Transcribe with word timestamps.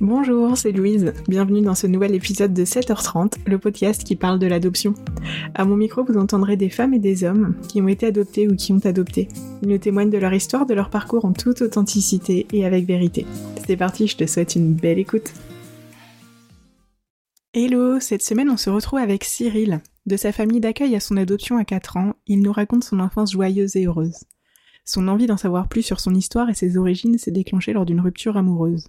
Bonjour, 0.00 0.56
c'est 0.56 0.72
Louise. 0.72 1.12
Bienvenue 1.28 1.60
dans 1.60 1.74
ce 1.74 1.86
nouvel 1.86 2.14
épisode 2.14 2.54
de 2.54 2.64
7h30, 2.64 3.34
le 3.44 3.58
podcast 3.58 4.02
qui 4.02 4.16
parle 4.16 4.38
de 4.38 4.46
l'adoption. 4.46 4.94
À 5.54 5.66
mon 5.66 5.76
micro, 5.76 6.02
vous 6.02 6.16
entendrez 6.16 6.56
des 6.56 6.70
femmes 6.70 6.94
et 6.94 6.98
des 6.98 7.22
hommes 7.22 7.54
qui 7.68 7.82
ont 7.82 7.88
été 7.88 8.06
adoptés 8.06 8.48
ou 8.48 8.56
qui 8.56 8.72
ont 8.72 8.80
adopté. 8.86 9.28
Ils 9.60 9.68
nous 9.68 9.76
témoignent 9.76 10.08
de 10.08 10.16
leur 10.16 10.32
histoire, 10.32 10.64
de 10.64 10.72
leur 10.72 10.88
parcours 10.88 11.26
en 11.26 11.34
toute 11.34 11.60
authenticité 11.60 12.46
et 12.50 12.64
avec 12.64 12.86
vérité. 12.86 13.26
C'est 13.66 13.76
parti, 13.76 14.06
je 14.06 14.16
te 14.16 14.26
souhaite 14.26 14.56
une 14.56 14.72
belle 14.72 14.98
écoute. 14.98 15.34
Hello, 17.52 18.00
cette 18.00 18.22
semaine 18.22 18.48
on 18.48 18.56
se 18.56 18.70
retrouve 18.70 19.00
avec 19.00 19.22
Cyril. 19.24 19.82
De 20.06 20.16
sa 20.16 20.32
famille 20.32 20.60
d'accueil 20.60 20.96
à 20.96 21.00
son 21.00 21.18
adoption 21.18 21.58
à 21.58 21.66
4 21.66 21.98
ans, 21.98 22.14
il 22.26 22.40
nous 22.40 22.52
raconte 22.52 22.84
son 22.84 23.00
enfance 23.00 23.32
joyeuse 23.32 23.76
et 23.76 23.84
heureuse. 23.84 24.16
Son 24.86 25.08
envie 25.08 25.26
d'en 25.26 25.36
savoir 25.36 25.68
plus 25.68 25.82
sur 25.82 26.00
son 26.00 26.14
histoire 26.14 26.48
et 26.48 26.54
ses 26.54 26.78
origines 26.78 27.18
s'est 27.18 27.30
déclenchée 27.30 27.74
lors 27.74 27.84
d'une 27.84 28.00
rupture 28.00 28.38
amoureuse. 28.38 28.86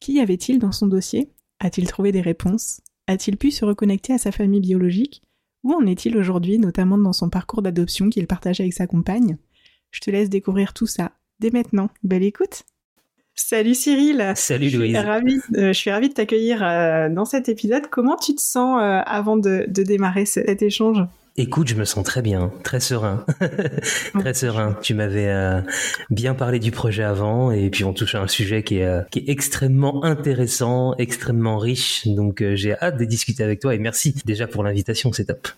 Qui 0.00 0.20
avait-il 0.20 0.58
dans 0.58 0.72
son 0.72 0.86
dossier? 0.86 1.30
A-t-il 1.60 1.86
trouvé 1.88 2.12
des 2.12 2.20
réponses? 2.20 2.80
A-t-il 3.06 3.36
pu 3.36 3.50
se 3.50 3.64
reconnecter 3.64 4.12
à 4.12 4.18
sa 4.18 4.32
famille 4.32 4.60
biologique? 4.60 5.22
Où 5.62 5.72
en 5.72 5.86
est-il 5.86 6.16
aujourd'hui, 6.16 6.58
notamment 6.58 6.98
dans 6.98 7.12
son 7.12 7.30
parcours 7.30 7.62
d'adoption 7.62 8.10
qu'il 8.10 8.26
partage 8.26 8.60
avec 8.60 8.72
sa 8.74 8.86
compagne? 8.86 9.38
Je 9.90 10.00
te 10.00 10.10
laisse 10.10 10.28
découvrir 10.28 10.74
tout 10.74 10.86
ça 10.86 11.12
dès 11.40 11.50
maintenant. 11.50 11.88
Belle 12.02 12.22
écoute! 12.24 12.64
Salut 13.34 13.74
Cyril! 13.74 14.32
Salut 14.36 14.70
Louise. 14.70 14.94
euh, 15.56 15.68
Je 15.68 15.72
suis 15.72 15.90
ravie 15.90 16.08
de 16.08 16.14
t'accueillir 16.14 16.62
euh, 16.62 17.08
dans 17.08 17.24
cet 17.24 17.48
épisode. 17.48 17.88
Comment 17.90 18.16
tu 18.16 18.34
te 18.34 18.40
sens 18.42 18.78
euh, 18.80 19.00
avant 19.06 19.36
de 19.36 19.64
démarrer 19.68 20.26
cet 20.26 20.62
échange? 20.62 20.98
Écoute, 21.36 21.66
je 21.66 21.74
me 21.74 21.84
sens 21.84 22.04
très 22.04 22.22
bien, 22.22 22.52
très 22.62 22.78
serein, 22.78 23.26
très 24.20 24.34
serein. 24.34 24.76
Tu 24.82 24.94
m'avais 24.94 25.26
euh, 25.26 25.60
bien 26.08 26.32
parlé 26.32 26.60
du 26.60 26.70
projet 26.70 27.02
avant, 27.02 27.50
et 27.50 27.70
puis 27.70 27.82
on 27.82 27.92
touche 27.92 28.14
à 28.14 28.22
un 28.22 28.28
sujet 28.28 28.62
qui 28.62 28.76
est, 28.76 28.84
euh, 28.84 29.00
qui 29.10 29.18
est 29.18 29.28
extrêmement 29.28 30.04
intéressant, 30.04 30.94
extrêmement 30.96 31.58
riche. 31.58 32.06
Donc 32.06 32.40
euh, 32.40 32.54
j'ai 32.54 32.78
hâte 32.78 32.98
de 32.98 33.04
discuter 33.04 33.42
avec 33.42 33.58
toi, 33.58 33.74
et 33.74 33.78
merci 33.78 34.14
déjà 34.24 34.46
pour 34.46 34.62
l'invitation, 34.62 35.12
c'est 35.12 35.24
top. 35.24 35.48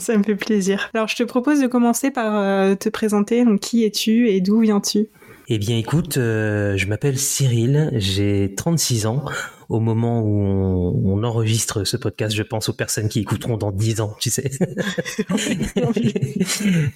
Ça 0.00 0.18
me 0.18 0.24
fait 0.24 0.34
plaisir. 0.34 0.90
Alors 0.94 1.06
je 1.06 1.14
te 1.14 1.22
propose 1.22 1.60
de 1.60 1.68
commencer 1.68 2.10
par 2.10 2.76
te 2.76 2.88
présenter. 2.88 3.44
Donc 3.44 3.60
qui 3.60 3.84
es-tu 3.84 4.28
et 4.30 4.40
d'où 4.40 4.60
viens-tu? 4.60 5.06
Eh 5.46 5.58
bien 5.58 5.76
écoute, 5.78 6.14
je 6.14 6.86
m'appelle 6.86 7.18
Cyril, 7.18 7.90
j'ai 7.94 8.52
36 8.56 9.06
ans 9.06 9.24
au 9.70 9.80
moment 9.80 10.20
où 10.20 11.02
on, 11.06 11.22
enregistre 11.22 11.84
ce 11.84 11.98
podcast, 11.98 12.34
je 12.34 12.42
pense 12.42 12.70
aux 12.70 12.72
personnes 12.72 13.08
qui 13.08 13.20
écouteront 13.20 13.58
dans 13.58 13.70
dix 13.70 14.00
ans, 14.00 14.16
tu 14.18 14.30
sais. 14.30 14.50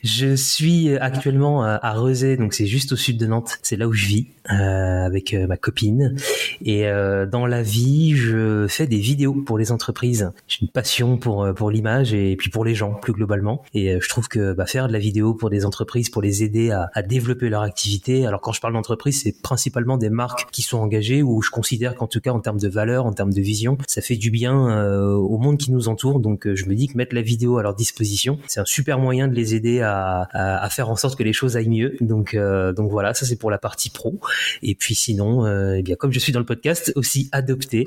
je 0.03 0.35
suis 0.35 0.97
actuellement 0.97 1.63
à 1.63 1.93
Rezé, 1.93 2.39
donc 2.39 2.55
c'est 2.55 2.67
juste 2.67 2.93
au 2.93 2.97
sud 2.97 3.19
de 3.19 3.27
Nantes. 3.27 3.59
C'est 3.63 3.77
là 3.77 3.87
où 3.87 3.93
je 3.93 4.07
vis 4.07 4.27
euh, 4.51 5.07
avec 5.07 5.33
euh, 5.33 5.47
ma 5.47 5.57
copine. 5.57 6.17
Et 6.65 6.87
euh, 6.87 7.27
dans 7.27 7.47
la 7.47 7.63
vie, 7.63 8.17
je 8.17 8.67
fais 8.69 8.87
des 8.87 8.99
vidéos 8.99 9.35
pour 9.35 9.57
les 9.57 9.73
entreprises. 9.73 10.31
J'ai 10.49 10.59
une 10.63 10.69
passion 10.69 11.17
pour 11.17 11.47
pour 11.55 11.71
l'image 11.71 12.13
et 12.13 12.37
puis 12.37 12.51
pour 12.51 12.65
les 12.65 12.75
gens 12.75 12.93
plus 12.93 13.13
globalement. 13.13 13.63
Et 13.73 13.99
je 14.01 14.09
trouve 14.09 14.29
que 14.29 14.53
bah, 14.53 14.67
faire 14.67 14.89
de 14.89 14.93
la 14.93 14.99
vidéo 14.99 15.33
pour 15.33 15.49
des 15.49 15.65
entreprises, 15.65 16.11
pour 16.11 16.23
les 16.23 16.43
aider 16.43 16.71
à, 16.71 16.91
à 16.93 17.03
développer 17.03 17.49
leur 17.49 17.63
activité. 17.63 18.27
Alors 18.27 18.41
quand 18.41 18.53
je 18.53 18.61
parle 18.61 18.75
d'entreprise, 18.75 19.23
c'est 19.23 19.41
principalement 19.43 19.97
des 19.97 20.11
marques 20.11 20.51
qui 20.51 20.63
sont 20.63 20.79
engagées 20.79 21.23
ou 21.23 21.41
je 21.41 21.51
considère 21.51 21.95
qu'en 21.95 22.07
tout 22.07 22.21
cas 22.21 22.33
en 22.33 22.41
termes 22.41 22.61
de 22.61 22.64
de 22.65 22.69
valeur, 22.69 23.07
en 23.07 23.13
termes 23.13 23.33
de 23.33 23.41
vision. 23.41 23.77
Ça 23.87 24.01
fait 24.01 24.17
du 24.17 24.31
bien 24.31 24.69
euh, 24.69 25.13
au 25.13 25.39
monde 25.39 25.59
qui 25.59 25.71
nous 25.71 25.89
entoure. 25.89 26.21
Donc 26.21 26.47
euh, 26.47 26.57
je 26.57 26.67
me 26.67 26.75
dis 26.75 26.89
que 26.89 26.97
mettre 26.97 27.15
la 27.15 27.23
vidéo 27.23 27.59
à 27.59 27.63
leur 27.63 27.75
disposition, 27.75 28.39
c'est 28.47 28.61
un 28.61 28.65
super 28.65 28.99
moyen 28.99 29.29
de 29.29 29.35
les 29.35 29.55
aider 29.55 29.81
à, 29.81 30.29
à, 30.33 30.69
faire 30.71 30.89
en 30.91 30.97
sorte 30.97 31.17
que 31.17 31.23
les 31.23 31.33
choses 31.33 31.57
aillent 31.57 31.69
mieux. 31.69 31.97
Donc 32.01 32.35
euh, 32.35 32.73
donc 32.73 32.91
voilà, 32.91 33.15
ça 33.15 33.27
c'est 33.27 33.37
pour 33.37 33.51
la 33.51 33.59
partie 33.59 33.91
pro. 33.91 34.19
Et 34.63 34.75
puis 34.75 34.95
sinon, 34.95 35.47
eh 35.75 35.83
bien 35.83 35.97
comme 35.97 36.13
je 36.13 36.19
suis 36.19 36.33
dans 36.33 36.39
le 36.39 36.47
podcast, 36.47 36.93
aussi 36.97 37.29
adopté 37.33 37.87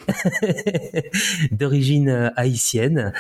d'origine 1.52 2.32
haïtienne. 2.36 3.14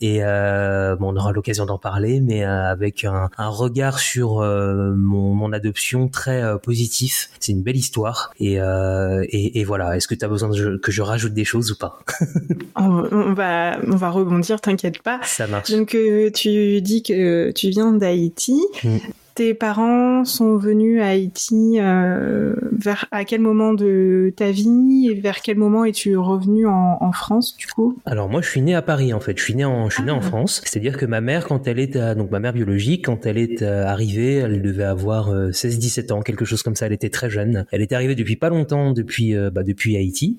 Et 0.00 0.20
bon, 0.20 1.12
on 1.12 1.16
aura 1.16 1.32
l'occasion 1.32 1.66
d'en 1.66 1.78
parler, 1.78 2.20
mais 2.20 2.44
avec 2.44 3.04
un, 3.04 3.28
regard 3.38 3.98
sur 3.98 4.40
mon, 4.40 5.52
adoption 5.52 6.08
très 6.08 6.58
positif. 6.60 7.28
C'est 7.40 7.52
une 7.52 7.62
belle 7.62 7.76
histoire. 7.76 8.32
Et, 8.40 8.54
et, 8.54 9.64
voilà. 9.64 9.96
Est-ce 9.96 10.08
que 10.08 10.14
tu 10.14 10.24
as 10.24 10.28
besoin 10.28 10.50
que 10.50 10.92
je 10.92 11.01
rajoute 11.02 11.34
des 11.34 11.44
choses 11.44 11.72
ou 11.72 11.76
pas 11.76 11.98
on, 12.76 13.32
va, 13.32 13.78
on 13.86 13.96
va 13.96 14.10
rebondir, 14.10 14.60
t'inquiète 14.60 15.02
pas. 15.02 15.20
Ça 15.24 15.46
marche. 15.46 15.70
Donc, 15.70 15.94
euh, 15.94 16.30
tu 16.30 16.80
dis 16.80 17.02
que 17.02 17.50
tu 17.52 17.70
viens 17.70 17.92
d'Haïti. 17.92 18.62
Mm. 18.84 18.98
Tes 19.34 19.54
parents 19.54 20.26
sont 20.26 20.56
venus 20.56 21.00
à 21.00 21.06
Haïti 21.06 21.78
euh, 21.78 22.54
vers 22.70 23.06
à 23.12 23.24
quel 23.24 23.40
moment 23.40 23.72
de 23.72 24.30
ta 24.36 24.50
vie 24.50 25.08
et 25.10 25.14
vers 25.18 25.40
quel 25.40 25.56
moment 25.56 25.86
es-tu 25.86 26.18
revenu 26.18 26.66
en, 26.66 26.98
en, 27.00 27.12
France 27.12 27.56
du 27.56 27.66
coup? 27.66 27.98
Alors 28.04 28.28
moi 28.28 28.42
je 28.42 28.48
suis 28.48 28.60
né 28.60 28.74
à 28.74 28.82
Paris 28.82 29.14
en 29.14 29.20
fait, 29.20 29.38
je 29.38 29.42
suis 29.42 29.54
né 29.54 29.64
en 29.64 29.88
je 29.88 29.94
suis 29.94 30.04
né 30.04 30.10
en 30.10 30.18
ah. 30.18 30.22
France, 30.22 30.60
c'est-à-dire 30.66 30.98
que 30.98 31.06
ma 31.06 31.22
mère 31.22 31.46
quand 31.46 31.66
elle 31.66 31.78
est 31.78 31.96
donc 32.14 32.30
ma 32.30 32.40
mère 32.40 32.52
biologique 32.52 33.06
quand 33.06 33.24
elle 33.24 33.38
est 33.38 33.62
euh, 33.62 33.86
arrivée, 33.86 34.34
elle 34.36 34.60
devait 34.60 34.84
avoir 34.84 35.30
16 35.52 35.76
euh, 35.76 35.78
17 35.78 36.12
ans, 36.12 36.20
quelque 36.20 36.44
chose 36.44 36.62
comme 36.62 36.76
ça, 36.76 36.84
elle 36.84 36.92
était 36.92 37.10
très 37.10 37.30
jeune. 37.30 37.64
Elle 37.72 37.80
est 37.80 37.92
arrivée 37.92 38.14
depuis 38.14 38.36
pas 38.36 38.50
longtemps 38.50 38.92
depuis 38.92 39.34
euh, 39.34 39.50
bah, 39.50 39.62
depuis 39.62 39.96
Haïti 39.96 40.36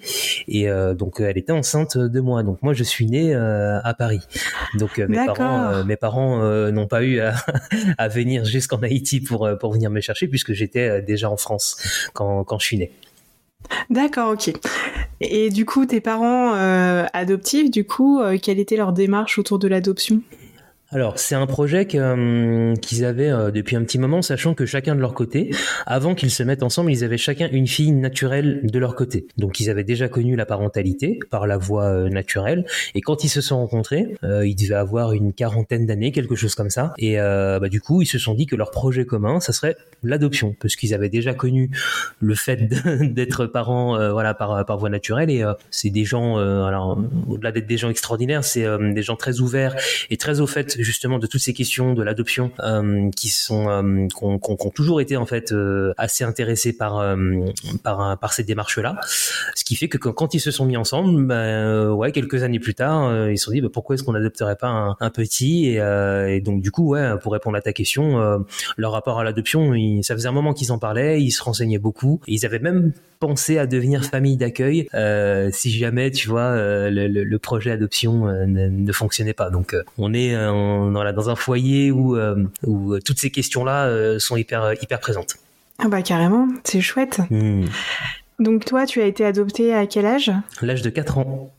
et 0.47 0.67
donc 0.97 1.19
elle 1.19 1.37
était 1.37 1.51
enceinte 1.51 1.97
de 1.97 2.19
moi. 2.19 2.43
Donc 2.43 2.61
moi 2.61 2.73
je 2.73 2.83
suis 2.83 3.07
né 3.07 3.33
à 3.33 3.95
Paris. 3.97 4.21
Donc 4.77 4.99
mes 4.99 5.25
parents 5.25 5.83
mes 5.83 5.95
parents 5.95 6.71
n'ont 6.71 6.87
pas 6.87 7.03
eu 7.03 7.19
à, 7.19 7.33
à 7.97 8.07
venir 8.07 8.45
jusqu'en 8.45 8.82
Haïti 8.83 9.21
pour, 9.21 9.45
euh, 9.45 9.55
pour 9.55 9.73
venir 9.73 9.89
me 9.89 10.01
chercher 10.01 10.27
puisque 10.27 10.53
j'étais 10.53 10.87
euh, 10.87 11.01
déjà 11.01 11.29
en 11.29 11.37
France 11.37 11.77
quand, 12.13 12.43
quand 12.43 12.59
je 12.59 12.65
suis 12.65 12.77
né. 12.77 12.91
D'accord, 13.89 14.33
ok. 14.33 14.51
Et 15.21 15.49
du 15.49 15.65
coup, 15.65 15.85
tes 15.85 16.01
parents 16.01 16.53
euh, 16.55 17.05
adoptifs, 17.13 17.71
du 17.71 17.85
coup, 17.85 18.21
quelle 18.41 18.59
était 18.59 18.75
leur 18.75 18.91
démarche 18.91 19.39
autour 19.39 19.57
de 19.57 19.69
l'adoption? 19.69 20.21
Alors, 20.93 21.17
c'est 21.17 21.33
un 21.33 21.47
projet 21.47 21.87
euh, 21.95 22.75
qu'ils 22.75 23.03
avaient 23.03 23.31
euh, 23.31 23.49
depuis 23.49 23.75
un 23.75 23.83
petit 23.83 23.97
moment, 23.97 24.21
sachant 24.21 24.53
que 24.53 24.67
chacun 24.67 24.93
de 24.95 24.99
leur 24.99 25.15
côté, 25.15 25.49
avant 25.87 26.13
qu'ils 26.13 26.29
se 26.29 26.43
mettent 26.43 26.61
ensemble, 26.61 26.91
ils 26.91 27.03
avaient 27.03 27.17
chacun 27.17 27.49
une 27.51 27.65
fille 27.65 27.91
naturelle 27.91 28.61
de 28.63 28.79
leur 28.79 28.95
côté. 28.95 29.25
Donc, 29.37 29.59
ils 29.59 29.71
avaient 29.71 29.83
déjà 29.83 30.07
connu 30.07 30.35
la 30.35 30.45
parentalité 30.45 31.19
par 31.31 31.47
la 31.47 31.57
voie 31.57 31.85
euh, 31.85 32.09
naturelle. 32.09 32.65
Et 32.93 33.01
quand 33.01 33.23
ils 33.23 33.29
se 33.29 33.41
sont 33.41 33.57
rencontrés, 33.57 34.05
ils 34.21 34.55
devaient 34.55 34.75
avoir 34.75 35.13
une 35.13 35.33
quarantaine 35.33 35.85
d'années, 35.85 36.11
quelque 36.11 36.35
chose 36.35 36.53
comme 36.53 36.69
ça. 36.69 36.93
Et 36.99 37.15
bah, 37.15 37.69
du 37.69 37.81
coup, 37.81 38.01
ils 38.01 38.05
se 38.05 38.19
sont 38.19 38.33
dit 38.33 38.45
que 38.45 38.55
leur 38.55 38.71
projet 38.71 39.05
commun, 39.05 39.39
ça 39.39 39.53
serait 39.53 39.75
l'adoption, 40.03 40.55
parce 40.59 40.75
qu'ils 40.75 40.93
avaient 40.93 41.09
déjà 41.09 41.33
connu 41.33 41.71
le 42.19 42.35
fait 42.35 42.57
d'être 43.13 43.45
parents, 43.45 44.11
voilà, 44.11 44.33
par, 44.33 44.65
par 44.65 44.77
voie 44.77 44.89
naturelle. 44.89 45.29
Et 45.29 45.43
c'est 45.71 45.89
des 45.89 46.05
gens, 46.05 46.37
alors 46.37 46.99
au-delà 47.27 47.51
d'être 47.51 47.67
des 47.67 47.77
gens 47.77 47.89
extraordinaires, 47.89 48.43
c'est 48.43 48.65
des 48.93 49.01
gens 49.01 49.15
très 49.15 49.39
ouverts 49.39 49.75
et 50.09 50.17
très 50.17 50.39
au 50.39 50.47
fait 50.47 50.77
justement 50.83 51.19
de 51.19 51.27
toutes 51.27 51.41
ces 51.41 51.53
questions 51.53 51.93
de 51.93 52.03
l'adoption 52.03 52.51
euh, 52.59 53.09
qui 53.15 53.29
sont 53.29 53.69
euh, 53.69 54.07
qu'on 54.13 54.39
ont 54.43 54.69
toujours 54.69 55.01
été 55.01 55.17
en 55.17 55.25
fait 55.25 55.51
euh, 55.51 55.93
assez 55.97 56.23
intéressés 56.23 56.73
par 56.73 57.03
par 57.83 58.17
par 58.19 58.33
ces 58.33 58.43
démarches 58.43 58.77
là 58.79 58.99
ce 59.55 59.63
qui 59.63 59.75
fait 59.75 59.87
que 59.87 59.97
quand, 59.97 60.33
ils 60.33 60.39
se 60.39 60.51
sont 60.51 60.65
mis 60.65 60.77
ensemble 60.77 61.25
ben, 61.25 61.91
ouais 61.91 62.11
quelques 62.11 62.43
années 62.43 62.59
plus 62.59 62.75
tard 62.75 63.29
ils 63.29 63.37
se 63.37 63.45
sont 63.45 63.51
dit 63.51 63.61
bah, 63.61 63.69
pourquoi 63.71 63.95
est-ce 63.95 64.03
qu'on 64.03 64.13
n'adopterait 64.13 64.55
pas 64.55 64.95
un, 64.99 65.09
petit 65.09 65.75
et, 65.75 66.41
donc 66.41 66.61
du 66.61 66.71
coup 66.71 66.89
ouais 66.89 67.17
pour 67.21 67.33
répondre 67.33 67.57
à 67.57 67.61
ta 67.61 67.73
question 67.73 68.45
leur 68.77 68.91
rapport 68.91 69.19
à 69.19 69.23
l'adoption 69.23 69.73
ça 70.01 70.15
faisait 70.15 70.27
un 70.27 70.33
moment 70.33 70.53
qu'ils 70.53 70.71
en 70.71 70.79
parlaient 70.79 71.21
ils 71.21 71.31
se 71.31 71.43
renseignaient 71.43 71.79
beaucoup. 71.79 72.21
Ils 72.27 72.45
avaient 72.45 72.59
même 72.59 72.91
pensé 73.19 73.57
à 73.57 73.65
devenir 73.67 74.03
famille 74.03 74.37
d'accueil 74.37 74.87
si 75.51 75.71
jamais 75.71 76.11
tu 76.11 76.29
vois 76.29 76.55
le, 76.55 77.37
projet 77.37 77.71
adoption 77.71 78.25
ne, 78.47 78.91
fonctionnait 78.91 79.33
pas. 79.33 79.49
Donc 79.49 79.75
on 79.97 80.13
est 80.13 80.35
dans 80.91 81.29
un 81.29 81.35
foyer 81.35 81.91
où, 81.91 82.17
où 82.63 82.99
toutes 82.99 83.19
ces 83.19 83.31
questions 83.31 83.63
là 83.63 84.19
sont 84.19 84.37
hyper 84.37 84.73
hyper 84.81 84.99
présentes. 84.99 85.37
Ah 85.79 85.87
bah 85.87 86.01
carrément 86.01 86.47
c'est 86.63 86.81
chouette. 86.81 87.21
Hmm. 87.29 87.65
donc 88.39 88.65
toi 88.65 88.85
tu 88.85 89.01
as 89.01 89.05
été 89.05 89.25
adopté 89.25 89.73
à 89.73 89.87
quel 89.87 90.05
âge? 90.05 90.31
L'âge 90.61 90.81
de 90.81 90.89
4 90.89 91.17
ans. 91.17 91.53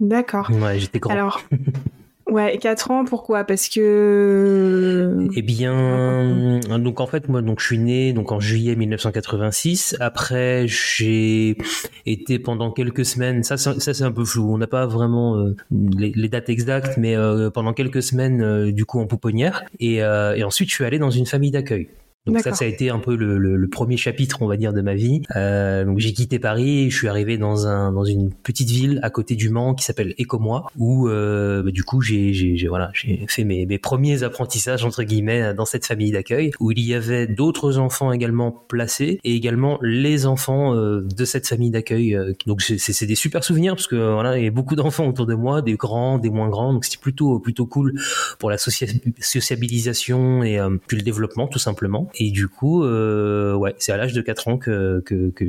D'accord. 0.00 0.50
Ouais 0.50 0.78
j'étais 0.78 0.98
grand. 0.98 1.12
Alors 1.12 1.42
Ouais, 2.32 2.56
4 2.56 2.90
ans, 2.90 3.04
pourquoi? 3.04 3.44
Parce 3.44 3.68
que... 3.68 5.28
Eh 5.36 5.42
bien, 5.42 6.60
donc 6.78 7.00
en 7.00 7.06
fait, 7.06 7.28
moi, 7.28 7.42
donc 7.42 7.60
je 7.60 7.66
suis 7.66 7.78
né 7.78 8.14
donc 8.14 8.32
en 8.32 8.40
juillet 8.40 8.74
1986. 8.74 9.96
Après, 10.00 10.64
j'ai 10.66 11.58
été 12.06 12.38
pendant 12.38 12.70
quelques 12.70 13.04
semaines, 13.04 13.42
ça, 13.42 13.58
ça 13.58 13.74
c'est 13.78 14.02
un 14.02 14.12
peu 14.12 14.24
flou, 14.24 14.50
on 14.50 14.56
n'a 14.56 14.66
pas 14.66 14.86
vraiment 14.86 15.36
euh, 15.36 15.54
les, 15.70 16.28
dates 16.30 16.48
exactes, 16.48 16.96
mais 16.96 17.14
euh, 17.14 17.50
pendant 17.50 17.74
quelques 17.74 18.02
semaines, 18.02 18.40
euh, 18.40 18.72
du 18.72 18.86
coup, 18.86 18.98
en 18.98 19.06
pouponnière. 19.06 19.64
Et, 19.78 19.96
et 19.96 20.42
ensuite, 20.42 20.70
je 20.70 20.74
suis 20.74 20.84
allé 20.86 20.98
dans 20.98 21.10
une 21.10 21.26
famille 21.26 21.50
d'accueil. 21.50 21.88
Donc 22.26 22.40
ça, 22.40 22.52
ça 22.52 22.64
a 22.64 22.68
été 22.68 22.90
un 22.90 22.98
peu 22.98 23.16
le, 23.16 23.38
le, 23.38 23.56
le, 23.56 23.68
premier 23.68 23.96
chapitre, 23.96 24.42
on 24.42 24.46
va 24.46 24.56
dire, 24.56 24.72
de 24.72 24.80
ma 24.80 24.94
vie. 24.94 25.22
Euh, 25.34 25.84
donc 25.84 25.98
j'ai 25.98 26.12
quitté 26.12 26.38
Paris, 26.38 26.90
je 26.90 26.96
suis 26.96 27.08
arrivé 27.08 27.36
dans 27.36 27.66
un 27.66 27.92
dans 27.92 28.04
une 28.04 28.32
petite 28.32 28.70
ville 28.70 29.00
à 29.02 29.10
côté 29.10 29.34
du 29.34 29.50
Mans 29.50 29.74
qui 29.74 29.84
s'appelle 29.84 30.14
Écomois, 30.18 30.66
où 30.76 31.08
euh, 31.08 31.62
bah, 31.62 31.70
du 31.70 31.82
coup 31.82 32.00
j'ai 32.00 32.32
j'ai 32.32 32.68
voilà 32.68 32.90
j'ai 32.94 33.24
fait 33.28 33.44
mes, 33.44 33.66
mes 33.66 33.78
premiers 33.78 34.22
apprentissages 34.22 34.84
entre 34.84 35.02
guillemets 35.02 35.52
dans 35.54 35.64
cette 35.64 35.86
famille 35.86 36.12
d'accueil, 36.12 36.52
où 36.60 36.70
il 36.70 36.80
y 36.80 36.94
avait 36.94 37.26
d'autres 37.26 37.78
enfants 37.78 38.12
également 38.12 38.52
placés 38.68 39.20
et 39.24 39.34
également 39.34 39.78
les 39.82 40.26
enfants 40.26 40.74
euh, 40.74 41.00
de 41.02 41.24
cette 41.24 41.46
famille 41.46 41.70
d'accueil. 41.70 42.14
Euh, 42.14 42.32
donc 42.46 42.62
c'est 42.62 43.06
des 43.06 43.14
super 43.14 43.44
souvenirs 43.44 43.74
parce 43.74 43.86
que 43.86 44.12
voilà 44.12 44.38
il 44.38 44.44
y 44.44 44.48
a 44.48 44.50
beaucoup 44.50 44.76
d'enfants 44.76 45.06
autour 45.06 45.26
de 45.26 45.34
moi, 45.34 45.62
des 45.62 45.74
grands, 45.74 46.18
des 46.18 46.30
moins 46.30 46.48
grands, 46.48 46.72
donc 46.72 46.84
c'était 46.84 47.00
plutôt 47.00 47.38
plutôt 47.38 47.66
cool 47.66 47.94
pour 48.38 48.50
la 48.50 48.58
sociabilisation 48.58 50.42
et 50.42 50.58
euh, 50.58 50.76
puis 50.86 50.96
le 50.96 51.02
développement 51.02 51.46
tout 51.46 51.58
simplement. 51.58 52.08
Et 52.14 52.30
du 52.30 52.48
coup, 52.48 52.84
euh, 52.84 53.54
ouais, 53.54 53.74
c'est 53.78 53.92
à 53.92 53.96
l'âge 53.96 54.12
de 54.12 54.20
4 54.20 54.48
ans 54.48 54.58
que, 54.58 55.02
que, 55.04 55.30
que, 55.30 55.44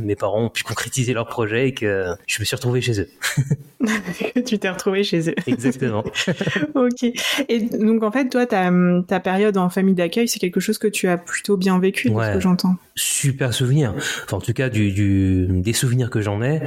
mes 0.00 0.16
parents 0.16 0.44
ont 0.44 0.50
pu 0.50 0.64
concrétiser 0.64 1.12
leur 1.12 1.26
projet 1.26 1.68
et 1.68 1.74
que 1.74 2.14
je 2.26 2.40
me 2.40 2.44
suis 2.44 2.56
retrouvé 2.56 2.80
chez 2.80 3.00
eux. 3.00 3.08
tu 4.46 4.58
t'es 4.58 4.68
retrouvé 4.68 5.04
chez 5.04 5.30
eux. 5.30 5.34
Exactement. 5.46 6.04
ok. 6.74 7.04
Et 7.48 7.60
donc 7.60 8.02
en 8.02 8.10
fait, 8.10 8.28
toi, 8.28 8.46
ta, 8.46 8.70
ta 9.06 9.20
période 9.20 9.56
en 9.56 9.68
famille 9.70 9.94
d'accueil, 9.94 10.28
c'est 10.28 10.38
quelque 10.40 10.60
chose 10.60 10.78
que 10.78 10.88
tu 10.88 11.08
as 11.08 11.18
plutôt 11.18 11.56
bien 11.56 11.78
vécu, 11.78 12.08
ouais. 12.10 12.26
ce 12.26 12.34
que 12.34 12.40
j'entends. 12.40 12.76
Super 12.94 13.54
souvenir. 13.54 13.94
Enfin, 14.24 14.38
en 14.38 14.40
tout 14.40 14.52
cas, 14.52 14.68
du, 14.68 14.90
du 14.92 15.46
des 15.48 15.72
souvenirs 15.72 16.10
que 16.10 16.20
j'en 16.20 16.42
ai 16.42 16.60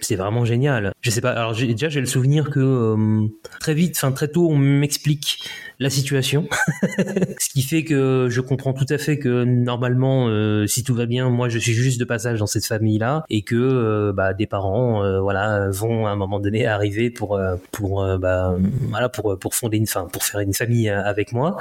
c'est 0.00 0.16
vraiment 0.16 0.44
génial. 0.44 0.92
Je 1.00 1.10
sais 1.10 1.20
pas. 1.20 1.30
Alors 1.30 1.54
déjà 1.54 1.88
j'ai 1.88 2.00
le 2.00 2.06
souvenir 2.06 2.50
que 2.50 2.60
euh, 2.60 3.26
très 3.60 3.74
vite, 3.74 3.94
enfin 3.96 4.12
très 4.12 4.28
tôt, 4.28 4.48
on 4.50 4.56
m'explique 4.56 5.38
la 5.80 5.90
situation, 5.90 6.48
ce 7.38 7.48
qui 7.48 7.62
fait 7.62 7.84
que 7.84 8.26
je 8.28 8.40
comprends 8.40 8.72
tout 8.72 8.86
à 8.88 8.98
fait 8.98 9.18
que 9.18 9.44
normalement, 9.44 10.26
euh, 10.28 10.66
si 10.66 10.82
tout 10.82 10.94
va 10.94 11.06
bien, 11.06 11.30
moi 11.30 11.48
je 11.48 11.58
suis 11.58 11.72
juste 11.72 12.00
de 12.00 12.04
passage 12.04 12.40
dans 12.40 12.46
cette 12.46 12.66
famille-là 12.66 13.24
et 13.30 13.42
que 13.42 13.54
euh, 13.54 14.12
bah, 14.12 14.34
des 14.34 14.46
parents, 14.46 15.20
voilà, 15.20 15.68
vont 15.70 16.06
à 16.06 16.10
un 16.10 16.16
moment 16.16 16.40
donné 16.40 16.66
arriver 16.66 17.10
pour 17.10 17.40
pour 17.72 18.04
bah, 18.18 18.56
voilà 18.90 19.08
pour 19.08 19.38
pour 19.38 19.54
fonder 19.54 19.76
une, 19.76 19.86
fin, 19.86 20.06
pour 20.06 20.24
faire 20.24 20.40
une 20.40 20.54
famille 20.54 20.88
avec 20.88 21.32
moi. 21.32 21.56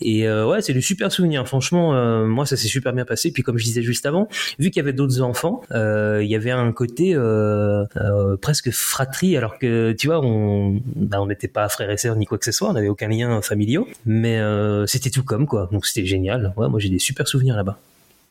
Et 0.00 0.28
ouais, 0.28 0.62
c'est 0.62 0.72
du 0.72 0.82
super 0.82 1.12
souvenir. 1.12 1.46
Franchement, 1.46 2.26
moi 2.26 2.46
ça 2.46 2.56
s'est 2.56 2.68
super 2.68 2.92
bien 2.92 3.04
passé. 3.04 3.30
Puis 3.32 3.42
comme 3.42 3.58
je 3.58 3.64
disais 3.64 3.82
juste 3.82 4.06
avant, 4.06 4.28
vu 4.58 4.70
qu'il 4.70 4.80
y 4.80 4.84
avait 4.84 4.92
d'autres 4.92 5.20
enfants, 5.20 5.62
il 5.72 6.26
y 6.26 6.34
avait 6.34 6.50
un 6.50 6.72
côté 6.72 7.14
presque 8.40 8.70
fratrie, 8.70 9.36
alors 9.36 9.58
que 9.58 9.92
tu 9.92 10.08
vois, 10.08 10.20
on 10.24 10.80
bah, 10.96 11.20
on 11.20 11.26
n'était 11.26 11.48
pas 11.48 11.68
frères 11.68 11.90
et 11.90 11.96
sœurs 11.96 12.16
ni 12.16 12.26
quoi 12.26 12.38
que 12.38 12.44
ce 12.44 12.52
soit, 12.52 12.68
on 12.68 12.72
n'avait 12.72 12.88
aucun 12.88 13.08
lien 13.08 13.40
familial 13.42 13.70
mais 14.06 14.38
euh, 14.38 14.86
c'était 14.86 15.10
tout 15.10 15.24
comme 15.24 15.46
quoi. 15.46 15.68
Donc 15.72 15.86
c'était 15.86 16.06
génial. 16.06 16.52
Moi 16.56 16.78
j'ai 16.78 16.88
des 16.88 16.98
super 16.98 17.26
souvenirs 17.28 17.56
là-bas. 17.56 17.78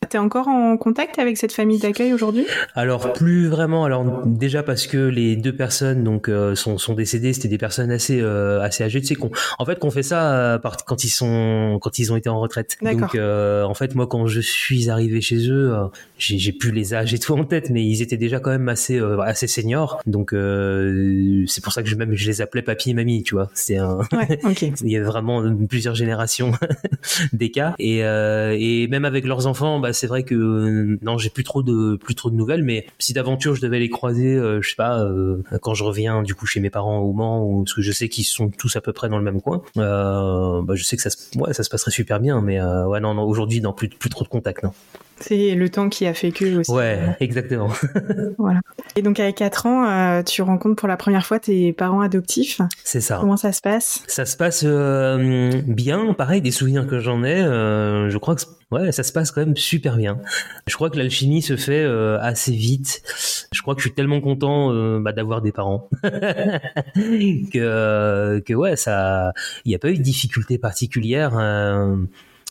T'es 0.08 0.16
encore 0.16 0.48
en 0.48 0.78
contact 0.78 1.18
avec 1.18 1.36
cette 1.36 1.52
famille 1.52 1.78
d'accueil 1.78 2.14
aujourd'hui? 2.14 2.46
Alors 2.74 3.12
plus 3.12 3.48
vraiment. 3.48 3.84
Alors 3.84 4.26
déjà 4.26 4.62
parce 4.62 4.86
que 4.86 4.96
les 4.96 5.36
deux 5.36 5.54
personnes 5.54 6.02
donc 6.02 6.30
euh, 6.30 6.54
sont, 6.54 6.78
sont 6.78 6.94
décédées, 6.94 7.34
c'était 7.34 7.48
des 7.48 7.58
personnes 7.58 7.90
assez 7.90 8.18
euh, 8.20 8.62
assez 8.62 8.82
âgées. 8.82 9.02
Tu 9.02 9.08
sais 9.08 9.14
qu'on 9.14 9.30
en 9.58 9.66
fait 9.66 9.78
qu'on 9.78 9.90
fait 9.90 10.02
ça 10.02 10.58
quand 10.86 11.04
ils 11.04 11.10
sont 11.10 11.78
quand 11.82 11.98
ils 11.98 12.12
ont 12.12 12.16
été 12.16 12.30
en 12.30 12.40
retraite. 12.40 12.78
Donc 12.82 13.14
en 13.14 13.74
fait 13.74 13.94
moi 13.94 14.06
quand 14.06 14.26
je 14.26 14.40
suis 14.40 14.88
arrivé 14.88 15.20
chez 15.20 15.50
eux, 15.50 15.76
j'ai 16.16 16.52
plus 16.52 16.72
les 16.72 16.94
âges 16.94 17.12
et 17.12 17.18
tout 17.18 17.34
en 17.34 17.44
tête, 17.44 17.68
mais 17.68 17.84
ils 17.84 18.00
étaient 18.00 18.16
déjà 18.16 18.40
quand 18.40 18.50
même 18.50 18.70
assez 18.70 18.98
assez 19.22 19.46
seniors. 19.46 20.00
Donc 20.06 20.30
c'est 21.46 21.62
pour 21.62 21.74
ça 21.74 21.82
que 21.82 21.88
je 21.90 21.94
même 21.94 22.14
je 22.14 22.26
les 22.26 22.40
appelais 22.40 22.62
papy 22.62 22.90
et 22.90 22.94
mamie. 22.94 23.22
Tu 23.22 23.34
vois, 23.34 23.50
c'est 23.52 23.76
un. 23.76 23.98
Ouais, 24.12 24.40
Il 24.82 24.90
y 24.90 24.96
a 24.96 25.02
vraiment 25.02 25.44
plusieurs 25.68 25.94
générations 25.94 26.52
d'écart 27.34 27.74
et 27.78 27.98
et 27.98 28.88
même 28.88 29.04
avec 29.04 29.26
leurs 29.26 29.46
enfants, 29.46 29.78
bah 29.78 29.89
c'est 29.92 30.06
vrai 30.06 30.22
que 30.22 30.34
euh, 30.34 30.98
non, 31.02 31.18
j'ai 31.18 31.30
plus 31.30 31.44
trop 31.44 31.62
de 31.62 31.96
plus 31.96 32.14
trop 32.14 32.30
de 32.30 32.36
nouvelles, 32.36 32.62
mais 32.62 32.86
si 32.98 33.12
d'aventure 33.12 33.54
je 33.54 33.60
devais 33.60 33.78
les 33.78 33.88
croiser, 33.88 34.34
euh, 34.34 34.60
je 34.62 34.70
sais 34.70 34.76
pas, 34.76 35.00
euh, 35.00 35.42
quand 35.60 35.74
je 35.74 35.84
reviens 35.84 36.22
du 36.22 36.34
coup 36.34 36.46
chez 36.46 36.60
mes 36.60 36.70
parents 36.70 36.98
au 36.98 37.12
Mans, 37.12 37.44
ou 37.44 37.64
parce 37.64 37.74
que 37.74 37.82
je 37.82 37.92
sais 37.92 38.08
qu'ils 38.08 38.24
sont 38.24 38.50
tous 38.50 38.76
à 38.76 38.80
peu 38.80 38.92
près 38.92 39.08
dans 39.08 39.18
le 39.18 39.24
même 39.24 39.40
coin, 39.40 39.62
bah, 39.76 40.74
je 40.74 40.84
sais 40.84 40.96
que 40.96 41.02
ça 41.02 41.10
se, 41.10 41.70
passerait 41.70 41.90
super 41.90 42.20
bien, 42.20 42.40
mais 42.40 42.60
ouais 42.60 43.00
non, 43.00 43.14
non 43.14 43.24
aujourd'hui 43.24 43.60
non 43.60 43.72
plus 43.72 43.88
plus 43.88 44.10
trop 44.10 44.24
de 44.24 44.28
contact 44.28 44.62
non. 44.62 44.72
C'est 45.20 45.54
le 45.54 45.68
temps 45.68 45.88
qui 45.88 46.06
a 46.06 46.14
fait 46.14 46.32
que 46.32 46.58
aussi. 46.58 46.70
Ouais, 46.70 46.98
exactement. 47.20 47.68
voilà. 48.38 48.60
Et 48.96 49.02
donc 49.02 49.20
à 49.20 49.30
4 49.30 49.66
ans, 49.66 49.86
euh, 49.86 50.22
tu 50.22 50.42
rencontres 50.42 50.76
pour 50.76 50.88
la 50.88 50.96
première 50.96 51.26
fois 51.26 51.38
tes 51.38 51.72
parents 51.72 52.00
adoptifs. 52.00 52.60
C'est 52.84 53.00
ça. 53.00 53.18
Comment 53.20 53.36
ça 53.36 53.52
se 53.52 53.60
passe? 53.60 54.02
Ça 54.06 54.24
se 54.24 54.36
passe 54.36 54.64
euh, 54.66 55.60
bien, 55.66 56.14
pareil, 56.14 56.40
des 56.40 56.50
souvenirs 56.50 56.86
que 56.86 56.98
j'en 56.98 57.22
ai, 57.22 57.42
euh, 57.42 58.08
je 58.08 58.18
crois 58.18 58.34
que 58.34 58.42
ouais, 58.70 58.92
ça 58.92 59.02
se 59.02 59.12
passe 59.12 59.30
quand 59.30 59.42
même 59.42 59.56
super 59.56 59.96
bien. 59.96 60.18
Je 60.66 60.74
crois 60.74 60.88
que 60.88 60.96
l'alchimie 60.96 61.42
se 61.42 61.56
fait 61.56 61.84
assez 62.20 62.52
vite. 62.52 63.02
Je 63.52 63.60
crois 63.62 63.74
que 63.74 63.80
je 63.80 63.88
suis 63.88 63.94
tellement 63.94 64.20
content 64.20 64.72
bah, 65.00 65.12
d'avoir 65.12 65.42
des 65.42 65.52
parents 65.52 65.88
que 66.94 68.38
que 68.40 68.54
ouais, 68.54 68.76
ça 68.76 69.32
il 69.64 69.70
n'y 69.70 69.74
a 69.74 69.78
pas 69.78 69.90
eu 69.90 69.98
de 69.98 70.02
difficulté 70.02 70.56
particulière 70.58 71.32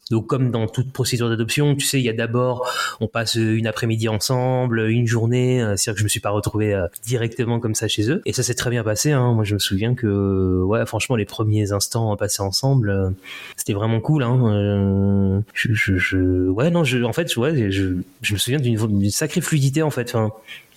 donc 0.10 0.26
comme 0.26 0.50
dans 0.50 0.68
toute 0.68 0.92
procédure 0.92 1.30
d'adoption, 1.30 1.76
tu 1.76 1.86
sais, 1.86 2.00
il 2.00 2.04
y 2.04 2.10
a 2.10 2.14
d'abord, 2.14 2.68
on 3.00 3.08
passe 3.08 3.36
une 3.36 3.68
après-midi 3.68 4.10
ensemble, 4.10 4.90
une 4.90 5.06
journée. 5.06 5.62
Euh, 5.62 5.76
c'est-à-dire 5.76 5.94
que 5.96 6.00
je 6.00 6.04
me 6.04 6.10
suis 6.10 6.20
pas 6.20 6.32
retrouvé 6.32 6.74
euh, 6.74 6.88
directement 7.06 7.60
comme 7.60 7.76
ça 7.76 7.88
chez 7.88 8.10
eux. 8.10 8.22
Et 8.26 8.34
ça 8.34 8.42
s'est 8.42 8.56
très 8.56 8.72
bien 8.72 8.84
passé. 8.84 9.12
Hein. 9.12 9.34
Moi, 9.34 9.44
je 9.44 9.54
me 9.54 9.60
souviens 9.60 9.94
que, 9.94 10.64
ouais, 10.64 10.86
franchement, 10.88 11.16
les 11.16 11.26
premiers 11.26 11.72
instants 11.74 12.16
passés 12.18 12.42
ensemble, 12.42 12.90
euh, 12.90 13.10
c'était 13.56 13.74
vraiment 13.74 14.00
cool. 14.00 14.24
Hein. 14.24 15.44
Je, 15.54 15.74
je, 15.74 15.98
je, 15.98 16.50
ouais, 16.50 16.72
non, 16.72 16.84
je, 16.84 17.04
en 17.04 17.14
fait, 17.14 17.36
ouais, 17.38 17.70
je, 17.70 17.98
je 18.22 18.34
me 18.34 18.40
souviens 18.40 18.60
d'une 18.60 19.10
sacrée 19.12 19.42
fluidité 19.42 19.84
en 19.84 19.92
fait. 19.92 20.10
Enfin, 20.16 20.32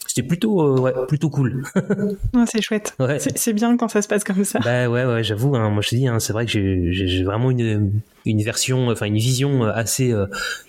c'était 0.07 0.27
plutôt 0.27 0.79
ouais, 0.79 0.93
plutôt 1.09 1.31
cool. 1.31 1.65
c'est 2.47 2.61
chouette. 2.61 2.95
Ouais. 2.99 3.19
C'est 3.19 3.53
bien 3.55 3.77
quand 3.79 3.89
ça 3.89 4.03
se 4.03 4.09
passe 4.09 4.25
comme 4.25 4.45
ça. 4.45 4.59
Bah 4.59 4.89
ouais 4.89 5.05
ouais, 5.07 5.25
j'avoue 5.25 5.57
hein, 5.57 5.71
moi 5.71 5.81
je 5.81 5.91
te 5.91 5.95
dis 5.95 6.07
hein, 6.07 6.19
c'est 6.19 6.33
vrai 6.33 6.45
que 6.45 6.51
j'ai 6.91 7.25
vraiment 7.25 7.51
une 7.51 7.93
une 8.25 8.43
version, 8.43 8.89
enfin 8.89 9.07
une 9.07 9.17
vision 9.17 9.65
euh, 9.65 9.73
assez 9.75 10.13
euh, 10.13 10.27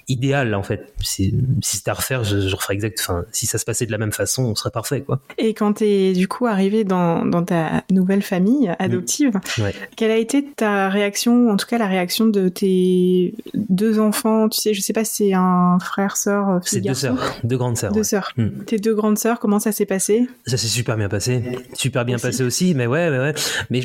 idéale 0.07 0.53
en 0.55 0.63
fait. 0.63 0.93
Si, 1.01 1.33
si 1.61 1.77
c'était 1.77 1.91
à 1.91 1.95
refaire, 1.95 2.23
je, 2.23 2.39
je 2.47 2.55
referais 2.55 2.73
exact. 2.73 2.99
Enfin, 2.99 3.25
si 3.31 3.45
ça 3.45 3.57
se 3.57 3.65
passait 3.65 3.85
de 3.85 3.91
la 3.91 3.97
même 3.97 4.11
façon, 4.11 4.43
on 4.43 4.55
serait 4.55 4.71
parfait 4.71 5.01
quoi. 5.01 5.19
Et 5.37 5.53
quand 5.53 5.73
t'es 5.73 6.13
du 6.13 6.27
coup 6.27 6.45
arrivé 6.45 6.83
dans, 6.83 7.25
dans 7.25 7.43
ta 7.43 7.83
nouvelle 7.91 8.21
famille 8.21 8.71
adoptive, 8.79 9.35
mmh. 9.35 9.63
quelle 9.95 10.11
a 10.11 10.17
été 10.17 10.45
ta 10.55 10.89
réaction, 10.89 11.49
en 11.49 11.57
tout 11.57 11.67
cas 11.67 11.77
la 11.77 11.87
réaction 11.87 12.27
de 12.27 12.49
tes 12.49 13.33
deux 13.53 13.99
enfants? 13.99 14.49
Tu 14.49 14.59
sais, 14.59 14.73
je 14.73 14.81
sais 14.81 14.93
pas 14.93 15.03
si 15.03 15.13
c'est 15.13 15.33
un 15.33 15.77
frère, 15.79 16.17
sœur, 16.17 16.49
euh, 16.49 16.59
C'est 16.63 16.81
deux 16.81 16.93
sœurs, 16.93 17.19
deux 17.43 17.57
grandes 17.57 17.77
sœurs. 17.77 17.93
Deux 17.93 18.03
sœurs. 18.03 18.31
Mmh. 18.37 18.63
Tes 18.65 18.77
deux 18.79 18.95
grandes 18.95 19.17
sœurs, 19.17 19.39
comment 19.39 19.59
ça 19.59 19.71
s'est 19.71 19.85
passé? 19.85 20.27
Ça 20.45 20.57
s'est 20.57 20.67
super 20.67 20.97
bien 20.97 21.09
passé, 21.09 21.43
super 21.73 22.05
bien 22.05 22.17
passé 22.17 22.43
aussi. 22.43 22.73
Mais 22.75 22.87
ouais, 22.87 23.09
ouais, 23.09 23.19
ouais. 23.19 23.33
Mais 23.69 23.81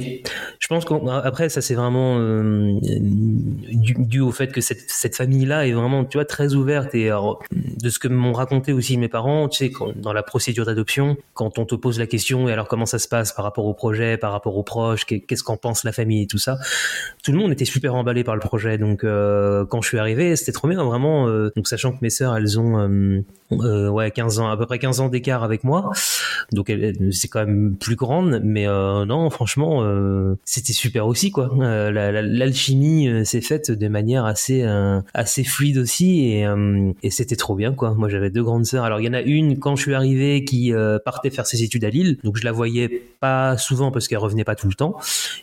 je 0.58 0.66
pense 0.68 0.84
qu'après 0.84 1.48
ça 1.48 1.60
c'est 1.60 1.74
vraiment 1.74 2.18
euh, 2.18 2.78
dû, 3.70 4.20
au 4.20 4.32
fait 4.32 4.52
que 4.52 4.60
cette, 4.60 4.90
cette 4.90 5.16
famille-là 5.16 5.66
est 5.66 5.72
vraiment, 5.72 6.04
tu 6.04 6.18
vois, 6.18 6.24
très 6.24 6.54
ouverte 6.54 6.94
et 6.94 7.10
de 7.10 7.90
ce 7.90 7.98
que 7.98 8.08
m'ont 8.08 8.32
raconté 8.32 8.72
aussi 8.72 8.96
mes 8.96 9.08
parents, 9.08 9.48
tu 9.48 9.58
sais, 9.58 9.72
dans 9.96 10.12
la 10.12 10.22
procédure 10.22 10.66
d'adoption, 10.66 11.16
quand 11.34 11.58
on 11.58 11.64
te 11.64 11.74
pose 11.74 11.98
la 11.98 12.06
question 12.06 12.48
et 12.48 12.52
alors 12.52 12.68
comment 12.68 12.86
ça 12.86 12.98
se 12.98 13.08
passe 13.08 13.32
par 13.32 13.44
rapport 13.44 13.66
au 13.66 13.74
projet, 13.74 14.16
par 14.16 14.32
rapport 14.32 14.56
aux 14.56 14.62
proches, 14.62 15.04
qu'est-ce 15.04 15.42
qu'en 15.42 15.56
pense 15.56 15.84
la 15.84 15.92
famille 15.92 16.22
et 16.22 16.26
tout 16.26 16.38
ça, 16.38 16.58
tout 17.22 17.32
le 17.32 17.38
monde 17.38 17.52
était 17.52 17.64
super 17.64 17.94
emballé 17.94 18.24
par 18.24 18.34
le 18.34 18.40
projet. 18.40 18.78
Donc 18.78 19.04
euh, 19.04 19.64
quand 19.66 19.82
je 19.82 19.88
suis 19.88 19.98
arrivé, 19.98 20.36
c'était 20.36 20.52
trop 20.52 20.68
bien, 20.68 20.82
vraiment. 20.84 21.28
Euh, 21.28 21.50
donc 21.56 21.68
sachant 21.68 21.92
que 21.92 21.98
mes 22.02 22.10
sœurs, 22.10 22.36
elles 22.36 22.58
ont 22.58 22.78
euh, 23.52 23.88
ouais 23.88 24.10
15 24.10 24.40
ans, 24.40 24.50
à 24.50 24.56
peu 24.56 24.66
près 24.66 24.78
15 24.78 25.00
ans 25.00 25.08
d'écart 25.08 25.42
avec 25.42 25.64
moi, 25.64 25.90
donc 26.52 26.72
c'est 27.12 27.28
quand 27.28 27.44
même 27.44 27.76
plus 27.76 27.96
grande, 27.96 28.40
mais 28.44 28.66
non, 28.66 29.30
franchement, 29.30 29.84
c'était 30.44 30.72
super 30.72 31.06
aussi 31.06 31.30
quoi. 31.30 31.50
L'alchimie 31.58 33.24
s'est 33.24 33.40
faite 33.48 33.70
de 33.70 33.88
manière 33.88 34.26
assez 34.26 34.62
euh, 34.62 35.00
assez 35.14 35.42
fluide 35.42 35.78
aussi 35.78 36.28
et, 36.28 36.46
euh, 36.46 36.92
et 37.02 37.10
c'était 37.10 37.36
trop 37.36 37.54
bien 37.54 37.72
quoi. 37.72 37.94
Moi 37.94 38.08
j'avais 38.08 38.30
deux 38.30 38.42
grandes 38.42 38.66
sœurs. 38.66 38.84
Alors 38.84 39.00
il 39.00 39.06
y 39.06 39.08
en 39.08 39.14
a 39.14 39.22
une 39.22 39.58
quand 39.58 39.74
je 39.74 39.82
suis 39.82 39.94
arrivé 39.94 40.44
qui 40.44 40.72
euh, 40.72 40.98
partait 40.98 41.30
faire 41.30 41.46
ses 41.46 41.62
études 41.62 41.84
à 41.84 41.90
Lille, 41.90 42.18
donc 42.24 42.36
je 42.36 42.44
la 42.44 42.52
voyais 42.52 43.02
pas 43.20 43.56
souvent 43.56 43.90
parce 43.90 44.06
qu'elle 44.06 44.18
revenait 44.18 44.44
pas 44.44 44.54
tout 44.54 44.68
le 44.68 44.74
temps, 44.74 44.96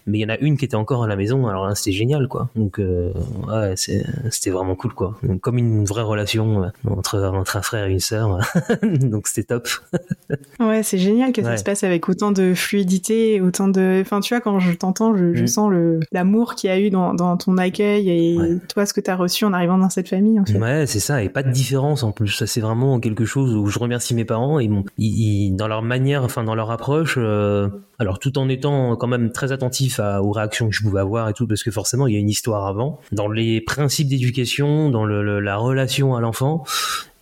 mais 0.06 0.20
il 0.20 0.22
y 0.22 0.26
en 0.26 0.30
a 0.30 0.38
une 0.38 0.58
qui 0.58 0.66
était 0.66 0.76
encore 0.76 1.04
à 1.04 1.08
la 1.08 1.16
maison. 1.16 1.48
Alors 1.48 1.68
là 1.68 1.76
c'était 1.76 1.92
génial 1.92 2.28
quoi. 2.28 2.50
Donc 2.56 2.80
ouais 2.80 3.74
c'était 3.76 4.52
vraiment 4.52 4.76
cool 4.76 4.94
quoi. 4.94 5.20
comme 5.42 5.58
une 5.58 5.86
vraie 5.86 6.04
relation 6.04 6.72
entre 6.88 7.20
entre 7.20 7.58
un 7.58 7.62
frère 7.62 7.86
et 7.88 7.92
une 7.92 8.00
sœur. 8.00 8.40
donc 8.84 9.28
c'était 9.28 9.48
top. 9.48 9.68
ouais 10.60 10.84
c'est 10.84 11.00
génial 11.00 11.32
que 11.34 11.42
ça 11.42 11.58
se 11.58 11.64
passe 11.64 11.84
avec 11.84 12.08
autant 12.08 12.32
de 12.32 12.54
fluidité, 12.54 13.42
autant 13.42 13.68
de. 13.68 14.00
Enfin, 14.02 14.20
tu 14.20 14.34
vois, 14.34 14.42
quand 14.42 14.60
je 14.60 14.74
t'entends, 14.74 15.16
je, 15.16 15.44
mm. 15.44 15.48
sens 15.48 15.72
le 15.72 16.00
l'amour 16.12 16.56
qu'il 16.56 16.70
y 16.70 16.74
a 16.74 16.80
eu 16.80 16.90
dans, 16.90 17.14
dans 17.14 17.38
ton 17.38 17.58
accueil 17.58 17.95
et 18.00 18.38
toi, 18.70 18.86
ce 18.86 18.94
que 18.94 19.02
tu 19.02 19.10
as 19.10 19.16
reçu 19.16 19.46
en 19.46 19.54
arrivant 19.54 19.78
dans 19.78 19.90
cette 19.90 20.10
famille. 20.10 20.40
En 20.40 20.46
fait. 20.46 20.58
Ouais, 20.58 20.88
c'est 20.88 21.00
ça, 21.00 21.24
et 21.24 21.30
pas 21.30 21.44
de 21.44 21.52
différence 21.52 22.04
en 22.04 22.12
plus. 22.12 22.30
Ça, 22.30 22.48
c'est 22.48 22.62
vraiment 22.62 23.00
quelque 23.00 23.26
chose 23.26 23.56
où 23.56 23.68
je 23.68 23.80
remercie 23.80 24.16
mes 24.16 24.26
parents. 24.26 24.60
Ils, 24.60 24.72
ils, 24.98 25.56
dans 25.56 25.68
leur 25.68 25.82
manière, 25.82 26.24
enfin, 26.24 26.44
dans 26.44 26.56
leur 26.56 26.72
approche, 26.72 27.16
euh, 27.18 27.70
alors 28.00 28.20
tout 28.20 28.38
en 28.38 28.50
étant 28.50 28.96
quand 28.96 29.08
même 29.08 29.32
très 29.32 29.52
attentif 29.52 30.00
à, 30.00 30.22
aux 30.22 30.32
réactions 30.32 30.70
que 30.70 30.76
je 30.76 30.84
pouvais 30.84 31.00
avoir 31.00 31.30
et 31.30 31.34
tout, 31.34 31.48
parce 31.48 31.64
que 31.64 31.72
forcément, 31.72 32.08
il 32.08 32.14
y 32.14 32.18
a 32.18 32.20
une 32.20 32.30
histoire 32.30 32.68
avant. 32.68 33.00
Dans 33.12 33.30
les 33.30 33.62
principes 33.62 34.08
d'éducation, 34.08 34.90
dans 34.90 35.06
le, 35.06 35.40
la 35.40 35.58
relation 35.58 36.16
à 36.16 36.22
l'enfant, 36.22 36.64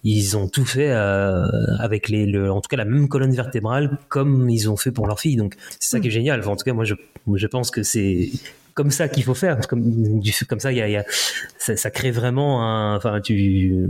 ils 0.03 0.35
ont 0.37 0.47
tout 0.47 0.65
fait 0.65 0.91
euh, 0.91 1.45
avec 1.79 2.09
les, 2.09 2.25
le, 2.25 2.51
en 2.51 2.59
tout 2.59 2.67
cas 2.67 2.75
la 2.75 2.85
même 2.85 3.07
colonne 3.07 3.33
vertébrale 3.33 3.97
comme 4.09 4.49
ils 4.49 4.69
ont 4.69 4.75
fait 4.75 4.91
pour 4.91 5.07
leur 5.07 5.19
fille. 5.19 5.37
Donc 5.37 5.55
c'est 5.79 5.89
ça 5.89 5.99
qui 5.99 6.07
est 6.07 6.09
mm. 6.09 6.13
génial. 6.13 6.47
en 6.47 6.55
tout 6.55 6.65
cas, 6.65 6.73
moi 6.73 6.83
je, 6.83 6.95
je 7.33 7.47
pense 7.47 7.71
que 7.71 7.83
c'est 7.83 8.29
comme 8.73 8.91
ça 8.91 9.07
qu'il 9.07 9.23
faut 9.23 9.33
faire. 9.33 9.59
Comme, 9.67 10.21
comme 10.47 10.59
ça, 10.59 10.71
il 10.71 10.77
y 10.77 10.81
a, 10.81 10.89
y 10.89 10.97
a 10.97 11.05
ça, 11.57 11.75
ça, 11.77 11.91
crée 11.91 12.11
vraiment 12.11 12.63
un. 12.63 12.95
Enfin, 12.95 13.21
tu 13.21 13.89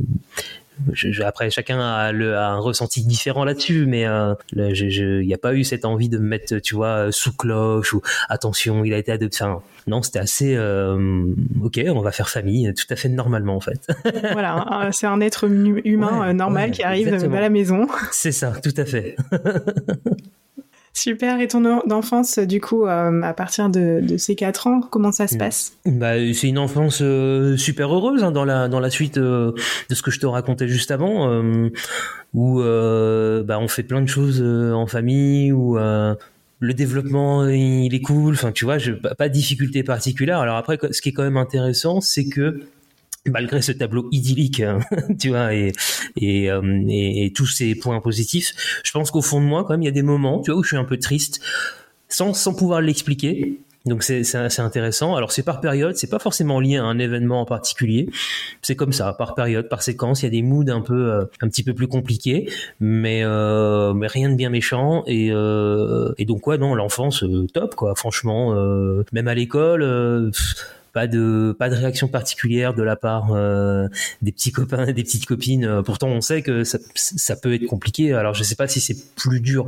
après, 1.23 1.49
chacun 1.49 1.79
a, 1.79 2.11
le, 2.11 2.35
a, 2.35 2.49
un 2.49 2.59
ressenti 2.59 3.05
différent 3.05 3.45
là-dessus, 3.45 3.85
mais 3.85 4.05
euh, 4.05 4.33
il 4.55 5.25
n'y 5.25 5.33
a 5.33 5.37
pas 5.37 5.53
eu 5.53 5.63
cette 5.63 5.85
envie 5.85 6.09
de 6.09 6.17
me 6.17 6.27
mettre, 6.27 6.57
tu 6.57 6.75
vois, 6.75 7.11
sous 7.11 7.33
cloche 7.33 7.93
ou 7.93 8.01
attention, 8.29 8.83
il 8.83 8.93
a 8.93 8.97
été 8.97 9.11
adopté. 9.11 9.43
Enfin, 9.43 9.61
non, 9.87 10.01
c'était 10.01 10.19
assez 10.19 10.55
euh, 10.55 11.25
ok, 11.61 11.81
on 11.87 12.01
va 12.01 12.11
faire 12.11 12.29
famille, 12.29 12.73
tout 12.73 12.85
à 12.89 12.95
fait 12.95 13.09
normalement 13.09 13.55
en 13.55 13.59
fait. 13.59 13.87
voilà, 14.31 14.89
c'est 14.91 15.07
un 15.07 15.19
être 15.21 15.45
humain 15.49 16.29
euh, 16.29 16.33
normal 16.33 16.71
qui 16.71 16.83
arrive 16.83 17.13
à 17.13 17.41
la 17.41 17.49
maison. 17.49 17.87
C'est 18.11 18.31
ça, 18.31 18.53
tout 18.63 18.73
à 18.77 18.85
fait. 18.85 19.15
Super. 20.93 21.39
Et 21.41 21.47
ton 21.47 21.65
enfance, 21.91 22.37
du 22.37 22.61
coup, 22.61 22.85
euh, 22.85 23.21
à 23.23 23.33
partir 23.33 23.69
de, 23.69 23.99
de, 24.01 24.17
ces 24.17 24.35
4 24.35 24.67
ans, 24.67 24.81
comment 24.81 25.11
ça 25.11 25.27
se 25.27 25.35
mm. 25.35 25.37
passe? 25.39 25.73
Bah, 25.85 26.13
C'est 26.33 26.47
une 26.47 26.59
enfance 26.59 26.99
euh, 27.01 27.57
super 27.57 27.93
heureuse 27.93 28.23
hein, 28.23 28.31
dans, 28.31 28.45
la, 28.45 28.67
dans 28.67 28.79
la 28.79 28.91
suite 28.91 29.17
euh, 29.17 29.53
de 29.89 29.95
ce 29.95 30.03
que 30.03 30.11
je 30.11 30.19
te 30.19 30.27
racontais 30.27 30.67
juste 30.67 30.91
avant, 30.91 31.29
où 32.33 32.59
bah, 32.59 33.59
on 33.59 33.67
fait 33.67 33.83
plein 33.83 34.01
de 34.01 34.07
choses 34.07 34.41
en 34.41 34.85
famille, 34.85 35.51
où 35.51 35.77
le 35.77 36.73
développement 36.73 37.47
il 37.47 37.93
est 37.93 38.01
cool. 38.01 38.35
Enfin, 38.35 38.51
tu 38.51 38.65
vois, 38.65 38.77
je, 38.77 38.91
pas 38.91 39.27
de 39.27 39.33
difficulté 39.33 39.81
particulière. 39.83 40.39
Alors 40.39 40.57
après, 40.57 40.77
ce 40.91 41.01
qui 41.01 41.09
est 41.09 41.13
quand 41.13 41.23
même 41.23 41.37
intéressant, 41.37 42.01
c'est 42.01 42.25
que 42.25 42.61
malgré 43.25 43.61
ce 43.61 43.71
tableau 43.71 44.07
idyllique, 44.11 44.59
hein, 44.59 44.79
tu 45.19 45.29
vois, 45.29 45.53
et, 45.53 45.71
et, 46.17 46.51
euh, 46.51 46.83
et, 46.89 47.31
tous 47.33 47.45
ces 47.45 47.75
points 47.75 47.99
positifs, 47.99 48.81
je 48.83 48.91
pense 48.91 49.11
qu'au 49.11 49.21
fond 49.21 49.41
de 49.41 49.45
moi, 49.45 49.63
quand 49.63 49.73
même, 49.73 49.83
il 49.83 49.85
y 49.85 49.89
a 49.89 49.91
des 49.91 50.03
moments, 50.03 50.41
tu 50.41 50.51
vois, 50.51 50.59
où 50.59 50.63
je 50.63 50.69
suis 50.69 50.77
un 50.77 50.83
peu 50.83 50.97
triste, 50.97 51.41
sans, 52.09 52.33
sans 52.33 52.53
pouvoir 52.53 52.81
l'expliquer. 52.81 53.59
Donc 53.85 54.01
c'est 54.01 54.23
c'est 54.23 54.61
intéressant. 54.61 55.15
Alors 55.15 55.33
c'est 55.33 55.43
par 55.43 55.59
période, 55.59 55.97
c'est 55.97 56.09
pas 56.09 56.19
forcément 56.19 56.61
lié 56.61 56.77
à 56.77 56.83
un 56.83 56.99
événement 56.99 57.41
en 57.41 57.45
particulier. 57.45 58.07
C'est 58.61 58.77
comme 58.77 58.93
ça, 58.93 59.11
par 59.11 59.35
période, 59.35 59.67
par 59.67 59.83
séquence. 59.83 60.21
Il 60.21 60.25
y 60.25 60.27
a 60.27 60.31
des 60.31 60.41
moods 60.41 60.69
un 60.69 60.79
peu, 60.79 61.11
euh, 61.11 61.25
un 61.41 61.49
petit 61.49 61.63
peu 61.63 61.73
plus 61.73 61.87
compliqués, 61.87 62.49
mais 62.79 63.23
euh, 63.25 63.93
mais 63.93 64.07
rien 64.07 64.29
de 64.29 64.35
bien 64.35 64.49
méchant. 64.49 65.03
Et 65.05 65.31
euh, 65.33 66.13
et 66.17 66.23
donc 66.23 66.47
ouais, 66.47 66.57
non, 66.57 66.75
l'enfance 66.75 67.25
top 67.53 67.75
quoi. 67.75 67.93
Franchement, 67.95 68.55
même 69.11 69.27
à 69.27 69.35
l'école 69.35 70.31
pas 70.93 71.07
de 71.07 71.55
pas 71.57 71.69
de 71.69 71.75
réaction 71.75 72.07
particulière 72.07 72.75
de 72.75 72.83
la 72.83 72.95
part 72.95 73.33
euh, 73.33 73.87
des 74.21 74.31
petits 74.31 74.51
copains 74.51 74.85
des 74.85 75.03
petites 75.03 75.25
copines. 75.25 75.65
Euh, 75.65 75.81
pourtant 75.81 76.07
on 76.07 76.21
sait 76.21 76.43
que 76.43 76.63
ça, 76.63 76.77
ça 76.95 77.35
peut 77.35 77.53
être 77.53 77.65
compliqué. 77.65 78.13
Alors 78.13 78.35
je 78.35 78.43
sais 78.43 78.55
pas 78.55 78.67
si 78.67 78.79
c'est 78.79 79.15
plus 79.15 79.41
dur 79.41 79.67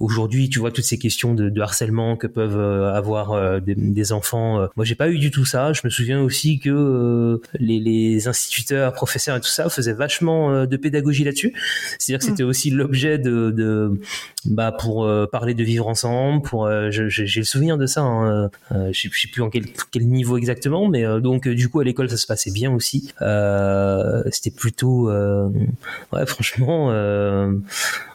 aujourd'hui. 0.00 0.48
Tu 0.48 0.58
vois 0.58 0.70
toutes 0.70 0.84
ces 0.84 0.98
questions 0.98 1.34
de, 1.34 1.50
de 1.50 1.60
harcèlement 1.60 2.16
que 2.16 2.26
peuvent 2.26 2.58
euh, 2.58 2.94
avoir 2.94 3.60
des, 3.60 3.74
des, 3.74 4.12
enfants 4.12 4.68
moi 4.76 4.84
j'ai 4.84 4.94
pas 4.94 5.10
eu 5.10 5.18
du 5.18 5.30
tout 5.30 5.44
ça. 5.44 5.72
Je 5.72 5.82
me 5.84 5.90
souviens 5.90 6.22
aussi 6.22 6.58
que 6.58 7.40
les, 7.58 7.78
les, 7.78 8.26
instituteurs 8.26 8.92
professeurs 8.94 9.36
et 9.36 9.40
tout 9.40 9.48
ça 9.48 9.68
faisaient 9.68 9.92
vachement 9.92 10.64
de 10.66 10.76
pédagogie 10.76 11.24
là-dessus. 11.24 11.52
C'est-à-dire 11.98 12.20
que 12.20 12.24
c'était 12.24 12.44
mm. 12.44 12.48
aussi 12.48 12.70
l'objet 12.70 13.18
de, 13.18 13.50
de 13.50 14.00
bah 14.46 14.72
pour 14.72 15.10
parler 15.30 15.52
de 15.52 15.64
vivre 15.64 15.88
ensemble 15.88 16.42
pour 16.42 16.70
j'ai 16.90 17.04
le 17.04 17.44
souvenir 17.44 17.76
de 17.76 17.86
ça 17.86 18.02
hein, 18.02 18.50
je 18.70 18.98
sais 18.98 19.28
plus 19.28 19.42
en 19.42 19.50
quel, 19.50 19.64
quel 19.90 20.06
niveau 20.06 20.38
exactement 20.38 20.53
exactement, 20.54 20.88
mais 20.88 21.04
euh, 21.04 21.20
donc 21.20 21.46
euh, 21.46 21.54
du 21.54 21.68
coup 21.68 21.80
à 21.80 21.84
l'école 21.84 22.08
ça 22.08 22.16
se 22.16 22.26
passait 22.26 22.52
bien 22.52 22.72
aussi. 22.72 23.12
Euh, 23.22 24.22
c'était 24.30 24.50
plutôt, 24.50 25.10
ouais, 25.10 26.26
franchement, 26.26 26.92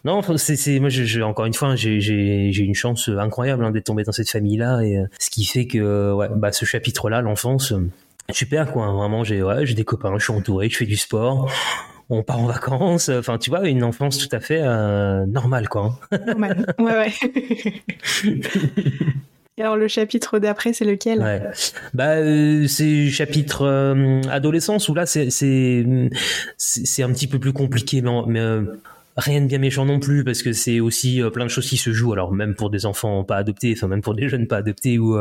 non, 0.06 0.22
c'est 0.38 0.80
moi, 0.80 0.90
je, 0.90 1.22
encore 1.22 1.46
une 1.46 1.54
fois, 1.54 1.76
j'ai 1.76 2.58
une 2.58 2.76
chance 2.76 3.10
incroyable 3.10 3.66
hein, 3.66 3.72
d'être 3.72 3.86
tombé 3.86 4.04
dans 4.04 4.12
cette 4.12 4.30
famille-là, 4.30 4.82
et 4.82 5.04
ce 5.20 5.30
qui 5.30 5.46
fait 5.46 5.68
que, 5.68 6.14
ouais, 6.14 6.30
bah 6.36 6.52
ce 6.52 6.66
chapitre-là, 6.66 7.22
l'enfance 7.22 7.74
super 8.32 8.72
quoi 8.72 8.92
vraiment 8.92 9.24
j'ai 9.24 9.42
ouais, 9.42 9.66
j'ai 9.66 9.74
des 9.74 9.84
copains 9.84 10.14
je 10.20 10.24
suis 10.24 10.34
entouré 10.34 10.70
je 10.70 10.78
fais 10.78 10.86
du 10.86 10.98
sport 10.98 11.52
on 12.12 12.22
part 12.22 12.40
en 12.40 12.46
vacances 12.46 13.10
enfin 13.10 13.40
tu 13.40 13.50
vois 13.50 13.68
une 13.68 13.84
enfance 13.84 14.20
tout 14.20 14.36
à 14.36 14.40
fait 14.40 14.62
normale 15.26 15.68
quoi 15.68 16.00
normal 16.28 16.76
ouais 16.78 16.94
ouais 16.94 17.12
alors 19.60 19.78
le 19.78 19.88
chapitre 19.88 20.40
d'après, 20.40 20.74
c'est 20.74 20.86
lequel? 20.86 21.20
Ouais. 21.20 21.42
Bah 21.94 22.16
euh, 22.16 22.68
c'est 22.68 23.10
chapitre 23.10 23.64
euh, 23.64 24.22
adolescence 24.30 24.90
où 24.90 24.94
là 24.94 25.06
c'est 25.06 25.30
c'est 25.30 25.86
c'est 26.58 27.04
un 27.04 27.12
petit 27.12 27.28
peu 27.28 27.40
plus 27.40 27.54
compliqué, 27.54 28.02
mais, 28.02 28.12
mais 28.28 28.40
euh, 28.40 28.64
rien 29.18 29.42
de 29.42 29.48
bien 29.48 29.58
méchant 29.58 29.86
non 29.86 30.00
plus 30.00 30.24
parce 30.24 30.44
que 30.44 30.54
c'est 30.54 30.80
aussi 30.80 31.22
plein 31.34 31.44
de 31.44 31.50
choses 31.50 31.68
qui 31.68 31.78
se 31.78 31.92
jouent. 31.92 32.14
Alors 32.14 32.32
même 32.32 32.56
pour 32.56 32.70
des 32.70 32.86
enfants 32.86 33.24
pas 33.24 33.36
adoptés 33.36 33.74
enfin 33.76 33.88
même 33.88 34.02
pour 34.02 34.16
des 34.16 34.30
jeunes 34.30 34.48
pas 34.48 34.58
adoptés 34.58 34.98
ou 34.98 35.20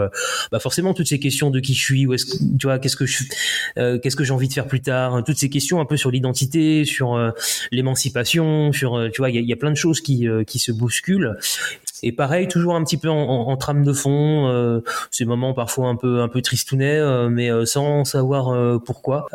bah 0.53 0.61
forcément 0.61 0.95
toutes 0.95 1.09
ces 1.09 1.19
questions 1.19 1.51
de 1.51 1.59
qui 1.59 1.75
je 1.75 1.85
suis 1.85 2.07
où 2.07 2.15
est-ce 2.15 2.27
tu 2.59 2.67
vois 2.67 2.79
qu'est-ce 2.79 2.97
que 2.97 3.07
je 3.07 3.25
qu'est-ce 3.75 4.15
que 4.15 4.23
j'ai 4.23 4.33
envie 4.33 4.47
de 4.47 4.53
faire 4.53 4.69
plus 4.69 4.83
tard 4.83 5.15
hein, 5.15 5.23
toutes 5.23 5.39
ces 5.39 5.51
questions 5.51 5.81
un 5.81 5.85
peu 5.85 5.97
sur 5.97 6.13
l'identité 6.13 6.85
sur 6.85 7.33
l'émancipation 7.73 8.71
sur 8.71 9.11
tu 9.13 9.21
vois 9.21 9.31
il 9.31 9.37
y 9.37 9.39
a, 9.39 9.41
y 9.41 9.53
a, 9.53 9.57
plein 9.57 9.73
de 9.73 9.77
choses 9.77 10.01
qui 10.01 10.29
qui 10.47 10.61
se 10.61 10.71
bousculent 10.71 11.37
et 12.03 12.13
pareil, 12.13 12.49
toujours 12.49 12.75
un 12.75 12.85
petit 12.85 12.97
peu 12.97 13.09
en, 13.09 13.49
en, 13.49 13.57
trame 13.57 13.85
de 13.85 13.93
fond, 13.93 14.49
euh, 14.49 14.81
ces 15.11 15.25
moments 15.25 15.55
parfois 15.55 15.89
un 15.89 15.97
peu 15.97 16.21
un 16.21 16.29
peu 16.29 16.43
tristounets, 16.43 16.99
euh, 16.99 17.29
mais 17.29 17.51
euh, 17.51 17.65
sans 17.65 18.05
savoir 18.05 18.49
euh, 18.49 18.79
pourquoi. 18.79 19.27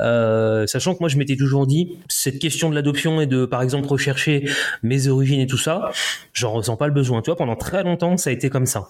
sachant 0.67 0.93
que 0.93 0.99
moi, 0.99 1.09
je 1.09 1.17
m'étais 1.17 1.35
toujours 1.35 1.67
dit 1.67 1.97
cette 2.07 2.39
question 2.39 2.69
de 2.69 2.75
l'adoption 2.75 3.21
et 3.21 3.25
de, 3.25 3.45
par 3.45 3.61
exemple, 3.61 3.87
rechercher 3.87 4.49
mes 4.81 5.07
origines 5.07 5.39
et 5.39 5.47
tout 5.47 5.57
ça, 5.57 5.91
j'en 6.33 6.51
ressens 6.51 6.77
pas 6.77 6.87
le 6.87 6.93
besoin. 6.93 7.21
Tu 7.21 7.29
vois, 7.29 7.37
pendant 7.37 7.55
très 7.55 7.83
longtemps, 7.83 8.17
ça 8.17 8.29
a 8.29 8.33
été 8.33 8.49
comme 8.49 8.65
ça, 8.65 8.89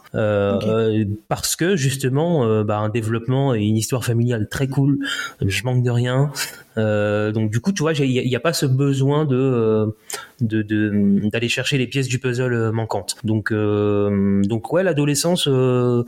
parce 1.27 1.55
que 1.55 1.75
justement, 1.75 2.63
bah, 2.63 2.77
un 2.77 2.89
développement 2.89 3.55
et 3.55 3.61
une 3.61 3.77
histoire 3.77 4.03
familiale 4.03 4.47
très 4.49 4.67
cool. 4.67 4.99
Je 5.41 5.63
manque 5.63 5.83
de 5.83 5.91
rien. 5.91 6.31
Euh, 6.77 7.31
donc 7.31 7.51
du 7.51 7.59
coup, 7.59 7.71
tu 7.71 7.83
vois, 7.83 7.93
il 7.93 8.27
n'y 8.27 8.35
a, 8.35 8.39
pas 8.39 8.53
ce 8.53 8.65
besoin 8.65 9.25
de 9.25 9.95
d'aller 10.41 10.63
de, 10.63 11.29
d'aller 11.29 11.49
chercher 11.49 11.77
les 11.77 11.87
pièces 11.87 12.07
du 12.07 12.19
puzzle 12.19 12.71
manquantes. 12.71 13.15
Donc 13.23 13.51
euh, 13.51 14.41
donc 14.43 14.71
ouais, 14.73 14.83
l'adolescence, 14.83 15.47
euh, 15.47 16.03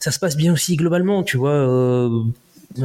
ça 0.00 0.10
se 0.10 0.18
passe 0.18 0.36
bien 0.36 0.52
aussi 0.52 0.76
globalement, 0.76 1.22
tu 1.22 1.36
vois. 1.36 1.50
Euh, 1.50 2.22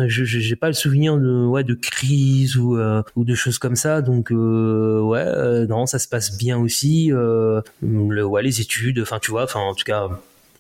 je 0.08 0.24
j'ai 0.24 0.56
pas 0.56 0.68
le 0.68 0.74
souvenir 0.74 1.18
de 1.18 1.46
ouais 1.46 1.64
de 1.64 1.74
crise 1.74 2.56
ou 2.56 2.78
de 2.78 3.36
choses 3.36 3.58
comme 3.58 3.76
ça 3.76 4.02
donc 4.02 4.30
ouais 4.30 5.66
non 5.68 5.86
ça 5.86 6.00
se 6.00 6.08
passe 6.08 6.38
bien 6.38 6.58
aussi 6.58 7.12
ouais 7.12 8.44
les 8.44 8.62
études 8.62 9.02
enfin 9.02 9.20
tu 9.20 9.32
vois 9.32 9.44
enfin 9.44 9.60
en 9.60 9.74
tout 9.74 9.84
cas 9.84 10.08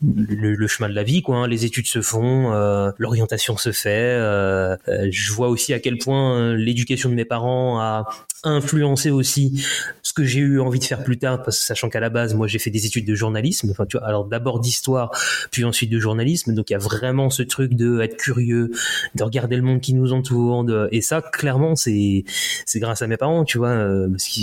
le, 0.03 0.67
chemin 0.67 0.89
de 0.89 0.96
la 0.96 1.03
vie, 1.03 1.22
quoi. 1.22 1.38
Hein. 1.38 1.48
Les 1.48 1.65
études 1.65 1.88
se 1.88 2.01
font, 2.01 2.53
euh, 2.53 2.91
l'orientation 2.98 3.58
se 3.58 3.72
fait. 3.72 4.15
Euh, 4.17 4.75
euh, 4.88 5.08
je 5.12 5.31
vois 5.34 5.50
aussi 5.50 5.74
à 5.74 5.79
quel 5.79 5.98
point 5.98 6.55
l'éducation 6.55 7.10
de 7.10 7.15
mes 7.15 7.25
parents 7.25 7.79
a 7.79 8.08
influencé 8.43 9.12
aussi 9.12 9.63
ce 10.01 10.13
que 10.13 10.24
j'ai 10.24 10.39
eu 10.39 10.60
envie 10.60 10.79
de 10.79 10.84
faire 10.84 11.03
plus 11.03 11.20
tard, 11.20 11.43
parce 11.43 11.60
que 11.60 11.65
sachant 11.65 11.89
qu'à 11.89 12.00
la 12.00 12.10
base, 12.10 12.34
moi, 12.34 12.48
j'ai 12.48 12.58
fait 12.58 12.72
des 12.72 12.88
études 12.88 13.05
de 13.05 13.13
journalisme. 13.13 13.70
Enfin, 13.70 13.86
tu 13.86 13.98
vois, 13.98 14.08
alors 14.08 14.25
d'abord 14.25 14.60
d'histoire, 14.60 15.12
puis 15.51 15.63
ensuite 15.63 15.91
de 15.91 16.00
journalisme. 16.00 16.55
Donc, 16.55 16.72
il 16.72 16.74
y 16.74 16.75
a 16.75 16.79
vraiment 16.79 17.29
ce 17.29 17.43
truc 17.43 17.75
de 17.75 18.01
être 18.01 18.17
curieux, 18.17 18.72
de 19.13 19.24
regarder 19.24 19.55
le 19.55 19.62
monde 19.62 19.81
qui 19.81 19.93
nous 19.93 20.13
entoure. 20.13 20.65
Et 20.91 21.01
ça, 21.01 21.22
clairement, 21.22 21.75
c'est 21.75 22.24
c'est 22.65 22.79
grâce 22.79 23.03
à 23.03 23.08
mes 23.08 23.17
parents, 23.17 23.46
tu 23.46 23.60
vois. 23.60 23.75
parce 24.10 24.25
que 24.25 24.41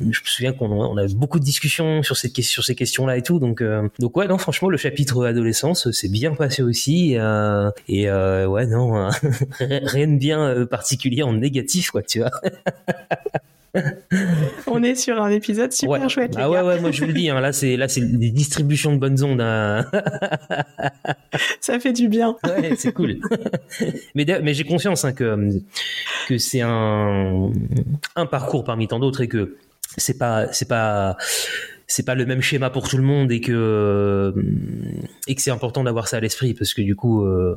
je 0.00 0.06
me 0.06 0.12
souviens 0.12 0.52
qu'on 0.52 0.70
on 0.70 0.96
avait 0.96 1.12
beaucoup 1.12 1.40
de 1.40 1.44
discussions 1.44 2.02
sur 2.02 2.16
cette 2.16 2.40
sur 2.42 2.64
ces 2.64 2.76
questions-là 2.76 3.16
et 3.16 3.22
tout. 3.22 3.40
Donc, 3.40 3.62
donc 3.98 4.16
ouais, 4.16 4.28
non, 4.28 4.38
franchement, 4.38 4.68
le 4.68 4.78
chapitre 4.92 5.24
adolescence 5.24 5.90
c'est 5.90 6.10
bien 6.10 6.34
passé 6.34 6.62
aussi. 6.62 7.16
Euh, 7.16 7.70
et 7.88 8.10
euh, 8.10 8.46
ouais, 8.46 8.66
non, 8.66 9.08
rien 9.58 10.06
de 10.06 10.18
bien 10.18 10.40
euh, 10.40 10.66
particulier 10.66 11.22
en 11.22 11.32
négatif, 11.32 11.90
quoi, 11.90 12.02
tu 12.02 12.18
vois. 12.18 12.30
On 14.66 14.82
est 14.82 14.94
sur 14.94 15.18
un 15.22 15.30
épisode 15.30 15.72
super 15.72 16.10
chouette. 16.10 16.34
Ah 16.36 16.50
ouais, 16.50 16.60
ouais, 16.60 16.78
moi 16.78 16.90
je 16.90 17.00
vous 17.00 17.06
le 17.06 17.14
dis, 17.14 17.30
hein, 17.30 17.40
là 17.40 17.54
c'est 17.54 17.78
là 17.78 17.88
c'est 17.88 18.02
des 18.02 18.30
distributions 18.30 18.92
de 18.92 18.98
bonnes 18.98 19.24
ondes. 19.24 19.40
Hein. 19.40 19.86
Ça 21.60 21.80
fait 21.80 21.94
du 21.94 22.08
bien. 22.08 22.36
Ouais, 22.44 22.74
c'est 22.76 22.92
cool. 22.92 23.16
mais 24.14 24.26
mais 24.42 24.52
j'ai 24.52 24.64
conscience 24.64 25.06
hein, 25.06 25.14
que 25.14 25.48
que 26.28 26.36
c'est 26.36 26.60
un 26.60 27.50
un 28.14 28.26
parcours 28.26 28.64
parmi 28.64 28.88
tant 28.88 28.98
d'autres 28.98 29.22
et 29.22 29.28
que 29.28 29.56
c'est 29.96 30.18
pas 30.18 30.52
c'est 30.52 30.68
pas 30.68 31.16
c'est 31.92 32.04
pas 32.04 32.14
le 32.14 32.24
même 32.24 32.40
schéma 32.40 32.70
pour 32.70 32.88
tout 32.88 32.96
le 32.96 33.02
monde 33.02 33.30
et 33.30 33.40
que 33.42 34.34
et 35.28 35.34
que 35.34 35.42
c'est 35.42 35.50
important 35.50 35.84
d'avoir 35.84 36.08
ça 36.08 36.16
à 36.16 36.20
l'esprit 36.20 36.54
parce 36.54 36.72
que 36.72 36.80
du 36.80 36.96
coup 36.96 37.22
euh, 37.26 37.54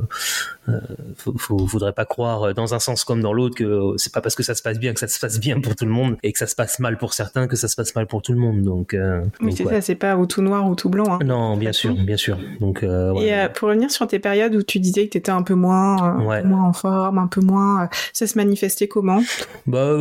faut, 1.15 1.65
faudrait 1.67 1.93
pas 1.93 2.03
croire 2.03 2.53
dans 2.53 2.73
un 2.73 2.79
sens 2.79 3.05
comme 3.05 3.21
dans 3.21 3.31
l'autre 3.31 3.55
que 3.55 3.93
c'est 3.95 4.11
pas 4.11 4.19
parce 4.19 4.35
que 4.35 4.43
ça 4.43 4.53
se 4.53 4.61
passe 4.61 4.77
bien 4.77 4.93
que 4.93 4.99
ça 4.99 5.07
se 5.07 5.19
passe 5.21 5.39
bien 5.39 5.61
pour 5.61 5.75
tout 5.75 5.85
le 5.85 5.91
monde 5.91 6.17
et 6.21 6.33
que 6.33 6.39
ça 6.39 6.47
se 6.47 6.55
passe 6.55 6.79
mal 6.79 6.97
pour 6.97 7.13
certains 7.13 7.47
que 7.47 7.55
ça 7.55 7.69
se 7.69 7.77
passe 7.77 7.95
mal 7.95 8.07
pour 8.07 8.21
tout 8.21 8.33
le 8.33 8.39
monde. 8.39 8.61
Donc 8.63 8.95
oui 9.39 9.53
c'est 9.55 9.63
ça 9.63 9.79
c'est 9.79 9.95
pas 9.95 10.17
ou 10.17 10.25
tout 10.25 10.41
noir 10.41 10.69
ou 10.69 10.75
tout 10.75 10.89
blanc 10.89 11.05
hein, 11.07 11.19
non 11.23 11.55
bien 11.55 11.71
sûr 11.71 11.93
bien 11.93 12.17
sûr. 12.17 12.37
Donc 12.59 12.83
et 12.83 13.47
pour 13.53 13.69
revenir 13.69 13.89
sur 13.89 14.05
tes 14.05 14.19
périodes 14.19 14.53
où 14.53 14.63
tu 14.63 14.79
disais 14.79 15.05
que 15.05 15.11
tu 15.11 15.17
étais 15.17 15.31
un 15.31 15.43
peu 15.43 15.55
moins 15.55 16.15
moins 16.43 16.63
en 16.63 16.73
forme 16.73 17.19
un 17.19 17.27
peu 17.27 17.41
moins 17.41 17.89
ça 18.11 18.27
se 18.27 18.37
manifestait 18.37 18.89
comment? 18.89 19.23
Bah 19.65 19.95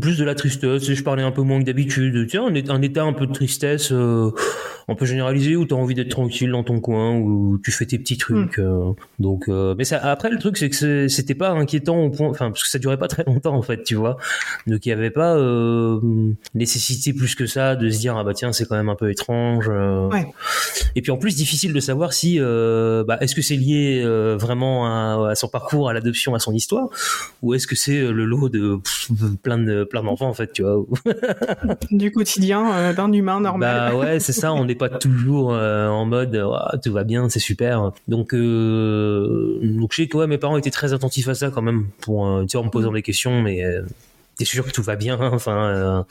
plus, 0.00 0.18
de 0.18 0.24
la 0.24 0.34
tristesse 0.34 0.84
je 0.90 1.02
parlais 1.02 1.22
un 1.22 1.32
peu 1.32 1.42
moins 1.42 1.60
que 1.60 1.64
d'habitude. 1.64 2.26
Tiens 2.28 2.46
un 2.46 2.82
état 2.82 3.02
un 3.02 3.12
peu 3.12 3.26
de 3.26 3.32
tristesse 3.32 3.73
euh, 3.92 4.30
on 4.88 4.94
peut 4.94 5.06
généraliser 5.06 5.56
où 5.56 5.64
tu 5.66 5.74
as 5.74 5.76
envie 5.76 5.94
d'être 5.94 6.10
tranquille 6.10 6.50
dans 6.50 6.62
ton 6.62 6.80
coin 6.80 7.16
où 7.16 7.58
tu 7.62 7.72
fais 7.72 7.86
tes 7.86 7.98
petits 7.98 8.18
trucs. 8.18 8.58
Mm. 8.58 8.62
Euh. 8.62 8.92
donc, 9.18 9.48
euh, 9.48 9.74
mais 9.76 9.84
ça, 9.84 9.98
après 9.98 10.30
le 10.30 10.38
truc 10.38 10.56
c'est 10.56 10.70
que 10.70 11.08
c'était 11.08 11.34
pas 11.34 11.50
inquiétant 11.50 11.98
au 12.04 12.10
point, 12.10 12.28
enfin 12.28 12.50
parce 12.50 12.62
que 12.62 12.68
ça 12.68 12.78
durait 12.78 12.98
pas 12.98 13.08
très 13.08 13.24
longtemps 13.24 13.54
en 13.54 13.62
fait, 13.62 13.82
tu 13.82 13.94
vois. 13.94 14.16
Donc 14.66 14.84
il 14.86 14.88
y 14.90 14.92
avait 14.92 15.10
pas 15.10 15.36
nécessité 16.54 17.12
plus 17.12 17.34
que 17.34 17.46
ça 17.46 17.76
de 17.76 17.88
se 17.90 17.98
dire 17.98 18.16
ah 18.16 18.24
bah 18.24 18.34
tiens 18.34 18.52
c'est 18.52 18.66
quand 18.66 18.76
même 18.76 18.88
un 18.88 18.96
peu 18.96 19.10
étrange. 19.10 19.70
Et 20.96 21.02
puis 21.02 21.10
en 21.10 21.16
plus 21.16 21.36
difficile 21.36 21.72
de 21.72 21.80
savoir 21.80 22.12
si 22.12 22.38
bah, 22.38 23.18
est-ce 23.20 23.34
que 23.34 23.42
c'est 23.42 23.56
lié 23.56 24.02
vraiment 24.38 24.86
à, 24.86 25.34
son 25.34 25.48
parcours, 25.48 25.88
à 25.88 25.92
l'adoption, 25.92 26.34
à 26.34 26.38
son 26.38 26.52
histoire, 26.52 26.88
ou 27.42 27.54
est-ce 27.54 27.66
que 27.66 27.76
c'est 27.76 28.00
le 28.00 28.24
lot 28.24 28.48
de 28.48 28.78
plein 29.42 29.58
de 29.58 29.84
plein 29.84 30.02
d'enfants 30.02 30.28
en 30.28 30.34
fait, 30.34 30.52
tu 30.52 30.62
vois. 30.62 30.84
du 31.90 32.12
quotidien 32.12 32.92
d'un 32.92 33.12
humain 33.12 33.40
normal. 33.40 33.63
Bah 33.64 33.94
ouais, 33.94 34.20
c'est 34.20 34.32
ça. 34.32 34.52
On 34.52 34.64
n'est 34.64 34.74
pas 34.74 34.88
toujours 34.88 35.52
euh, 35.52 35.88
en 35.88 36.04
mode 36.04 36.36
oh, 36.36 36.76
tout 36.82 36.92
va 36.92 37.04
bien, 37.04 37.28
c'est 37.28 37.40
super. 37.40 37.92
Donc, 38.08 38.34
euh, 38.34 39.58
donc 39.62 39.92
je 39.92 39.96
sais 40.02 40.08
que 40.08 40.24
mes 40.26 40.38
parents 40.38 40.56
étaient 40.56 40.70
très 40.70 40.92
attentifs 40.92 41.28
à 41.28 41.34
ça 41.34 41.50
quand 41.50 41.62
même, 41.62 41.88
pour 42.00 42.26
euh, 42.26 42.46
en 42.54 42.64
me 42.64 42.70
posant 42.70 42.92
des 42.92 43.02
questions, 43.02 43.42
mais 43.42 43.64
t'es 44.36 44.44
sûr 44.44 44.64
que 44.64 44.70
tout 44.70 44.82
va 44.82 44.96
bien. 44.96 45.18
Enfin, 45.34 46.06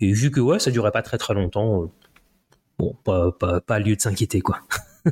et 0.00 0.12
vu 0.12 0.30
que 0.30 0.40
ouais, 0.40 0.58
ça 0.58 0.70
durait 0.70 0.92
pas 0.92 1.02
très 1.02 1.18
très 1.18 1.34
longtemps. 1.34 1.90
Bon, 2.78 2.94
pas, 3.04 3.32
pas, 3.32 3.60
pas 3.60 3.78
lieu 3.80 3.96
de 3.96 4.00
s'inquiéter, 4.00 4.40
quoi. 4.40 4.60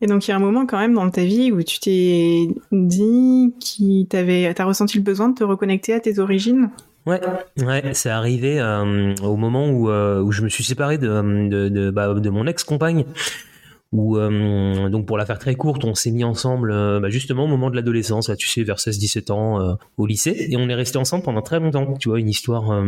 Et 0.00 0.06
donc, 0.06 0.26
il 0.26 0.32
y 0.32 0.34
a 0.34 0.36
un 0.36 0.40
moment 0.40 0.66
quand 0.66 0.78
même 0.78 0.94
dans 0.94 1.08
ta 1.10 1.24
vie 1.24 1.52
où 1.52 1.62
tu 1.62 1.78
t'es 1.78 2.48
dit 2.72 3.54
que 3.60 4.04
t'avais, 4.04 4.52
t'as 4.52 4.64
ressenti 4.64 4.96
le 4.96 5.04
besoin 5.04 5.28
de 5.28 5.34
te 5.34 5.44
reconnecter 5.44 5.94
à 5.94 6.00
tes 6.00 6.18
origines? 6.18 6.70
Ouais, 7.04 7.20
ouais, 7.58 7.94
c'est 7.94 8.10
arrivé 8.10 8.60
euh, 8.60 9.14
au 9.22 9.36
moment 9.36 9.68
où, 9.68 9.90
euh, 9.90 10.20
où 10.20 10.30
je 10.30 10.42
me 10.42 10.48
suis 10.48 10.62
séparé 10.62 10.98
de, 10.98 11.90
bah, 11.90 12.14
mon 12.30 12.46
ex-compagne. 12.46 13.04
Où, 13.90 14.16
euh, 14.16 14.88
donc 14.88 15.06
pour 15.06 15.18
la 15.18 15.26
faire 15.26 15.38
très 15.38 15.54
courte, 15.54 15.84
on 15.84 15.94
s'est 15.94 16.12
mis 16.12 16.24
ensemble 16.24 16.70
bah, 17.00 17.10
justement 17.10 17.44
au 17.44 17.48
moment 17.48 17.70
de 17.70 17.76
l'adolescence, 17.76 18.30
tu 18.38 18.48
sais, 18.48 18.62
vers 18.62 18.78
16-17 18.78 19.32
ans 19.32 19.76
au 19.96 20.06
lycée, 20.06 20.46
et 20.48 20.56
on 20.56 20.68
est 20.68 20.74
resté 20.74 20.96
ensemble 20.96 21.24
pendant 21.24 21.42
très 21.42 21.60
longtemps. 21.60 21.94
Tu 21.98 22.08
vois, 22.08 22.20
une 22.20 22.28
histoire 22.28 22.82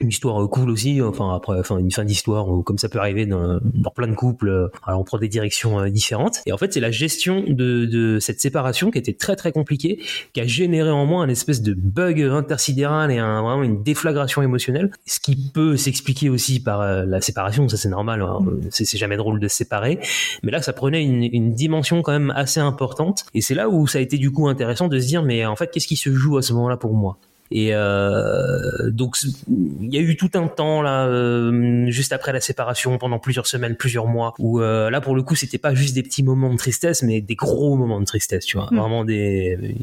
une 0.00 0.08
histoire 0.08 0.42
euh, 0.42 0.48
cool 0.48 0.70
aussi 0.70 1.00
enfin 1.00 1.34
après 1.34 1.58
enfin 1.58 1.78
une 1.78 1.90
fin 1.90 2.04
d'histoire 2.04 2.46
comme 2.64 2.76
ça 2.76 2.88
peut 2.88 2.98
arriver 2.98 3.24
dans, 3.24 3.58
dans, 3.62 3.90
plein 3.90 4.08
de 4.08 4.14
couples 4.14 4.48
euh, 4.48 4.68
alors 4.86 5.00
on 5.00 5.04
prend 5.04 5.18
des 5.18 5.28
directions 5.28 5.80
euh, 5.80 5.88
différentes. 5.88 6.42
Et 6.44 6.52
en 6.52 6.58
fait 6.58 6.72
c'est 6.72 6.80
la 6.80 6.90
gestion 6.90 7.42
de, 7.46 7.86
de, 7.86 8.18
cette 8.20 8.40
séparation 8.40 8.90
qui 8.90 8.98
était 8.98 9.14
très 9.14 9.36
très 9.36 9.52
compliquée 9.52 10.00
qui 10.34 10.40
a 10.40 10.46
généré 10.46 10.90
en 10.90 11.06
moi 11.06 11.22
un 11.22 11.28
espèce 11.28 11.62
de 11.62 11.72
bug 11.72 12.20
intersidéral 12.20 13.10
et 13.10 13.18
vraiment 13.18 13.62
une 13.62 13.82
déflagration 13.82 14.42
émotionnelle. 14.42 14.90
Ce 15.06 15.18
qui 15.18 15.36
peut 15.36 15.76
s'expliquer 15.76 16.28
aussi 16.28 16.60
par 16.60 17.06
la 17.06 17.20
séparation 17.20 17.68
ça 17.68 17.76
c'est 17.76 17.88
normal 17.88 18.22
hein. 18.22 18.40
c'est 18.70 18.98
jamais 18.98 19.16
drôle 19.16 19.40
de 19.40 19.48
se 19.48 19.56
séparer. 19.56 19.98
Mais 20.42 20.52
là 20.52 20.60
ça 20.60 20.72
prenait 20.72 21.02
une, 21.02 21.22
une 21.22 21.54
dimension 21.54 22.02
quand 22.02 22.12
même 22.12 22.32
assez 22.36 22.60
importante. 22.60 23.24
Et 23.34 23.40
c'est 23.40 23.54
là 23.54 23.68
où 23.68 23.86
ça 23.86 23.98
a 23.98 24.02
été 24.02 24.18
du 24.18 24.30
coup 24.30 24.48
intéressant 24.48 24.88
de 24.88 24.98
se 24.98 25.06
dire 25.06 25.22
mais 25.22 25.46
en 25.46 25.56
fait 25.56 25.70
qu'est-ce 25.70 25.88
qui 25.88 25.96
se 25.96 26.12
joue 26.12 26.36
à 26.36 26.42
ce 26.42 26.52
moment-là 26.52 26.76
pour 26.76 26.92
moi? 26.92 27.18
Et 27.50 27.70
euh, 27.72 28.90
donc 28.90 29.16
il 29.22 29.94
y 29.94 29.98
a 29.98 30.00
eu 30.00 30.16
tout 30.16 30.30
un 30.34 30.48
temps 30.48 30.82
là, 30.82 31.06
euh, 31.06 31.86
juste 31.90 32.12
après 32.12 32.32
la 32.32 32.40
séparation, 32.40 32.98
pendant 32.98 33.18
plusieurs 33.18 33.46
semaines, 33.46 33.76
plusieurs 33.76 34.06
mois, 34.06 34.34
où 34.38 34.60
euh, 34.60 34.90
là 34.90 35.00
pour 35.00 35.14
le 35.14 35.22
coup 35.22 35.34
c'était 35.34 35.58
pas 35.58 35.74
juste 35.74 35.94
des 35.94 36.02
petits 36.02 36.22
moments 36.22 36.52
de 36.52 36.58
tristesse, 36.58 37.02
mais 37.02 37.20
des 37.20 37.36
gros 37.36 37.76
moments 37.76 38.00
de 38.00 38.06
tristesse, 38.06 38.44
tu 38.44 38.56
vois, 38.56 38.68
mm. 38.70 38.76
vraiment 38.76 39.04
des 39.04 39.76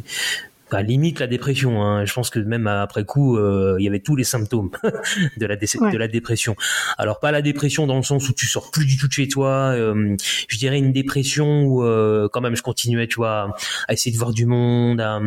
limite 0.82 1.20
la 1.20 1.28
dépression. 1.28 1.84
Hein. 1.84 2.06
Je 2.06 2.14
pense 2.14 2.30
que 2.30 2.40
même 2.40 2.68
après 2.68 3.06
coup, 3.06 3.38
euh, 3.38 3.76
il 3.80 3.86
y 3.86 3.88
avait 3.88 4.00
tous 4.00 4.16
les 4.16 4.24
symptômes 4.24 4.72
de 5.38 5.46
la 5.46 5.56
de 5.56 5.98
la 5.98 6.08
dépression. 6.08 6.56
Alors 6.98 7.20
pas 7.20 7.32
la 7.32 7.42
dépression 7.42 7.88
dans 7.88 7.98
le 7.98 8.04
sens 8.04 8.28
où 8.30 8.34
tu 8.34 8.48
sors 8.48 8.72
plus 8.72 8.86
du 8.86 8.98
tout 8.98 9.08
de 9.08 9.14
chez 9.14 9.28
toi. 9.28 9.74
Euh, 9.76 10.16
je 10.48 10.58
dirais 10.58 10.78
une 10.78 10.92
dépression 10.92 11.64
où 11.64 11.84
euh, 11.84 12.28
quand 12.32 12.42
même 12.42 12.56
je 12.56 12.62
continuais, 12.62 13.08
tu 13.08 13.16
vois, 13.16 13.56
à 13.88 13.94
essayer 13.94 14.12
de 14.12 14.18
voir 14.18 14.34
du 14.34 14.46
monde, 14.46 15.00
à, 15.02 15.22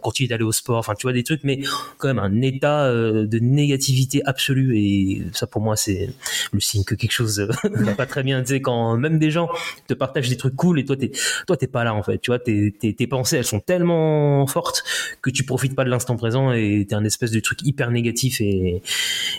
continuer 0.00 0.28
d'aller 0.28 0.44
au 0.44 0.52
sport. 0.52 0.78
Enfin, 0.78 0.94
tu 0.94 1.02
vois 1.02 1.12
des 1.12 1.24
trucs, 1.24 1.44
mais 1.44 1.60
quand 1.98 2.08
même 2.08 2.18
un 2.18 2.42
état 2.42 2.90
de 2.92 3.38
négativité 3.38 4.22
absolue. 4.24 4.78
Et 4.78 5.22
ça 5.32 5.46
pour 5.46 5.62
moi 5.62 5.76
c'est 5.76 6.10
le 6.52 6.60
signe 6.60 6.84
que 6.84 6.94
quelque 6.94 7.12
chose 7.12 7.40
va 7.64 7.94
pas 7.94 8.06
très 8.06 8.22
bien. 8.22 8.40
Tu 8.42 8.48
sais 8.48 8.60
quand 8.60 8.96
même 8.96 9.18
des 9.18 9.30
gens 9.30 9.48
te 9.86 9.94
partagent 9.94 10.28
des 10.28 10.36
trucs 10.36 10.56
cool 10.56 10.80
et 10.80 10.84
toi 10.84 10.96
t'es 10.96 11.12
toi 11.46 11.56
t'es 11.56 11.66
pas 11.66 11.84
là 11.84 11.94
en 11.94 12.02
fait. 12.02 12.18
Tu 12.18 12.30
vois 12.30 12.38
tes, 12.38 12.72
tes 12.72 13.06
pensées 13.06 13.36
elles 13.36 13.44
sont 13.44 13.60
tellement 13.60 14.46
fortes 14.46 14.84
que 15.22 15.30
tu 15.30 15.44
profites 15.44 15.74
pas 15.74 15.84
de 15.84 15.90
l'instant 15.90 16.16
présent 16.16 16.52
et 16.52 16.86
t'es 16.88 16.94
un 16.94 17.04
espèce 17.04 17.30
de 17.30 17.40
truc 17.40 17.62
hyper 17.62 17.90
négatif 17.90 18.40
et, 18.40 18.82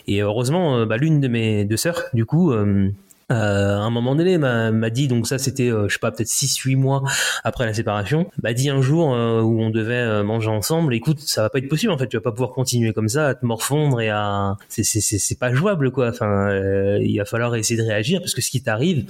et 0.07 0.21
heureusement 0.21 0.77
euh, 0.77 0.85
bah, 0.85 0.97
l'une 0.97 1.19
de 1.19 1.27
mes 1.27 1.65
deux 1.65 1.77
sœurs 1.77 2.03
du 2.13 2.25
coup 2.25 2.51
euh, 3.31 3.39
euh, 3.39 3.77
à 3.77 3.81
un 3.81 3.89
moment 3.89 4.15
donné 4.15 4.37
m'a 4.37 4.89
dit 4.89 5.07
donc 5.07 5.27
ça 5.27 5.37
c'était 5.37 5.69
je 5.69 5.91
sais 5.91 5.99
pas 5.99 6.11
peut-être 6.11 6.27
6 6.27 6.57
8 6.57 6.75
mois 6.75 7.03
après 7.43 7.65
la 7.65 7.73
séparation 7.73 8.29
m'a 8.43 8.53
dit 8.53 8.69
un 8.69 8.81
jour 8.81 9.07
où 9.07 9.61
on 9.61 9.69
devait 9.69 10.23
manger 10.23 10.49
ensemble 10.49 10.93
écoute 10.93 11.19
ça 11.19 11.43
va 11.43 11.49
pas 11.49 11.59
être 11.59 11.67
possible 11.67 11.91
en 11.91 11.97
fait 11.97 12.07
tu 12.07 12.17
vas 12.17 12.21
pas 12.21 12.31
pouvoir 12.31 12.51
continuer 12.51 12.93
comme 12.93 13.09
ça 13.09 13.27
à 13.27 13.35
te 13.35 13.45
morfondre 13.45 14.01
et 14.01 14.09
à 14.09 14.57
c'est 14.67 14.83
c'est 14.83 15.39
pas 15.39 15.53
jouable 15.53 15.91
quoi. 15.91 16.09
Enfin 16.09 16.49
il 17.01 17.17
va 17.17 17.25
falloir 17.25 17.55
essayer 17.55 17.79
de 17.81 17.85
réagir 17.85 18.19
parce 18.19 18.33
que 18.33 18.41
ce 18.41 18.49
qui 18.49 18.61
t'arrive 18.61 19.05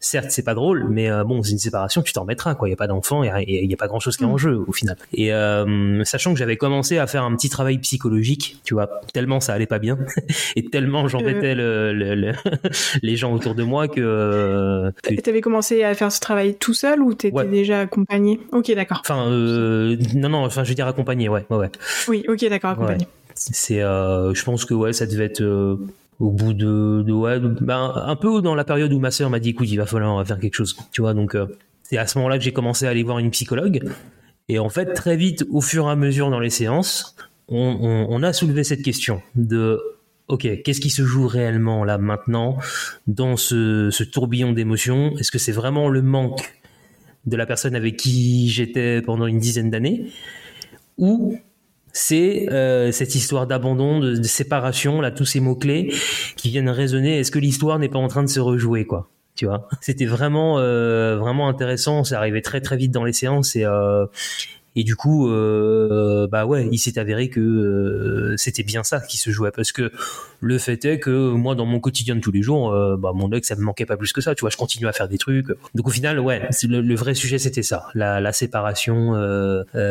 certes 0.00 0.30
c'est 0.30 0.42
pas 0.42 0.54
drôle 0.54 0.88
mais 0.90 1.10
euh, 1.10 1.24
bon 1.24 1.42
c'est 1.42 1.52
une 1.52 1.58
séparation 1.58 2.02
tu 2.02 2.12
t'en 2.12 2.24
mettras 2.24 2.54
quoi. 2.54 2.68
Il 2.68 2.72
y 2.72 2.74
a 2.74 2.76
pas 2.76 2.86
d'enfant 2.86 3.22
il 3.22 3.30
y, 3.48 3.74
a 3.74 3.76
pas 3.76 3.88
grand 3.88 4.00
chose 4.00 4.16
qui 4.16 4.24
est 4.24 4.26
en 4.26 4.34
mm. 4.34 4.38
jeu 4.38 4.64
au 4.66 4.72
final. 4.72 4.96
Et 5.14 5.32
euh, 5.32 6.04
sachant 6.04 6.32
que 6.32 6.38
j'avais 6.38 6.56
commencé 6.56 6.98
à 6.98 7.06
faire 7.06 7.22
un 7.24 7.34
petit 7.36 7.48
travail 7.48 7.78
psychologique 7.78 8.58
tu 8.64 8.74
vois 8.74 8.88
tellement 9.12 9.40
ça 9.40 9.54
allait 9.54 9.66
pas 9.66 9.78
bien 9.78 9.98
et 10.56 10.64
tellement 10.64 11.08
j'embêtais 11.08 11.54
le, 11.54 12.32
les 13.02 13.16
gens 13.16 13.32
autour 13.32 13.54
de 13.54 13.61
moi 13.62 13.88
que, 13.88 14.92
que... 15.02 15.20
t'avais 15.20 15.40
commencé 15.40 15.82
à 15.82 15.94
faire 15.94 16.12
ce 16.12 16.20
travail 16.20 16.54
tout 16.54 16.74
seul 16.74 17.00
ou 17.02 17.14
t'étais 17.14 17.46
déjà 17.46 17.80
accompagné? 17.80 18.40
Ok 18.52 18.72
d'accord. 18.74 19.00
Enfin 19.00 19.28
euh, 19.30 19.96
non 20.14 20.28
non 20.28 20.44
enfin 20.44 20.64
je 20.64 20.70
veux 20.70 20.74
dire 20.74 20.86
accompagné 20.86 21.28
ouais 21.28 21.44
ouais, 21.50 21.56
ouais. 21.56 21.70
oui 22.08 22.24
ok 22.28 22.48
d'accord 22.48 22.70
accompagné. 22.70 23.06
C'est 23.34 23.80
je 23.80 24.44
pense 24.44 24.64
que 24.64 24.74
ouais 24.74 24.92
ça 24.92 25.06
devait 25.06 25.24
être 25.24 25.42
au 26.22 26.30
bout 26.30 26.52
de, 26.54 27.02
de 27.04 27.12
ouais, 27.12 27.40
ben, 27.40 27.92
un 27.96 28.16
peu 28.16 28.40
dans 28.42 28.54
la 28.54 28.64
période 28.64 28.92
où 28.92 29.00
ma 29.00 29.10
sœur 29.10 29.28
m'a 29.28 29.40
dit 29.40 29.50
écoute 29.50 29.68
il 29.68 29.76
va 29.76 29.86
falloir 29.86 30.24
faire 30.26 30.38
quelque 30.38 30.54
chose 30.54 30.76
tu 30.92 31.00
vois 31.00 31.14
donc 31.14 31.34
euh, 31.34 31.46
c'est 31.82 31.98
à 31.98 32.06
ce 32.06 32.16
moment-là 32.18 32.38
que 32.38 32.44
j'ai 32.44 32.52
commencé 32.52 32.86
à 32.86 32.90
aller 32.90 33.02
voir 33.02 33.18
une 33.18 33.30
psychologue. 33.30 33.82
Et 34.48 34.58
en 34.58 34.68
fait 34.68 34.92
très 34.94 35.16
vite 35.16 35.44
au 35.50 35.60
fur 35.60 35.86
et 35.86 35.90
à 35.90 35.96
mesure 35.96 36.30
dans 36.30 36.40
les 36.40 36.50
séances 36.50 37.16
on, 37.48 38.06
on, 38.08 38.22
a 38.22 38.32
soulevé 38.32 38.64
cette 38.64 38.82
question 38.82 39.20
de 39.34 39.80
ok 40.32 40.62
qu'est-ce 40.62 40.80
qui 40.80 40.88
se 40.88 41.04
joue 41.04 41.26
réellement 41.26 41.84
là 41.84 41.98
maintenant 41.98 42.56
dans 43.06 43.36
ce, 43.36 44.02
tourbillon 44.02 44.52
d'émotions? 44.52 45.14
Est-ce 45.18 45.30
que 45.30 45.38
c'est 45.38 45.52
vraiment 45.52 45.88
le 45.88 46.00
manque 46.00 46.54
de 47.26 47.36
la 47.36 47.46
personne 47.46 47.76
avec 47.76 47.96
qui 47.96 48.48
j'étais 48.48 49.02
pendant 49.02 49.26
une 49.26 49.38
dizaine 49.38 49.70
d'années? 49.70 50.06
Ou 50.96 51.38
c'est 51.92 52.50
euh, 52.50 52.90
cette 52.92 53.14
histoire 53.14 53.46
d'abandon, 53.46 54.00
de, 54.00 54.22
séparation, 54.22 55.02
là, 55.02 55.10
tous 55.10 55.26
ces 55.26 55.40
mots-clés 55.40 55.92
qui 56.36 56.48
viennent 56.48 56.70
résonner? 56.70 57.18
Est-ce 57.18 57.30
que 57.30 57.38
l'histoire 57.38 57.78
n'est 57.78 57.90
pas 57.90 57.98
en 57.98 58.08
train 58.08 58.22
de 58.22 58.28
se 58.28 58.40
rejouer, 58.40 58.86
quoi? 58.86 59.10
Tu 59.34 59.44
vois? 59.44 59.68
C'était 59.82 60.06
vraiment, 60.06 60.58
euh, 60.58 61.16
vraiment 61.18 61.48
intéressant. 61.48 62.04
Ça 62.04 62.18
arrivait 62.18 62.40
très, 62.40 62.62
très 62.62 62.76
vite 62.76 62.90
dans 62.90 63.04
les 63.04 63.12
séances 63.12 63.54
et, 63.56 63.64
euh, 63.64 64.06
et 64.74 64.84
du 64.84 64.96
coup, 64.96 65.28
euh, 65.28 66.26
bah 66.28 66.46
ouais, 66.46 66.68
il 66.72 66.78
s'est 66.78 66.98
avéré 66.98 67.28
que 67.28 67.40
euh, 67.40 68.36
c'était 68.38 68.62
bien 68.62 68.82
ça 68.82 69.00
qui 69.00 69.18
se 69.18 69.30
jouait 69.30 69.50
parce 69.50 69.70
que 69.70 69.92
le 70.40 70.58
fait 70.58 70.82
est 70.86 70.98
que 70.98 71.30
moi, 71.30 71.54
dans 71.54 71.66
mon 71.66 71.78
quotidien 71.78 72.16
de 72.16 72.20
tous 72.20 72.32
les 72.32 72.42
jours, 72.42 72.72
euh, 72.72 72.96
bah 72.96 73.12
mon 73.14 73.30
ex, 73.32 73.46
ça 73.48 73.54
me 73.56 73.60
manquait 73.62 73.84
pas 73.84 73.98
plus 73.98 74.12
que 74.12 74.22
ça. 74.22 74.34
Tu 74.34 74.40
vois, 74.40 74.50
je 74.50 74.56
continue 74.56 74.86
à 74.86 74.92
faire 74.92 75.08
des 75.08 75.18
trucs. 75.18 75.48
Donc 75.74 75.86
au 75.86 75.90
final, 75.90 76.18
ouais, 76.20 76.48
le, 76.62 76.80
le 76.80 76.94
vrai 76.94 77.14
sujet 77.14 77.38
c'était 77.38 77.62
ça, 77.62 77.86
la, 77.94 78.20
la 78.20 78.32
séparation 78.32 79.14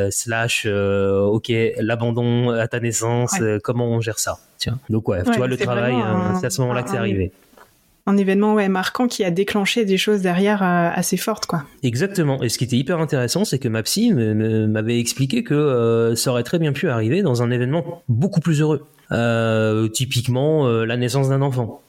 slash, 0.10 0.66
ok, 0.66 1.52
l'abandon 1.80 2.50
à 2.50 2.68
ta 2.68 2.80
naissance. 2.80 3.36
comment 3.64 3.88
on 3.88 4.02
gère 4.02 4.20
ça 4.20 4.40
Tiens. 4.58 4.80
Donc 4.90 5.08
ouais, 5.10 5.24
tu 5.24 5.38
vois, 5.38 5.48
le 5.48 5.58
travail, 5.58 5.96
c'est 6.40 6.48
à 6.48 6.50
ce 6.50 6.62
moment-là 6.62 6.84
que 6.84 6.90
c'est 6.90 6.98
arrivé 6.98 7.32
un 8.06 8.18
événement 8.18 8.56
ouais, 8.56 8.70
marquant 8.70 9.08
qui 9.08 9.24
a 9.24 9.32
déclenché 9.32 9.86
des 9.86 9.98
choses 9.98 10.22
derrière 10.22 10.64
euh, 10.64 10.90
assez 10.94 11.18
fortes 11.18 11.46
quoi. 11.46 11.64
Exactement. 11.84 12.42
Et 12.42 12.50
ce 12.50 12.58
qui 12.58 12.64
était 12.64 12.78
hyper 12.78 13.00
intéressant, 13.00 13.46
c'est 13.46 13.60
que 13.60 13.68
ma 13.68 13.84
psy 13.84 14.14
m'avait 14.14 15.00
expliqué 15.00 15.44
que 15.44 15.54
euh, 15.54 16.16
ça 16.16 16.32
aurait 16.32 16.44
très 16.44 16.60
bien 16.60 16.74
pu 16.74 16.90
arriver 16.90 17.22
dans 17.22 17.44
un 17.44 17.52
événement 17.52 18.04
beaucoup 18.08 18.40
plus 18.40 18.62
heureux. 18.62 18.86
Euh, 19.12 19.90
typiquement 19.90 20.70
la 20.70 20.96
naissance 20.96 21.28
d'un 21.28 21.42
enfant. 21.42 21.82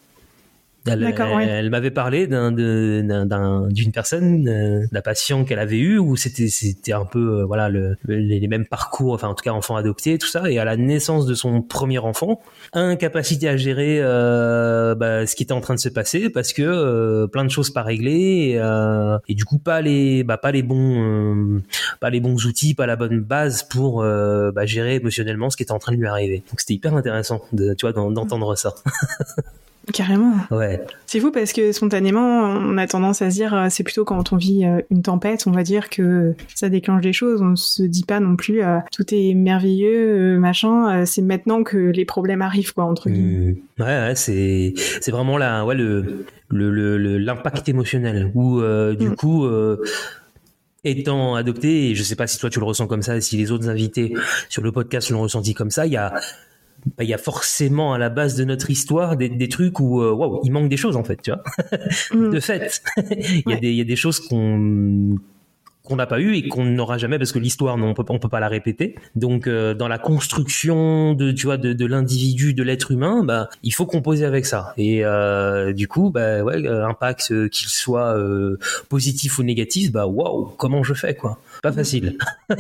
Elle, 0.87 1.71
m'avait 1.71 1.91
parlé 1.91 2.27
d'une 2.27 3.93
personne, 3.93 4.49
euh, 4.49 4.87
d'un 4.91 5.01
patient 5.01 5.45
qu'elle 5.45 5.61
avait 5.61 5.79
eu 5.79 5.99
où 5.99 6.17
c'était 6.17 6.49
c'était 6.49 6.93
un 6.93 7.05
peu 7.05 7.41
euh, 7.41 7.45
voilà 7.45 7.69
le, 7.69 7.97
les, 8.09 8.47
mêmes 8.49 8.67
parcours, 8.67 9.15
enfin 9.15 9.29
en 9.29 9.35
tout 9.35 9.45
cas 9.45 9.53
enfant 9.53 9.77
adopté, 9.77 10.19
tout 10.19 10.27
ça. 10.27 10.51
Et 10.51 10.59
à 10.59 10.65
la 10.65 10.77
naissance 10.77 11.27
de 11.27 11.35
son 11.35 11.63
premier 11.63 11.99
enfant, 11.99 12.41
incapacité 12.73 13.49
à 13.49 13.57
gérer 13.57 13.99
euh, 14.01 14.95
bah, 14.97 15.27
ce 15.27 15.37
qui 15.37 15.45
était 15.45 15.53
en 15.53 15.61
train 15.61 15.75
de 15.75 15.81
se 15.81 15.89
passer 15.89 16.31
parce 16.31 16.53
que 16.53 17.27
plein 17.27 17.45
de 17.45 17.51
choses 17.51 17.71
pas 17.71 17.83
réglées 17.83 18.61
et, 19.29 19.35
du 19.35 19.45
coup 19.45 19.59
pas 19.59 19.81
les 19.81 20.25
bah, 20.25 20.37
pas 20.37 20.51
les 20.51 20.63
bons 20.63 21.63
pas 22.01 22.11
les 22.11 22.21
bons 22.21 22.45
outils, 22.47 22.75
pas 22.75 22.87
la 22.87 22.97
bonne 22.97 23.21
base 23.21 23.63
pour 23.63 24.03
bah, 24.03 24.67
gérer 24.67 24.97
émotionnellement 24.97 25.51
ce 25.51 25.57
qui 25.57 25.63
était 25.63 25.73
en 25.73 25.79
train 25.79 25.93
de 25.93 25.99
lui 25.99 26.09
arriver. 26.09 26.43
Donc 26.51 26.61
c'était 26.61 26.75
hyper 26.75 26.95
intéressant 26.95 27.43
de 27.53 27.75
tu 27.75 27.87
vois 27.87 27.93
d'entendre 27.93 28.57
ça. 28.57 28.75
Carrément. 29.93 30.35
Ouais. 30.51 30.81
C'est 31.07 31.19
fou 31.19 31.33
parce 31.33 31.53
que 31.53 31.73
spontanément, 31.73 32.41
on 32.41 32.79
a 32.79 32.87
tendance 32.87 33.21
à 33.21 33.31
se 33.31 33.35
dire, 33.35 33.53
euh, 33.53 33.67
c'est 33.69 33.83
plutôt 33.83 34.05
quand 34.05 34.33
on 34.33 34.37
vit 34.37 34.65
euh, 34.65 34.81
une 34.91 35.03
tempête, 35.03 35.45
on 35.47 35.51
va 35.51 35.65
dire 35.65 35.91
que 35.91 36.35
ça 36.55 36.69
déclenche 36.69 37.03
des 37.03 37.13
choses. 37.13 37.43
On 37.43 37.57
se 37.57 37.83
dit 37.83 38.05
pas 38.05 38.21
non 38.21 38.37
plus, 38.37 38.63
euh, 38.63 38.79
tout 38.93 39.05
est 39.13 39.35
merveilleux, 39.35 40.39
machin. 40.39 41.05
c'est 41.05 41.23
maintenant 41.23 41.65
que 41.65 41.77
les 41.77 42.05
problèmes 42.05 42.43
arrivent, 42.43 42.73
quoi, 42.75 42.85
entre 42.85 43.11
guillemets. 43.11 43.57
Mmh. 43.79 43.83
Ouais, 43.83 43.87
ouais 43.87 44.15
c'est 44.15 44.75
c'est 44.77 45.11
vraiment 45.11 45.37
là, 45.37 45.65
ouais, 45.65 45.75
le 45.75 46.27
le 46.49 47.19
l'impact 47.19 47.69
émotionnel 47.69 48.31
où 48.35 48.61
du 48.61 49.09
mmh. 49.09 49.17
coup. 49.17 49.47
étant 50.85 51.37
adopté, 51.37 51.91
et 51.91 51.95
je 51.95 52.03
sais 52.03 52.17
pas 52.17 52.27
si 52.27 52.39
toi 52.39 52.51
tu 52.51 52.59
le 52.59 52.65
ressens 52.65 52.89
comme 52.89 53.03
ça, 53.03 53.21
si 53.21 53.37
les 53.37 53.53
autres 53.53 53.69
invités 53.69 54.15
sur 54.49 54.63
le 54.63 54.73
podcast 54.73 55.11
l'ont 55.11 55.23
ressenti 55.23 55.55
comme 55.55 55.71
ça, 55.71 55.87
il 55.87 55.93
y 55.93 55.97
a 55.97 56.13
bah, 56.87 57.05
il 57.05 57.09
y 57.09 57.15
a 57.15 57.19
forcément 57.19 57.95
à 57.95 57.99
la 57.99 58.09
base 58.09 58.37
de 58.37 58.45
notre 58.45 58.71
histoire 58.71 59.17
des, 59.17 59.29
des 59.29 59.49
trucs 59.49 59.79
où 59.81 60.03
euh, 60.03 60.13
waouh, 60.13 60.41
il 60.45 60.53
manque 60.53 60.69
des 60.69 60.77
choses 60.77 60.97
en 60.97 61.05
fait, 61.05 61.21
tu 61.23 61.31
vois. 61.31 61.43
Mm. 62.13 62.31
de 62.31 62.41
fait, 62.41 62.83
il 63.11 63.43
y 63.47 63.53
a 63.53 63.57
des 63.57 63.71
il 63.71 63.77
y 63.77 63.81
a 63.81 63.85
des 63.85 63.97
choses 63.97 64.21
qu'on 64.21 65.17
qu'on 65.83 65.97
n'a 65.97 66.07
pas 66.07 66.21
eu 66.21 66.35
et 66.35 66.49
qu'on 66.49 66.65
n'aura 66.65 66.97
jamais 66.97 67.19
parce 67.19 67.33
que 67.33 67.39
l'histoire 67.39 67.77
on 67.77 67.95
peut 67.95 68.05
on 68.09 68.19
peut 68.19 68.29
pas 68.29 68.41
la 68.41 68.49
répéter. 68.49 68.97
Donc 69.15 69.47
euh, 69.47 69.75
dans 69.75 69.89
la 69.89 69.99
construction 69.99 71.15
de 71.15 71.33
tu 71.33 71.47
vois 71.47 71.57
de, 71.57 71.73
de 71.73 71.87
l'individu, 71.87 72.55
de 72.55 72.63
l'être 72.63 72.91
humain, 72.91 73.25
bah 73.25 73.49
il 73.63 73.73
faut 73.73 73.87
composer 73.87 74.25
avec 74.25 74.47
ça. 74.47 74.75
Et 74.77 75.05
euh, 75.05 75.73
du 75.73 75.89
coup, 75.89 76.11
bah 76.11 76.43
ouais, 76.43 76.67
impact 76.67 77.49
qu'il 77.49 77.69
soit 77.69 78.17
positif 78.89 79.39
ou 79.39 79.43
négatif, 79.43 79.93
bah 79.93 80.07
waouh, 80.07 80.53
comment 80.57 80.83
je 80.83 80.95
fais 80.95 81.15
quoi 81.15 81.39
Pas 81.63 81.73
facile. 81.73 82.19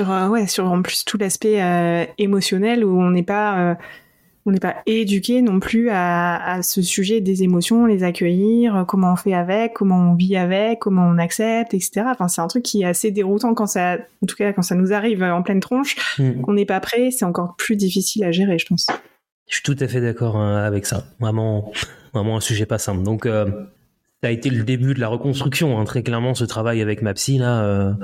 euh, 0.00 0.28
ouais, 0.28 0.46
sur 0.46 0.66
en 0.66 0.82
plus 0.82 1.04
tout 1.04 1.16
l'aspect 1.16 1.62
euh, 1.62 2.04
émotionnel 2.18 2.84
où 2.84 3.00
on 3.00 3.10
n'est 3.10 3.22
pas, 3.22 3.58
euh, 3.58 3.74
on 4.44 4.50
n'est 4.50 4.60
pas 4.60 4.76
éduqué 4.86 5.40
non 5.40 5.58
plus 5.58 5.88
à, 5.88 6.36
à, 6.36 6.62
ce 6.62 6.82
sujet 6.82 7.20
des 7.20 7.42
émotions, 7.42 7.86
les 7.86 8.02
accueillir, 8.02 8.84
comment 8.86 9.12
on 9.12 9.16
fait 9.16 9.32
avec, 9.32 9.72
comment 9.72 10.12
on 10.12 10.14
vit 10.14 10.36
avec, 10.36 10.80
comment 10.80 11.06
on 11.06 11.16
accepte, 11.16 11.72
etc. 11.72 12.02
Enfin, 12.06 12.28
c'est 12.28 12.42
un 12.42 12.46
truc 12.46 12.62
qui 12.62 12.82
est 12.82 12.86
assez 12.86 13.10
déroutant 13.10 13.54
quand 13.54 13.66
ça, 13.66 13.96
en 14.22 14.26
tout 14.26 14.36
cas 14.36 14.52
quand 14.52 14.62
ça 14.62 14.74
nous 14.74 14.92
arrive 14.92 15.22
en 15.22 15.42
pleine 15.42 15.60
tronche, 15.60 15.96
mm. 16.18 16.42
qu'on 16.42 16.52
n'est 16.52 16.66
pas 16.66 16.80
prêt, 16.80 17.10
c'est 17.10 17.24
encore 17.24 17.56
plus 17.56 17.76
difficile 17.76 18.24
à 18.24 18.32
gérer, 18.32 18.58
je 18.58 18.66
pense. 18.66 18.86
Je 19.48 19.54
suis 19.54 19.62
tout 19.62 19.76
à 19.80 19.88
fait 19.88 20.00
d'accord 20.00 20.40
avec 20.40 20.86
ça. 20.86 21.04
Vraiment, 21.20 21.72
vraiment 22.12 22.36
un 22.36 22.40
sujet 22.40 22.66
pas 22.66 22.78
simple. 22.78 23.04
Donc, 23.04 23.26
ça 23.26 24.28
a 24.28 24.30
été 24.30 24.50
le 24.50 24.64
début 24.64 24.92
de 24.92 25.00
la 25.00 25.06
reconstruction, 25.06 25.78
hein, 25.78 25.84
très 25.84 26.02
clairement, 26.02 26.34
ce 26.34 26.44
travail 26.44 26.82
avec 26.82 27.00
ma 27.00 27.14
psy 27.14 27.38
là. 27.38 27.94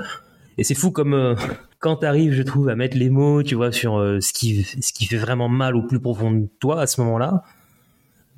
Et 0.57 0.63
c'est 0.63 0.75
fou 0.75 0.91
comme 0.91 1.13
euh, 1.13 1.35
quand 1.83 1.97
tu 1.97 2.05
arrives, 2.05 2.31
je 2.31 2.43
trouve, 2.43 2.69
à 2.69 2.75
mettre 2.77 2.97
les 2.97 3.09
mots, 3.09 3.43
tu 3.43 3.55
vois, 3.55 3.73
sur 3.73 3.99
euh, 3.99 4.21
ce 4.21 4.31
qui 4.31 4.63
ce 4.63 4.93
qui 4.93 5.05
fait 5.05 5.17
vraiment 5.17 5.49
mal 5.49 5.75
au 5.75 5.83
plus 5.83 5.99
profond 5.99 6.31
de 6.31 6.47
toi 6.61 6.79
à 6.79 6.87
ce 6.87 7.01
moment-là 7.01 7.43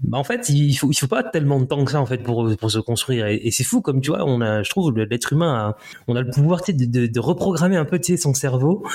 bah 0.03 0.17
en 0.17 0.23
fait 0.25 0.49
il 0.49 0.73
faut 0.73 0.91
il 0.91 0.95
faut 0.95 1.07
pas 1.07 1.23
tellement 1.23 1.59
de 1.59 1.65
temps 1.65 1.83
que 1.85 1.91
ça 1.91 2.01
en 2.01 2.05
fait 2.05 2.17
pour 2.17 2.53
pour 2.57 2.69
se 2.69 2.79
construire. 2.79 3.27
Et, 3.27 3.49
c'est 3.51 3.63
fou 3.63 3.79
comme 3.79 4.01
tu 4.01 4.11
vois 4.11 4.25
on 4.25 4.41
a 4.41 4.61
je 4.61 4.69
trouve 4.69 4.93
l'être 4.93 5.31
humain 5.31 5.73
on 6.07 6.15
a 6.17 6.21
le 6.21 6.29
pouvoir 6.29 6.61
de, 6.67 6.85
de, 6.85 7.07
de, 7.07 7.19
reprogrammer 7.19 7.77
un 7.77 7.85
peu 7.85 7.97
tu 7.97 8.11
sais, 8.11 8.21
son 8.21 8.33
cerveau 8.33 8.85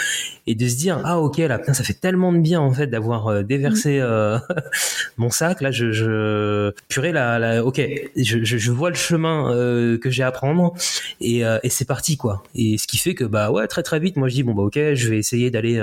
et 0.46 0.54
de 0.54 0.68
se 0.68 0.76
dire 0.76 1.00
ah 1.04 1.18
ok 1.18 1.38
là 1.38 1.58
ça 1.72 1.84
fait 1.84 1.94
tellement 1.94 2.32
de 2.32 2.38
bien 2.38 2.60
en 2.60 2.72
fait 2.72 2.86
d'avoir 2.86 3.28
euh, 3.28 3.42
déversé 3.42 3.98
mm. 3.98 4.02
euh, 4.02 4.38
mon 5.16 5.30
sac. 5.30 5.62
Là 5.62 5.70
je 5.70 5.90
je 5.90 6.72
purée 6.88 7.12
là, 7.12 7.38
là 7.38 7.64
ok 7.64 7.80
je, 8.16 8.44
je, 8.44 8.58
je, 8.58 8.70
vois 8.70 8.90
le 8.90 8.96
chemin 8.96 9.52
euh, 9.54 9.96
que 9.96 10.10
j'ai 10.10 10.22
à 10.22 10.32
prendre 10.32 10.74
et, 11.20 11.40
et 11.40 11.70
c'est 11.70 11.86
parti 11.86 12.18
quoi. 12.18 12.42
Et 12.54 12.76
ce 12.76 12.86
qui 12.86 12.98
fait 12.98 13.14
que 13.14 13.24
bah 13.24 13.50
ouais 13.50 13.66
très 13.68 13.82
très 13.82 14.00
vite 14.00 14.16
moi 14.16 14.28
je 14.28 14.34
dis 14.34 14.42
bon 14.42 14.52
bah 14.52 14.64
ok 14.64 14.78
je 14.94 15.08
vais 15.08 15.18
essayer 15.18 15.50
d'aller 15.50 15.82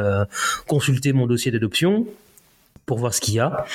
consulter 0.67 1.11
mon 1.11 1.25
dossier 1.25 1.51
d'adoption 1.51 2.05
pour 2.87 2.97
voir 2.97 3.13
ce 3.13 3.21
qu'il 3.21 3.35
y 3.35 3.39
a. 3.39 3.65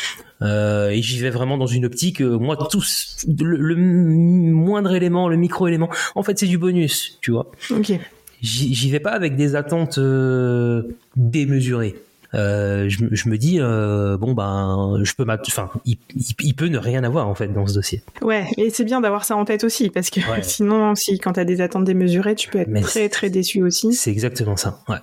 Euh, 0.40 0.88
et 0.88 1.00
j'y 1.00 1.20
vais 1.20 1.30
vraiment 1.30 1.56
dans 1.56 1.66
une 1.66 1.84
optique, 1.84 2.20
euh, 2.20 2.36
moi, 2.36 2.56
tout 2.56 2.82
le, 3.28 3.76
moindre 3.76 4.92
élément, 4.94 5.28
le 5.28 5.36
micro-élément, 5.36 5.90
en 6.16 6.24
fait, 6.24 6.36
c'est 6.38 6.46
du 6.46 6.58
bonus, 6.58 7.18
tu 7.20 7.30
vois. 7.30 7.52
Ok. 7.70 7.92
J'y 8.40 8.90
vais 8.90 8.98
pas 8.98 9.12
avec 9.12 9.36
des 9.36 9.54
attentes 9.54 9.98
euh, 9.98 10.82
démesurées. 11.14 11.94
Je, 12.34 13.06
je, 13.10 13.28
me 13.28 13.36
dis 13.36 13.58
bon 13.58 14.32
ben 14.32 15.00
je 15.02 15.12
peux 15.12 15.26
enfin 15.28 15.70
il, 15.84 15.98
il, 16.40 16.54
peut 16.54 16.68
ne 16.68 16.78
rien 16.78 17.04
avoir 17.04 17.28
en 17.28 17.34
fait 17.34 17.48
dans 17.48 17.66
ce 17.66 17.74
dossier 17.74 18.02
ouais 18.22 18.46
et 18.56 18.70
c'est 18.70 18.84
bien 18.84 19.02
d'avoir 19.02 19.26
ça 19.26 19.36
en 19.36 19.44
tête 19.44 19.64
aussi 19.64 19.90
parce 19.90 20.08
que 20.08 20.20
sinon 20.42 20.94
si 20.94 21.18
quand 21.18 21.34
t'as 21.34 21.44
des 21.44 21.60
attentes 21.60 21.84
démesurées 21.84 22.34
tu 22.34 22.48
peux 22.48 22.60
être 22.60 22.72
très 22.80 23.10
très 23.10 23.28
déçu 23.28 23.62
aussi 23.62 23.92
c'est 23.92 24.10
exactement 24.10 24.56
ça 24.56 24.78
ouais 24.88 24.96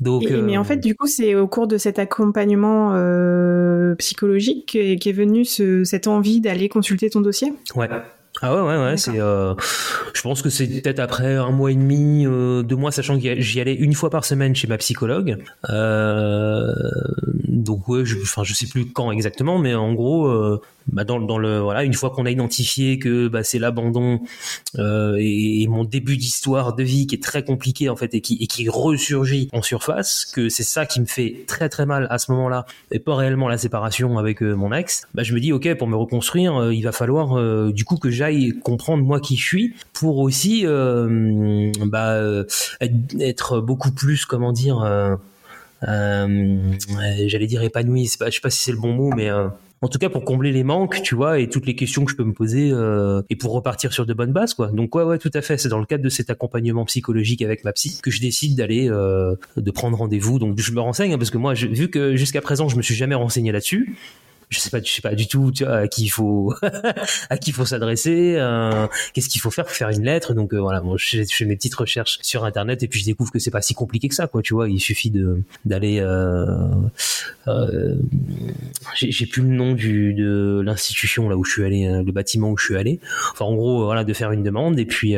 donc, 0.00 0.28
Mais 0.30 0.56
en 0.56 0.64
fait, 0.64 0.76
du 0.76 0.94
coup, 0.94 1.06
c'est 1.06 1.34
au 1.34 1.48
cours 1.48 1.66
de 1.66 1.76
cet 1.76 1.98
accompagnement 1.98 2.92
euh, 2.94 3.94
psychologique 3.96 4.66
qu'est 4.66 4.92
est 4.92 5.12
venue 5.12 5.44
ce, 5.44 5.82
cette 5.84 6.06
envie 6.06 6.40
d'aller 6.40 6.68
consulter 6.68 7.10
ton 7.10 7.20
dossier? 7.20 7.52
Ouais. 7.74 7.88
Ah 8.40 8.54
ouais, 8.54 8.60
ouais, 8.60 8.84
ouais. 8.84 8.96
C'est, 8.96 9.18
euh, 9.18 9.54
je 10.14 10.22
pense 10.22 10.42
que 10.42 10.50
c'est 10.50 10.66
peut-être 10.66 11.00
après 11.00 11.34
un 11.34 11.50
mois 11.50 11.72
et 11.72 11.74
demi, 11.74 12.24
euh, 12.26 12.62
deux 12.62 12.76
mois, 12.76 12.92
sachant 12.92 13.18
que 13.18 13.40
j'y 13.40 13.60
allais 13.60 13.74
une 13.74 13.94
fois 13.94 14.10
par 14.10 14.24
semaine 14.24 14.54
chez 14.54 14.68
ma 14.68 14.78
psychologue. 14.78 15.38
Euh, 15.70 16.72
donc 17.48 17.88
ouais, 17.88 18.04
je, 18.04 18.16
enfin, 18.22 18.44
je 18.44 18.54
sais 18.54 18.66
plus 18.66 18.86
quand 18.92 19.10
exactement, 19.10 19.58
mais 19.58 19.74
en 19.74 19.92
gros, 19.94 20.28
euh, 20.28 20.60
bah 20.92 21.04
dans, 21.04 21.20
dans, 21.20 21.38
le 21.38 21.58
voilà 21.60 21.84
une 21.84 21.94
fois 21.94 22.10
qu'on 22.10 22.26
a 22.26 22.30
identifié 22.30 22.98
que 22.98 23.28
bah, 23.28 23.42
c'est 23.44 23.58
l'abandon 23.58 24.20
euh, 24.78 25.16
et, 25.18 25.66
mon 25.68 25.84
début 25.84 26.16
d'histoire 26.16 26.74
de 26.74 26.82
vie 26.82 27.06
qui 27.06 27.14
est 27.14 27.22
très 27.22 27.44
compliqué 27.44 27.88
en 27.88 27.96
fait 27.96 28.14
et 28.14 28.20
qui 28.20 28.38
et 28.40 28.46
qui 28.46 28.68
ressurgit 28.68 29.48
en 29.52 29.62
surface 29.62 30.24
que 30.24 30.48
c'est 30.48 30.62
ça 30.62 30.86
qui 30.86 31.00
me 31.00 31.06
fait 31.06 31.44
très 31.46 31.68
très 31.68 31.84
mal 31.84 32.06
à 32.10 32.18
ce 32.18 32.32
moment-là 32.32 32.64
et 32.90 32.98
pas 32.98 33.16
réellement 33.16 33.48
la 33.48 33.58
séparation 33.58 34.18
avec 34.18 34.42
euh, 34.42 34.54
mon 34.54 34.72
ex 34.72 35.06
bah 35.14 35.22
je 35.22 35.34
me 35.34 35.40
dis 35.40 35.52
ok 35.52 35.76
pour 35.76 35.88
me 35.88 35.96
reconstruire 35.96 36.56
euh, 36.56 36.74
il 36.74 36.82
va 36.82 36.92
falloir 36.92 37.38
euh, 37.38 37.70
du 37.72 37.84
coup 37.84 37.96
que 37.96 38.10
j'aille 38.10 38.54
comprendre 38.62 39.04
moi 39.04 39.20
qui 39.20 39.36
suis 39.36 39.74
pour 39.92 40.18
aussi 40.18 40.64
bah 40.66 42.18
être, 43.20 43.60
beaucoup 43.60 43.90
plus 43.90 44.24
comment 44.24 44.52
dire 44.52 45.16
j'allais 45.82 47.46
dire 47.46 47.62
épanoui 47.62 48.06
je 48.06 48.30
sais 48.30 48.40
pas 48.40 48.50
si 48.50 48.62
c'est 48.62 48.72
le 48.72 48.78
bon 48.78 48.92
mot 48.92 49.10
mais 49.14 49.30
en 49.80 49.88
tout 49.88 49.98
cas 49.98 50.08
pour 50.08 50.24
combler 50.24 50.52
les 50.52 50.64
manques, 50.64 51.02
tu 51.02 51.14
vois, 51.14 51.38
et 51.38 51.48
toutes 51.48 51.66
les 51.66 51.76
questions 51.76 52.04
que 52.04 52.10
je 52.10 52.16
peux 52.16 52.24
me 52.24 52.32
poser 52.32 52.70
euh, 52.72 53.22
et 53.30 53.36
pour 53.36 53.52
repartir 53.52 53.92
sur 53.92 54.06
de 54.06 54.14
bonnes 54.14 54.32
bases, 54.32 54.54
quoi. 54.54 54.68
Donc 54.68 54.94
ouais, 54.94 55.04
ouais, 55.04 55.18
tout 55.18 55.30
à 55.34 55.42
fait. 55.42 55.56
C'est 55.58 55.68
dans 55.68 55.78
le 55.78 55.86
cadre 55.86 56.02
de 56.02 56.08
cet 56.08 56.30
accompagnement 56.30 56.84
psychologique 56.84 57.42
avec 57.42 57.64
ma 57.64 57.72
psy 57.72 58.00
que 58.02 58.10
je 58.10 58.20
décide 58.20 58.56
d'aller 58.56 58.90
euh, 58.90 59.34
de 59.56 59.70
prendre 59.70 59.96
rendez-vous. 59.96 60.38
Donc 60.38 60.58
je 60.58 60.72
me 60.72 60.80
renseigne 60.80 61.14
hein, 61.14 61.18
parce 61.18 61.30
que 61.30 61.38
moi, 61.38 61.54
vu 61.54 61.88
que 61.88 62.16
jusqu'à 62.16 62.40
présent 62.40 62.68
je 62.68 62.76
me 62.76 62.82
suis 62.82 62.94
jamais 62.94 63.14
renseigné 63.14 63.52
là-dessus, 63.52 63.96
je 64.50 64.58
sais 64.58 64.70
pas, 64.70 64.80
je 64.82 64.90
sais 64.90 65.02
pas 65.02 65.14
du 65.14 65.28
tout, 65.28 65.52
à 65.66 65.88
qui 65.88 66.04
il 66.04 66.08
faut, 66.08 66.54
à 67.30 67.38
qui 67.38 67.50
il 67.50 67.52
faut 67.52 67.66
s'adresser, 67.66 68.36
euh, 68.36 68.86
qu'est-ce 69.12 69.28
qu'il 69.28 69.40
faut 69.40 69.50
faire 69.50 69.64
pour 69.64 69.74
faire 69.74 69.90
une 69.90 70.04
lettre. 70.04 70.34
Donc 70.34 70.54
euh, 70.54 70.58
voilà, 70.58 70.80
moi 70.80 70.96
je, 70.98 71.22
fais 71.30 71.44
mes 71.44 71.56
petites 71.56 71.74
recherches 71.74 72.18
sur 72.22 72.44
internet 72.44 72.82
et 72.82 72.88
puis 72.88 73.00
je 73.00 73.04
découvre 73.04 73.30
que 73.30 73.38
c'est 73.38 73.50
pas 73.50 73.62
si 73.62 73.74
compliqué 73.74 74.08
que 74.08 74.14
ça, 74.14 74.26
quoi. 74.26 74.42
Tu 74.42 74.54
vois, 74.54 74.68
il 74.68 74.80
suffit 74.80 75.10
de 75.10 75.42
d'aller, 75.64 76.00
euh, 76.00 76.46
euh 77.46 77.96
j'ai 78.94 79.26
plus 79.26 79.42
le 79.42 79.48
nom 79.48 79.74
du 79.74 80.14
de 80.14 80.62
l'institution 80.64 81.28
là 81.28 81.36
où 81.36 81.44
je 81.44 81.52
suis 81.52 81.64
allé, 81.64 82.02
le 82.04 82.12
bâtiment 82.12 82.50
où 82.50 82.56
je 82.56 82.64
suis 82.64 82.76
allé. 82.76 83.00
Enfin 83.32 83.44
en 83.44 83.54
gros, 83.54 83.84
voilà, 83.84 84.04
de 84.04 84.12
faire 84.12 84.32
une 84.32 84.42
demande 84.42 84.78
et 84.78 84.86
puis. 84.86 85.16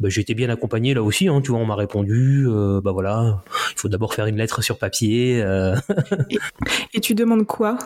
Bah, 0.00 0.08
j'ai 0.08 0.22
été 0.22 0.34
bien 0.34 0.50
accompagné 0.50 0.92
là 0.92 1.02
aussi. 1.04 1.28
Hein, 1.28 1.40
tu 1.40 1.52
vois, 1.52 1.60
on 1.60 1.66
m'a 1.66 1.76
répondu. 1.76 2.46
Euh, 2.48 2.80
bah 2.80 2.90
voilà, 2.90 3.42
il 3.72 3.78
faut 3.78 3.88
d'abord 3.88 4.12
faire 4.12 4.26
une 4.26 4.36
lettre 4.36 4.60
sur 4.60 4.76
papier. 4.76 5.38
et, 5.38 5.74
et, 6.94 7.00
tu 7.00 7.14
demandes 7.14 7.46
quoi? 7.46 7.78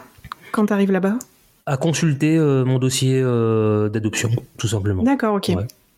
Quand 0.53 0.67
tu 0.67 0.73
arrives 0.73 0.93
là-bas 0.93 1.19
À 1.67 1.77
consulter 1.77 2.37
euh, 2.37 2.65
mon 2.65 2.79
dossier 2.79 3.21
euh, 3.23 3.89
d'adoption, 3.89 4.31
tout 4.57 4.69
simplement. 4.69 5.03
D'accord, 5.03 5.35
ok. 5.37 5.51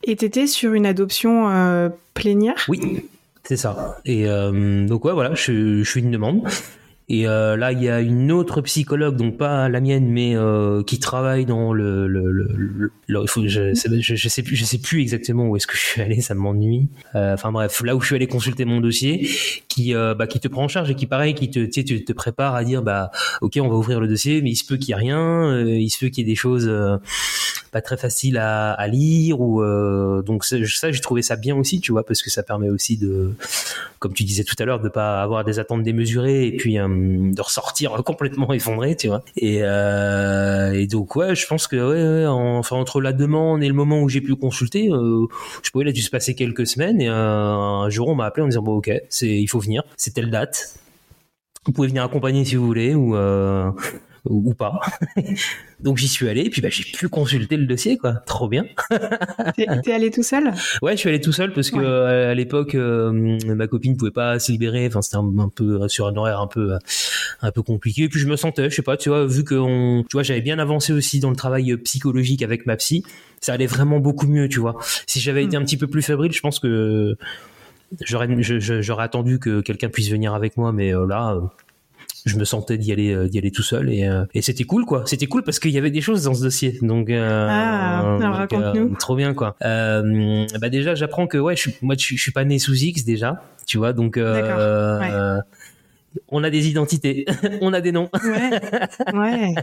Et 0.05 0.17
tu 0.17 0.25
étais 0.25 0.47
sur 0.47 0.73
une 0.73 0.87
adoption 0.87 1.51
euh, 1.51 1.89
plénière 2.15 2.57
Oui, 2.69 3.05
c'est 3.45 3.57
ça. 3.57 3.99
Et 4.05 4.25
donc, 4.27 5.05
ouais, 5.05 5.13
voilà, 5.13 5.35
je, 5.35 5.83
je 5.83 5.91
fais 5.91 6.01
une 6.01 6.11
demande. 6.11 6.43
Et 7.13 7.27
euh, 7.27 7.57
là, 7.57 7.73
il 7.73 7.83
y 7.83 7.89
a 7.89 8.01
une 8.01 8.31
autre 8.31 8.61
psychologue, 8.61 9.17
donc 9.17 9.37
pas 9.37 9.69
la 9.69 9.81
mienne, 9.81 10.09
mais 10.09 10.37
euh, 10.37 10.85
qui 10.85 11.01
travaille 11.01 11.45
dans 11.45 11.73
le, 11.73 12.07
le, 12.07 12.31
le, 12.31 12.93
il 13.09 13.29
faut, 13.29 13.43
je, 13.49 13.75
je, 13.75 14.29
sais 14.29 14.43
plus, 14.45 14.55
je 14.55 14.65
sais 14.65 14.79
plus 14.79 15.01
exactement 15.01 15.49
où 15.49 15.57
est-ce 15.57 15.67
que 15.67 15.77
je 15.77 15.83
suis 15.83 16.01
allé, 16.01 16.21
ça 16.21 16.37
m'ennuie. 16.37 16.89
Euh, 17.17 17.35
enfin 17.35 17.51
bref, 17.51 17.83
là 17.85 17.97
où 17.97 18.01
je 18.01 18.07
suis 18.07 18.15
allé 18.15 18.29
consulter 18.29 18.65
mon 18.65 18.81
dossier, 18.81 19.29
qui 19.67 19.93
euh, 19.93 20.15
bah, 20.15 20.29
qui 20.29 20.39
te 20.39 20.47
prend 20.47 20.63
en 20.63 20.69
charge 20.69 20.89
et 20.89 20.95
qui 20.95 21.07
pareil, 21.07 21.35
qui 21.35 21.51
te, 21.51 21.59
tu, 21.65 22.05
te, 22.05 22.13
prépare 22.13 22.55
à 22.55 22.63
dire 22.63 22.83
bah 22.83 23.11
ok, 23.41 23.59
on 23.61 23.69
va 23.69 23.75
ouvrir 23.75 23.99
le 23.99 24.07
dossier, 24.07 24.41
mais 24.41 24.51
il 24.51 24.57
se 24.57 24.65
peut 24.65 24.77
qu'il 24.77 24.91
y 24.91 24.93
ait 24.93 24.95
rien, 24.95 25.19
euh, 25.19 25.65
il 25.69 25.91
se 25.91 25.99
peut 25.99 26.11
qu'il 26.11 26.25
y 26.25 26.31
ait 26.31 26.31
des 26.31 26.37
choses 26.37 26.71
pas 27.71 27.81
très 27.81 27.97
faciles 27.97 28.39
à, 28.39 28.87
lire 28.89 29.41
ou 29.41 29.63
donc 30.23 30.45
ça, 30.45 30.57
j'ai 30.61 31.01
trouvé 31.01 31.23
ça 31.23 31.37
bien 31.37 31.57
aussi, 31.57 31.81
tu 31.81 31.93
vois, 31.93 32.05
parce 32.05 32.23
que 32.23 32.31
ça 32.31 32.43
permet 32.43 32.69
aussi 32.69 32.97
de, 32.97 33.33
comme 33.99 34.13
tu 34.13 34.25
disais 34.25 34.45
tout 34.45 34.57
à 34.59 34.65
l'heure, 34.65 34.81
de 34.81 34.89
pas 34.89 35.23
avoir 35.23 35.45
des 35.45 35.59
attentes 35.59 35.83
démesurées 35.83 36.47
et 36.47 36.57
puis 36.57 36.75
de 36.75 37.41
ressortir 37.41 37.93
complètement 38.05 38.53
effondré, 38.53 38.97
tu 38.97 39.09
vois. 39.09 39.23
Et, 39.37 39.59
euh, 39.63 40.73
et 40.73 40.87
donc 40.87 41.17
ouais, 41.17 41.35
je 41.35 41.47
pense 41.47 41.67
que 41.67 41.77
ouais, 41.77 42.27
enfin 42.27 42.77
entre 42.77 43.01
la 43.01 43.13
demande 43.13 43.63
et 43.63 43.69
le 43.69 43.75
moment 43.75 44.01
où 44.03 44.09
j'ai 44.09 44.21
pu 44.21 44.35
consulter, 44.35 44.89
euh, 44.91 45.27
je 45.63 45.71
pouvais 45.71 45.85
là 45.85 45.93
dû 45.93 46.03
se 46.03 46.11
passer 46.11 46.35
quelques 46.35 46.67
semaines 46.67 47.01
et 47.01 47.09
euh, 47.09 47.13
un 47.15 47.91
jour 47.91 48.09
on 48.09 48.15
m'a 48.15 48.27
appelé 48.27 48.45
en 48.45 48.49
disant 48.49 48.63
bon 48.63 48.77
ok, 48.77 48.91
c'est 49.09 49.29
il 49.29 49.47
faut 49.47 49.61
venir, 49.61 49.83
c'est 49.97 50.15
telle 50.15 50.31
date. 50.31 50.75
Vous 51.67 51.73
pouvez 51.73 51.89
venir 51.89 52.03
accompagner 52.03 52.45
si 52.45 52.57
vous 52.57 52.67
voulez 52.67 52.95
ou 52.95 53.15
euh, 53.17 53.71
ou, 54.25 54.55
pas. 54.55 54.81
Donc 55.81 55.97
j'y 55.97 56.09
suis 56.09 56.29
allé, 56.29 56.43
et 56.43 56.51
puis 56.51 56.61
bah, 56.61 56.69
j'ai 56.71 56.85
pu 56.85 57.09
consulter 57.09 57.57
le 57.57 57.67
dossier, 57.67 57.97
quoi. 57.97 58.15
Trop 58.27 58.49
bien. 58.49 58.65
T'es 59.57 59.93
allé 59.93 60.11
tout 60.11 60.23
seul? 60.23 60.53
Ouais, 60.83 60.93
je 60.93 60.97
suis 60.97 61.09
allé 61.09 61.21
tout 61.21 61.33
seul 61.33 61.53
parce 61.53 61.71
que 61.71 61.79
euh, 61.79 62.31
à 62.31 62.35
l'époque, 62.35 62.75
euh, 62.75 63.39
ma 63.47 63.67
copine 63.67 63.97
pouvait 63.97 64.11
pas 64.11 64.39
se 64.39 64.53
libérer. 64.53 64.87
Enfin, 64.87 65.03
c'était 65.03 65.17
un, 65.17 65.49
peu 65.55 65.89
sur 65.89 66.07
un 66.07 66.17
horaire 66.17 66.41
un 66.41 66.47
peu 66.47 66.77
un 67.43 67.51
peu 67.51 67.63
compliqué. 67.63 68.05
Et 68.05 68.09
puis 68.09 68.21
je 68.21 68.27
me 68.27 68.37
sentais, 68.37 68.69
je 68.69 68.75
sais 68.75 68.83
pas, 68.83 68.97
tu 68.97 69.09
vois, 69.09 69.27
vu 69.27 69.45
que 69.45 69.55
on, 69.55 70.03
tu 70.03 70.15
vois, 70.15 70.23
j'avais 70.23 70.43
bien 70.43 70.59
avancé 70.59 70.93
aussi 70.93 71.21
dans 71.21 71.31
le 71.31 71.37
travail 71.37 71.77
psychologique 71.79 72.43
avec 72.43 72.67
ma 72.67 72.77
psy, 72.77 73.05
ça 73.41 73.55
allait 73.55 73.67
vraiment 73.67 74.01
beaucoup 74.01 74.27
mieux, 74.27 74.49
tu 74.49 74.61
vois. 74.61 74.77
Si 75.07 75.21
j'avais 75.21 75.45
été 75.45 75.57
hmm. 75.57 75.63
un 75.63 75.65
petit 75.65 75.77
peu 75.77 75.87
plus 75.87 76.03
fébrile, 76.03 76.33
je 76.33 76.41
pense 76.41 76.59
que 76.59 77.17
j'aurais 78.01 78.29
j'aurais 78.41 79.05
attendu 79.05 79.39
que 79.39 79.61
quelqu'un 79.61 79.89
puisse 79.89 80.11
venir 80.11 80.35
avec 80.35 80.57
moi, 80.57 80.73
mais 80.73 80.95
euh, 80.95 81.07
là 81.07 81.41
je 82.25 82.37
me 82.37 82.45
sentais 82.45 82.79
d'y 82.79 82.93
aller 82.93 83.13
euh, 83.13 83.29
d'y 83.29 83.39
aller 83.39 83.51
tout 83.51 83.63
seul 83.63 83.91
et, 83.91 84.07
euh, 84.07 84.25
et 84.35 84.43
c'était 84.43 84.65
cool 84.65 84.85
quoi. 84.85 85.03
C'était 85.07 85.27
cool 85.27 85.43
parce 85.43 85.59
qu'il 85.59 85.71
y 85.71 85.79
avait 85.79 85.91
des 85.91 86.01
choses 86.01 86.25
dans 86.25 86.35
ce 86.35 86.43
dossier. 86.43 86.79
Donc 86.83 87.11
euh, 87.11 87.47
ah, 87.49 88.19
raconte-nous. 88.21 88.95
trop 88.97 89.17
bien 89.17 89.35
quoi. 89.35 89.57
Bah 89.61 90.69
déjà 90.71 90.95
j'apprends 90.95 91.27
que 91.27 91.39
ouais 91.39 91.57
je 91.57 91.63
suis, 91.63 91.75
moi 91.83 91.95
je, 91.99 92.17
suis 92.17 92.33
pas 92.33 92.45
né 92.45 92.59
sous 92.59 92.75
X 92.75 93.05
déjà 93.05 93.43
tu 93.67 93.79
vois. 93.79 93.93
Donc 93.93 94.19
on 96.29 96.43
a 96.43 96.51
des 96.51 96.69
identités, 96.69 97.25
on 97.61 97.73
a 97.73 97.81
des 97.81 97.93
noms. 97.93 98.09
Ouais. 99.15 99.55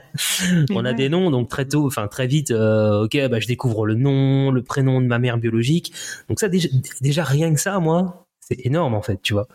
on 0.72 0.86
a 0.86 0.94
des 0.94 1.10
noms, 1.10 1.30
donc 1.30 1.50
très 1.50 1.66
tôt, 1.66 1.86
enfin 1.86 2.08
très 2.08 2.26
vite, 2.26 2.52
ok, 2.52 3.18
bah 3.30 3.42
je 3.42 3.48
découvre 3.48 3.86
le 3.86 3.96
nom, 3.96 4.52
le 4.52 4.64
prénom 4.64 5.02
de 5.02 5.08
ma 5.08 5.20
mère 5.20 5.38
biologique. 5.38 5.92
Donc 6.30 6.40
ça 6.40 6.48
déjà, 6.48 6.70
déjà 7.02 7.26
rien 7.26 7.54
que 7.54 7.60
ça, 7.60 7.80
moi, 7.80 8.27
c'est 8.48 8.66
énorme 8.66 8.94
en 8.94 9.02
fait, 9.02 9.20
tu 9.22 9.34
vois. 9.34 9.48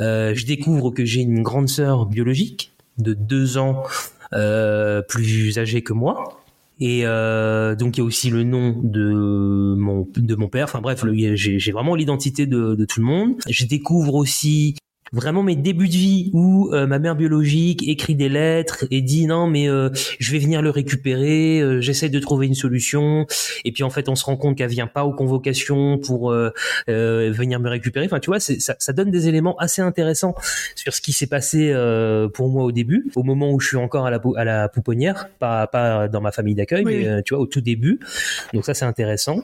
Euh, 0.00 0.32
je 0.34 0.46
découvre 0.46 0.90
que 0.90 1.04
j'ai 1.04 1.20
une 1.20 1.42
grande 1.42 1.68
sœur 1.68 2.06
biologique 2.06 2.72
de 2.98 3.12
deux 3.12 3.58
ans 3.58 3.82
euh, 4.32 5.02
plus 5.02 5.58
âgée 5.58 5.82
que 5.82 5.92
moi. 5.92 6.40
Et 6.80 7.02
euh, 7.04 7.76
donc 7.76 7.96
il 7.96 8.00
y 8.00 8.02
a 8.02 8.04
aussi 8.04 8.30
le 8.30 8.42
nom 8.42 8.74
de 8.82 9.74
mon 9.76 10.08
de 10.16 10.34
mon 10.34 10.48
père. 10.48 10.64
Enfin 10.64 10.80
bref, 10.80 11.04
j'ai 11.34 11.72
vraiment 11.72 11.94
l'identité 11.94 12.46
de, 12.46 12.74
de, 12.74 12.84
tout 12.86 13.00
le 13.00 13.06
monde. 13.06 13.34
Je 13.48 13.66
découvre 13.66 14.14
aussi 14.14 14.76
vraiment 15.12 15.42
mes 15.42 15.56
débuts 15.56 15.88
de 15.88 15.92
vie 15.92 16.30
où 16.32 16.70
euh, 16.72 16.86
ma 16.86 16.98
mère 16.98 17.14
biologique 17.14 17.86
écrit 17.86 18.14
des 18.14 18.28
lettres 18.28 18.84
et 18.90 19.02
dit 19.02 19.26
non 19.26 19.46
mais 19.46 19.68
euh, 19.68 19.90
je 20.18 20.32
vais 20.32 20.38
venir 20.38 20.62
le 20.62 20.70
récupérer, 20.70 21.60
euh, 21.60 21.80
j'essaie 21.80 22.08
de 22.08 22.18
trouver 22.18 22.46
une 22.46 22.54
solution 22.54 23.26
et 23.64 23.72
puis 23.72 23.82
en 23.82 23.90
fait 23.90 24.08
on 24.08 24.14
se 24.14 24.24
rend 24.24 24.36
compte 24.36 24.56
qu'elle 24.56 24.70
vient 24.70 24.86
pas 24.86 25.04
aux 25.04 25.12
convocations 25.12 25.98
pour 25.98 26.32
venir 26.88 27.60
me 27.60 27.68
récupérer. 27.68 28.06
Enfin 28.06 28.20
tu 28.20 28.30
vois 28.30 28.40
ça, 28.40 28.74
ça, 28.78 28.92
donne 28.92 29.10
des 29.10 29.28
éléments 29.28 29.56
assez 29.58 29.82
intéressants 29.82 30.34
sur 30.74 30.94
ce 30.94 31.00
qui 31.00 31.12
s'est 31.12 31.26
passé 31.26 31.74
pour 32.34 32.48
moi 32.48 32.64
au 32.64 32.72
début, 32.72 33.10
au 33.14 33.22
moment 33.22 33.50
où 33.50 33.60
je 33.60 33.68
suis 33.68 33.76
encore 33.76 34.06
à 34.06 34.10
la 34.10 34.20
à 34.36 34.44
la 34.44 34.68
pouponnière, 34.68 35.28
pas 35.38 35.66
pas 35.66 36.08
dans 36.08 36.20
ma 36.20 36.32
famille 36.32 36.54
d'accueil, 36.54 36.84
mais 36.84 37.22
tu 37.22 37.34
vois 37.34 37.42
au 37.42 37.46
tout 37.46 37.60
début. 37.60 38.00
Donc 38.54 38.64
ça 38.64 38.74
c'est 38.74 38.84
intéressant. 38.84 39.42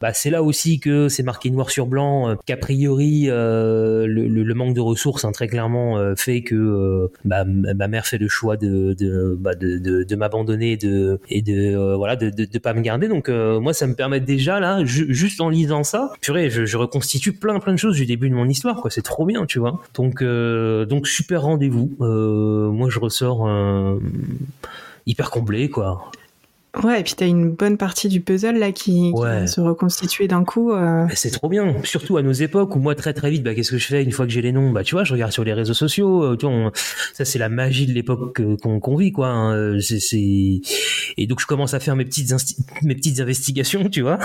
Bah 0.00 0.12
c'est 0.12 0.30
là 0.30 0.42
aussi 0.42 0.78
que 0.80 1.08
c'est 1.08 1.22
marqué 1.22 1.50
noir 1.50 1.70
sur 1.70 1.86
blanc 1.86 2.36
qu'a 2.44 2.56
priori 2.56 3.26
le, 3.26 4.06
le 4.06 4.54
manque 4.54 4.74
de 4.74 4.80
ressources 4.80 5.05
hein, 5.24 5.32
très 5.32 5.48
clairement 5.48 5.98
euh, 5.98 6.14
fait 6.16 6.42
que 6.42 6.54
euh, 6.54 7.08
bah, 7.24 7.44
ma 7.44 7.88
mère 7.88 8.06
fait 8.06 8.18
le 8.18 8.28
choix 8.28 8.56
de 8.56 8.94
de, 8.94 9.36
bah, 9.38 9.54
de, 9.54 10.16
m'abandonner 10.16 10.76
de, 10.76 11.20
et 11.28 11.42
de 11.42 11.76
euh, 11.76 11.96
voilà 11.96 12.16
de, 12.16 12.30
de, 12.30 12.58
pas 12.58 12.74
me 12.74 12.80
garder. 12.80 13.08
Donc 13.08 13.28
moi 13.28 13.72
ça 13.72 13.86
me 13.86 13.94
permet 13.94 14.20
déjà 14.20 14.60
là, 14.60 14.84
juste 14.84 15.40
en 15.40 15.48
lisant 15.48 15.84
ça, 15.84 16.12
purée, 16.20 16.50
je, 16.50 16.64
je, 16.64 16.76
reconstitue 16.76 17.32
plein 17.32 17.58
plein 17.60 17.72
de 17.72 17.78
choses 17.78 17.96
du 17.96 18.06
début 18.06 18.28
de 18.28 18.34
mon 18.34 18.48
histoire 18.48 18.80
quoi. 18.80 18.90
C'est 18.90 19.02
trop 19.02 19.26
bien, 19.26 19.46
tu 19.46 19.58
vois. 19.58 19.80
Donc 19.94 20.22
donc 20.22 21.06
super 21.06 21.42
rendez-vous. 21.42 21.96
moi 21.98 22.88
je 22.90 22.98
ressors 22.98 23.48
hyper 25.06 25.30
comblé 25.30 25.70
quoi. 25.70 26.10
Ouais, 26.82 27.00
et 27.00 27.02
puis 27.02 27.14
t'as 27.16 27.26
une 27.26 27.50
bonne 27.50 27.78
partie 27.78 28.08
du 28.08 28.20
puzzle 28.20 28.58
là 28.58 28.70
qui, 28.72 29.12
va 29.12 29.46
se 29.46 29.60
reconstituer 29.60 30.28
d'un 30.28 30.44
coup. 30.44 30.72
Euh... 30.72 31.06
C'est 31.14 31.30
trop 31.30 31.48
bien, 31.48 31.74
surtout 31.84 32.16
à 32.16 32.22
nos 32.22 32.32
époques 32.32 32.76
où 32.76 32.78
moi 32.78 32.94
très 32.94 33.14
très 33.14 33.30
vite, 33.30 33.42
bah 33.42 33.54
qu'est-ce 33.54 33.70
que 33.70 33.78
je 33.78 33.86
fais 33.86 34.02
une 34.02 34.12
fois 34.12 34.26
que 34.26 34.32
j'ai 34.32 34.42
les 34.42 34.52
noms? 34.52 34.70
Bah 34.70 34.84
tu 34.84 34.94
vois, 34.94 35.04
je 35.04 35.12
regarde 35.12 35.32
sur 35.32 35.44
les 35.44 35.54
réseaux 35.54 35.74
sociaux. 35.74 36.22
Euh, 36.22 36.36
tu 36.36 36.46
vois, 36.46 36.70
ça 37.14 37.24
c'est 37.24 37.38
la 37.38 37.48
magie 37.48 37.86
de 37.86 37.92
l'époque 37.92 38.40
qu'on 38.60 38.96
vit 38.96 39.12
quoi. 39.12 39.28
Hein. 39.28 39.78
C'est 39.80 39.96
et 41.16 41.26
donc 41.26 41.40
je 41.40 41.46
commence 41.46 41.72
à 41.72 41.80
faire 41.80 41.96
mes 41.96 42.04
petites 42.04 42.34
mes 42.82 42.94
petites 42.94 43.20
investigations, 43.20 43.88
tu 43.88 44.02
vois. 44.02 44.18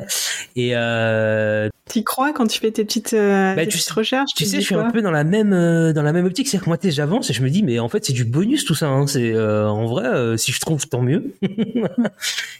et 0.56 0.72
euh... 0.74 1.68
T'y 1.86 2.02
crois 2.02 2.32
quand 2.32 2.46
tu 2.46 2.60
fais 2.60 2.70
tes 2.70 2.84
petites, 2.84 3.12
euh, 3.12 3.54
bah, 3.54 3.66
tu 3.66 3.78
sais, 3.78 3.92
recherches 3.92 4.32
Tu 4.34 4.46
sais, 4.46 4.60
je 4.60 4.64
suis 4.64 4.74
un 4.74 4.90
peu 4.90 5.02
dans 5.02 5.10
la 5.10 5.24
même 5.24 5.52
euh, 5.52 5.92
dans 5.92 6.02
la 6.02 6.12
même 6.12 6.26
optique, 6.26 6.48
c'est 6.48 6.58
que 6.58 6.66
moi 6.66 6.78
j'avance 6.82 7.30
et 7.30 7.32
je 7.32 7.42
me 7.42 7.50
dis 7.50 7.62
mais 7.62 7.78
en 7.78 7.88
fait 7.88 8.04
c'est 8.04 8.12
du 8.12 8.24
bonus 8.24 8.64
tout 8.64 8.74
ça. 8.74 8.88
Hein. 8.88 9.06
C'est 9.06 9.34
en 9.38 9.86
vrai 9.86 10.36
si 10.36 10.52
je 10.52 10.60
trouve 10.60 10.86
tant 10.86 11.02
mieux. 11.02 11.34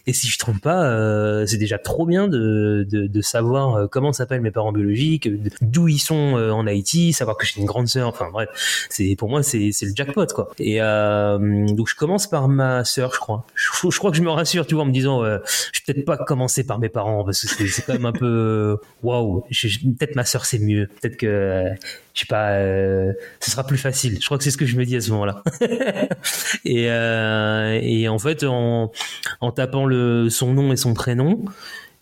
et 0.06 0.12
si 0.12 0.28
je 0.28 0.38
trouve 0.38 0.60
pas, 0.60 0.84
euh, 0.84 1.46
c'est 1.46 1.56
déjà 1.56 1.78
trop 1.78 2.06
bien 2.06 2.28
de, 2.28 3.20
savoir 3.20 3.74
euh, 3.74 3.86
comment 3.86 4.12
s'appellent 4.12 4.42
mes 4.42 4.50
parents 4.50 4.72
biologiques, 4.72 5.28
d'où 5.62 5.88
ils 5.88 5.98
sont 5.98 6.36
euh, 6.36 6.50
en 6.50 6.66
Haïti, 6.66 7.12
savoir 7.12 7.36
que 7.36 7.46
j'ai 7.46 7.60
une 7.60 7.66
grande 7.66 7.88
sœur. 7.88 8.08
Enfin 8.08 8.28
bref, 8.30 8.48
c'est 8.90 9.16
pour 9.16 9.28
moi 9.28 9.42
c'est 9.42 9.70
le 9.82 9.92
jackpot 9.94 10.26
quoi. 10.34 10.50
Et 10.58 10.78
donc 10.78 11.88
je 11.88 11.96
commence 11.96 12.26
par 12.26 12.48
ma 12.48 12.84
sœur, 12.84 13.12
je 13.14 13.20
crois. 13.20 13.46
Je, 13.54 13.68
je, 13.90 13.98
crois 13.98 14.10
que 14.10 14.16
je 14.16 14.22
me 14.22 14.30
rassure, 14.30 14.66
tu 14.66 14.74
vois, 14.74 14.84
en 14.84 14.86
me 14.86 14.92
disant, 14.92 15.24
euh, 15.24 15.38
je 15.72 15.80
vais 15.80 15.94
peut-être 15.94 16.06
pas 16.06 16.16
commencer 16.16 16.64
par 16.64 16.78
mes 16.78 16.88
parents 16.88 17.24
parce 17.24 17.42
que 17.42 17.66
c'est 17.66 17.82
quand 17.82 17.94
même 17.94 18.06
un 18.06 18.12
peu 18.12 18.78
waouh. 19.02 19.42
Peut-être 19.50 20.16
ma 20.16 20.24
sœur 20.24 20.44
c'est 20.44 20.58
mieux. 20.58 20.88
Peut-être 21.00 21.16
que 21.16 21.70
je 22.14 22.20
sais 22.20 22.26
pas, 22.26 22.52
euh, 22.52 23.12
ce 23.40 23.50
sera 23.50 23.66
plus 23.66 23.76
facile. 23.76 24.18
Je 24.20 24.24
crois 24.24 24.38
que 24.38 24.44
c'est 24.44 24.52
ce 24.52 24.56
que 24.56 24.66
je 24.66 24.76
me 24.76 24.84
dis 24.84 24.94
à 24.94 25.00
ce 25.00 25.10
moment-là. 25.10 25.42
et, 26.64 26.88
euh, 26.88 27.78
et 27.82 28.08
en 28.08 28.20
fait, 28.20 28.44
en, 28.44 28.92
en 29.40 29.50
tapant 29.50 29.84
le, 29.84 30.30
son 30.30 30.52
nom 30.52 30.72
et 30.72 30.76
son 30.76 30.94
prénom, 30.94 31.44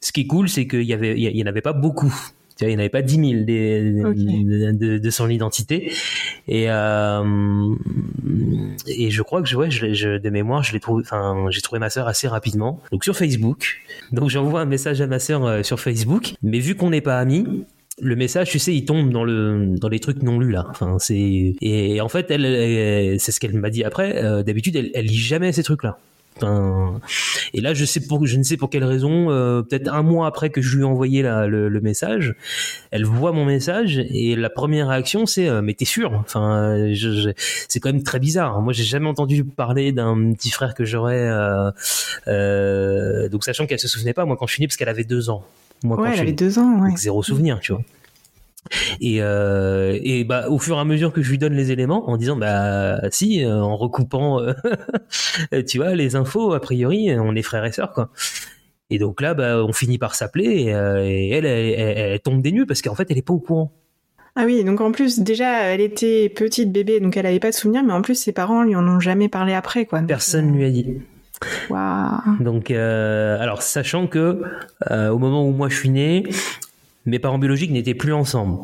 ce 0.01 0.13
qui 0.13 0.21
est 0.21 0.27
cool, 0.27 0.51
c'est 0.51 0.67
qu'il 0.67 0.83
y 0.83 0.93
avait, 0.93 1.19
il 1.19 1.37
y 1.37 1.43
en 1.43 1.47
avait 1.47 1.63
pas 1.63 1.73
beaucoup. 1.73 2.15
Il 2.61 2.69
n'y 2.69 2.77
en 2.77 2.79
avait 2.79 2.91
pas 2.91 3.03
10 3.03 3.15
000 3.15 3.45
des, 3.45 3.91
de, 4.73 4.99
de, 4.99 5.11
son 5.11 5.29
identité. 5.29 5.93
Et, 6.47 6.67
euh, 6.69 7.75
et 8.87 9.11
je 9.11 9.23
crois 9.23 9.43
que 9.43 9.49
je, 9.49 9.57
ouais, 9.57 9.71
je, 9.71 9.95
je, 9.95 10.19
de 10.19 10.31
mémoire, 10.31 10.63
je 10.63 10.73
l'ai 10.73 10.79
trouvé, 10.79 11.03
j'ai 11.49 11.61
trouvé 11.63 11.81
ma 11.81 11.91
sœur 11.91 12.07
assez 12.07 12.29
rapidement. 12.29 12.81
Donc 12.93 13.03
sur 13.03 13.17
Facebook. 13.17 13.81
Donc 14.13 14.29
j'envoie 14.29 14.61
un 14.61 14.67
message 14.67 15.01
à 15.01 15.07
ma 15.07 15.19
sœur 15.19 15.65
sur 15.65 15.81
Facebook. 15.81 16.35
Mais 16.43 16.61
vu 16.61 16.77
qu'on 16.77 16.91
n'est 16.91 17.01
pas 17.01 17.19
amis, 17.19 17.65
le 18.03 18.17
message, 18.17 18.51
tu 18.51 18.59
sais, 18.59 18.75
il 18.75 18.85
tombe 18.85 19.11
dans 19.11 19.23
le 19.23 19.77
dans 19.79 19.89
les 19.89 20.01
trucs 20.01 20.23
non 20.23 20.41
lus 20.41 20.51
là. 20.51 20.67
Enfin, 20.71 20.97
c'est 20.99 21.55
et 21.61 22.01
en 22.01 22.09
fait, 22.09 22.31
elle, 22.31 23.21
c'est 23.21 23.31
ce 23.31 23.39
qu'elle 23.39 23.55
m'a 23.55 23.71
dit 23.71 23.85
après. 23.85 24.23
Euh, 24.23 24.43
d'habitude, 24.43 24.75
elle, 24.75 24.91
elle 24.95 25.07
lit 25.07 25.17
jamais 25.17 25.53
ces 25.53 25.63
trucs 25.63 25.85
là. 25.85 25.99
Enfin, 26.37 27.01
et 27.55 27.61
là, 27.61 27.75
je 27.75 27.85
sais 27.85 28.01
pour, 28.01 28.27
je 28.27 28.37
ne 28.39 28.43
sais 28.43 28.57
pour 28.57 28.71
quelle 28.71 28.85
raison. 28.85 29.31
Euh, 29.31 29.63
peut-être 29.63 29.93
un 29.93 30.03
mois 30.03 30.27
après 30.27 30.51
que 30.51 30.61
je 30.61 30.77
lui 30.77 30.83
ai 30.83 30.85
envoyé 30.85 31.23
la, 31.23 31.47
le, 31.47 31.69
le, 31.69 31.81
message, 31.81 32.35
elle 32.91 33.05
voit 33.05 33.31
mon 33.31 33.45
message 33.45 33.99
et 33.99 34.35
la 34.35 34.51
première 34.51 34.89
réaction 34.89 35.27
c'est 35.27 35.49
euh, 35.49 35.63
mais 35.63 35.75
t'es 35.75 35.85
sûr? 35.85 36.13
Enfin, 36.15 36.89
c'est 37.69 37.79
quand 37.79 37.93
même 37.93 38.03
très 38.03 38.19
bizarre. 38.19 38.61
Moi, 38.63 38.73
j'ai 38.73 38.85
jamais 38.85 39.09
entendu 39.09 39.45
parler 39.45 39.93
d'un 39.93 40.33
petit 40.33 40.51
frère 40.51 40.75
que 40.75 40.85
j'aurais. 40.85 41.29
donc, 42.27 43.45
sachant 43.45 43.67
qu'elle 43.67 43.79
se 43.79 43.89
souvenait 43.89 44.15
pas, 44.15 44.25
moi 44.25 44.37
quand 44.37 44.49
je 44.49 44.55
suis 44.55 44.61
né, 44.61 44.67
parce 44.67 44.77
qu'elle 44.77 44.89
avait 44.89 45.05
deux 45.05 45.31
ans. 45.31 45.45
Moi, 45.85 46.01
ouais, 46.01 46.11
elle 46.13 46.21
avait 46.21 46.33
deux 46.33 46.59
ans, 46.59 46.81
ouais. 46.83 46.97
zéro 46.97 47.23
souvenir, 47.23 47.61
tu 47.61 47.73
vois. 47.73 47.83
Et, 49.01 49.21
euh, 49.21 49.99
et 50.03 50.23
bah 50.23 50.49
au 50.49 50.59
fur 50.59 50.77
et 50.77 50.81
à 50.81 50.85
mesure 50.85 51.13
que 51.13 51.21
je 51.21 51.31
lui 51.31 51.39
donne 51.39 51.55
les 51.55 51.73
éléments, 51.73 52.09
en 52.09 52.17
disant 52.17 52.37
bah 52.37 53.01
si, 53.11 53.45
euh, 53.45 53.61
en 53.61 53.77
recoupant, 53.77 54.41
euh, 54.41 54.53
tu 55.69 55.79
vois, 55.79 55.95
les 55.95 56.15
infos, 56.15 56.53
a 56.53 56.61
priori, 56.61 57.11
on 57.19 57.35
est 57.35 57.43
frères 57.43 57.65
et 57.65 57.73
sœurs 57.73 57.93
quoi. 57.93 58.11
Et 58.93 58.99
donc 58.99 59.23
là, 59.23 59.33
bah, 59.33 59.65
on 59.65 59.73
finit 59.73 59.97
par 59.97 60.15
s'appeler 60.15 60.65
et, 60.65 60.75
euh, 60.75 61.03
et 61.03 61.31
elle, 61.31 61.47
elle, 61.47 61.99
elle, 61.99 62.21
tombe 62.21 62.43
des 62.43 62.53
nues 62.53 62.67
parce 62.67 62.83
qu'en 62.83 62.95
fait, 62.95 63.11
elle 63.11 63.17
est 63.17 63.23
pas 63.23 63.33
au 63.33 63.39
courant. 63.39 63.73
Ah 64.37 64.45
oui, 64.45 64.65
donc 64.65 64.83
en 64.83 64.93
plus, 64.93 65.21
déjà, 65.21 65.63
elle 65.63 65.81
était 65.81 66.29
petite 66.29 66.73
bébé, 66.73 67.01
donc 67.01 67.17
elle 67.17 67.25
avait 67.25 67.41
pas 67.41 67.51
de 67.51 67.55
souvenirs, 67.55 67.83
mais 67.85 67.95
en 67.95 68.03
plus, 68.03 68.17
ses 68.17 68.33
parents 68.33 68.63
lui 68.65 68.77
en 68.77 68.87
ont 68.87 69.01
jamais 69.01 69.31
parlé 69.31 69.55
après, 69.55 69.87
quoi. 69.87 70.03
Personne 70.03 70.55
lui 70.55 70.65
a 70.65 70.71
dit. 70.71 70.99
Waouh. 71.71 72.37
Donc, 72.41 72.71
euh, 72.71 73.41
alors, 73.41 73.63
sachant 73.63 74.07
que 74.07 74.43
euh, 74.91 75.09
au 75.11 75.19
moment 75.19 75.47
où 75.47 75.53
moi 75.53 75.69
je 75.69 75.77
suis 75.77 75.91
né, 75.91 76.25
mes 77.07 77.19
parents 77.19 77.39
biologiques 77.39 77.71
n'étaient 77.71 77.95
plus 77.95 78.13
ensemble. 78.13 78.59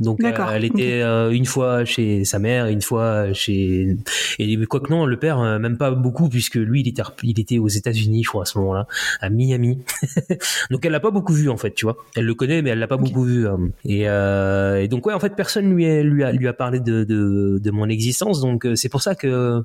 Donc 0.00 0.24
euh, 0.24 0.32
elle 0.52 0.64
était 0.64 1.02
euh, 1.02 1.30
une 1.30 1.46
fois 1.46 1.84
chez 1.84 2.24
sa 2.24 2.40
mère, 2.40 2.66
une 2.66 2.82
fois 2.82 3.32
chez 3.32 3.96
et 4.40 4.66
quoi 4.66 4.80
que 4.80 4.90
non, 4.90 5.06
le 5.06 5.16
père 5.16 5.38
euh, 5.38 5.60
même 5.60 5.76
pas 5.78 5.92
beaucoup 5.92 6.28
puisque 6.28 6.56
lui 6.56 6.80
il 6.80 6.88
était 6.88 7.04
il 7.22 7.38
était 7.38 7.58
aux 7.58 7.68
États-Unis, 7.68 8.24
je 8.24 8.28
crois 8.28 8.42
à 8.42 8.44
ce 8.44 8.58
moment-là, 8.58 8.88
à 9.20 9.30
Miami. 9.30 9.78
donc 10.72 10.84
elle 10.84 10.90
l'a 10.90 10.98
pas 10.98 11.12
beaucoup 11.12 11.32
vu 11.32 11.48
en 11.48 11.56
fait, 11.56 11.70
tu 11.74 11.86
vois. 11.86 11.96
Elle 12.16 12.24
le 12.24 12.34
connaît 12.34 12.60
mais 12.60 12.70
elle 12.70 12.80
l'a 12.80 12.88
pas 12.88 12.96
beaucoup 12.96 13.22
vu. 13.22 13.46
hein. 13.46 13.68
Et, 13.84 14.08
euh, 14.08 14.82
et 14.82 14.88
donc 14.88 15.06
ouais, 15.06 15.14
en 15.14 15.20
fait 15.20 15.36
personne 15.36 15.72
lui 15.72 15.86
a, 15.86 16.02
lui 16.02 16.24
a 16.24 16.32
lui 16.32 16.48
a 16.48 16.52
parlé 16.52 16.80
de 16.80 17.04
de, 17.04 17.60
de 17.62 17.70
mon 17.70 17.88
existence, 17.88 18.40
donc 18.40 18.66
euh, 18.66 18.74
c'est 18.74 18.88
pour 18.88 19.00
ça 19.00 19.14
que 19.14 19.62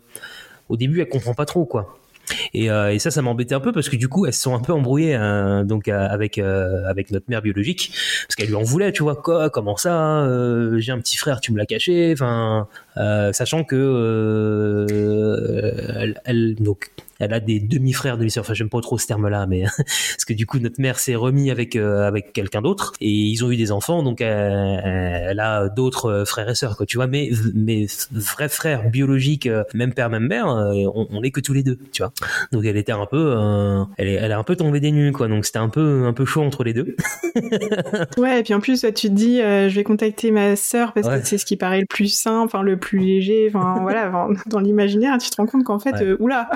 au 0.70 0.78
début 0.78 1.02
elle 1.02 1.10
comprend 1.10 1.34
pas 1.34 1.46
trop 1.46 1.66
quoi. 1.66 1.99
Et, 2.54 2.70
euh, 2.72 2.94
et 2.94 3.00
ça, 3.00 3.12
ça 3.12 3.22
m'embêtait 3.22 3.56
un 3.56 3.60
peu 3.60 3.72
parce 3.72 3.90
que 3.90 3.96
du 3.96 4.08
coup, 4.08 4.26
elles 4.26 4.34
se 4.34 4.42
sont 4.42 4.56
un 4.56 4.60
peu 4.60 4.74
embrouillées 4.74 5.16
hein, 5.16 5.64
donc 5.66 5.88
euh, 5.88 6.08
avec 6.10 6.38
euh, 6.38 6.84
avec 6.88 7.12
notre 7.12 7.26
mère 7.30 7.42
biologique. 7.42 7.92
Parce 8.28 8.36
qu'elle 8.36 8.48
lui 8.48 8.56
en 8.56 8.64
voulait, 8.64 8.92
tu 8.92 9.04
vois. 9.04 9.16
Quoi, 9.16 9.50
comment 9.50 9.78
ça, 9.78 10.24
euh, 10.24 10.80
j'ai 10.80 10.92
un 10.92 11.00
petit 11.00 11.18
frère, 11.18 11.42
tu 11.42 11.52
me 11.52 11.58
l'as 11.58 11.66
caché, 11.66 12.12
enfin, 12.14 12.68
euh, 12.98 13.34
sachant 13.34 13.64
que 13.64 13.76
euh, 13.76 14.86
elle, 16.00 16.22
elle- 16.26 16.56
donc 16.56 16.92
elle 17.20 17.34
a 17.34 17.40
des 17.40 17.60
demi-frères, 17.60 18.18
demi-sœurs. 18.18 18.44
Enfin, 18.44 18.54
j'aime 18.54 18.70
pas 18.70 18.82
trop 18.82 18.98
ce 18.98 19.08
terme-là, 19.08 19.46
mais 19.48 19.64
parce 19.78 20.26
que 20.26 20.34
du 20.34 20.46
coup, 20.46 20.60
notre 20.60 20.80
mère 20.82 21.00
s'est 21.00 21.16
remis 21.16 21.52
avec 21.52 21.76
euh, 21.76 22.08
avec 22.08 22.34
quelqu'un 22.34 22.62
d'autre 22.62 22.94
et 23.02 23.10
ils 23.10 23.44
ont 23.46 23.52
eu 23.52 23.58
des 23.58 23.72
enfants, 23.72 24.04
donc 24.04 24.22
elle, 24.22 24.82
elle 25.30 25.40
a 25.40 25.70
d'autres 25.70 26.06
euh, 26.10 26.26
frères 26.26 26.50
et 26.50 26.56
sœurs, 26.56 26.78
quoi. 26.78 26.86
Tu 26.86 26.98
vois, 26.98 27.08
mais 27.08 27.30
mes 27.54 27.88
vrais 28.12 28.50
frères 28.50 28.90
biologiques, 28.90 29.46
euh, 29.48 29.64
même 29.74 29.94
père, 29.94 30.10
même 30.10 30.28
mère, 30.28 30.48
euh, 30.50 30.74
on, 30.94 31.08
on 31.12 31.24
est 31.24 31.32
que 31.32 31.42
tous 31.42 31.54
les 31.54 31.64
deux, 31.64 31.78
tu 31.92 32.02
vois. 32.02 32.12
Donc 32.52 32.66
elle 32.66 32.78
était 32.78 32.92
un 32.92 33.06
peu, 33.06 33.34
euh, 33.38 33.84
elle 33.98 34.08
est, 34.08 34.14
elle 34.14 34.32
est 34.32 34.36
un 34.36 34.44
peu 34.44 34.56
tombée 34.56 34.80
des 34.80 34.92
nues, 34.92 35.12
quoi. 35.12 35.28
Donc 35.28 35.46
c'était 35.46 35.60
un 35.60 35.70
peu 35.70 36.06
un 36.06 36.14
peu 36.14 36.26
chaud 36.26 36.42
entre 36.42 36.64
les 36.64 36.74
deux. 36.74 36.96
Ouais, 38.18 38.40
et 38.40 38.44
puis 38.44 38.54
en 38.54 38.60
plus, 38.60 38.82
tu 38.82 38.92
te 38.92 39.14
dis, 39.14 39.42
euh, 39.42 39.70
je 39.70 39.76
vais 39.76 39.84
contacter 39.84 40.32
ma 40.32 40.56
sœur 40.56 40.94
parce 40.94 41.08
Ouais. 41.08 41.20
que 41.22 41.28
c'est 41.28 41.38
ce 41.38 41.46
qui 41.46 41.56
paraît 41.58 41.80
le 41.82 41.86
plus 41.86 42.08
simple, 42.14 42.46
enfin, 42.46 42.62
le 42.64 42.78
plus 42.78 43.00
léger, 43.00 43.50
enfin, 43.54 43.78
voilà, 43.82 44.28
dans 44.48 44.60
l'imaginaire, 44.60 45.18
tu 45.18 45.30
te 45.30 45.36
rends 45.38 45.46
compte 45.46 45.64
qu'en 45.64 45.80
fait, 45.80 45.92
Ouais. 45.94 46.04
euh, 46.04 46.18
oula, 46.20 46.50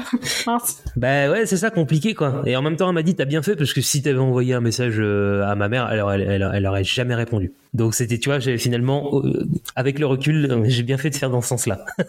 mince. 0.53 0.83
Bah 0.95 1.29
ouais, 1.29 1.45
c'est 1.45 1.57
ça 1.57 1.69
compliqué 1.69 2.13
quoi. 2.13 2.41
Et 2.45 2.55
en 2.55 2.61
même 2.61 2.75
temps, 2.75 2.87
elle 2.89 2.95
m'a 2.95 3.03
dit 3.03 3.15
t'as 3.15 3.25
bien 3.25 3.41
fait 3.41 3.55
parce 3.55 3.73
que 3.73 3.81
si 3.81 4.01
t'avais 4.01 4.17
envoyé 4.19 4.53
un 4.53 4.61
message 4.61 4.95
euh, 4.99 5.43
à 5.45 5.55
ma 5.55 5.69
mère, 5.69 5.89
elle, 5.91 5.99
aurait- 6.01 6.21
elle, 6.21 6.49
elle 6.53 6.67
aurait 6.67 6.83
jamais 6.83 7.15
répondu. 7.15 7.51
Donc 7.73 7.95
c'était, 7.95 8.17
tu 8.19 8.29
vois, 8.29 8.39
j'ai 8.39 8.57
finalement, 8.57 9.21
euh, 9.23 9.45
avec 9.75 9.97
le 9.99 10.05
recul, 10.05 10.63
j'ai 10.65 10.83
bien 10.83 10.97
fait 10.97 11.09
de 11.09 11.15
faire 11.15 11.29
dans 11.29 11.41
ce 11.41 11.47
sens-là. 11.49 11.85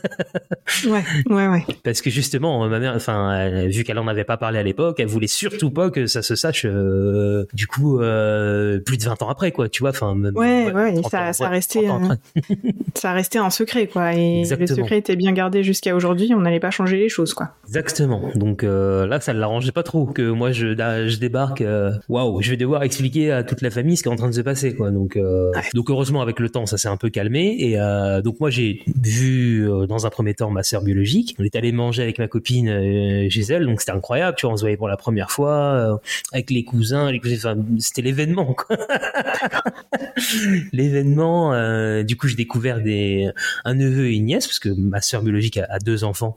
Ouais, 0.88 1.02
ouais, 1.30 1.46
ouais. 1.48 1.64
Parce 1.82 2.00
que 2.00 2.10
justement, 2.10 2.66
ma 2.68 2.78
mère, 2.78 2.94
enfin, 2.96 3.66
vu 3.68 3.84
qu'elle 3.84 3.98
en 3.98 4.08
avait 4.08 4.24
pas 4.24 4.36
parlé 4.36 4.58
à 4.58 4.62
l'époque, 4.62 4.96
elle 4.98 5.06
voulait 5.06 5.26
surtout 5.26 5.70
pas 5.70 5.90
que 5.90 6.06
ça 6.06 6.22
se 6.22 6.34
sache. 6.34 6.64
euh, 6.66 7.44
du 7.52 7.66
coup, 7.66 8.00
euh, 8.00 8.78
plus 8.80 8.96
de 8.96 9.04
20 9.04 9.22
ans 9.22 9.28
après, 9.28 9.52
quoi. 9.52 9.68
Tu 9.68 9.80
vois, 9.82 9.90
enfin. 9.90 10.14
Ouais, 10.34 10.72
ouais, 10.72 10.92
30 10.94 11.10
ça- 11.10 11.28
ans- 11.28 11.32
ça 11.32 11.44
ouais, 11.44 11.50
restait, 11.50 11.84
30 11.86 12.02
ans 12.04 12.16
euh. 12.36 12.52
Ça 12.94 13.12
restait 13.12 13.38
un 13.38 13.50
secret, 13.50 13.86
quoi. 13.86 14.14
Et 14.14 14.40
Exactement. 14.40 14.68
le 14.76 14.82
secret 14.82 14.98
était 14.98 15.16
bien 15.16 15.32
gardé 15.32 15.62
jusqu'à 15.62 15.94
aujourd'hui, 15.94 16.32
on 16.34 16.40
n'allait 16.40 16.60
pas 16.60 16.70
changer 16.70 16.96
les 16.98 17.08
choses, 17.08 17.34
quoi. 17.34 17.50
Exactement. 17.66 18.22
Donc 18.34 18.62
là, 18.62 19.20
ça 19.20 19.32
ne 19.34 19.38
l'arrangeait 19.38 19.72
pas 19.72 19.82
trop 19.82 20.06
que 20.06 20.22
moi 20.30 20.52
je, 20.52 20.66
là, 20.68 21.06
je 21.06 21.18
débarque. 21.18 21.62
Waouh, 22.08 22.40
je 22.42 22.50
vais 22.50 22.56
devoir 22.56 22.82
expliquer 22.82 23.32
à 23.32 23.42
toute 23.44 23.60
la 23.62 23.70
famille 23.70 23.96
ce 23.96 24.02
qui 24.02 24.08
est 24.08 24.12
en 24.12 24.16
train 24.16 24.28
de 24.28 24.34
se 24.34 24.40
passer, 24.40 24.74
quoi. 24.74 24.90
Donc, 24.90 25.16
euh, 25.16 25.50
Ouais. 25.54 25.62
donc 25.74 25.90
heureusement 25.90 26.20
avec 26.22 26.40
le 26.40 26.48
temps, 26.48 26.66
ça 26.66 26.76
s'est 26.76 26.88
un 26.88 26.96
peu 26.96 27.10
calmé. 27.10 27.56
Et 27.58 27.78
euh, 27.78 28.22
donc 28.22 28.40
moi, 28.40 28.50
j'ai 28.50 28.82
vu 29.02 29.68
euh, 29.70 29.86
dans 29.86 30.06
un 30.06 30.10
premier 30.10 30.34
temps 30.34 30.50
ma 30.50 30.62
sœur 30.62 30.82
biologique. 30.82 31.34
On 31.38 31.44
est 31.44 31.56
allé 31.56 31.72
manger 31.72 32.02
avec 32.02 32.18
ma 32.18 32.28
copine 32.28 32.68
euh, 32.68 33.28
Gisèle, 33.28 33.66
donc 33.66 33.80
c'était 33.80 33.92
incroyable. 33.92 34.36
Tu 34.36 34.46
vois, 34.46 34.54
on 34.54 34.56
se 34.56 34.62
voyait 34.62 34.76
pour 34.76 34.88
la 34.88 34.96
première 34.96 35.30
fois 35.30 35.52
euh, 35.52 35.96
avec 36.32 36.50
les 36.50 36.64
cousins, 36.64 37.10
les 37.10 37.20
cousins. 37.20 37.36
Enfin, 37.52 37.56
c'était 37.78 38.02
l'événement, 38.02 38.54
quoi. 38.54 38.76
l'événement. 40.72 41.54
euh, 41.54 42.02
du 42.02 42.16
coup, 42.16 42.28
j'ai 42.28 42.36
découvert 42.36 42.80
des 42.80 43.28
un 43.64 43.74
neveu 43.74 44.06
et 44.06 44.14
une 44.14 44.26
nièce 44.26 44.46
parce 44.46 44.58
que 44.58 44.68
ma 44.68 45.00
sœur 45.00 45.22
biologique 45.22 45.56
a, 45.58 45.66
a 45.70 45.78
deux 45.78 46.04
enfants. 46.04 46.36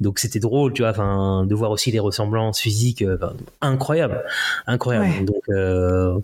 Donc 0.00 0.18
c'était 0.18 0.40
drôle, 0.40 0.72
tu 0.72 0.82
vois, 0.82 0.90
enfin, 0.90 1.44
de 1.46 1.54
voir 1.54 1.70
aussi 1.70 1.90
les 1.90 1.98
ressemblances 1.98 2.60
physiques, 2.60 3.02
euh, 3.02 3.16
enfin, 3.20 3.34
incroyable, 3.60 4.22
incroyable. 4.66 5.06
Ouais. 5.06 5.24
Donc, 5.24 5.42
euh, 5.50 6.18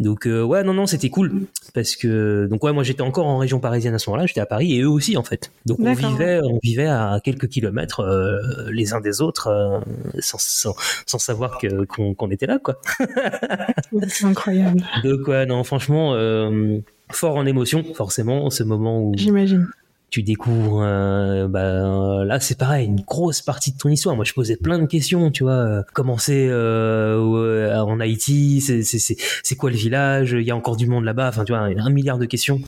donc 0.00 0.26
euh, 0.26 0.42
ouais, 0.42 0.62
non, 0.64 0.74
non, 0.74 0.86
c'était 0.86 1.10
cool 1.10 1.32
parce 1.74 1.96
que 1.96 2.46
donc 2.46 2.62
ouais, 2.64 2.72
moi 2.72 2.82
j'étais 2.82 3.02
encore 3.02 3.26
en 3.26 3.38
région 3.38 3.58
parisienne 3.60 3.94
à 3.94 3.98
ce 3.98 4.10
moment-là, 4.10 4.26
j'étais 4.26 4.40
à 4.40 4.46
Paris 4.46 4.76
et 4.76 4.82
eux 4.82 4.88
aussi 4.88 5.16
en 5.16 5.22
fait. 5.22 5.52
Donc 5.66 5.78
on 5.80 5.92
vivait, 5.92 6.40
on 6.42 6.58
vivait 6.62 6.86
à 6.86 7.20
quelques 7.22 7.48
kilomètres 7.48 8.00
euh, 8.00 8.70
les 8.70 8.92
uns 8.92 9.00
des 9.00 9.20
autres 9.20 9.48
euh, 9.48 9.80
sans, 10.20 10.40
sans, 10.40 10.74
sans 11.06 11.18
savoir 11.18 11.58
que 11.58 11.84
qu'on 11.84 12.14
qu'on 12.14 12.30
était 12.30 12.46
là, 12.46 12.58
quoi. 12.58 12.80
C'est 14.08 14.24
incroyable, 14.24 14.82
Donc 15.04 15.26
ouais, 15.28 15.46
non, 15.46 15.64
franchement. 15.64 16.14
Euh, 16.14 16.78
fort 17.10 17.36
en 17.36 17.44
émotion 17.44 17.84
forcément 17.94 18.48
ce 18.48 18.62
moment 18.62 19.02
où 19.02 19.12
j'imagine. 19.16 19.68
Tu 20.12 20.22
découvres 20.22 20.82
euh, 20.84 21.48
bah, 21.48 21.60
euh, 21.60 22.24
là 22.24 22.38
c'est 22.38 22.56
pareil 22.58 22.86
une 22.86 23.00
grosse 23.00 23.40
partie 23.42 23.72
de 23.72 23.78
ton 23.78 23.88
histoire. 23.88 24.14
Moi 24.14 24.24
je 24.24 24.32
posais 24.34 24.56
plein 24.56 24.78
de 24.78 24.86
questions 24.86 25.30
tu 25.32 25.42
vois 25.42 25.52
euh, 25.54 25.82
comment 25.94 26.18
c'est 26.18 26.46
euh, 26.48 27.74
en 27.82 27.98
Haïti 27.98 28.60
c'est 28.60 29.56
quoi 29.56 29.70
le 29.70 29.76
village 29.76 30.36
il 30.38 30.46
y 30.46 30.50
a 30.50 30.56
encore 30.56 30.76
du 30.76 30.86
monde 30.86 31.04
là-bas 31.04 31.28
enfin 31.28 31.44
tu 31.44 31.52
vois 31.52 31.62
un 31.62 31.90
milliard 31.90 32.18
de 32.18 32.26
questions 32.26 32.60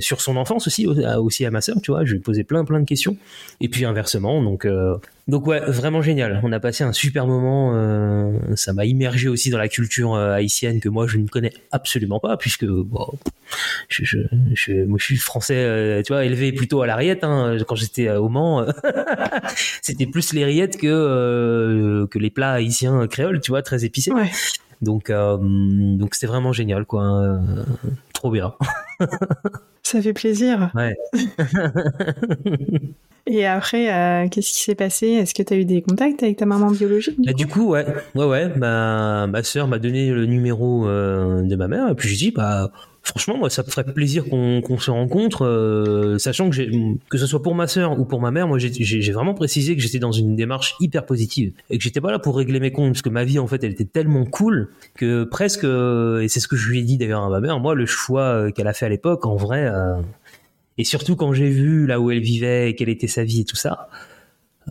sur 0.00 0.20
son 0.20 0.36
enfance 0.36 0.66
aussi 0.66 0.86
au- 0.86 0.96
aussi 1.22 1.44
à 1.44 1.50
ma 1.50 1.60
sœur 1.60 1.76
tu 1.82 1.90
vois 1.90 2.04
je 2.04 2.12
lui 2.14 2.20
posais 2.20 2.44
plein 2.44 2.64
plein 2.64 2.80
de 2.80 2.86
questions. 2.86 3.16
Et 3.60 3.68
puis 3.68 3.84
inversement 3.84 4.40
donc 4.42 4.66
donc 5.28 5.46
ouais 5.46 5.60
vraiment 5.60 6.02
génial 6.02 6.40
on 6.42 6.50
a 6.52 6.60
passé 6.60 6.84
un 6.84 6.92
super 6.92 7.26
moment 7.26 7.72
euh, 7.74 8.32
ça 8.56 8.72
m'a 8.72 8.84
immergé 8.86 9.28
aussi 9.28 9.50
dans 9.50 9.58
la 9.58 9.68
culture 9.68 10.14
euh, 10.14 10.32
haïtienne 10.32 10.80
que 10.80 10.88
moi 10.88 11.06
je 11.06 11.18
ne 11.18 11.28
connais 11.28 11.52
absolument 11.70 12.18
pas 12.18 12.36
puisque 12.36 12.64
bon, 12.66 13.06
je, 13.88 14.04
je, 14.04 14.18
je, 14.54 14.84
moi, 14.84 14.98
je 14.98 15.04
suis 15.04 15.16
français, 15.16 15.56
euh, 15.56 16.02
tu 16.02 16.12
vois, 16.12 16.24
élevé 16.24 16.52
plutôt 16.52 16.82
à 16.82 16.86
la 16.86 16.96
rillette. 16.96 17.24
Hein, 17.24 17.56
quand 17.66 17.74
j'étais 17.74 18.10
au 18.10 18.28
Mans, 18.28 18.60
euh, 18.62 18.70
c'était 19.82 20.06
plus 20.06 20.32
les 20.32 20.44
rillettes 20.44 20.76
que 20.76 20.86
euh, 20.86 22.06
que 22.06 22.18
les 22.18 22.30
plats 22.30 22.52
haïtiens 22.52 23.06
créoles, 23.06 23.40
tu 23.40 23.50
vois, 23.50 23.62
très 23.62 23.84
épicés. 23.84 24.12
Ouais. 24.12 24.30
Donc 24.82 25.10
euh, 25.10 25.38
donc 25.40 26.14
c'était 26.14 26.26
vraiment 26.26 26.52
génial, 26.52 26.84
quoi. 26.84 27.02
hein, 27.02 27.40
trop 28.12 28.30
bien. 28.30 28.54
Ça 29.82 30.02
fait 30.02 30.12
plaisir. 30.12 30.70
Ouais. 30.74 30.94
Et 33.26 33.46
après, 33.46 33.92
euh, 33.92 34.28
qu'est-ce 34.28 34.52
qui 34.52 34.60
s'est 34.60 34.74
passé? 34.74 35.06
Est-ce 35.08 35.34
que 35.34 35.42
tu 35.42 35.52
as 35.52 35.56
eu 35.58 35.64
des 35.66 35.82
contacts 35.82 36.22
avec 36.22 36.38
ta 36.38 36.46
maman 36.46 36.70
biologique 36.70 37.20
du 37.20 37.26
Bah, 37.26 37.32
coup 37.32 37.38
du 37.38 37.46
coup, 37.46 37.68
ouais, 37.70 37.84
ouais, 38.14 38.24
ouais. 38.24 38.48
Ma 38.56 39.26
ma 39.26 39.42
sœur 39.42 39.68
m'a 39.68 39.78
donné 39.78 40.10
le 40.10 40.24
numéro 40.24 40.88
euh, 40.88 41.42
de 41.42 41.56
ma 41.56 41.68
mère 41.68 41.90
et 41.90 41.94
puis 41.94 42.08
j'ai 42.08 42.16
dit 42.16 42.30
bah 42.30 42.70
franchement 43.08 43.38
moi 43.38 43.50
ça 43.50 43.62
me 43.62 43.70
ferait 43.70 43.84
plaisir 43.84 44.24
qu'on 44.28 44.78
se 44.78 44.90
rencontre, 44.90 45.44
euh, 45.44 46.18
sachant 46.18 46.50
que 46.50 46.98
que 47.08 47.18
ce 47.18 47.26
soit 47.26 47.42
pour 47.42 47.54
ma 47.54 47.66
sœur 47.66 47.98
ou 47.98 48.04
pour 48.04 48.20
ma 48.20 48.30
mère, 48.30 48.46
moi 48.46 48.58
j'ai 48.58 49.12
vraiment 49.12 49.34
précisé 49.34 49.74
que 49.76 49.82
j'étais 49.82 49.98
dans 49.98 50.12
une 50.12 50.36
démarche 50.36 50.76
hyper 50.80 51.06
positive 51.06 51.52
et 51.70 51.78
que 51.78 51.84
j'étais 51.84 52.00
pas 52.00 52.10
là 52.10 52.18
pour 52.18 52.36
régler 52.36 52.60
mes 52.60 52.70
comptes 52.70 52.92
parce 52.92 53.02
que 53.02 53.08
ma 53.08 53.24
vie 53.24 53.38
en 53.38 53.46
fait 53.46 53.64
elle 53.64 53.72
était 53.72 53.84
tellement 53.84 54.24
cool 54.24 54.68
que 54.94 55.24
presque 55.24 55.64
euh, 55.64 56.20
et 56.20 56.28
c'est 56.28 56.40
ce 56.40 56.48
que 56.48 56.56
je 56.56 56.68
lui 56.68 56.80
ai 56.80 56.82
dit 56.82 56.98
d'ailleurs 56.98 57.24
à 57.24 57.30
ma 57.30 57.40
mère, 57.40 57.58
moi 57.60 57.74
le 57.74 57.86
choix 57.86 58.22
euh, 58.22 58.50
qu'elle 58.50 58.68
a 58.68 58.74
fait 58.74 58.86
à 58.86 58.90
l'époque 58.90 59.24
en 59.26 59.36
vrai 59.36 59.70
et 60.76 60.84
surtout 60.84 61.16
quand 61.16 61.32
j'ai 61.32 61.48
vu 61.48 61.86
là 61.86 62.00
où 62.00 62.10
elle 62.10 62.20
vivait 62.20 62.70
et 62.70 62.74
quelle 62.74 62.90
était 62.90 63.08
sa 63.08 63.24
vie 63.24 63.40
et 63.40 63.44
tout 63.44 63.56
ça. 63.56 63.88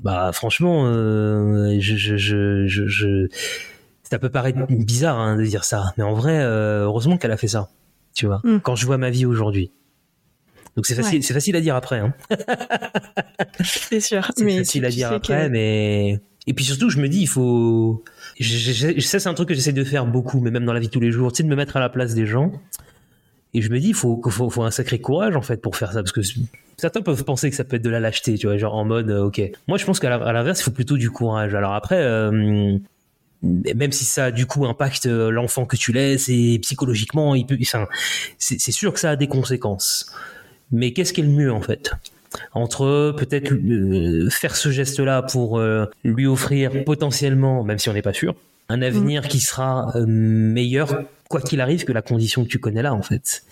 Bah 0.04 0.32
franchement, 0.32 0.86
je, 0.86 1.78
je, 1.80 2.17
je, 2.17 2.67
je, 2.67 3.28
ça 4.04 4.19
peut 4.19 4.30
paraître 4.30 4.60
bizarre 4.69 5.17
hein, 5.17 5.38
de 5.38 5.43
dire 5.43 5.63
ça, 5.63 5.93
mais 5.97 6.04
en 6.04 6.13
vrai, 6.13 6.39
heureusement 6.43 7.17
qu'elle 7.17 7.32
a 7.32 7.38
fait 7.38 7.47
ça, 7.47 7.69
tu 8.17 8.25
vois. 8.25 8.41
Mm. 8.43 8.58
Quand 8.63 8.75
je 8.75 8.86
vois 8.86 8.97
ma 8.97 9.10
vie 9.12 9.25
aujourd'hui, 9.25 9.71
donc 10.75 10.86
c'est 10.86 10.95
facile, 10.95 11.19
Ouais. 11.19 11.21
c'est 11.21 11.34
facile 11.34 11.56
à 11.56 11.62
dire 11.62 11.75
après. 11.75 11.99
Hein. 11.99 12.13
C'est 13.63 13.99
sûr. 13.99 14.30
C'est 14.36 14.58
facile 14.58 14.86
à 14.86 14.89
dire 14.89 15.12
après, 15.12 15.45
que- 15.47 15.51
mais 15.51 16.19
et 16.47 16.53
puis 16.53 16.63
surtout, 16.65 16.89
je 16.89 16.99
me 16.99 17.08
dis, 17.10 17.21
il 17.21 17.27
faut. 17.27 18.03
je- 18.39 18.58
je- 18.58 18.93
je- 18.95 18.99
ça, 19.01 19.19
c'est 19.19 19.30
un 19.30 19.34
truc 19.34 19.49
que 19.49 19.53
j'essaie 19.53 19.73
de 19.73 19.84
faire 19.84 20.06
beaucoup, 20.06 20.39
mais 20.39 20.51
même 20.51 20.65
dans 20.65 20.73
la 20.73 20.80
vie 20.80 20.88
de 20.88 20.91
tous 20.91 20.99
les 20.99 21.12
jours, 21.12 21.32
tu 21.32 21.38
sais, 21.38 21.43
de 21.43 21.49
me 21.49 21.56
mettre 21.56 21.77
à 21.77 21.80
la 21.80 21.89
place 21.89 22.13
des 22.13 22.25
gens. 22.25 22.51
Et 23.53 23.62
je 23.62 23.69
me 23.71 23.80
dis, 23.80 23.89
il 23.89 23.93
faut, 23.95 24.21
faut, 24.30 24.49
faut 24.49 24.63
un 24.63 24.71
sacré 24.71 24.99
courage 24.99 25.36
en 25.36 25.41
fait 25.41 25.62
pour 25.62 25.75
faire 25.77 25.91
ça, 25.93 26.01
parce 26.03 26.12
que 26.12 26.21
certains 26.77 27.01
peuvent 27.01 27.23
penser 27.23 27.49
que 27.49 27.56
ça 27.56 27.63
peut 27.63 27.77
être 27.77 27.82
de 27.84 27.89
la 27.89 27.99
lâcheté, 27.99 28.38
tu 28.38 28.47
vois, 28.47 28.58
genre 28.58 28.75
en 28.75 28.86
mode, 28.86 29.10
euh, 29.10 29.25
ok. 29.25 29.41
Moi, 29.67 29.77
je 29.77 29.86
pense 29.86 29.99
qu'à 29.99 30.10
l'inverse, 30.32 30.60
il 30.60 30.63
faut 30.63 30.71
plutôt 30.71 30.97
du 30.97 31.10
courage. 31.10 31.56
Alors 31.56 31.73
après. 31.73 31.97
euh, 32.01 32.77
même 33.43 33.91
si 33.91 34.04
ça 34.04 34.32
du 34.32 34.45
coup 34.45 34.65
impacte 34.65 35.06
euh, 35.06 35.30
l'enfant 35.30 35.65
que 35.65 35.76
tu 35.76 35.91
laisses 35.91 36.28
et 36.28 36.60
psychologiquement 36.60 37.36
il 37.36 37.45
peut 37.45 37.58
enfin 37.62 37.88
c'est 38.39 38.60
c'est 38.60 38.71
sûr 38.71 38.93
que 38.93 39.00
ça 39.00 39.12
a 39.12 39.15
des 39.15 39.28
conséquences. 39.28 40.12
Mais 40.71 40.91
qu'est-ce 40.91 41.13
qui 41.13 41.21
est 41.21 41.23
le 41.23 41.30
mieux 41.30 41.52
en 41.52 41.62
fait? 41.62 41.91
Entre 42.54 43.15
peut-être 43.17 43.54
euh, 43.54 44.30
faire 44.30 44.56
ce 44.56 44.69
geste-là 44.69 45.21
pour 45.21 45.60
euh, 45.60 45.86
lui 46.04 46.28
offrir 46.28 46.84
potentiellement, 46.84 47.63
même 47.63 47.80
si 47.80 47.89
on 47.89 47.93
n'est 47.93 48.02
pas 48.02 48.13
sûr, 48.13 48.36
un 48.69 48.82
avenir 48.82 49.28
qui 49.28 49.39
sera 49.39 49.91
euh, 49.95 50.06
meilleur 50.06 51.04
quoi 51.30 51.41
qu'il 51.41 51.62
arrive 51.62 51.84
que 51.84 51.93
la 51.93 52.02
condition 52.02 52.43
que 52.43 52.50
tu 52.50 52.60
connais 52.60 52.82
là 52.82 52.93
en 52.93 53.02
fait. 53.02 53.43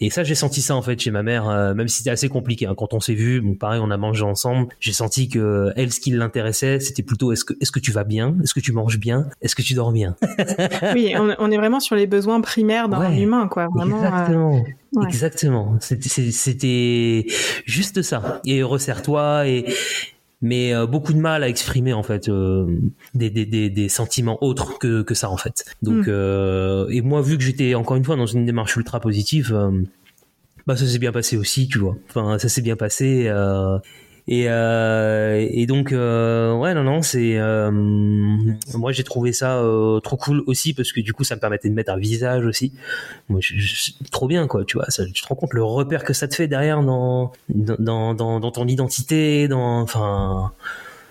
Et 0.00 0.10
ça, 0.10 0.24
j'ai 0.24 0.34
senti 0.34 0.60
ça 0.62 0.76
en 0.76 0.82
fait 0.82 1.00
chez 1.00 1.10
ma 1.10 1.22
mère, 1.22 1.48
euh, 1.48 1.74
même 1.74 1.88
si 1.88 1.98
c'était 1.98 2.10
assez 2.10 2.28
compliqué. 2.28 2.66
Hein. 2.66 2.74
Quand 2.76 2.92
on 2.94 3.00
s'est 3.00 3.14
vu, 3.14 3.40
bon, 3.40 3.54
pareil, 3.54 3.80
on 3.82 3.90
a 3.90 3.96
mangé 3.96 4.22
ensemble. 4.22 4.68
J'ai 4.80 4.92
senti 4.92 5.28
que 5.28 5.72
elle, 5.76 5.92
ce 5.92 6.00
qui 6.00 6.10
l'intéressait, 6.10 6.80
c'était 6.80 7.02
plutôt 7.02 7.32
est-ce 7.32 7.44
que 7.44 7.54
est-ce 7.60 7.72
que 7.72 7.80
tu 7.80 7.92
vas 7.92 8.04
bien, 8.04 8.36
est-ce 8.42 8.54
que 8.54 8.60
tu 8.60 8.72
manges 8.72 8.98
bien, 8.98 9.28
est-ce 9.40 9.54
que 9.54 9.62
tu 9.62 9.74
dors 9.74 9.92
bien? 9.92 10.16
oui, 10.94 11.14
on, 11.16 11.50
est 11.50 11.56
vraiment 11.56 11.80
sur 11.80 11.96
les 11.96 12.06
besoins 12.06 12.40
primaires 12.40 12.88
d'un 12.88 13.12
humain, 13.12 13.48
quoi. 13.48 13.68
Vraiment, 13.74 14.04
exactement. 14.04 14.64
Exactement. 15.06 15.78
C'était 15.80 17.26
juste 17.64 18.02
ça. 18.02 18.40
Et 18.44 18.62
resserre-toi 18.62 19.46
et 19.46 19.66
mais 20.42 20.74
euh, 20.74 20.86
beaucoup 20.86 21.12
de 21.12 21.18
mal 21.18 21.42
à 21.42 21.48
exprimer 21.48 21.92
en 21.92 22.02
fait 22.02 22.28
euh, 22.28 22.66
des, 23.14 23.30
des, 23.30 23.46
des, 23.46 23.70
des, 23.70 23.88
sentiments 23.88 24.42
autres 24.42 24.78
que, 24.78 25.02
que 25.02 25.14
ça 25.14 25.30
en 25.30 25.36
fait. 25.36 25.64
Donc 25.82 26.06
mm. 26.06 26.08
euh, 26.08 26.88
et 26.90 27.00
moi 27.00 27.22
vu 27.22 27.38
que 27.38 27.44
j'étais 27.44 27.74
encore 27.74 27.96
une 27.96 28.04
fois 28.04 28.16
dans 28.16 28.26
une 28.26 28.44
démarche 28.44 28.76
ultra 28.76 29.00
positive, 29.00 29.56
bah 30.66 30.76
ça 30.76 30.86
s'est 30.86 30.98
bien 30.98 31.12
passé 31.12 31.36
aussi, 31.36 31.68
tu 31.68 31.78
vois. 31.78 31.96
Enfin 32.08 32.38
ça 32.38 32.48
s'est 32.48 32.62
bien 32.62 32.76
passé. 32.76 33.30
Et, 34.28 34.46
euh, 34.48 35.46
et 35.50 35.66
donc 35.66 35.92
euh, 35.92 36.52
ouais 36.56 36.74
non 36.74 36.82
non 36.82 37.00
c'est 37.00 37.38
euh, 37.38 37.70
moi 38.74 38.90
j'ai 38.90 39.04
trouvé 39.04 39.32
ça 39.32 39.58
euh, 39.58 40.00
trop 40.00 40.16
cool 40.16 40.42
aussi 40.48 40.74
parce 40.74 40.90
que 40.90 41.00
du 41.00 41.12
coup 41.12 41.22
ça 41.22 41.36
me 41.36 41.40
permettait 41.40 41.68
de 41.68 41.74
mettre 41.74 41.92
un 41.92 41.96
visage 41.96 42.44
aussi. 42.44 42.72
Moi 43.28 43.38
je, 43.40 43.92
trop 44.10 44.26
bien 44.26 44.48
quoi 44.48 44.64
tu 44.64 44.78
vois 44.78 44.90
ça, 44.90 45.04
tu 45.06 45.22
te 45.22 45.28
rends 45.28 45.36
compte 45.36 45.54
le 45.54 45.62
repère 45.62 46.02
que 46.02 46.12
ça 46.12 46.26
te 46.26 46.34
fait 46.34 46.48
derrière 46.48 46.82
dans 46.82 47.30
dans 47.48 48.14
dans, 48.14 48.40
dans 48.40 48.50
ton 48.50 48.66
identité 48.66 49.46
dans 49.46 49.80
enfin 49.80 50.50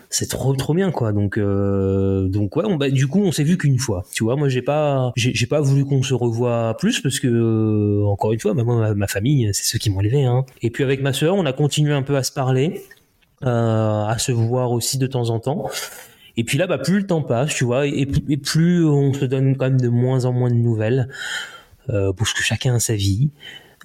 c'est 0.10 0.28
trop 0.28 0.54
trop 0.54 0.74
bien 0.74 0.92
quoi. 0.92 1.14
Donc 1.14 1.38
euh, 1.38 2.28
donc 2.28 2.56
ouais 2.58 2.66
on, 2.66 2.76
bah, 2.76 2.90
du 2.90 3.08
coup 3.08 3.22
on 3.22 3.32
s'est 3.32 3.44
vu 3.46 3.58
qu'une 3.58 3.80
fois 3.80 4.06
tu 4.12 4.26
vois. 4.26 4.36
Moi 4.36 4.50
j'ai 4.50 4.62
pas 4.62 5.14
j'ai 5.16 5.48
pas 5.48 5.62
voulu 5.62 5.86
qu'on 5.86 6.04
se 6.04 6.14
revoie 6.14 6.76
plus 6.80 7.00
parce 7.00 7.20
que 7.22 8.04
encore 8.04 8.34
une 8.34 8.40
fois 8.42 8.54
bah, 8.54 8.64
moi 8.66 8.94
ma, 8.94 9.08
famille 9.08 9.52
c'est 9.54 9.64
ceux 9.64 9.80
qui 9.80 9.90
m'ont 9.90 10.02
élevé 10.02 10.26
hein. 10.26 10.46
et 10.62 10.70
puis 10.70 10.84
avec 10.84 11.02
ma 11.02 11.14
sœur 11.14 11.36
on 11.36 11.46
a 11.46 11.54
continué 11.54 11.94
un 11.94 12.04
peu 12.04 12.18
à 12.18 12.24
se 12.24 12.34
parler. 12.34 12.82
euh, 12.84 13.05
à 13.42 14.16
se 14.18 14.32
voir 14.32 14.72
aussi 14.72 14.98
de 14.98 15.08
temps 15.08 15.30
en 15.30 15.40
temps. 15.40 15.70
Et 16.38 16.44
puis 16.44 16.58
là, 16.58 16.68
bah, 16.68 16.78
plus 16.78 17.00
le 17.00 17.08
temps 17.08 17.22
passe, 17.22 17.54
tu 17.54 17.64
vois, 17.64 17.88
et, 17.88 18.06
plus 18.06 18.86
on 18.86 19.14
se 19.14 19.26
donne 19.26 19.56
quand 19.56 19.66
même 19.66 19.80
de 19.80 19.90
moins 19.90 20.26
en 20.26 20.34
moins 20.34 20.50
de 20.50 20.56
nouvelles, 20.56 21.10
euh, 21.90 22.12
parce 22.14 22.34
que 22.34 22.44
chacun 22.44 22.76
a 22.76 22.80
sa 22.80 22.96
vie. 22.96 23.30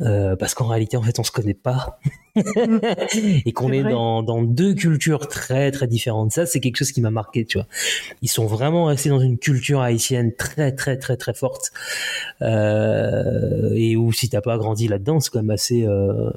Euh, 0.02 0.34
parce 0.34 0.54
qu'en 0.54 0.66
réalité, 0.66 0.96
en 0.96 1.02
fait, 1.02 1.18
on 1.18 1.24
se 1.24 1.30
connaît 1.30 1.52
pas 1.52 1.98
et 2.34 3.52
qu'on 3.52 3.70
est, 3.70 3.82
dans, 3.82 4.22
dans, 4.22 4.40
deux 4.40 4.72
cultures 4.72 5.28
très 5.28 5.70
très 5.72 5.86
différentes. 5.86 6.32
Ça, 6.32 6.46
c'est 6.46 6.60
quelque 6.60 6.78
chose 6.78 6.92
qui 6.92 7.02
m'a 7.02 7.10
marqué, 7.10 7.44
tu 7.44 7.58
vois. 7.58 7.66
Ils 8.22 8.30
sont 8.30 8.46
vraiment 8.46 8.86
restés 8.86 9.10
dans 9.10 9.20
une 9.20 9.36
culture 9.36 9.82
haïtienne 9.82 10.32
très 10.34 10.72
très 10.72 10.96
très 10.96 11.18
très 11.18 11.34
forte 11.34 11.72
euh, 12.40 13.72
et 13.74 13.96
où 13.96 14.10
si 14.10 14.30
t'as 14.30 14.40
pas 14.40 14.56
grandi 14.56 14.88
là-dedans, 14.88 15.20
c'est 15.20 15.30
quand 15.30 15.40
même 15.40 15.50
assez 15.50 15.84
euh, 15.84 16.30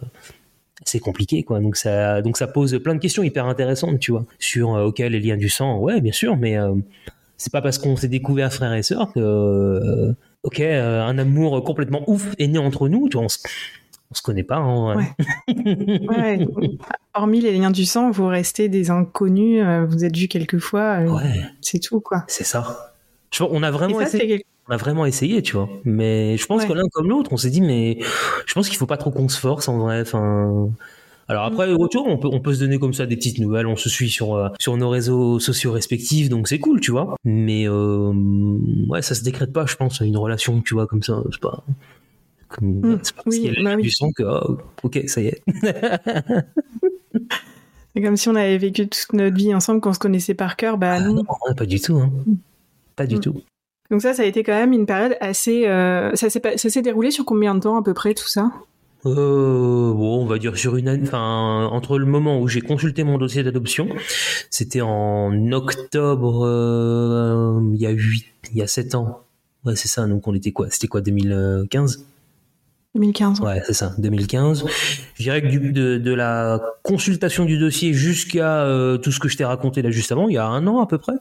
c'est 0.86 1.00
compliqué 1.00 1.44
quoi. 1.44 1.60
Donc 1.60 1.76
ça 1.76 2.22
donc 2.22 2.38
ça 2.38 2.48
pose 2.48 2.80
plein 2.84 2.96
de 2.96 3.00
questions 3.00 3.24
hyper 3.24 3.46
intéressantes 3.46 4.00
tu 4.00 4.12
vois 4.12 4.26
sur 4.40 4.76
euh, 4.76 4.86
ok 4.86 5.00
les 5.00 5.20
liens 5.20 5.38
du 5.38 5.50
sang 5.50 5.80
ouais 5.80 6.02
bien 6.02 6.12
sûr 6.12 6.38
mais 6.38 6.58
euh, 6.58 6.74
c'est 7.38 7.52
pas 7.52 7.62
parce 7.62 7.78
qu'on 7.78 7.96
s'est 7.96 8.08
découvert 8.08 8.54
frères 8.54 8.74
et 8.74 8.84
sœurs 8.84 9.12
que 9.14 9.20
euh, 9.20 10.14
ok 10.44 10.60
un 10.60 11.18
amour 11.18 11.64
complètement 11.64 12.04
ouf 12.08 12.34
est 12.38 12.48
né 12.48 12.58
entre 12.58 12.90
nous 12.90 13.10
tu 13.10 13.18
vois 13.18 13.26
on 13.26 13.30
se, 13.30 13.40
se 14.12 14.22
connaît 14.22 14.44
pas 14.44 14.58
hein, 14.58 14.96
ouais. 15.48 16.48
hormis 17.14 17.42
les 17.42 17.58
liens 17.58 17.72
du 17.72 17.86
sang 17.86 18.12
vous 18.12 18.28
restez 18.28 18.70
des 18.70 18.90
inconnus 18.90 19.64
vous 19.88 20.06
êtes 20.06 20.16
vus 20.16 20.28
quelques 20.28 20.60
fois 20.60 21.00
c'est 21.62 21.80
tout 21.80 22.00
quoi. 22.00 22.24
C'est 22.28 22.44
ça. 22.44 22.94
On 23.40 23.64
a 23.64 23.72
vraiment 23.72 24.00
essayé 24.00 24.46
on 24.68 24.72
a 24.72 24.78
vraiment 24.78 25.06
essayé, 25.06 25.42
tu 25.42 25.56
vois. 25.56 25.70
Mais 25.84 26.38
je 26.38 26.46
pense 26.46 26.66
que 26.66 26.74
l'un 26.74 26.88
comme 26.92 27.10
l'autre, 27.10 27.34
on 27.34 27.38
s'est 27.38 27.50
dit, 27.50 27.62
mais 27.62 28.00
je 28.46 28.54
pense 28.54 28.70
qu'il 28.70 28.78
faut 28.78 28.86
pas 28.86 28.98
trop 28.98 29.12
qu'on 29.12 29.28
se 29.28 29.40
force 29.40 29.68
en 29.68 29.80
vrai. 29.80 30.02
Enfin. 30.02 30.70
Alors 31.28 31.46
après, 31.46 31.72
au 31.72 31.78
retour, 31.78 32.06
on 32.08 32.18
peut, 32.18 32.28
on 32.32 32.42
peut 32.42 32.54
se 32.54 32.60
donner 32.60 32.80
comme 32.80 32.94
ça 32.94 33.06
des 33.06 33.16
petites 33.16 33.40
nouvelles, 33.40 33.66
on 33.66 33.78
se 33.78 33.90
suit 33.90 34.10
sur, 34.10 34.36
euh, 34.36 34.50
sur 34.60 34.76
nos 34.76 34.90
réseaux 34.90 35.40
sociaux 35.40 35.72
respectifs, 35.72 36.28
donc 36.30 36.50
c'est 36.50 36.60
cool, 36.60 36.82
tu 36.82 36.92
vois. 36.92 37.16
Mais 37.24 37.68
euh, 37.68 38.12
ouais, 38.90 39.02
ça 39.02 39.16
se 39.16 39.24
décrète 39.24 39.54
pas, 39.54 39.66
je 39.66 39.76
pense, 39.76 40.02
une 40.02 40.18
relation, 40.18 40.62
tu 40.62 40.74
vois, 40.74 40.86
comme 40.86 41.02
ça, 41.02 41.22
c'est 41.32 41.40
pas... 41.40 41.64
Comme, 42.50 42.82
mmh. 42.82 43.00
c'est 43.04 43.16
pas 43.16 43.24
parce 43.24 43.38
qu'il 43.38 43.46
y 43.46 43.58
a 43.58 43.64
bah 43.64 43.78
du 43.78 43.90
son 43.90 44.12
que, 44.12 44.24
oh, 44.24 44.58
ok, 44.84 45.00
ça 45.08 45.22
y 45.22 45.28
est. 45.28 45.42
c'est 47.96 48.02
comme 48.02 48.18
si 48.18 48.30
on 48.30 48.36
avait 48.36 48.58
vécu 48.58 48.88
toute 48.88 49.14
notre 49.14 49.36
vie 49.36 49.56
ensemble, 49.56 49.80
qu'on 49.80 49.94
se 49.94 50.00
connaissait 50.00 50.36
par 50.36 50.56
cœur, 50.58 50.78
bah 50.78 50.96
ah 50.98 51.00
non. 51.00 51.24
pas 51.56 51.66
du 51.66 51.80
tout, 51.80 51.98
hein. 51.98 52.12
Pas 52.96 53.08
du 53.08 53.16
mmh. 53.16 53.22
tout. 53.22 53.42
Donc 53.92 54.02
ça, 54.02 54.14
ça 54.14 54.24
a 54.24 54.26
été 54.26 54.44
quand 54.44 54.54
même 54.54 54.74
une 54.74 54.86
période 54.86 55.18
assez... 55.20 55.68
Euh, 55.68 56.16
ça 56.16 56.30
s'est 56.30 56.82
déroulé 56.82 57.12
sur 57.12 57.26
combien 57.26 57.56
de 57.56 57.60
temps 57.60 57.78
à 57.78 57.84
peu 57.84 57.94
près 57.94 58.14
tout 58.14 58.28
ça? 58.28 58.52
Euh, 59.06 59.94
bon, 59.94 60.22
on 60.22 60.26
va 60.26 60.38
dire 60.38 60.58
sur 60.58 60.78
une 60.78 60.88
année, 60.88 61.04
enfin 61.04 61.66
entre 61.66 62.00
le 62.00 62.06
moment 62.06 62.40
où 62.40 62.48
j'ai 62.48 62.62
consulté 62.62 63.04
mon 63.04 63.18
dossier 63.18 63.44
d'adoption, 63.44 63.90
c'était 64.50 64.80
en 64.80 65.52
octobre, 65.52 66.46
euh, 66.46 67.60
il 67.74 67.82
y 67.82 67.86
a 67.86 67.90
huit, 67.90 68.26
il 68.52 68.58
y 68.58 68.62
a 68.62 68.68
sept 68.68 68.96
ans. 68.96 69.24
Ouais, 69.66 69.76
c'est 69.76 69.90
ça. 69.90 70.08
Donc 70.08 70.26
on 70.28 70.34
était 70.34 70.52
quoi? 70.52 70.68
C'était 70.70 70.88
quoi 70.88 71.02
2015 71.02 72.06
2015. 72.96 73.42
Ouais, 73.42 73.62
c'est 73.66 73.74
ça, 73.74 73.94
2015. 73.98 74.66
Je 75.16 75.24
dirais 75.24 75.42
que 75.42 75.48
du, 75.48 75.72
de, 75.72 75.98
de, 75.98 76.14
la 76.14 76.62
consultation 76.84 77.44
du 77.44 77.58
dossier 77.58 77.92
jusqu'à 77.92 78.62
euh, 78.62 78.98
tout 78.98 79.12
ce 79.12 79.20
que 79.20 79.28
je 79.28 79.36
t'ai 79.36 79.46
raconté 79.46 79.82
là 79.82 79.90
juste 79.90 80.12
avant, 80.12 80.30
il 80.30 80.36
y 80.36 80.38
a 80.38 80.46
un 80.46 80.68
an 80.68 80.80
à 80.80 80.86
peu 80.86 81.00
près. 81.00 81.14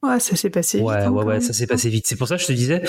Ouais, 0.00 0.20
ça 0.20 0.36
s'est 0.36 0.50
passé 0.50 0.78
vite. 0.78 0.86
Ouais, 0.86 0.94
hein, 0.94 1.10
ouais, 1.10 1.24
ouais, 1.24 1.40
ça 1.40 1.52
s'est 1.52 1.66
passé 1.66 1.88
vite. 1.88 2.06
C'est 2.06 2.14
pour 2.14 2.28
ça 2.28 2.36
que 2.36 2.42
je 2.42 2.46
te 2.46 2.52
disais, 2.52 2.82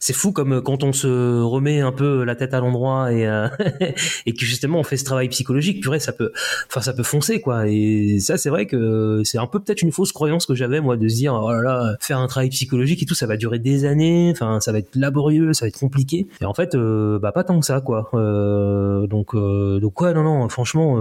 c'est 0.00 0.12
fou 0.12 0.32
comme 0.32 0.54
euh, 0.54 0.60
quand 0.60 0.82
on 0.82 0.92
se 0.92 1.40
remet 1.40 1.80
un 1.80 1.92
peu 1.92 2.24
la 2.24 2.34
tête 2.34 2.54
à 2.54 2.60
l'endroit 2.60 3.12
et 3.12 3.24
euh, 3.24 3.46
et 4.26 4.34
que 4.34 4.44
justement 4.44 4.80
on 4.80 4.82
fait 4.82 4.96
ce 4.96 5.04
travail 5.04 5.28
psychologique. 5.28 5.80
Purée, 5.80 6.00
ça 6.00 6.12
peut, 6.12 6.32
enfin 6.68 6.80
ça 6.80 6.92
peut 6.92 7.04
foncer 7.04 7.40
quoi. 7.40 7.68
Et 7.68 8.18
ça, 8.18 8.36
c'est 8.36 8.50
vrai 8.50 8.66
que 8.66 9.22
c'est 9.24 9.38
un 9.38 9.46
peu 9.46 9.60
peut-être 9.60 9.82
une 9.82 9.92
fausse 9.92 10.10
croyance 10.10 10.44
que 10.44 10.56
j'avais 10.56 10.80
moi 10.80 10.96
de 10.96 11.06
se 11.06 11.14
dire 11.14 11.34
oh 11.40 11.52
là 11.52 11.62
là, 11.62 11.96
faire 12.00 12.18
un 12.18 12.26
travail 12.26 12.48
psychologique 12.48 13.00
et 13.00 13.06
tout, 13.06 13.14
ça 13.14 13.28
va 13.28 13.36
durer 13.36 13.60
des 13.60 13.84
années. 13.84 14.32
Enfin, 14.32 14.58
ça 14.58 14.72
va 14.72 14.78
être 14.78 14.96
laborieux, 14.96 15.52
ça 15.52 15.66
va 15.66 15.68
être 15.68 15.78
compliqué. 15.78 16.26
Et 16.40 16.46
en 16.46 16.54
fait, 16.54 16.74
euh, 16.74 17.20
bah 17.20 17.30
pas 17.30 17.44
tant 17.44 17.60
que 17.60 17.66
ça 17.66 17.80
quoi. 17.80 18.10
Euh, 18.14 19.06
donc 19.06 19.36
donc 19.36 20.00
ouais, 20.00 20.12
non 20.14 20.24
non, 20.24 20.48
franchement, 20.48 21.00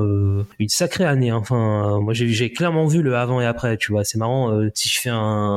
une 0.60 0.70
sacrée 0.70 1.06
année. 1.06 1.32
Hein. 1.32 1.38
Enfin, 1.42 2.00
moi 2.02 2.14
j'ai 2.14 2.52
clairement 2.52 2.86
vu 2.86 3.02
le 3.02 3.16
avant 3.16 3.42
et 3.42 3.48
après. 3.48 3.78
Tu 3.78 3.92
vois, 3.92 4.04
c'est 4.04 4.20
marrant 4.20 4.56
si 4.76 4.90
je 4.90 5.00
fais 5.00 5.10
un 5.10 5.55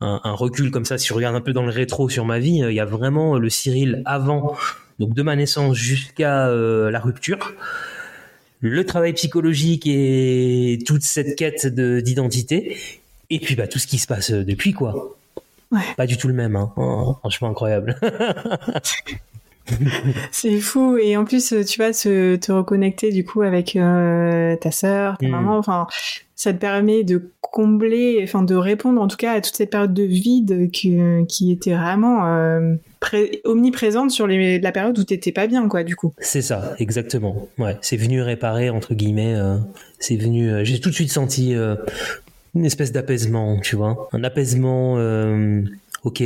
un, 0.00 0.32
recul 0.32 0.70
comme 0.70 0.84
ça, 0.84 0.98
si 0.98 1.08
je 1.08 1.14
regarde 1.14 1.36
un 1.36 1.40
peu 1.40 1.52
dans 1.52 1.64
le 1.64 1.70
rétro 1.70 2.08
sur 2.08 2.24
ma 2.24 2.38
vie, 2.38 2.62
euh, 2.62 2.72
il 2.72 2.74
y 2.74 2.80
a 2.80 2.84
vraiment 2.84 3.36
le 3.36 3.50
Cyril 3.50 4.02
avant, 4.06 4.56
donc 4.98 5.14
de 5.14 5.22
ma 5.22 5.36
naissance 5.36 5.76
jusqu'à 5.76 6.48
euh, 6.48 6.90
la 6.90 7.00
rupture, 7.00 7.52
le 8.60 8.84
travail 8.84 9.12
psychologique 9.12 9.86
et 9.86 10.78
toute 10.86 11.02
cette 11.02 11.36
quête 11.36 11.66
d'identité, 11.66 12.78
et 13.28 13.38
puis 13.38 13.54
bah 13.54 13.68
tout 13.68 13.78
ce 13.78 13.86
qui 13.86 13.98
se 13.98 14.06
passe 14.06 14.30
euh, 14.32 14.44
depuis 14.44 14.72
quoi. 14.72 15.16
Pas 15.96 16.06
du 16.06 16.16
tout 16.16 16.26
le 16.26 16.34
même, 16.34 16.56
hein. 16.56 16.72
Oh, 16.76 17.16
franchement 17.20 17.50
incroyable. 17.50 17.96
c'est 20.32 20.58
fou 20.58 20.96
et 20.96 21.16
en 21.16 21.24
plus 21.24 21.54
tu 21.66 21.78
vas 21.78 21.92
te, 21.92 22.36
te 22.36 22.50
reconnecter 22.50 23.12
du 23.12 23.24
coup 23.24 23.42
avec 23.42 23.78
ta 24.60 24.70
sœur, 24.70 25.18
ta 25.18 25.26
hmm. 25.26 25.30
maman, 25.30 25.58
enfin 25.58 25.86
ça 26.40 26.54
te 26.54 26.58
permet 26.58 27.04
de 27.04 27.30
combler, 27.42 28.20
enfin 28.22 28.42
de 28.42 28.54
répondre 28.54 29.00
en 29.02 29.08
tout 29.08 29.18
cas 29.18 29.32
à 29.32 29.40
toute 29.42 29.54
cette 29.54 29.70
période 29.70 29.92
de 29.92 30.04
vide 30.04 30.70
qui, 30.70 30.98
qui 31.28 31.52
était 31.52 31.74
vraiment 31.74 32.26
euh, 32.26 32.76
omniprésente 33.44 34.10
sur 34.10 34.26
les, 34.26 34.58
la 34.58 34.72
période 34.72 34.98
où 34.98 35.04
t'étais 35.04 35.32
pas 35.32 35.46
bien, 35.46 35.68
quoi, 35.68 35.84
du 35.84 35.96
coup. 35.96 36.14
C'est 36.18 36.40
ça, 36.40 36.74
exactement. 36.78 37.48
Ouais, 37.58 37.76
c'est 37.82 37.98
venu 37.98 38.22
réparer 38.22 38.70
entre 38.70 38.94
guillemets. 38.94 39.34
Euh, 39.34 39.56
c'est 39.98 40.16
venu. 40.16 40.50
Euh, 40.50 40.64
j'ai 40.64 40.80
tout 40.80 40.88
de 40.88 40.94
suite 40.94 41.12
senti 41.12 41.54
une 42.54 42.64
espèce 42.64 42.92
d'apaisement, 42.92 43.60
tu 43.60 43.76
vois, 43.76 44.08
un 44.12 44.24
apaisement. 44.24 44.94
ok, 46.04 46.22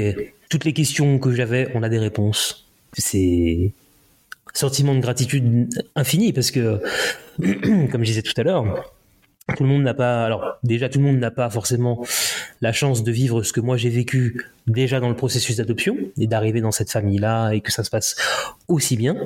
toutes 0.48 0.64
les 0.64 0.72
questions 0.72 1.18
que 1.18 1.32
j'avais, 1.32 1.72
on 1.74 1.82
a 1.82 1.88
des 1.88 1.98
réponses. 1.98 2.68
C'est 2.98 3.72
sentiment 4.52 4.94
de 4.94 5.00
gratitude 5.00 5.68
infini 5.96 6.32
parce 6.32 6.50
que, 6.50 6.80
comme 7.90 8.04
je 8.04 8.08
disais 8.08 8.22
tout 8.22 8.34
à 8.36 8.44
l'heure 8.44 8.94
tout 9.56 9.62
le 9.62 9.68
monde 9.68 9.82
n'a 9.82 9.94
pas 9.94 10.24
alors 10.24 10.56
déjà 10.62 10.88
tout 10.88 10.98
le 10.98 11.04
monde 11.04 11.18
n'a 11.18 11.30
pas 11.30 11.50
forcément 11.50 12.02
la 12.60 12.72
chance 12.72 13.02
de 13.02 13.12
vivre 13.12 13.42
ce 13.42 13.52
que 13.52 13.60
moi 13.60 13.76
j'ai 13.76 13.90
vécu 13.90 14.46
déjà 14.66 15.00
dans 15.00 15.10
le 15.10 15.16
processus 15.16 15.56
d'adoption 15.56 15.96
et 16.18 16.26
d'arriver 16.26 16.60
dans 16.60 16.72
cette 16.72 16.90
famille 16.90 17.18
là 17.18 17.50
et 17.50 17.60
que 17.60 17.70
ça 17.70 17.84
se 17.84 17.90
passe 17.90 18.16
aussi 18.68 18.96
bien. 18.96 19.16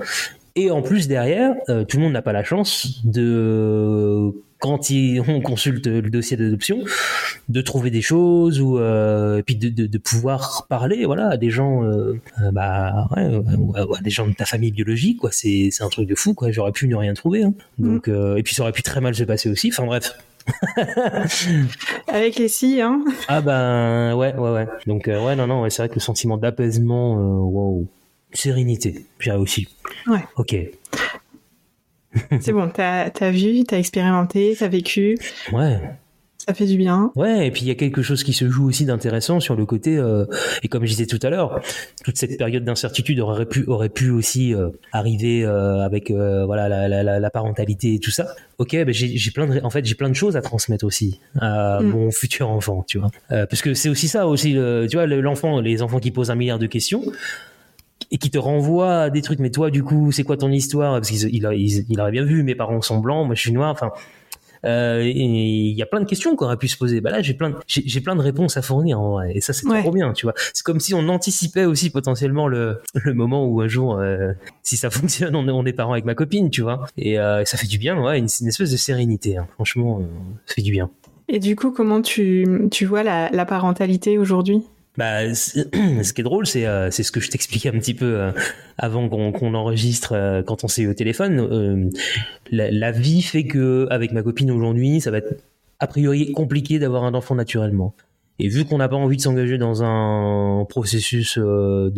Et 0.56 0.72
en 0.72 0.82
plus 0.82 1.06
derrière 1.06 1.54
euh, 1.68 1.84
tout 1.84 1.98
le 1.98 2.02
monde 2.02 2.12
n'a 2.12 2.22
pas 2.22 2.32
la 2.32 2.42
chance 2.42 3.04
de 3.04 4.32
quand 4.58 4.90
on 5.28 5.40
consulte 5.40 5.86
le 5.86 6.10
dossier 6.10 6.36
d'adoption, 6.36 6.82
de 7.48 7.60
trouver 7.60 7.90
des 7.90 8.02
choses 8.02 8.60
ou 8.60 8.78
euh, 8.78 9.38
et 9.38 9.42
puis 9.42 9.56
de, 9.56 9.68
de, 9.68 9.86
de, 9.86 9.98
pouvoir 9.98 10.66
parler, 10.68 11.04
voilà, 11.04 11.28
à 11.30 11.36
des 11.36 11.50
gens, 11.50 11.84
euh, 11.84 12.20
euh 12.42 12.50
bah, 12.50 13.08
ouais, 13.16 13.96
à 13.96 14.02
des 14.02 14.10
gens 14.10 14.26
de 14.26 14.32
ta 14.32 14.44
famille 14.44 14.72
biologique, 14.72 15.18
quoi. 15.18 15.30
C'est 15.32 15.68
c'est 15.70 15.84
un 15.84 15.88
truc 15.88 16.08
de 16.08 16.14
fou, 16.14 16.34
quoi. 16.34 16.50
J'aurais 16.50 16.72
pu 16.72 16.88
ne 16.88 16.96
rien 16.96 17.14
trouver. 17.14 17.44
Hein. 17.44 17.54
Donc 17.78 18.08
mm. 18.08 18.12
euh, 18.12 18.36
et 18.36 18.42
puis 18.42 18.54
ça 18.54 18.62
aurait 18.62 18.72
pu 18.72 18.82
très 18.82 19.00
mal 19.00 19.14
se 19.14 19.24
passer 19.24 19.48
aussi. 19.48 19.70
Enfin 19.72 19.86
bref. 19.86 20.18
Avec 22.08 22.36
les 22.36 22.48
si, 22.48 22.80
hein. 22.80 23.04
Ah 23.28 23.42
ben 23.42 24.16
ouais, 24.16 24.34
ouais, 24.34 24.50
ouais. 24.50 24.66
Donc 24.86 25.06
euh, 25.06 25.24
ouais, 25.24 25.36
non, 25.36 25.46
non, 25.46 25.62
ouais, 25.62 25.70
c'est 25.70 25.82
vrai 25.82 25.88
que 25.88 25.96
le 25.96 26.00
sentiment 26.00 26.36
d'apaisement, 26.36 27.16
wow 27.16 27.86
Sérénité, 28.32 29.06
j'ai 29.20 29.32
aussi. 29.32 29.68
Ouais. 30.06 30.22
Ok. 30.36 30.54
C'est 32.40 32.52
bon, 32.52 32.68
t'as 32.68 33.10
as 33.20 33.30
vu, 33.30 33.64
t'as 33.64 33.78
expérimenté, 33.78 34.56
t'as 34.58 34.68
vécu. 34.68 35.16
Ouais. 35.52 35.78
Ça 36.48 36.54
fait 36.54 36.64
du 36.64 36.78
bien. 36.78 37.12
Ouais, 37.14 37.46
et 37.46 37.50
puis 37.50 37.60
il 37.60 37.68
y 37.68 37.70
a 37.70 37.74
quelque 37.74 38.00
chose 38.00 38.24
qui 38.24 38.32
se 38.32 38.48
joue 38.48 38.68
aussi 38.68 38.86
d'intéressant 38.86 39.38
sur 39.38 39.54
le 39.54 39.66
côté, 39.66 39.98
euh, 39.98 40.24
et 40.62 40.68
comme 40.68 40.82
je 40.86 40.88
disais 40.92 41.04
tout 41.04 41.18
à 41.22 41.28
l'heure, 41.28 41.60
toute 42.02 42.16
cette 42.16 42.38
période 42.38 42.64
d'incertitude 42.64 43.20
aurait 43.20 43.44
pu, 43.44 43.64
aurait 43.66 43.90
pu 43.90 44.08
aussi 44.08 44.54
euh, 44.54 44.70
arriver 44.92 45.44
euh, 45.44 45.84
avec 45.84 46.10
voilà 46.10 46.70
la, 46.70 46.88
la, 46.88 47.20
la, 47.20 47.30
parentalité 47.30 47.92
et 47.92 47.98
tout 47.98 48.10
ça. 48.10 48.28
Ok, 48.56 48.70
ben 48.72 48.94
j'ai 48.94 49.30
plein 49.30 49.46
de, 49.46 49.60
en 49.62 49.68
fait 49.68 49.84
j'ai 49.84 49.94
plein 49.94 50.08
de 50.08 50.14
choses 50.14 50.38
à 50.38 50.40
transmettre 50.40 50.86
aussi 50.86 51.20
à 51.38 51.80
mm. 51.82 51.86
mon 51.86 52.10
futur 52.10 52.48
enfant, 52.48 52.82
tu 52.88 52.98
vois, 52.98 53.10
parce 53.28 53.60
que 53.60 53.74
c'est 53.74 53.90
aussi 53.90 54.08
ça 54.08 54.26
aussi, 54.26 54.52
tu 54.52 54.96
vois, 54.96 55.06
l'enfant, 55.06 55.60
les 55.60 55.82
enfants 55.82 55.98
qui 55.98 56.12
posent 56.12 56.30
un 56.30 56.34
milliard 56.34 56.58
de 56.58 56.66
questions 56.66 57.02
et 58.10 58.18
qui 58.18 58.30
te 58.30 58.38
renvoient 58.38 59.02
à 59.02 59.10
des 59.10 59.22
trucs. 59.22 59.38
Mais 59.38 59.50
toi, 59.50 59.70
du 59.70 59.82
coup, 59.82 60.12
c'est 60.12 60.24
quoi 60.24 60.36
ton 60.36 60.50
histoire? 60.50 60.94
Parce 60.94 61.10
qu'il 61.10 61.34
il, 61.34 61.86
il, 61.88 62.00
aurait 62.00 62.10
bien 62.10 62.24
vu, 62.24 62.42
mes 62.42 62.54
parents 62.54 62.80
sont 62.80 62.98
blancs, 62.98 63.26
moi 63.26 63.34
je 63.34 63.40
suis 63.40 63.52
noir. 63.52 63.70
Enfin, 63.70 63.92
euh, 64.64 65.02
il 65.04 65.72
y 65.72 65.82
a 65.82 65.86
plein 65.86 66.00
de 66.00 66.06
questions 66.06 66.34
qu'on 66.36 66.46
aurait 66.46 66.56
pu 66.56 66.68
se 66.68 66.76
poser. 66.76 67.00
Bah 67.00 67.10
là, 67.10 67.22
j'ai 67.22 67.34
plein, 67.34 67.54
j'ai 67.66 68.00
plein 68.00 68.16
de 68.16 68.20
réponses 68.20 68.56
à 68.56 68.62
fournir 68.62 69.00
en 69.00 69.12
vrai. 69.12 69.32
Et 69.34 69.40
ça, 69.40 69.52
c'est 69.52 69.66
trop 69.66 69.92
bien, 69.92 70.12
tu 70.12 70.26
vois. 70.26 70.34
C'est 70.52 70.64
comme 70.64 70.80
si 70.80 70.94
on 70.94 71.08
anticipait 71.08 71.64
aussi 71.64 71.90
potentiellement 71.90 72.48
le, 72.48 72.80
le 72.94 73.14
moment 73.14 73.46
où 73.46 73.60
un 73.60 73.68
jour, 73.68 73.98
euh, 73.98 74.32
si 74.62 74.76
ça 74.76 74.90
fonctionne, 74.90 75.36
on 75.36 75.46
est, 75.48 75.52
on 75.52 75.64
est 75.64 75.72
parents 75.72 75.92
avec 75.92 76.04
ma 76.04 76.14
copine, 76.14 76.50
tu 76.50 76.62
vois. 76.62 76.86
Et 76.96 77.18
euh, 77.18 77.44
ça 77.44 77.56
fait 77.56 77.66
du 77.66 77.78
bien, 77.78 78.00
ouais, 78.00 78.18
une, 78.18 78.28
une 78.40 78.48
espèce 78.48 78.70
de 78.70 78.76
sérénité. 78.76 79.36
Hein. 79.36 79.46
Franchement, 79.54 80.02
ça 80.46 80.54
fait 80.54 80.62
du 80.62 80.72
bien. 80.72 80.90
Et 81.28 81.40
du 81.40 81.56
coup, 81.56 81.72
comment 81.72 82.00
tu, 82.00 82.68
tu 82.70 82.86
vois 82.86 83.02
la, 83.02 83.28
la 83.30 83.44
parentalité 83.44 84.16
aujourd'hui? 84.16 84.62
Bah, 84.98 85.32
ce 85.34 86.12
qui 86.12 86.20
est 86.20 86.24
drôle, 86.24 86.46
c'est 86.46 86.66
euh, 86.66 86.90
c'est 86.90 87.04
ce 87.04 87.12
que 87.12 87.20
je 87.20 87.30
t'expliquais 87.30 87.68
un 87.68 87.78
petit 87.78 87.94
peu 87.94 88.18
euh, 88.18 88.32
avant 88.76 89.08
qu'on 89.08 89.54
enregistre 89.54 90.12
euh, 90.12 90.42
quand 90.42 90.64
on 90.64 90.68
s'est 90.68 90.82
eu 90.82 90.88
au 90.88 90.94
téléphone. 90.94 91.90
La, 92.50 92.70
la, 92.72 92.90
vie 92.90 93.22
fait 93.22 93.44
que 93.44 93.86
avec 93.90 94.10
ma 94.10 94.22
copine 94.22 94.50
aujourd'hui, 94.50 95.00
ça 95.00 95.12
va 95.12 95.18
être 95.18 95.40
a 95.78 95.86
priori 95.86 96.32
compliqué 96.32 96.80
d'avoir 96.80 97.04
un 97.04 97.14
enfant 97.14 97.36
naturellement. 97.36 97.94
Et 98.40 98.48
vu 98.48 98.64
qu'on 98.64 98.78
n'a 98.78 98.88
pas 98.88 98.96
envie 98.96 99.16
de 99.16 99.22
s'engager 99.22 99.56
dans 99.56 99.84
un 99.84 100.64
processus 100.64 101.38
de 101.38 101.90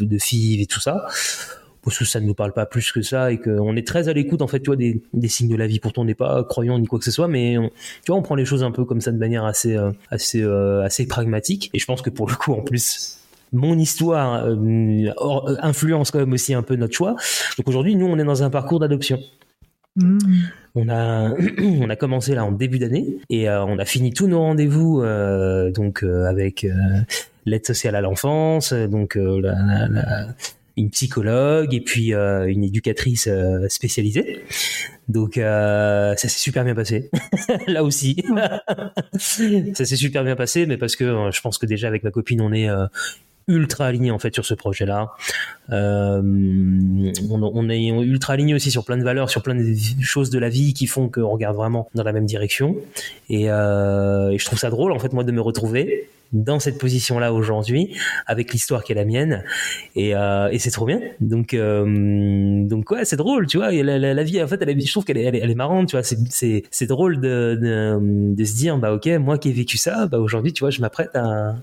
de 0.00 0.18
FIV 0.18 0.62
et 0.62 0.66
tout 0.66 0.80
ça, 0.80 1.06
parce 1.88 1.98
que 1.98 2.04
ça 2.04 2.20
ne 2.20 2.26
nous 2.26 2.34
parle 2.34 2.52
pas 2.52 2.66
plus 2.66 2.92
que 2.92 3.00
ça 3.00 3.32
et 3.32 3.38
qu'on 3.38 3.74
est 3.74 3.86
très 3.86 4.08
à 4.08 4.12
l'écoute 4.12 4.42
en 4.42 4.46
fait 4.46 4.60
tu 4.60 4.66
vois 4.66 4.76
des, 4.76 5.02
des, 5.14 5.28
signes 5.28 5.48
de 5.48 5.56
la 5.56 5.66
vie. 5.66 5.80
Pourtant 5.80 6.02
on 6.02 6.04
n'est 6.04 6.14
pas 6.14 6.44
croyant 6.44 6.78
ni 6.78 6.86
quoi 6.86 6.98
que 6.98 7.04
ce 7.04 7.10
soit 7.10 7.28
mais 7.28 7.56
on, 7.56 7.68
tu 7.68 8.08
vois 8.08 8.16
on 8.16 8.22
prend 8.22 8.34
les 8.34 8.44
choses 8.44 8.62
un 8.62 8.70
peu 8.70 8.84
comme 8.84 9.00
ça 9.00 9.10
de 9.10 9.18
manière 9.18 9.44
assez 9.44 9.74
euh, 9.74 9.90
assez 10.10 10.42
euh, 10.42 10.82
assez 10.82 11.06
pragmatique. 11.06 11.70
Et 11.72 11.78
je 11.78 11.86
pense 11.86 12.02
que 12.02 12.10
pour 12.10 12.28
le 12.28 12.34
coup 12.34 12.52
en 12.52 12.60
plus 12.60 13.18
mon 13.52 13.78
histoire 13.78 14.44
euh, 14.44 15.56
influence 15.62 16.10
quand 16.10 16.18
même 16.18 16.32
aussi 16.34 16.52
un 16.52 16.62
peu 16.62 16.76
notre 16.76 16.94
choix. 16.94 17.16
Donc 17.56 17.66
aujourd'hui 17.66 17.96
nous 17.96 18.06
on 18.06 18.18
est 18.18 18.24
dans 18.24 18.42
un 18.42 18.50
parcours 18.50 18.80
d'adoption. 18.80 19.18
Mmh. 19.96 20.18
On 20.74 20.88
a 20.90 21.32
on 21.58 21.88
a 21.88 21.96
commencé 21.96 22.34
là 22.34 22.44
en 22.44 22.52
début 22.52 22.78
d'année 22.78 23.16
et 23.30 23.48
on 23.48 23.78
a 23.78 23.84
fini 23.86 24.12
tous 24.12 24.26
nos 24.26 24.40
rendez-vous 24.40 25.02
donc 25.74 26.02
avec 26.02 26.66
l'aide 27.46 27.66
sociale 27.66 27.96
à 27.96 28.02
l'enfance 28.02 28.74
donc 28.74 29.14
la, 29.14 29.88
la, 29.88 30.26
une 30.78 30.90
psychologue 30.90 31.74
et 31.74 31.80
puis 31.80 32.14
euh, 32.14 32.46
une 32.46 32.64
éducatrice 32.64 33.26
euh, 33.26 33.68
spécialisée. 33.68 34.42
Donc 35.08 35.36
euh, 35.36 36.14
ça 36.16 36.28
s'est 36.28 36.38
super 36.38 36.64
bien 36.64 36.74
passé. 36.74 37.10
Là 37.66 37.82
aussi, 37.82 38.22
ça 39.18 39.84
s'est 39.84 39.96
super 39.96 40.24
bien 40.24 40.36
passé, 40.36 40.66
mais 40.66 40.76
parce 40.76 40.96
que 40.96 41.30
je 41.32 41.40
pense 41.40 41.58
que 41.58 41.66
déjà 41.66 41.88
avec 41.88 42.04
ma 42.04 42.10
copine, 42.10 42.40
on 42.40 42.52
est 42.52 42.68
ultra 43.48 43.86
aligné 43.86 44.10
en 44.10 44.18
fait 44.18 44.34
sur 44.34 44.44
ce 44.44 44.52
projet-là. 44.52 45.10
Euh, 45.70 46.20
on, 46.22 47.70
est 47.70 47.88
ultra 47.88 48.34
aligné 48.34 48.54
aussi 48.54 48.70
sur 48.70 48.84
plein 48.84 48.98
de 48.98 49.04
valeurs, 49.04 49.30
sur 49.30 49.42
plein 49.42 49.54
de 49.54 49.74
choses 50.02 50.28
de 50.28 50.38
la 50.38 50.50
vie 50.50 50.74
qui 50.74 50.86
font 50.86 51.08
qu'on 51.08 51.28
regarde 51.28 51.56
vraiment 51.56 51.88
dans 51.94 52.02
la 52.02 52.12
même 52.12 52.26
direction. 52.26 52.76
Et, 53.30 53.44
et, 53.44 53.48
je 53.48 54.44
trouve 54.44 54.58
ça 54.58 54.68
drôle 54.68 54.92
en 54.92 54.98
fait 54.98 55.14
moi 55.14 55.24
de 55.24 55.32
me 55.32 55.40
retrouver 55.40 56.08
dans 56.32 56.60
cette 56.60 56.78
position-là 56.78 57.32
aujourd'hui, 57.32 57.96
avec 58.26 58.52
l'histoire 58.52 58.84
qui 58.84 58.92
est 58.92 58.94
la 58.94 59.04
mienne, 59.04 59.44
et, 59.96 60.14
euh, 60.14 60.56
c'est 60.58 60.70
trop 60.70 60.86
bien. 60.86 61.00
Donc, 61.20 61.54
euh, 61.54 62.64
donc 62.66 62.90
ouais, 62.90 63.04
c'est 63.04 63.16
drôle, 63.16 63.46
tu 63.46 63.58
vois. 63.58 63.70
La, 63.70 64.22
vie, 64.22 64.42
en 64.42 64.48
fait, 64.48 64.60
elle 64.60 64.80
je 64.80 64.90
trouve 64.90 65.04
qu'elle 65.04 65.18
est, 65.18 65.24
elle 65.24 65.36
elle 65.36 65.50
est, 65.50 65.54
marrante, 65.54 65.88
tu 65.88 65.96
vois. 65.96 66.02
C'est, 66.02 66.62
c'est, 66.70 66.86
drôle 66.86 67.20
de, 67.20 67.58
de, 67.60 68.34
de, 68.34 68.44
se 68.44 68.56
dire, 68.56 68.78
bah 68.78 68.92
ok, 68.92 69.06
moi 69.20 69.38
qui 69.38 69.50
ai 69.50 69.52
vécu 69.52 69.78
ça, 69.78 70.06
bah 70.06 70.18
aujourd'hui, 70.18 70.52
tu 70.52 70.60
vois, 70.60 70.70
je 70.70 70.80
m'apprête 70.80 71.14
à, 71.14 71.56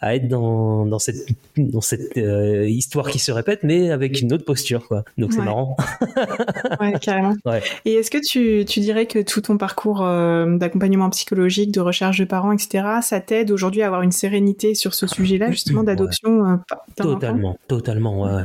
à 0.00 0.14
être 0.14 0.28
dans, 0.28 0.86
dans 0.86 0.98
cette, 0.98 1.26
dans 1.56 1.80
cette 1.80 2.16
euh, 2.16 2.68
histoire 2.68 3.08
qui 3.08 3.18
se 3.18 3.32
répète, 3.32 3.60
mais 3.62 3.90
avec 3.90 4.20
une 4.20 4.32
autre 4.32 4.44
posture, 4.44 4.86
quoi. 4.86 5.04
Donc 5.18 5.32
c'est 5.32 5.42
marrant. 5.42 5.76
ouais, 6.80 6.94
carrément. 7.00 7.34
Ouais. 7.44 7.62
Et 7.84 7.94
est-ce 7.94 8.10
que 8.10 8.18
tu, 8.18 8.64
tu 8.64 8.80
dirais 8.80 9.06
que 9.06 9.20
tout 9.20 9.40
ton 9.40 9.56
parcours 9.56 10.02
euh, 10.02 10.56
d'accompagnement 10.56 11.10
psychologique, 11.10 11.72
de 11.72 11.80
recherche 11.80 12.18
de 12.18 12.24
parents, 12.24 12.52
etc., 12.52 12.86
ça 13.02 13.20
t'aide 13.20 13.50
aujourd'hui 13.50 13.82
à 13.82 13.86
avoir 13.86 14.02
une 14.02 14.12
sérénité 14.12 14.74
sur 14.74 14.94
ce 14.94 15.06
sujet-là, 15.06 15.50
justement, 15.50 15.82
d'adoption 15.82 16.44
euh, 16.44 16.56
Totalement, 16.96 17.58
totalement, 17.68 18.22
ouais. 18.22 18.42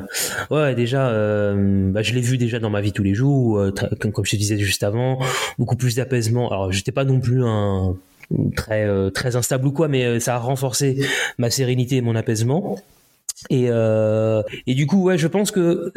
Ouais, 0.49 0.75
déjà, 0.75 1.09
bah, 1.09 2.01
je 2.01 2.13
l'ai 2.13 2.21
vu 2.21 2.37
déjà 2.37 2.59
dans 2.59 2.69
ma 2.69 2.81
vie 2.81 2.91
tous 2.91 3.03
les 3.03 3.13
jours, 3.13 3.61
comme, 3.99 4.11
comme 4.11 4.25
je 4.25 4.31
te 4.31 4.35
disais 4.35 4.57
juste 4.57 4.83
avant, 4.83 5.19
beaucoup 5.57 5.75
plus 5.75 5.95
d'apaisement. 5.95 6.49
Alors, 6.49 6.71
j'étais 6.71 6.91
pas 6.91 7.05
non 7.05 7.19
plus 7.19 7.43
un 7.43 7.95
très 8.55 8.85
euh, 8.85 9.09
très 9.09 9.35
instable 9.35 9.67
ou 9.67 9.71
quoi, 9.71 9.87
mais 9.87 10.05
euh, 10.05 10.19
ça 10.19 10.35
a 10.35 10.37
renforcé 10.37 11.05
ma 11.37 11.49
sérénité 11.49 11.97
et 11.97 12.01
mon 12.01 12.15
apaisement. 12.15 12.77
Et, 13.49 13.67
euh, 13.69 14.41
et 14.67 14.75
du 14.75 14.85
coup, 14.85 15.03
ouais, 15.03 15.17
je 15.17 15.27
pense 15.27 15.51
que, 15.51 15.91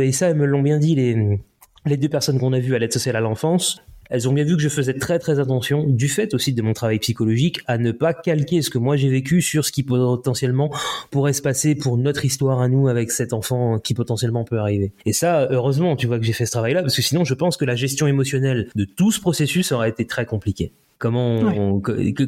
et 0.00 0.12
ça, 0.12 0.30
elles 0.30 0.36
me 0.36 0.46
l'ont 0.46 0.62
bien 0.62 0.78
dit, 0.78 0.96
les, 0.96 1.38
les 1.86 1.96
deux 1.96 2.08
personnes 2.08 2.40
qu'on 2.40 2.52
a 2.52 2.58
vues 2.58 2.74
à 2.74 2.78
l'aide 2.78 2.92
sociale 2.92 3.14
à 3.14 3.20
l'enfance, 3.20 3.80
elles 4.10 4.28
ont 4.28 4.32
bien 4.32 4.44
vu 4.44 4.56
que 4.56 4.62
je 4.62 4.68
faisais 4.68 4.94
très 4.94 5.18
très 5.18 5.38
attention, 5.38 5.86
du 5.86 6.08
fait 6.08 6.34
aussi 6.34 6.52
de 6.52 6.60
mon 6.60 6.74
travail 6.74 6.98
psychologique, 6.98 7.60
à 7.66 7.78
ne 7.78 7.92
pas 7.92 8.12
calquer 8.12 8.60
ce 8.60 8.68
que 8.68 8.76
moi 8.76 8.96
j'ai 8.96 9.08
vécu 9.08 9.40
sur 9.40 9.64
ce 9.64 9.72
qui 9.72 9.84
potentiellement 9.84 10.70
pourrait 11.10 11.32
se 11.32 11.40
passer 11.40 11.74
pour 11.74 11.96
notre 11.96 12.24
histoire 12.24 12.60
à 12.60 12.68
nous 12.68 12.88
avec 12.88 13.10
cet 13.10 13.32
enfant 13.32 13.78
qui 13.78 13.94
potentiellement 13.94 14.44
peut 14.44 14.58
arriver. 14.58 14.92
Et 15.06 15.14
ça, 15.14 15.48
heureusement, 15.50 15.96
tu 15.96 16.08
vois 16.08 16.18
que 16.18 16.24
j'ai 16.24 16.34
fait 16.34 16.44
ce 16.44 16.50
travail-là, 16.50 16.82
parce 16.82 16.94
que 16.94 17.00
sinon 17.00 17.24
je 17.24 17.32
pense 17.32 17.56
que 17.56 17.64
la 17.64 17.74
gestion 17.74 18.06
émotionnelle 18.06 18.68
de 18.74 18.84
tout 18.84 19.12
ce 19.12 19.20
processus 19.20 19.72
aurait 19.72 19.88
été 19.88 20.04
très 20.04 20.26
compliquée. 20.26 20.72
Comment, 20.98 21.80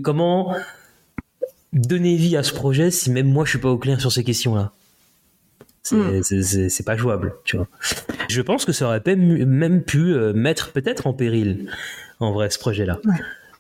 comment 0.03 0.55
donner 1.73 2.17
vie 2.17 2.37
à 2.37 2.43
ce 2.43 2.53
projet 2.53 2.91
si 2.91 3.11
même 3.11 3.29
moi 3.29 3.45
je 3.45 3.51
suis 3.51 3.59
pas 3.59 3.71
au 3.71 3.79
clair 3.79 4.01
sur 4.01 4.13
ces 4.13 4.25
questions-là? 4.25 4.73
C'est 5.83 6.87
pas 6.87 6.97
jouable, 6.97 7.35
tu 7.45 7.57
vois. 7.57 7.69
Je 8.29 8.41
pense 8.41 8.65
que 8.65 8.73
ça 8.73 8.87
aurait 8.87 9.03
même 9.17 9.83
pu 9.83 10.15
euh, 10.15 10.33
mettre 10.33 10.73
peut-être 10.73 11.07
en 11.07 11.13
péril, 11.13 11.71
en 12.21 12.33
vrai, 12.33 12.51
ce 12.51 12.59
projet-là 12.59 13.01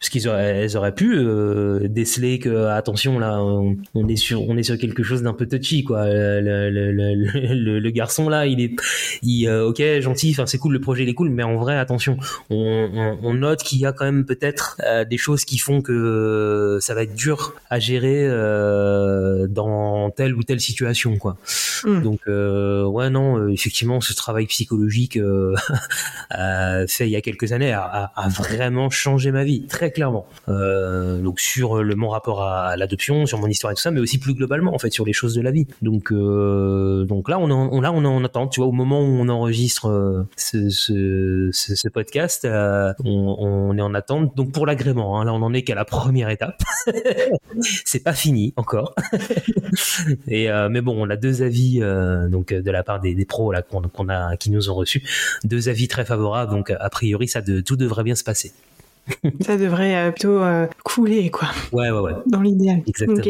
parce 0.04 0.10
qu'ils 0.10 0.28
auraient, 0.28 0.58
elles 0.58 0.76
auraient 0.76 0.94
pu 0.94 1.14
euh, 1.16 1.88
déceler 1.88 2.38
que 2.38 2.66
attention 2.66 3.18
là, 3.18 3.40
on, 3.42 4.06
est 4.06 4.16
sur, 4.16 4.46
on 4.46 4.58
est 4.58 4.62
sur 4.62 4.76
quelque 4.76 5.02
chose 5.02 5.22
d'un 5.22 5.32
peu 5.32 5.46
touchy 5.46 5.82
quoi. 5.82 6.04
Le, 6.06 6.68
le, 6.68 6.92
le, 6.92 7.78
le, 7.78 7.90
garçon 7.90 8.28
là, 8.28 8.44
il 8.44 8.60
est, 8.60 8.76
il, 9.22 9.48
euh, 9.48 9.66
ok, 9.66 9.82
gentil, 10.00 10.32
enfin 10.32 10.44
c'est 10.44 10.58
cool, 10.58 10.74
le 10.74 10.80
projet 10.82 11.04
il 11.04 11.08
est 11.08 11.14
cool, 11.14 11.30
mais 11.30 11.42
en 11.42 11.56
vrai 11.56 11.78
attention, 11.78 12.18
on, 12.50 13.16
on, 13.22 13.32
note 13.32 13.62
qu'il 13.62 13.78
y 13.78 13.86
a 13.86 13.92
quand 13.92 14.04
même 14.04 14.26
peut-être 14.26 14.76
euh, 14.84 15.06
des 15.06 15.16
choses 15.16 15.46
qui 15.46 15.56
font 15.56 15.80
que 15.80 16.76
ça 16.82 16.92
va 16.92 17.04
être 17.04 17.14
dur 17.14 17.54
à 17.70 17.78
gérer 17.78 18.28
dans 19.48 20.10
telle 20.10 20.34
ou 20.34 20.42
telle 20.42 20.60
situation 20.60 21.16
quoi. 21.16 21.38
Hmm. 21.82 22.02
Donc 22.02 22.20
ouais 22.26 23.08
non, 23.08 23.48
effectivement 23.48 24.02
ce 24.02 24.12
travail 24.12 24.44
psychologique 24.46 25.18
fait 26.88 27.06
il 27.06 27.10
y 27.10 27.16
a 27.16 27.22
quelques 27.22 27.52
années 27.52 27.72
a, 27.72 28.12
a 28.14 28.28
vraiment 28.28 28.90
changé 28.90 29.32
ma 29.32 29.44
vie 29.44 29.62
très 29.66 29.93
clairement. 29.94 30.26
Euh, 30.48 31.22
donc 31.22 31.40
sur 31.40 31.82
le 31.82 31.94
mon 31.94 32.10
rapport 32.10 32.42
à, 32.42 32.76
l'adoption, 32.76 33.26
sur 33.26 33.38
mon 33.38 33.46
histoire 33.46 33.72
et 33.72 33.76
tout 33.76 33.80
ça, 33.80 33.90
mais 33.90 34.00
aussi 34.00 34.18
plus 34.18 34.34
globalement 34.34 34.74
en 34.74 34.78
fait 34.78 34.90
sur 34.90 35.06
les 35.06 35.12
choses 35.12 35.34
de 35.34 35.40
la 35.40 35.50
vie. 35.50 35.66
Donc 35.80 36.12
euh, 36.12 37.04
donc 37.04 37.28
là 37.28 37.38
on, 37.38 37.50
en, 37.50 37.80
là 37.80 37.92
on 37.92 38.04
est 38.04 38.06
en 38.06 38.24
attente. 38.24 38.52
Tu 38.52 38.60
vois 38.60 38.68
au 38.68 38.72
moment 38.72 39.00
où 39.00 39.04
on 39.04 39.28
enregistre 39.28 39.88
euh, 39.88 40.28
ce, 40.68 41.88
podcast, 41.88 42.44
euh, 42.44 42.92
on, 43.04 43.76
est 43.78 43.82
en 43.82 43.94
attente. 43.94 44.36
Donc 44.36 44.52
pour 44.52 44.66
l'agrément, 44.66 45.20
hein, 45.20 45.24
là 45.24 45.32
on 45.32 45.42
en 45.42 45.54
est 45.54 45.62
qu'à 45.62 45.74
la 45.74 45.84
première 45.84 46.28
étape. 46.28 46.62
C'est 47.60 48.02
pas 48.02 48.12
fini 48.12 48.52
encore. 48.56 48.94
et 50.28 50.50
euh, 50.50 50.68
mais 50.68 50.80
bon 50.80 50.94
on 50.98 51.08
a 51.08 51.16
deux 51.16 51.42
avis 51.42 51.80
donc 52.28 52.52
de 52.52 52.70
la 52.70 52.82
part 52.82 53.00
des, 53.00 53.24
pros 53.24 53.52
là 53.52 53.62
qu'on 53.62 54.08
a 54.08 54.36
qui 54.36 54.50
nous 54.50 54.68
ont 54.68 54.74
reçus, 54.74 55.02
deux 55.44 55.68
avis 55.68 55.88
très 55.88 56.04
favorables. 56.04 56.50
Donc 56.50 56.70
a 56.70 56.90
priori 56.90 57.28
ça 57.28 57.40
tout 57.42 57.76
devrait 57.76 58.04
bien 58.04 58.14
se 58.14 58.24
passer 58.24 58.52
ça 59.40 59.56
devrait 59.56 59.96
euh, 59.96 60.10
plutôt 60.10 60.38
euh, 60.38 60.66
couler, 60.82 61.30
quoi. 61.30 61.48
Ouais, 61.72 61.90
ouais, 61.90 62.00
ouais. 62.00 62.12
Dans 62.26 62.40
l'idéal. 62.40 62.82
Exactement. 62.86 63.20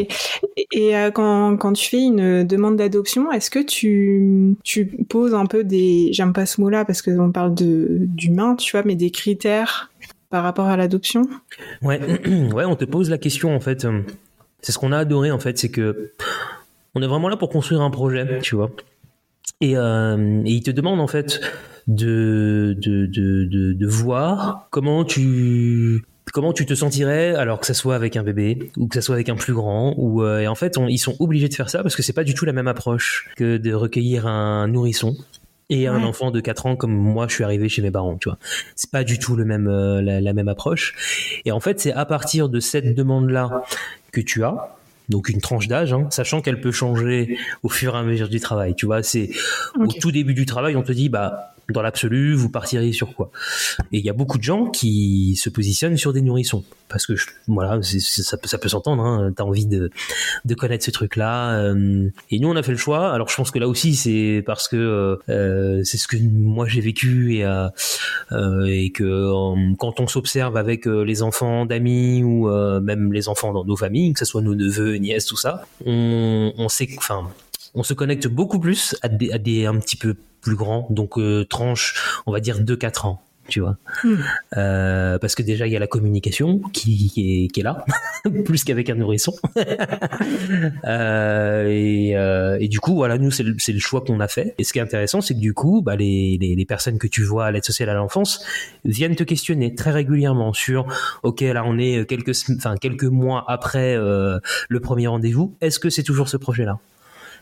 Et, 0.71 0.95
euh, 0.95 1.11
quand, 1.11 1.57
quand, 1.57 1.73
tu 1.73 1.89
fais 1.89 2.01
une 2.01 2.43
demande 2.43 2.77
d'adoption, 2.77 3.31
est-ce 3.31 3.49
que 3.49 3.59
tu, 3.59 4.55
tu 4.63 4.85
poses 4.85 5.33
un 5.33 5.45
peu 5.45 5.63
des, 5.63 6.09
j'aime 6.13 6.33
pas 6.33 6.45
ce 6.45 6.61
mot-là 6.61 6.85
parce 6.85 7.01
qu'on 7.01 7.31
parle 7.31 7.53
d'humain, 7.55 8.55
tu 8.55 8.71
vois, 8.71 8.83
mais 8.85 8.95
des 8.95 9.11
critères 9.11 9.91
par 10.29 10.43
rapport 10.43 10.67
à 10.67 10.77
l'adoption? 10.77 11.23
Ouais, 11.81 11.99
ouais, 12.53 12.65
on 12.65 12.75
te 12.75 12.85
pose 12.85 13.09
la 13.09 13.17
question 13.17 13.55
en 13.55 13.59
fait. 13.59 13.85
C'est 14.61 14.71
ce 14.71 14.79
qu'on 14.79 14.91
a 14.91 14.97
adoré 14.97 15.31
en 15.31 15.39
fait, 15.39 15.57
c'est 15.57 15.69
que 15.69 16.11
on 16.95 17.01
est 17.01 17.07
vraiment 17.07 17.27
là 17.27 17.35
pour 17.35 17.49
construire 17.49 17.81
un 17.81 17.91
projet, 17.91 18.39
tu 18.39 18.55
vois. 18.55 18.71
Et, 19.61 19.71
et 19.71 20.51
il 20.51 20.63
te 20.63 20.71
demande 20.71 20.99
en 20.99 21.07
fait 21.07 21.39
de, 21.87 22.75
de, 22.79 23.05
de, 23.05 23.73
de, 23.73 23.87
voir 23.87 24.67
comment 24.71 25.05
tu 25.05 26.03
comment 26.33 26.53
tu 26.53 26.65
te 26.65 26.73
sentirais 26.73 27.35
alors 27.35 27.59
que 27.59 27.67
ça 27.67 27.73
soit 27.73 27.95
avec 27.95 28.17
un 28.17 28.23
bébé 28.23 28.71
ou 28.77 28.87
que 28.87 28.95
ça 28.95 29.01
soit 29.01 29.15
avec 29.15 29.29
un 29.29 29.35
plus 29.35 29.53
grand 29.53 29.93
ou 29.97 30.23
euh, 30.23 30.39
et 30.39 30.47
en 30.47 30.55
fait 30.55 30.77
ils 30.89 30.97
sont 30.97 31.15
obligés 31.19 31.47
de 31.47 31.53
faire 31.53 31.69
ça 31.69 31.83
parce 31.83 31.95
que 31.95 32.01
c'est 32.01 32.13
pas 32.13 32.23
du 32.23 32.33
tout 32.33 32.45
la 32.45 32.53
même 32.53 32.67
approche 32.67 33.29
que 33.37 33.57
de 33.57 33.73
recueillir 33.73 34.25
un 34.25 34.67
nourrisson 34.67 35.15
et 35.69 35.87
un 35.87 36.03
enfant 36.03 36.31
de 36.31 36.39
4 36.41 36.65
ans 36.65 36.75
comme 36.75 36.93
moi 36.93 37.27
je 37.27 37.35
suis 37.35 37.43
arrivé 37.43 37.69
chez 37.69 37.81
mes 37.81 37.91
parents 37.91 38.17
tu 38.17 38.29
vois. 38.29 38.37
C'est 38.75 38.91
pas 38.91 39.03
du 39.03 39.19
tout 39.19 39.35
le 39.35 39.45
même 39.45 39.67
euh, 39.67 40.01
la, 40.01 40.33
même 40.33 40.47
approche. 40.47 41.41
Et 41.45 41.51
en 41.51 41.59
fait 41.59 41.79
c'est 41.79 41.93
à 41.93 42.05
partir 42.05 42.49
de 42.49 42.59
cette 42.59 42.95
demande 42.95 43.29
là 43.29 43.63
que 44.11 44.21
tu 44.21 44.43
as 44.43 44.75
donc 45.09 45.29
une 45.29 45.41
tranche 45.41 45.67
d'âge, 45.67 45.93
hein, 45.93 46.07
sachant 46.09 46.41
qu'elle 46.41 46.61
peut 46.61 46.71
changer 46.71 47.37
au 47.63 47.69
fur 47.69 47.95
et 47.95 47.99
à 47.99 48.03
mesure 48.03 48.29
du 48.29 48.39
travail. 48.39 48.75
Tu 48.75 48.85
vois, 48.85 49.03
c'est 49.03 49.29
au 49.77 49.87
tout 49.87 50.11
début 50.11 50.33
du 50.33 50.45
travail, 50.45 50.75
on 50.75 50.83
te 50.83 50.91
dit 50.91 51.09
bah 51.09 51.54
dans 51.69 51.81
l'absolu, 51.81 52.35
vous 52.35 52.49
partiriez 52.49 52.93
sur 52.93 53.15
quoi? 53.15 53.31
Et 53.91 53.99
il 53.99 54.05
y 54.05 54.09
a 54.09 54.13
beaucoup 54.13 54.37
de 54.37 54.43
gens 54.43 54.67
qui 54.67 55.35
se 55.35 55.49
positionnent 55.49 55.97
sur 55.97 56.13
des 56.13 56.21
nourrissons 56.21 56.63
parce 56.89 57.07
que 57.07 57.13
voilà, 57.47 57.79
ça 57.81 58.37
peut 58.37 58.47
ça 58.47 58.57
peut 58.57 58.69
s'entendre. 58.69 59.03
Hein, 59.03 59.33
T'as 59.35 59.43
envie 59.43 59.65
de 59.65 59.89
de 60.45 60.55
connaître 60.55 60.85
ce 60.85 60.91
truc-là. 60.91 61.57
Euh, 61.59 62.09
et 62.29 62.39
nous, 62.39 62.49
on 62.49 62.55
a 62.55 62.63
fait 62.63 62.71
le 62.71 62.77
choix. 62.77 63.11
Alors, 63.11 63.29
je 63.29 63.35
pense 63.35 63.51
que 63.51 63.59
là 63.59 63.67
aussi, 63.67 63.95
c'est 63.95 64.43
parce 64.45 64.67
que 64.67 64.75
euh, 64.75 65.15
euh 65.29 65.81
c'est 65.83 65.97
ce 65.97 66.07
que 66.07 66.17
moi 66.17 66.67
j'ai 66.67 66.81
vécu 66.81 67.35
et 67.35 67.45
euh, 67.45 67.67
euh 68.31 68.65
et 68.65 68.91
que 68.91 69.75
quand 69.75 69.99
on 69.99 70.07
s'observe 70.07 70.57
avec 70.57 70.85
les 70.85 71.21
enfants 71.21 71.65
d'amis 71.65 72.23
ou 72.23 72.47
même 72.81 73.11
les 73.13 73.27
enfants 73.29 73.53
dans 73.53 73.65
nos 73.65 73.75
familles, 73.75 74.13
que 74.13 74.19
ce 74.19 74.25
soit 74.25 74.41
nos 74.41 74.55
neveux, 74.55 74.95
nièces, 74.95 75.25
tout 75.25 75.37
ça, 75.37 75.65
on, 75.85 76.53
on 76.57 76.69
sait, 76.69 76.87
enfin, 76.97 77.29
on 77.75 77.83
se 77.83 77.93
connecte 77.93 78.27
beaucoup 78.27 78.59
plus 78.59 78.95
à 79.01 79.09
des, 79.09 79.31
à 79.31 79.37
des 79.37 79.65
un 79.65 79.77
petit 79.79 79.95
peu 79.95 80.15
plus 80.41 80.55
grand, 80.55 80.87
donc 80.89 81.17
euh, 81.17 81.45
tranche, 81.45 82.21
on 82.25 82.31
va 82.31 82.39
dire 82.39 82.59
2-4 82.59 83.07
ans 83.07 83.21
tu 83.47 83.59
vois. 83.59 83.77
Hmm. 84.03 84.15
Euh, 84.57 85.19
parce 85.19 85.35
que 85.35 85.43
déjà, 85.43 85.67
il 85.67 85.73
y 85.73 85.75
a 85.75 85.79
la 85.79 85.87
communication 85.87 86.59
qui, 86.73 87.11
est, 87.17 87.47
qui 87.53 87.59
est, 87.59 87.63
là, 87.63 87.85
plus 88.45 88.63
qu'avec 88.63 88.89
un 88.89 88.95
nourrisson. 88.95 89.33
euh, 90.85 91.67
et, 91.67 92.17
euh, 92.17 92.57
et, 92.59 92.67
du 92.67 92.79
coup, 92.79 92.95
voilà, 92.95 93.17
nous, 93.17 93.31
c'est 93.31 93.43
le, 93.43 93.53
le, 93.53 93.79
choix 93.79 94.01
qu'on 94.01 94.19
a 94.19 94.27
fait. 94.27 94.55
Et 94.57 94.63
ce 94.63 94.73
qui 94.73 94.79
est 94.79 94.81
intéressant, 94.81 95.21
c'est 95.21 95.35
que 95.35 95.39
du 95.39 95.53
coup, 95.53 95.81
bah, 95.81 95.95
les, 95.95 96.37
les, 96.39 96.55
les, 96.55 96.65
personnes 96.65 96.97
que 96.97 97.07
tu 97.07 97.23
vois 97.23 97.45
à 97.45 97.51
l'aide 97.51 97.65
sociale 97.65 97.89
à 97.89 97.93
l'enfance 97.93 98.43
viennent 98.83 99.15
te 99.15 99.23
questionner 99.23 99.75
très 99.75 99.91
régulièrement 99.91 100.53
sur, 100.53 100.87
OK, 101.23 101.41
là, 101.41 101.63
on 101.65 101.77
est 101.77 102.07
quelques, 102.07 102.35
enfin, 102.57 102.75
quelques 102.77 103.03
mois 103.03 103.45
après 103.47 103.95
le 103.95 104.79
premier 104.81 105.07
rendez-vous. 105.07 105.55
Est-ce 105.61 105.79
que 105.79 105.89
c'est 105.89 106.03
toujours 106.03 106.29
ce 106.29 106.37
projet-là? 106.37 106.79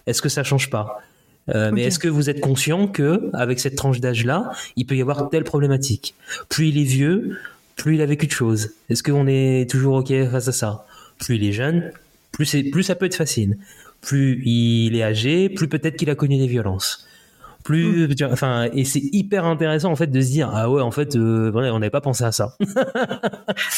Est-ce 0.08 0.22
que 0.22 0.30
ça 0.30 0.43
change 0.43 0.70
pas? 0.70 1.01
Euh, 1.49 1.72
mais 1.74 1.84
est-ce 1.84 1.99
que 1.99 2.08
vous 2.08 2.30
êtes 2.30 2.39
conscient 2.39 2.88
que 2.88 3.30
avec 3.34 3.60
cette 3.60 3.76
tranche 3.76 3.99
d'âge-là, 3.99 4.51
il 4.76 4.86
peut 4.86 4.95
y 4.95 5.01
avoir 5.01 5.30
telle 5.30 5.43
problématique? 5.43 6.16
Plus 6.49 6.70
il 6.70 6.78
est 6.78 6.86
vieux, 6.86 7.38
plus 7.76 7.95
il 7.95 8.01
a 8.01 8.06
vécu 8.06 8.28
de 8.28 8.32
choses. 8.32 8.72
Est-ce 8.89 9.04
qu'on 9.04 9.28
est 9.28 9.70
toujours 9.70 9.95
ok 9.95 10.14
face 10.32 10.47
à 10.47 10.54
ça? 10.54 10.86
Plus 11.20 11.36
il 11.36 11.43
est 11.43 11.51
jeune, 11.51 11.91
plus, 12.32 12.56
plus 12.72 12.84
ça 12.84 12.95
peut 12.95 13.06
être 13.06 13.16
facile. 13.16 13.58
Plus 14.01 14.41
il 14.45 14.95
est 14.95 15.04
âgé, 15.04 15.49
plus 15.49 15.68
peut-être 15.68 15.97
qu'il 15.97 16.10
a 16.10 16.16
connu 16.16 16.38
des 16.38 16.47
violences 16.47 17.08
plus 17.64 18.09
mm. 18.09 18.28
enfin 18.32 18.70
et 18.74 18.86
c'est 18.86 19.01
hyper 19.11 19.45
intéressant 19.45 19.91
en 19.91 19.95
fait 19.95 20.07
de 20.07 20.22
se 20.22 20.28
dire 20.28 20.51
ah 20.53 20.70
ouais 20.70 20.82
en 20.82 20.91
fait 20.91 21.16
euh, 21.16 21.51
on 21.53 21.80
n'avait 21.80 21.89
pas 21.89 22.01
pensé 22.01 22.24
à 22.24 22.32
ça. 22.32 22.55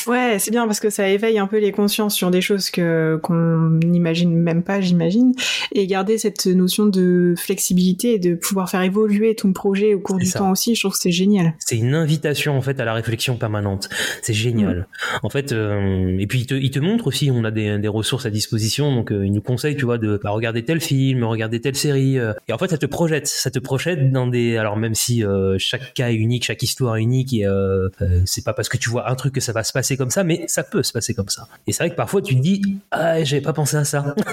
Ouais 0.07 0.37
c'est 0.39 0.51
bien 0.51 0.65
parce 0.65 0.79
que 0.79 0.89
ça 0.89 1.07
éveille 1.09 1.39
un 1.39 1.47
peu 1.47 1.59
les 1.59 1.71
consciences 1.71 2.15
sur 2.15 2.31
des 2.31 2.41
choses 2.41 2.69
que 2.69 3.19
qu'on 3.21 3.79
n'imagine 3.83 4.35
même 4.35 4.63
pas 4.63 4.81
j'imagine. 4.81 5.33
Et 5.73 5.87
garder 5.87 6.17
cette 6.17 6.45
notion 6.47 6.85
de 6.85 7.33
flexibilité 7.37 8.13
et 8.13 8.19
de 8.19 8.35
pouvoir 8.35 8.69
faire 8.69 8.81
évoluer 8.81 9.35
ton 9.35 9.53
projet 9.53 9.93
au 9.93 9.99
cours 9.99 10.17
du 10.17 10.29
temps 10.29 10.51
aussi 10.51 10.75
je 10.75 10.81
trouve 10.81 10.93
que 10.93 10.99
c'est 10.99 11.11
génial. 11.11 11.53
C'est 11.59 11.77
une 11.77 11.95
invitation 11.95 12.57
en 12.57 12.61
fait 12.61 12.79
à 12.79 12.85
la 12.85 12.93
réflexion 12.93 13.37
permanente. 13.37 13.89
C'est 14.21 14.33
génial. 14.33 14.79
Mm. 14.79 15.25
en 15.25 15.29
fait 15.29 15.51
euh, 15.51 16.17
et 16.19 16.27
puis 16.27 16.39
il 16.41 16.45
te, 16.45 16.55
il 16.55 16.71
te 16.71 16.79
montre 16.79 17.07
aussi 17.07 17.29
on 17.31 17.43
a 17.43 17.51
des, 17.51 17.77
des 17.77 17.87
ressources 17.87 18.25
à 18.25 18.29
disposition 18.29 18.93
donc 18.93 19.11
euh, 19.11 19.25
il 19.25 19.33
nous 19.33 19.41
conseille 19.41 19.75
tu 19.75 19.85
vois 19.85 19.97
de 19.97 20.19
bah, 20.23 20.31
regarder 20.31 20.63
tel 20.63 20.79
film 20.79 21.23
regarder 21.23 21.59
telle 21.61 21.75
série 21.75 22.17
et 22.17 22.53
en 22.53 22.57
fait 22.57 22.69
ça 22.69 22.77
te 22.77 22.85
projette 22.85 23.27
ça 23.27 23.51
te 23.51 23.59
projette 23.59 23.74
dans 24.11 24.27
des 24.27 24.57
alors 24.57 24.77
même 24.77 24.95
si 24.95 25.23
euh, 25.23 25.55
chaque 25.59 25.93
cas 25.93 26.09
est 26.09 26.15
unique 26.15 26.45
chaque 26.45 26.61
histoire 26.63 26.97
est 26.97 27.01
unique 27.01 27.33
et 27.33 27.45
euh, 27.45 27.89
euh, 28.01 28.21
c'est 28.25 28.43
pas 28.43 28.53
parce 28.53 28.69
que 28.69 28.77
tu 28.77 28.89
vois 28.89 29.09
un 29.09 29.15
truc 29.15 29.33
que 29.33 29.41
ça 29.41 29.51
va 29.51 29.63
se 29.63 29.73
passer 29.73 29.97
comme 29.97 30.09
ça 30.09 30.23
mais 30.23 30.45
ça 30.47 30.63
peut 30.63 30.83
se 30.83 30.91
passer 30.91 31.13
comme 31.13 31.29
ça. 31.29 31.47
Et 31.67 31.71
c'est 31.71 31.83
vrai 31.83 31.89
que 31.89 31.95
parfois 31.95 32.21
tu 32.21 32.35
te 32.35 32.41
dis 32.41 32.61
ah 32.91 33.23
j'avais 33.23 33.41
pas 33.41 33.53
pensé 33.53 33.77
à 33.77 33.83
ça. 33.83 34.15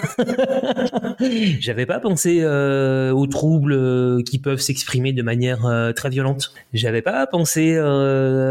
J'avais 1.61 1.87
pas 1.87 2.01
pensé 2.01 2.45
aux 2.45 3.27
troubles 3.27 4.25
qui 4.25 4.39
peuvent 4.39 4.61
s'exprimer 4.61 5.13
de 5.13 5.23
manière 5.23 5.93
très 5.95 6.11
violente. 6.11 6.53
J'avais 6.73 7.03
pas 7.03 7.27
pensé 7.27 7.79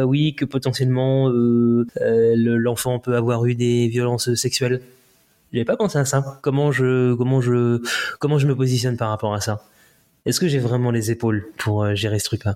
oui 0.06 0.36
que 0.36 0.46
potentiellement 0.46 1.30
l'enfant 2.00 3.00
peut 3.00 3.16
avoir 3.16 3.46
eu 3.46 3.56
des 3.56 3.88
violences 3.88 4.34
sexuelles. 4.36 4.82
J'avais 5.54 5.66
pas 5.66 5.76
pensé 5.76 5.98
à 5.98 6.06
ça. 6.06 6.40
Comment 6.42 6.72
je, 6.72 7.14
comment 7.16 7.42
je, 7.42 7.82
comment 8.20 8.38
je 8.38 8.48
me 8.48 8.56
positionne 8.56 8.96
par 8.96 9.10
rapport 9.10 9.34
à 9.34 9.42
ça? 9.42 9.62
Est-ce 10.26 10.40
que 10.40 10.48
j'ai 10.48 10.60
vraiment 10.60 10.92
les 10.92 11.12
épaules 11.12 11.48
pour 11.58 11.84
euh, 11.84 11.96
gérer 11.96 12.20
ce 12.20 12.26
truc-là? 12.26 12.56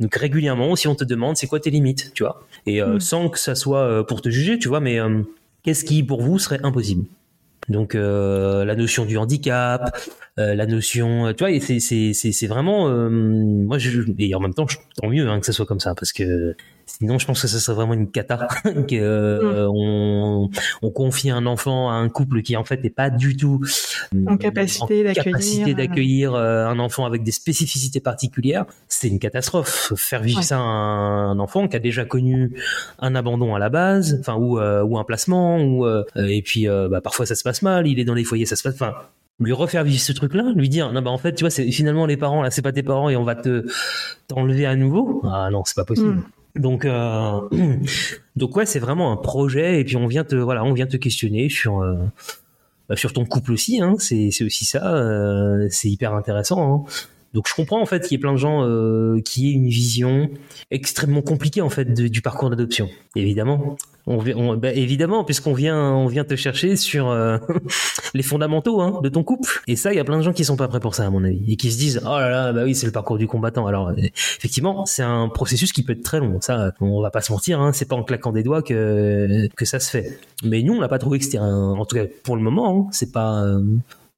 Donc 0.00 0.14
régulièrement, 0.14 0.74
si 0.76 0.88
on 0.88 0.94
te 0.94 1.04
demande, 1.04 1.36
c'est 1.36 1.46
quoi 1.46 1.60
tes 1.60 1.70
limites, 1.70 2.12
tu 2.14 2.22
vois? 2.22 2.46
Et 2.66 2.82
euh, 2.82 2.94
mm. 2.94 3.00
sans 3.00 3.28
que 3.28 3.38
ça 3.38 3.54
soit 3.54 3.82
euh, 3.82 4.02
pour 4.02 4.22
te 4.22 4.30
juger, 4.30 4.58
tu 4.58 4.68
vois, 4.68 4.80
mais 4.80 4.98
qu'est-ce 5.62 5.84
qui 5.84 6.02
pour 6.02 6.22
vous 6.22 6.38
serait 6.38 6.60
impossible? 6.62 7.04
Donc 7.68 7.94
la 7.94 8.74
notion 8.74 9.04
du 9.04 9.16
handicap, 9.16 9.96
la 10.36 10.66
notion, 10.66 11.32
tu 11.32 11.44
vois, 11.44 11.60
c'est 11.60 11.78
c'est 11.78 12.12
c'est 12.12 12.46
vraiment, 12.48 12.90
moi 13.08 13.78
je, 13.78 14.02
et 14.18 14.34
en 14.34 14.40
même 14.40 14.52
temps, 14.52 14.66
tant 14.96 15.08
mieux 15.08 15.28
hein, 15.28 15.38
que 15.38 15.46
ça 15.46 15.52
soit 15.52 15.66
comme 15.66 15.78
ça 15.78 15.94
parce 15.94 16.12
que 16.12 16.56
Sinon, 16.98 17.18
je 17.18 17.26
pense 17.26 17.40
que 17.40 17.48
ce 17.48 17.58
serait 17.58 17.74
vraiment 17.74 17.94
une 17.94 18.10
cata 18.10 18.48
que 18.64 18.94
euh, 18.94 19.66
on, 19.72 20.50
on, 20.82 20.90
confie 20.90 21.30
un 21.30 21.46
enfant 21.46 21.90
à 21.90 21.94
un 21.94 22.10
couple 22.10 22.42
qui 22.42 22.54
en 22.54 22.64
fait 22.64 22.82
n'est 22.82 22.90
pas 22.90 23.08
du 23.08 23.34
tout 23.34 23.60
euh, 24.14 24.24
en 24.26 24.36
capacité 24.36 25.74
d'accueillir 25.74 26.34
euh, 26.34 26.66
un 26.66 26.78
enfant 26.78 27.06
avec 27.06 27.22
des 27.22 27.32
spécificités 27.32 28.00
particulières. 28.00 28.66
C'est 28.88 29.08
une 29.08 29.18
catastrophe. 29.18 29.94
Faire 29.96 30.22
vivre 30.22 30.42
ça 30.42 30.58
à 30.58 30.60
un, 30.60 31.38
enfant 31.38 31.66
qui 31.66 31.76
a 31.76 31.78
déjà 31.78 32.04
connu 32.04 32.52
un 32.98 33.14
abandon 33.14 33.54
à 33.54 33.58
la 33.58 33.70
base, 33.70 34.18
enfin 34.20 34.34
ou 34.34 34.60
ou 34.60 34.98
un 34.98 35.04
placement, 35.04 35.62
ou 35.62 35.86
et 36.16 36.42
puis 36.42 36.66
bah, 36.66 37.00
parfois 37.00 37.24
ça 37.24 37.34
se 37.34 37.42
passe 37.42 37.62
mal. 37.62 37.86
Il 37.86 37.98
est 38.00 38.04
dans 38.04 38.14
les 38.14 38.24
foyers, 38.24 38.44
ça 38.44 38.56
se 38.56 38.62
passe. 38.62 38.74
Enfin, 38.74 38.92
lui 39.40 39.52
refaire 39.52 39.82
vivre 39.82 40.00
ce 40.00 40.12
truc-là, 40.12 40.52
lui 40.54 40.68
dire 40.68 40.92
non 40.92 41.00
bah 41.00 41.10
en 41.10 41.18
fait 41.18 41.34
tu 41.34 41.42
vois 41.42 41.50
c'est 41.50 41.68
finalement 41.72 42.06
les 42.06 42.18
parents 42.18 42.42
là 42.42 42.50
c'est 42.50 42.62
pas 42.62 42.70
tes 42.70 42.82
parents 42.82 43.08
et 43.08 43.16
on 43.16 43.24
va 43.24 43.34
te 43.34 43.66
t'enlever 44.28 44.66
à 44.66 44.76
nouveau. 44.76 45.22
Ah 45.24 45.48
non 45.50 45.62
c'est 45.64 45.74
pas 45.74 45.86
possible. 45.86 46.16
Hmm. 46.16 46.22
Donc, 46.56 46.84
euh, 46.84 47.40
donc 48.36 48.56
ouais, 48.56 48.66
c'est 48.66 48.78
vraiment 48.78 49.12
un 49.12 49.16
projet 49.16 49.80
et 49.80 49.84
puis 49.84 49.96
on 49.96 50.06
vient 50.06 50.24
te, 50.24 50.36
voilà, 50.36 50.64
on 50.64 50.72
vient 50.72 50.86
te 50.86 50.96
questionner 50.96 51.48
sur, 51.48 51.80
euh, 51.80 51.96
bah, 52.88 52.96
sur 52.96 53.12
ton 53.12 53.24
couple 53.24 53.52
aussi. 53.52 53.80
Hein, 53.80 53.94
c'est, 53.98 54.30
c'est 54.30 54.44
aussi 54.44 54.64
ça. 54.64 54.94
Euh, 54.94 55.66
c'est 55.70 55.88
hyper 55.88 56.14
intéressant. 56.14 56.86
Hein. 56.86 56.92
Donc 57.34 57.48
je 57.48 57.54
comprends 57.54 57.80
en 57.80 57.86
fait 57.86 58.02
qu'il 58.02 58.12
y 58.12 58.14
ait 58.16 58.18
plein 58.18 58.32
de 58.32 58.38
gens 58.38 58.64
euh, 58.64 59.20
qui 59.24 59.48
aient 59.48 59.52
une 59.52 59.68
vision 59.68 60.28
extrêmement 60.70 61.22
compliquée 61.22 61.62
en 61.62 61.70
fait 61.70 61.92
du 61.92 62.20
parcours 62.20 62.50
d'adoption. 62.50 62.88
Évidemment, 63.16 63.76
on, 64.06 64.56
bah, 64.56 64.72
évidemment 64.72 65.24
puisqu'on 65.24 65.54
vient 65.54 65.92
on 65.92 66.06
vient 66.06 66.24
te 66.24 66.36
chercher 66.36 66.76
sur 66.76 67.08
euh, 67.08 67.38
les 68.14 68.22
fondamentaux 68.22 68.82
hein, 68.82 69.00
de 69.02 69.08
ton 69.08 69.22
couple. 69.22 69.62
Et 69.66 69.76
ça, 69.76 69.92
il 69.92 69.96
y 69.96 70.00
a 70.00 70.04
plein 70.04 70.18
de 70.18 70.22
gens 70.22 70.32
qui 70.32 70.44
sont 70.44 70.56
pas 70.56 70.68
prêts 70.68 70.80
pour 70.80 70.94
ça 70.94 71.06
à 71.06 71.10
mon 71.10 71.24
avis 71.24 71.42
et 71.50 71.56
qui 71.56 71.70
se 71.70 71.78
disent 71.78 72.02
oh 72.04 72.18
là 72.18 72.28
là 72.28 72.52
bah 72.52 72.64
oui 72.64 72.74
c'est 72.74 72.86
le 72.86 72.92
parcours 72.92 73.16
du 73.16 73.26
combattant. 73.26 73.66
Alors 73.66 73.88
euh, 73.88 73.94
effectivement 73.96 74.84
c'est 74.84 75.02
un 75.02 75.28
processus 75.28 75.72
qui 75.72 75.82
peut 75.82 75.94
être 75.94 76.02
très 76.02 76.20
long. 76.20 76.38
Ça 76.42 76.72
on 76.80 77.00
va 77.00 77.10
pas 77.10 77.22
se 77.22 77.32
mentir, 77.32 77.60
hein, 77.60 77.72
c'est 77.72 77.88
pas 77.88 77.96
en 77.96 78.02
claquant 78.02 78.32
des 78.32 78.42
doigts 78.42 78.62
que 78.62 79.48
que 79.56 79.64
ça 79.64 79.80
se 79.80 79.90
fait. 79.90 80.18
Mais 80.44 80.62
nous 80.62 80.74
on 80.74 80.80
l'a 80.80 80.88
pas 80.88 80.98
trouvé 80.98 81.18
que 81.18 81.24
c'était 81.24 81.38
en 81.38 81.84
tout 81.86 81.96
cas 81.96 82.04
pour 82.24 82.36
le 82.36 82.42
moment 82.42 82.86
hein, 82.86 82.88
c'est 82.92 83.12
pas 83.12 83.42
euh, 83.42 83.62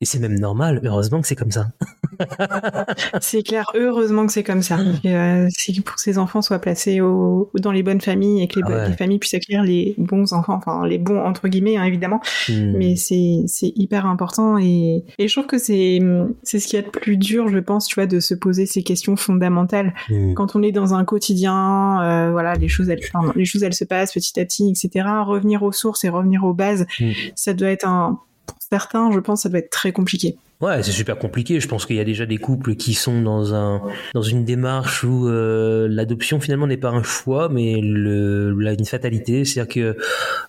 et 0.01 0.07
c'est 0.07 0.19
même 0.19 0.39
normal, 0.39 0.81
heureusement 0.85 1.21
que 1.21 1.27
c'est 1.27 1.37
comme 1.37 1.53
ça. 1.53 1.69
c'est 3.21 3.43
clair, 3.43 3.71
heureusement 3.75 4.27
que 4.27 4.33
c'est 4.33 4.43
comme 4.43 4.63
ça. 4.63 4.79
Euh, 5.05 5.47
si 5.51 5.81
pour 5.81 5.99
ces 5.99 6.19
enfants 6.19 6.43
soient 6.43 6.59
placés 6.59 7.01
au, 7.01 7.51
dans 7.55 7.73
les 7.73 7.83
bonnes 7.83 8.01
familles 8.01 8.43
et 8.43 8.49
que 8.49 8.61
les, 8.61 8.75
ah 8.75 8.93
familles 8.93 9.19
puissent 9.19 9.35
accueillir 9.35 9.63
les 9.63 9.95
bons 9.99 10.33
enfants, 10.33 10.55
enfin 10.55 10.87
les 10.87 10.99
bons 10.99 11.21
entre 11.21 11.49
guillemets 11.49 11.77
hein, 11.77 11.85
évidemment, 11.85 12.21
hmm. 12.49 12.73
mais 12.77 12.97
c'est 12.97 13.73
hyper 13.77 14.07
important 14.07 14.59
et, 14.59 15.05
et 15.19 15.29
je 15.29 15.33
trouve 15.33 15.47
que 15.47 15.59
c'est 15.59 16.01
c'est 16.43 16.59
ce 16.59 16.67
qui 16.67 16.77
est 16.77 16.83
le 16.83 16.91
plus 16.91 17.17
dur, 17.17 17.49
je 17.49 17.59
pense, 17.59 17.87
tu 17.87 17.95
vois, 17.97 18.07
de 18.07 18.21
se 18.21 18.35
poser 18.35 18.67
ces 18.67 18.83
questions 18.83 19.17
fondamentales 19.17 19.95
hmm. 20.09 20.35
quand 20.35 20.57
on 20.57 20.63
est 20.63 20.73
dans 20.73 20.95
un 20.95 21.05
quotidien, 21.05 22.03
euh, 22.03 22.31
voilà, 22.31 22.55
les 22.55 22.69
choses 22.69 22.89
elles, 22.89 23.01
les 23.35 23.45
choses 23.45 23.63
elles 23.63 23.75
se 23.75 23.85
passent 23.85 24.13
petit 24.13 24.39
à 24.41 24.45
petit, 24.45 24.71
etc. 24.71 25.07
Revenir 25.25 25.63
aux 25.63 25.73
sources 25.73 26.05
et 26.05 26.09
revenir 26.09 26.45
aux 26.45 26.55
bases, 26.55 26.87
hmm. 27.01 27.11
ça 27.35 27.55
doit 27.55 27.69
être 27.71 27.87
un 27.87 28.21
pour 28.47 28.57
certains, 28.61 29.11
je 29.11 29.19
pense, 29.21 29.43
ça 29.43 29.49
doit 29.49 29.59
être 29.59 29.71
très 29.71 29.93
compliqué. 29.93 30.37
Ouais, 30.61 30.83
c'est 30.83 30.93
super 30.93 31.19
compliqué. 31.19 31.59
Je 31.61 31.69
pense 31.69 31.85
qu'il 31.85 31.97
y 31.97 32.01
a 32.01 32.05
déjà 32.05 32.27
des 32.27 32.39
couples 32.39 32.77
qui 32.77 32.95
sont 32.95 33.21
dans 33.21 33.55
un 33.55 33.83
dans 34.15 34.23
une 34.23 34.45
démarche 34.45 35.03
où 35.03 35.29
euh, 35.29 35.89
l'adoption 35.91 36.41
finalement 36.41 36.67
n'est 36.67 36.77
pas 36.77 36.91
un 36.91 37.03
choix, 37.03 37.49
mais 37.49 37.81
le, 37.83 38.53
la, 38.59 38.73
une 38.73 38.85
fatalité. 38.85 39.45
C'est-à-dire 39.45 39.75
que, 39.75 39.97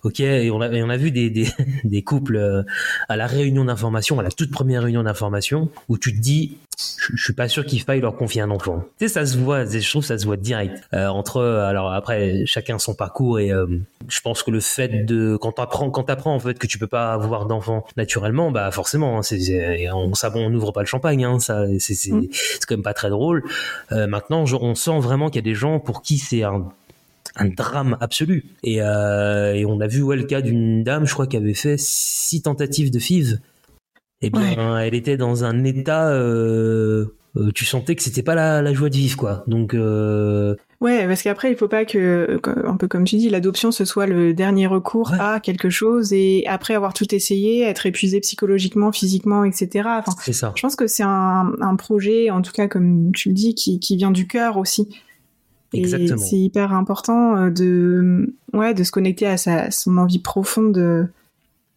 ok, 0.04 0.20
et 0.20 0.50
on 0.50 0.60
a, 0.60 0.70
on 0.70 0.90
a 0.90 0.96
vu 0.96 1.10
des, 1.10 1.30
des, 1.84 2.02
couples 2.02 2.36
euh, 2.36 2.62
à 3.08 3.16
la 3.16 3.26
réunion 3.26 3.64
d'information, 3.64 4.18
à 4.20 4.22
la 4.22 4.30
toute 4.30 4.50
première 4.50 4.84
réunion 4.84 5.02
d'information, 5.02 5.70
où 5.88 5.98
tu 5.98 6.14
te 6.14 6.20
dis, 6.20 6.56
je, 6.78 7.16
je 7.16 7.22
suis 7.22 7.32
pas 7.32 7.48
sûr 7.48 7.66
qu'il 7.66 7.80
faille 7.82 8.00
leur 8.00 8.16
confier 8.16 8.42
un 8.42 8.50
enfant. 8.50 8.84
Tu 8.98 9.08
sais, 9.08 9.12
ça 9.12 9.26
se 9.26 9.36
voit. 9.36 9.64
Je 9.64 9.90
trouve 9.90 10.04
ça 10.04 10.18
se 10.18 10.24
voit 10.24 10.36
direct 10.36 10.84
euh, 10.94 11.08
entre. 11.08 11.42
Alors 11.42 11.92
après, 11.92 12.46
chacun 12.46 12.78
son 12.78 12.94
parcours 12.94 13.40
et 13.40 13.50
je 14.08 14.20
pense 14.20 14.42
que 14.42 14.50
le 14.50 14.60
fait 14.60 15.04
de 15.04 15.36
quand 15.36 15.52
t'apprends 15.52 15.90
quand 15.90 16.04
t'apprends 16.04 16.34
en 16.34 16.38
fait 16.38 16.58
que 16.58 16.66
tu 16.66 16.78
peux 16.78 16.86
pas 16.86 17.12
avoir 17.12 17.46
d'enfant 17.46 17.84
naturellement, 17.96 18.50
bah 18.50 18.70
forcément, 18.70 19.18
hein, 19.18 19.22
c'est 19.22 19.86
on 19.96 20.12
on 20.34 20.50
n'ouvre 20.50 20.72
pas 20.72 20.80
le 20.80 20.86
champagne. 20.86 21.24
Hein, 21.24 21.38
ça, 21.40 21.64
c'est 21.78 21.94
c'est 21.94 22.12
Mm. 22.12 22.26
c'est 22.32 22.66
quand 22.66 22.76
même 22.76 22.82
pas 22.82 22.94
très 22.94 23.10
drôle. 23.10 23.42
Euh, 23.92 24.06
maintenant, 24.06 24.46
je- 24.46 24.56
on 24.56 24.74
sent 24.74 24.98
vraiment 25.00 25.28
qu'il 25.28 25.36
y 25.36 25.44
a 25.48 25.50
des 25.50 25.54
gens 25.54 25.78
pour 25.80 26.02
qui 26.02 26.18
c'est 26.18 26.42
un 26.42 26.68
un 27.38 27.48
drame 27.48 27.98
absolu. 28.00 28.44
Et, 28.62 28.80
euh, 28.80 29.52
et 29.54 29.66
on 29.66 29.80
a 29.80 29.86
vu 29.86 30.00
ouais, 30.02 30.16
le 30.16 30.22
cas 30.24 30.40
d'une 30.40 30.82
dame, 30.84 31.06
je 31.06 31.12
crois, 31.12 31.26
qui 31.26 31.36
avait 31.36 31.52
fait 31.54 31.76
six 31.78 32.40
tentatives 32.42 32.90
de 32.90 32.98
FIV. 32.98 33.40
Eh 34.22 34.30
bien, 34.30 34.78
elle 34.78 34.94
était 34.94 35.18
dans 35.18 35.44
un 35.44 35.62
état. 35.64 36.08
euh, 36.08 37.06
euh, 37.36 37.50
tu 37.54 37.66
sentais 37.66 37.94
que 37.94 38.02
c'était 38.02 38.22
pas 38.22 38.34
la, 38.34 38.62
la 38.62 38.72
joie 38.72 38.88
de 38.88 38.96
vivre, 38.96 39.18
quoi. 39.18 39.44
Donc, 39.46 39.74
euh, 39.74 40.56
Ouais, 40.80 41.06
parce 41.06 41.22
qu'après, 41.22 41.50
il 41.50 41.56
faut 41.56 41.68
pas 41.68 41.84
que, 41.86 42.38
un 42.66 42.76
peu 42.76 42.86
comme 42.86 43.04
tu 43.04 43.16
dis, 43.16 43.30
l'adoption 43.30 43.70
ce 43.72 43.84
soit 43.86 44.06
le 44.06 44.34
dernier 44.34 44.66
recours 44.66 45.10
Ouais. 45.12 45.18
à 45.20 45.40
quelque 45.40 45.70
chose 45.70 46.12
et 46.12 46.44
après 46.46 46.74
avoir 46.74 46.92
tout 46.92 47.14
essayé, 47.14 47.62
être 47.62 47.86
épuisé 47.86 48.20
psychologiquement, 48.20 48.92
physiquement, 48.92 49.44
etc. 49.44 49.88
Enfin, 49.98 50.12
c'est 50.22 50.32
ça. 50.34 50.52
je 50.54 50.60
pense 50.62 50.76
que 50.76 50.86
c'est 50.86 51.02
un, 51.02 51.52
un 51.60 51.76
projet, 51.76 52.30
en 52.30 52.42
tout 52.42 52.52
cas 52.52 52.68
comme 52.68 53.10
tu 53.14 53.30
le 53.30 53.34
dis, 53.34 53.54
qui, 53.54 53.80
qui 53.80 53.96
vient 53.96 54.10
du 54.10 54.26
cœur 54.26 54.58
aussi. 54.58 54.88
Et 55.72 55.78
Exactement. 55.80 56.18
c'est 56.18 56.36
hyper 56.36 56.72
important 56.72 57.36
euh, 57.36 57.50
de, 57.50 58.34
ouais, 58.52 58.72
de 58.74 58.84
se 58.84 58.90
connecter 58.92 59.26
à 59.26 59.36
sa, 59.36 59.70
son 59.70 59.96
envie 59.98 60.18
profonde 60.20 61.08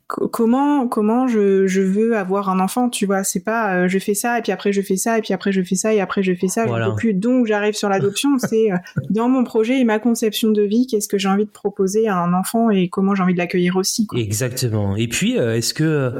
comment, 0.10 0.88
comment 0.88 1.28
je, 1.28 1.68
je 1.68 1.82
veux 1.82 2.18
avoir 2.18 2.50
un 2.50 2.60
enfant, 2.60 2.90
tu 2.90 3.06
vois. 3.06 3.24
C'est 3.24 3.44
pas 3.44 3.76
euh, 3.76 3.88
je 3.88 4.00
fais 4.00 4.16
ça 4.16 4.40
et 4.40 4.42
puis 4.42 4.52
après 4.52 4.74
je 4.74 4.82
fais 4.82 4.98
ça 4.98 5.18
et 5.18 5.22
puis 5.22 5.34
après 5.34 5.52
je 5.52 5.62
fais 5.62 5.76
ça 5.76 5.94
et 5.94 6.02
après 6.02 6.24
je 6.24 6.34
fais 6.34 6.48
ça, 6.48 6.66
Voilà. 6.66 6.86
je 6.86 6.90
peux 6.92 6.96
plus. 6.96 7.14
Donc 7.14 7.46
j'arrive 7.46 7.76
sur 7.76 7.90
l'adoption. 7.90 8.30
c'est 8.40 8.72
euh, 8.72 8.76
dans 9.12 9.30
mon 9.30 9.44
projet 9.44 9.80
et 9.80 9.84
ma 9.84 10.00
conception 10.00 10.52
de 10.52 10.64
vie, 10.64 10.88
qu'est-ce 10.88 11.08
que 11.08 11.18
j'ai 11.20 11.30
envie 11.30 11.46
de 11.46 11.52
proposer 11.52 12.08
à 12.08 12.18
un 12.18 12.34
enfant 12.34 12.70
et 12.72 12.90
comment 12.90 13.14
j'ai 13.16 13.24
envie 13.24 13.34
de 13.34 13.38
l'accueillir 13.38 13.76
aussi. 13.76 14.08
Quoi. 14.08 14.20
Exactement. 14.20 14.96
Et 14.96 15.08
puis, 15.08 15.38
euh, 15.38 15.56
est-ce 15.56 15.74
que 15.74 16.12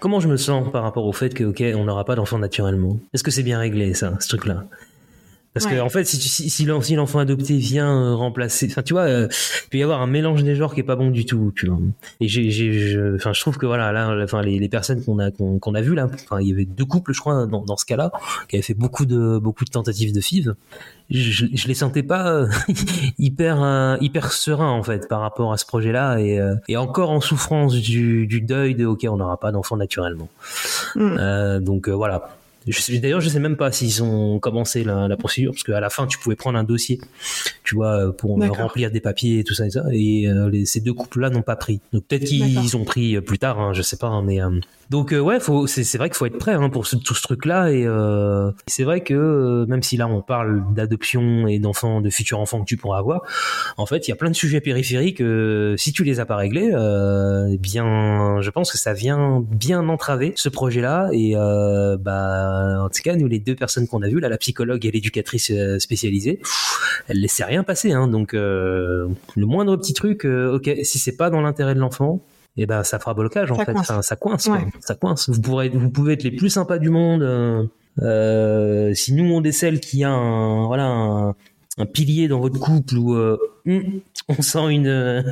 comment 0.00 0.20
je 0.20 0.28
me 0.28 0.36
sens 0.36 0.70
par 0.70 0.82
rapport 0.84 1.04
au 1.06 1.12
fait 1.12 1.34
que 1.34 1.44
ok, 1.44 1.62
on 1.76 1.84
n'aura 1.84 2.04
pas 2.04 2.14
d'enfant 2.14 2.38
naturellement? 2.38 2.98
Est-ce 3.12 3.24
que 3.24 3.30
c'est 3.32 3.42
bien 3.42 3.58
réglé 3.58 3.94
ça, 3.94 4.14
ce 4.20 4.28
truc-là? 4.28 4.64
Parce 5.54 5.66
que 5.66 5.74
Ouais. 5.74 5.80
en 5.80 5.88
fait, 5.88 6.04
si, 6.04 6.16
si, 6.18 6.50
si 6.50 6.64
l'en- 6.64 6.80
si 6.80 6.96
l'enfant 6.96 7.20
adopté 7.20 7.56
vient 7.58 7.88
euh, 7.88 8.14
remplacer, 8.16 8.66
enfin 8.68 8.82
tu 8.82 8.92
vois, 8.92 9.02
euh, 9.02 9.28
il 9.66 9.68
peut 9.70 9.78
y 9.78 9.82
avoir 9.84 10.02
un 10.02 10.08
mélange 10.08 10.42
des 10.42 10.56
genres 10.56 10.74
qui 10.74 10.80
est 10.80 10.84
pas 10.84 10.96
bon 10.96 11.10
du 11.10 11.24
tout. 11.26 11.52
Tu 11.54 11.66
vois. 11.68 11.78
Et 12.20 12.26
j'ai, 12.26 12.50
j'ai, 12.50 12.72
je- 12.72 13.14
enfin 13.14 13.32
je 13.32 13.40
trouve 13.40 13.56
que 13.56 13.64
voilà, 13.64 13.92
là, 13.92 14.16
enfin 14.24 14.42
les, 14.42 14.58
les 14.58 14.68
personnes 14.68 15.04
qu'on 15.04 15.20
a 15.20 15.30
qu'on, 15.30 15.60
qu'on 15.60 15.74
a 15.76 15.80
vues 15.80 15.94
là, 15.94 16.08
enfin 16.12 16.40
il 16.40 16.48
y 16.48 16.52
avait 16.52 16.64
deux 16.64 16.84
couples, 16.84 17.12
je 17.14 17.20
crois, 17.20 17.46
dans, 17.46 17.62
dans 17.64 17.76
ce 17.76 17.84
cas-là, 17.84 18.10
qui 18.48 18.56
avaient 18.56 18.62
fait 18.64 18.74
beaucoup 18.74 19.06
de 19.06 19.38
beaucoup 19.38 19.64
de 19.64 19.70
tentatives 19.70 20.12
de 20.12 20.20
FIV. 20.20 20.54
Je, 21.10 21.46
je 21.52 21.68
les 21.68 21.74
sentais 21.74 22.02
pas 22.02 22.32
euh, 22.32 22.48
hyper 23.18 23.62
euh, 23.62 23.96
hyper 24.00 24.32
serein 24.32 24.70
en 24.70 24.82
fait 24.82 25.06
par 25.08 25.20
rapport 25.20 25.52
à 25.52 25.56
ce 25.58 25.66
projet-là 25.66 26.18
et, 26.18 26.40
euh, 26.40 26.54
et 26.66 26.76
encore 26.76 27.10
en 27.10 27.20
souffrance 27.20 27.74
du, 27.74 28.26
du 28.26 28.40
deuil 28.40 28.74
de 28.74 28.86
ok 28.86 29.06
on 29.08 29.16
n'aura 29.18 29.38
pas 29.38 29.52
d'enfant 29.52 29.76
naturellement. 29.76 30.28
Mm. 30.96 31.16
Euh, 31.20 31.60
donc 31.60 31.88
euh, 31.88 31.92
voilà. 31.92 32.28
D'ailleurs, 33.00 33.20
je 33.20 33.28
sais 33.28 33.40
même 33.40 33.56
pas 33.56 33.70
s'ils 33.72 34.02
ont 34.02 34.38
commencé 34.38 34.84
la, 34.84 35.06
la 35.08 35.16
procédure 35.16 35.52
parce 35.52 35.64
qu'à 35.64 35.80
la 35.80 35.90
fin, 35.90 36.06
tu 36.06 36.18
pouvais 36.18 36.36
prendre 36.36 36.58
un 36.58 36.64
dossier, 36.64 37.00
tu 37.62 37.74
vois, 37.74 38.06
euh, 38.08 38.12
pour 38.12 38.38
remplir 38.62 38.90
des 38.90 39.00
papiers 39.00 39.40
et 39.40 39.44
tout 39.44 39.54
ça 39.54 39.66
et 39.66 39.70
ça. 39.70 39.82
Et 39.92 40.26
euh, 40.28 40.48
les- 40.50 40.64
ces 40.66 40.80
deux 40.80 40.94
couples-là 40.94 41.30
n'ont 41.30 41.42
pas 41.42 41.56
pris. 41.56 41.80
Donc 41.92 42.04
peut-être 42.06 42.24
qu'ils 42.24 42.76
ont 42.76 42.84
pris 42.84 43.16
euh, 43.16 43.20
plus 43.20 43.38
tard, 43.38 43.60
hein, 43.60 43.72
je 43.74 43.82
sais 43.82 43.96
pas. 43.96 44.06
hein, 44.08 44.22
mais 44.24 44.42
euh, 44.42 44.48
donc 44.90 45.12
euh, 45.12 45.18
ouais, 45.20 45.40
faut, 45.40 45.66
c'est, 45.66 45.84
c'est 45.84 45.98
vrai 45.98 46.08
qu'il 46.08 46.16
faut 46.16 46.26
être 46.26 46.38
prêt 46.38 46.54
hein, 46.54 46.68
pour 46.70 46.86
ce- 46.86 46.96
tout 46.96 47.14
ce 47.14 47.22
truc-là. 47.22 47.70
Et 47.70 47.86
c'est 48.66 48.84
vrai 48.84 49.02
que 49.02 49.64
même 49.68 49.82
si 49.82 49.96
là 49.96 50.06
on 50.08 50.22
parle 50.22 50.62
d'adoption 50.74 51.46
et 51.46 51.58
d'enfants, 51.58 52.00
de 52.00 52.10
futurs 52.10 52.38
enfants 52.40 52.60
que 52.60 52.66
tu 52.66 52.76
pourras 52.76 52.98
avoir, 52.98 53.22
en 53.76 53.86
fait, 53.86 54.06
il 54.06 54.10
y 54.10 54.12
a 54.12 54.16
plein 54.16 54.30
de 54.30 54.36
sujets 54.36 54.60
périphériques. 54.60 55.22
si 55.76 55.92
tu 55.92 56.04
les 56.04 56.20
as 56.20 56.26
pas 56.26 56.36
réglés, 56.36 56.70
eh 56.72 57.58
bien, 57.58 58.40
je 58.40 58.50
pense 58.50 58.72
que 58.72 58.78
ça 58.78 58.92
vient 58.92 59.42
bien 59.48 59.88
entraver 59.88 60.32
ce 60.36 60.48
projet-là. 60.48 61.08
Et 61.12 61.34
bah, 62.00 62.53
en 62.84 62.88
tout 62.88 63.02
cas, 63.02 63.16
nous, 63.16 63.26
les 63.26 63.38
deux 63.38 63.54
personnes 63.54 63.86
qu'on 63.86 64.02
a 64.02 64.08
vues, 64.08 64.20
là, 64.20 64.28
la 64.28 64.38
psychologue 64.38 64.84
et 64.86 64.90
l'éducatrice 64.90 65.50
euh, 65.50 65.78
spécialisée, 65.78 66.34
pff, 66.34 66.78
elle 67.08 67.20
laissait 67.20 67.44
rien 67.44 67.62
passer. 67.64 67.92
Hein, 67.92 68.08
donc, 68.08 68.34
euh, 68.34 69.08
le 69.36 69.46
moindre 69.46 69.76
petit 69.76 69.94
truc, 69.94 70.24
euh, 70.24 70.54
ok, 70.56 70.70
si 70.82 70.98
c'est 70.98 71.16
pas 71.16 71.30
dans 71.30 71.40
l'intérêt 71.40 71.74
de 71.74 71.80
l'enfant. 71.80 72.20
Eh 72.56 72.66
ben, 72.66 72.84
ça 72.84 73.00
fera 73.00 73.14
blocage 73.14 73.50
en 73.50 73.56
Ça 73.56 73.64
fait. 73.64 73.72
coince. 73.72 73.90
Enfin, 73.90 74.02
ça 74.02 74.14
coince. 74.14 74.46
Ouais. 74.46 74.60
Ça 74.80 74.94
coince. 74.94 75.28
Vous 75.28 75.40
pourrez, 75.40 75.70
vous 75.70 75.90
pouvez 75.90 76.12
être 76.12 76.22
les 76.22 76.30
plus 76.30 76.50
sympas 76.50 76.78
du 76.78 76.88
monde. 76.88 77.68
euh, 78.02 78.94
si 78.94 79.12
nous 79.12 79.24
on 79.32 79.40
décèle 79.40 79.80
qu'il 79.80 79.98
y 80.00 80.04
a 80.04 80.10
un, 80.10 80.66
voilà, 80.66 80.86
un, 80.86 81.34
un 81.78 81.86
pilier 81.86 82.28
dans 82.28 82.38
votre 82.40 82.60
couple 82.60 82.96
où 82.96 83.14
euh, 83.14 83.36
hum, 83.66 83.82
on 84.28 84.40
sent 84.40 84.68
une, 84.70 84.86
euh, 84.86 85.22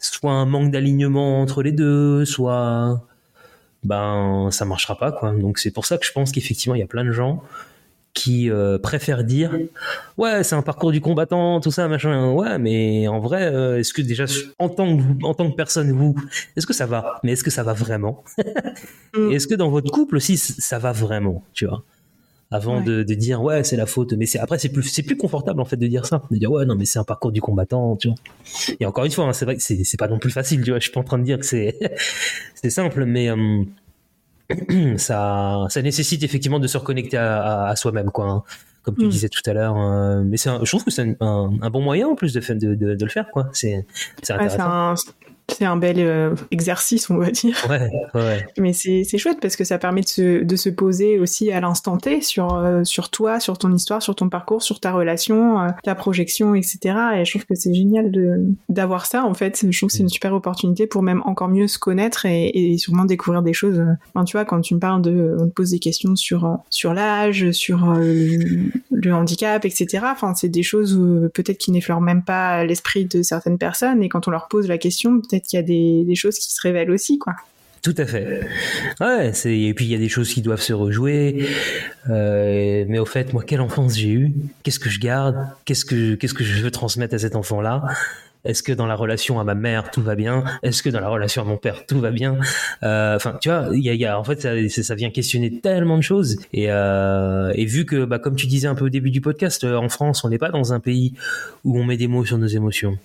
soit 0.00 0.32
un 0.32 0.46
manque 0.46 0.72
d'alignement 0.72 1.40
entre 1.40 1.62
les 1.62 1.70
deux, 1.72 2.24
soit 2.24 3.04
ben 3.84 4.48
ça 4.50 4.64
marchera 4.64 4.96
pas 4.96 5.12
quoi. 5.12 5.32
Donc 5.32 5.58
c'est 5.58 5.70
pour 5.70 5.86
ça 5.86 5.98
que 5.98 6.06
je 6.06 6.12
pense 6.12 6.32
qu'effectivement 6.32 6.74
il 6.74 6.80
y 6.80 6.82
a 6.82 6.86
plein 6.86 7.04
de 7.04 7.12
gens 7.12 7.42
qui 8.14 8.48
euh, 8.48 8.78
préfèrent 8.78 9.24
dire 9.24 9.58
ouais 10.16 10.44
c'est 10.44 10.54
un 10.54 10.62
parcours 10.62 10.92
du 10.92 11.00
combattant 11.00 11.60
tout 11.60 11.72
ça 11.72 11.88
machin 11.88 12.30
ouais 12.30 12.58
mais 12.58 13.08
en 13.08 13.18
vrai 13.18 13.52
euh, 13.52 13.80
est-ce 13.80 13.92
que 13.92 14.02
déjà 14.02 14.24
en 14.60 14.68
tant 14.68 14.96
que 14.96 15.02
vous, 15.02 15.18
en 15.24 15.34
tant 15.34 15.50
que 15.50 15.56
personne 15.56 15.90
vous 15.90 16.14
est-ce 16.56 16.66
que 16.66 16.72
ça 16.72 16.86
va? 16.86 17.18
Mais 17.24 17.32
est-ce 17.32 17.42
que 17.42 17.50
ça 17.50 17.64
va 17.64 17.72
vraiment? 17.72 18.22
Mm. 19.16 19.32
est-ce 19.32 19.48
que 19.48 19.56
dans 19.56 19.68
votre 19.68 19.90
couple 19.90 20.16
aussi 20.16 20.36
ça 20.36 20.78
va 20.78 20.92
vraiment 20.92 21.42
tu 21.52 21.66
vois? 21.66 21.82
Avant 22.50 22.78
Ouais. 22.78 22.84
de, 22.84 23.02
de 23.02 23.14
dire 23.14 23.42
ouais 23.42 23.64
c'est 23.64 23.76
la 23.76 23.86
faute. 23.86 24.12
Mais 24.14 24.26
c'est 24.26 24.38
après 24.38 24.58
c'est 24.58 24.68
plus 24.68 24.82
c'est 24.84 25.02
plus 25.02 25.16
confortable 25.16 25.60
en 25.60 25.64
fait 25.64 25.76
de 25.76 25.86
dire 25.86 26.06
ça. 26.06 26.22
De 26.30 26.36
dire 26.36 26.50
ouais 26.50 26.64
non 26.66 26.76
mais 26.76 26.84
c'est 26.84 26.98
un 26.98 27.04
parcours 27.04 27.32
du 27.32 27.40
combattant 27.40 27.96
tu 27.96 28.08
vois. 28.08 28.16
Et 28.80 28.86
encore 28.86 29.04
une 29.04 29.10
fois 29.10 29.24
hein, 29.26 29.32
c'est 29.32 29.44
vrai 29.44 29.56
que 29.56 29.62
c'est 29.62 29.82
c'est 29.84 29.96
pas 29.98 30.08
non 30.08 30.18
plus 30.18 30.30
facile 30.30 30.62
tu 30.62 30.70
vois. 30.70 30.78
Je 30.78 30.84
suis 30.84 30.92
pas 30.92 31.00
en 31.00 31.04
train 31.04 31.18
de 31.18 31.24
dire 31.24 31.38
que 31.38 31.46
c'est 31.46 31.78
c'est 32.54 32.70
simple 32.70 33.04
mais 33.06 33.28
euh, 33.30 33.64
ça 34.98 35.66
ça 35.70 35.82
nécessite 35.82 36.22
effectivement 36.22 36.60
de 36.60 36.66
se 36.66 36.76
reconnecter 36.78 37.16
à, 37.16 37.40
à- 37.42 37.68
à 37.70 37.76
soi-même 37.76 38.10
quoi 38.10 38.26
hein, 38.30 38.42
comme 38.82 38.96
tu 38.96 39.06
Mm. 39.06 39.08
disais 39.08 39.28
tout 39.30 39.40
à 39.46 39.52
l'heure 39.54 39.76
euh, 39.78 40.22
mais 40.24 40.36
c'est 40.36 40.50
je 40.62 40.70
trouve 40.70 40.84
que 40.84 40.90
c'est 40.90 41.02
un, 41.02 41.14
un- 41.26 41.52
un 41.62 41.70
bon 41.70 41.80
moyen 41.80 42.08
en 42.08 42.14
plus 42.14 42.32
de, 42.34 42.40
de, 42.40 42.74
de, 42.94 43.04
le 43.04 43.10
faire 43.10 43.30
quoi. 43.32 43.48
C'est 43.52 43.86
c'est 44.22 44.34
c'est 45.48 45.64
un, 45.64 45.76
bel 45.76 45.96
euh, 45.98 46.34
exercice, 46.50 47.10
on 47.10 47.16
va 47.16 47.30
dire. 47.30 47.56
ouais 47.68 47.90
ouais 48.14 48.46
Mais 48.58 48.72
c'est 48.72 49.18
chouette 49.18 49.38
parce 49.40 49.56
que 49.56 49.64
ça 49.64 49.78
permet 49.78 50.00
de 50.00 50.08
se, 50.08 50.42
de 50.42 50.56
se 50.56 50.68
poser 50.68 51.18
aussi 51.18 51.52
à 51.52 51.60
l'instant 51.60 51.96
T 51.98 52.20
sur, 52.22 52.54
euh, 52.54 52.82
sur 52.84 53.10
toi, 53.10 53.40
sur 53.40 53.58
ton 53.58 53.72
histoire, 53.72 54.02
sur 54.02 54.14
ton 54.14 54.28
parcours, 54.28 54.62
sur 54.62 54.80
ta 54.80 54.92
relation, 54.92 55.60
euh, 55.60 55.68
ta 55.82 55.94
projection, 55.94 56.54
etc. 56.54 56.78
Et 57.16 57.24
je 57.24 57.30
trouve 57.32 57.44
que 57.44 57.54
c'est 57.54 57.74
génial 57.74 58.10
d'avoir 58.68 59.06
ça, 59.06 59.24
en 59.24 59.34
fait. 59.34 59.66
Je 59.70 59.78
trouve 59.78 59.88
que 59.88 59.94
c'est 59.94 60.02
une 60.02 60.08
super 60.08 60.32
opportunité 60.32 60.86
pour 60.86 61.02
même 61.02 61.22
encore 61.24 61.48
mieux 61.48 61.68
se 61.68 61.78
connaître 61.78 62.26
et, 62.26 62.50
et 62.54 62.78
sûrement 62.78 63.04
découvrir 63.04 63.42
des 63.42 63.52
choses. 63.52 63.82
Enfin, 64.14 64.24
tu 64.24 64.36
vois, 64.36 64.44
quand 64.44 64.60
tu 64.60 64.74
me 64.74 64.80
parles 64.80 65.02
de... 65.02 65.36
On 65.38 65.46
te 65.46 65.52
pose 65.52 65.70
des 65.70 65.78
questions 65.78 66.16
sur, 66.16 66.58
sur 66.70 66.94
l'âge, 66.94 67.50
sur 67.50 67.92
le, 67.92 68.70
le 68.90 69.14
handicap, 69.14 69.64
etc. 69.64 70.04
Enfin, 70.10 70.34
c'est 70.34 70.48
des 70.48 70.62
choses 70.62 70.98
peut-être 71.34 71.58
qui 71.58 71.70
n'effleurent 71.70 72.00
même 72.00 72.22
pas 72.22 72.64
l'esprit 72.64 73.04
de 73.04 73.22
certaines 73.22 73.58
personnes. 73.58 74.02
Et 74.02 74.08
quand 74.08 74.26
on 74.26 74.30
leur 74.30 74.48
pose 74.48 74.68
la 74.68 74.78
question, 74.78 75.20
peut-être 75.34 75.46
qu'il 75.46 75.58
y 75.58 75.62
a 75.62 76.04
des, 76.06 76.14
choses 76.14 76.38
qui 76.38 76.52
se 76.52 76.60
révèlent 76.62 76.90
aussi, 76.90 77.18
quoi. 77.18 77.34
Tout 77.82 77.94
à 77.98 78.06
fait. 78.06 78.40
Ouais, 79.00 79.32
et 79.44 79.74
puis 79.74 79.84
il 79.84 79.90
y 79.90 79.94
a 79.94 79.98
des 79.98 80.08
choses 80.08 80.32
qui 80.32 80.40
doivent 80.40 80.62
se 80.62 80.72
rejouer. 80.72 81.46
Euh, 82.08 82.84
mais 82.88 82.98
au 82.98 83.04
fait, 83.04 83.34
moi, 83.34 83.42
quelle 83.46 83.60
enfance 83.60 83.96
j'ai 83.98 84.08
eue? 84.08 84.32
Qu'est-ce 84.62 84.78
que 84.78 84.88
je 84.88 84.98
garde? 84.98 85.36
Qu'est-ce 85.66 85.84
que 85.84 86.16
je 86.18 86.62
veux 86.62 86.70
transmettre 86.70 87.14
à 87.14 87.18
cet 87.18 87.36
enfant-là? 87.36 87.82
Est-ce 88.46 88.62
que 88.62 88.72
dans 88.72 88.86
la 88.86 88.94
relation 88.94 89.40
à 89.40 89.44
ma 89.44 89.54
mère 89.54 89.90
tout 89.90 90.02
va 90.02 90.14
bien? 90.14 90.44
Est-ce 90.62 90.82
que 90.82 90.90
dans 90.90 91.00
la 91.00 91.08
relation 91.08 91.42
à 91.42 91.44
mon 91.44 91.56
père 91.56 91.84
tout 91.86 92.00
va 92.00 92.10
bien? 92.10 92.38
Euh, 92.82 93.16
Enfin, 93.16 93.38
tu 93.40 93.50
vois, 93.50 93.68
il 93.72 93.82
y 93.82 94.06
a, 94.06 94.18
en 94.18 94.24
fait, 94.24 94.40
ça, 94.40 94.82
ça- 94.82 94.94
vient 94.94 95.10
questionner 95.10 95.60
tellement 95.60 95.96
de 95.96 96.02
choses. 96.02 96.38
Et, 96.54 96.70
euh, 96.70 97.52
vu 97.56 97.84
que, 97.84 98.04
bah, 98.04 98.18
comme 98.18 98.36
tu 98.36 98.46
disais 98.46 98.68
un 98.68 98.74
peu 98.74 98.86
au 98.86 98.90
début 98.90 99.10
du 99.10 99.20
podcast, 99.20 99.64
en 99.64 99.88
France, 99.90 100.24
on 100.24 100.30
n'est 100.30 100.38
pas 100.38 100.50
dans 100.50 100.72
un 100.72 100.80
pays 100.80 101.12
où 101.64 101.78
on 101.78 101.84
met 101.84 101.96
des 101.98 102.06
mots 102.06 102.24
sur 102.24 102.38
nos 102.38 102.46
émotions. 102.46 102.98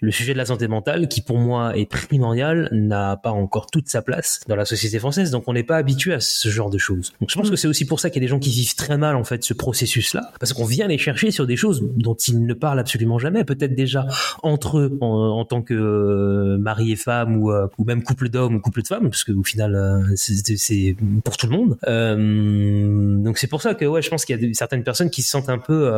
Le 0.00 0.10
sujet 0.10 0.32
de 0.32 0.38
la 0.38 0.46
santé 0.46 0.68
mentale, 0.68 1.08
qui 1.08 1.20
pour 1.20 1.38
moi 1.38 1.76
est 1.76 1.86
primordial, 1.86 2.68
n'a 2.72 3.16
pas 3.16 3.30
encore 3.30 3.66
toute 3.66 3.88
sa 3.88 4.02
place 4.02 4.40
dans 4.48 4.56
la 4.56 4.64
société 4.64 4.98
française. 4.98 5.30
Donc 5.30 5.44
on 5.46 5.52
n'est 5.52 5.64
pas 5.64 5.76
habitué 5.76 6.12
à 6.12 6.20
ce 6.20 6.48
genre 6.48 6.70
de 6.70 6.78
choses. 6.78 7.12
Donc 7.20 7.30
je 7.30 7.36
pense 7.36 7.50
que 7.50 7.56
c'est 7.56 7.68
aussi 7.68 7.86
pour 7.86 8.00
ça 8.00 8.10
qu'il 8.10 8.22
y 8.22 8.24
a 8.24 8.26
des 8.26 8.30
gens 8.30 8.38
qui 8.38 8.50
vivent 8.50 8.74
très 8.74 8.98
mal 8.98 9.16
en 9.16 9.24
fait 9.24 9.44
ce 9.44 9.54
processus-là, 9.54 10.32
parce 10.40 10.52
qu'on 10.52 10.64
vient 10.64 10.86
les 10.86 10.98
chercher 10.98 11.30
sur 11.30 11.46
des 11.46 11.56
choses 11.56 11.82
dont 11.96 12.14
ils 12.14 12.44
ne 12.44 12.54
parlent 12.54 12.78
absolument 12.78 13.18
jamais. 13.18 13.44
Peut-être 13.44 13.74
déjà 13.74 14.06
entre 14.42 14.78
eux 14.78 14.98
en, 15.00 15.44
tant 15.44 15.62
que 15.62 15.74
euh, 15.74 16.58
mari 16.58 16.92
et 16.92 16.96
femme 16.96 17.36
ou, 17.36 17.50
euh, 17.50 17.66
ou 17.78 17.84
même 17.84 18.02
couple 18.02 18.28
d'hommes 18.28 18.56
ou 18.56 18.60
couple 18.60 18.82
de 18.82 18.86
femmes, 18.86 19.10
parce 19.10 19.24
qu'au 19.24 19.42
final 19.42 19.74
euh, 19.74 20.02
c'est 20.16 20.96
pour 21.24 21.36
tout 21.36 21.46
le 21.46 21.52
monde. 21.52 23.22
donc 23.24 23.38
c'est 23.38 23.46
pour 23.46 23.62
ça 23.62 23.74
que 23.74 23.84
ouais, 23.84 24.02
je 24.02 24.10
pense 24.10 24.24
qu'il 24.24 24.40
y 24.40 24.50
a 24.50 24.54
certaines 24.54 24.82
personnes 24.82 25.10
qui 25.10 25.22
se 25.22 25.30
sentent 25.30 25.48
un 25.48 25.58
peu 25.58 25.90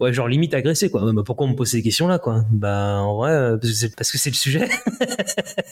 ouais 0.00 0.12
genre 0.12 0.28
limite 0.28 0.54
agressées 0.54 0.90
quoi. 0.90 1.12
Bah, 1.12 1.22
pourquoi 1.24 1.46
on 1.46 1.50
me 1.50 1.56
pose 1.56 1.68
ces 1.68 1.82
questions 1.82 2.08
là 2.08 2.18
quoi? 2.18 2.44
Bah 2.50 3.00
en 3.00 3.16
euh, 3.34 3.58
parce 3.96 4.10
que 4.10 4.18
c'est 4.18 4.30
le 4.30 4.34
sujet. 4.34 4.68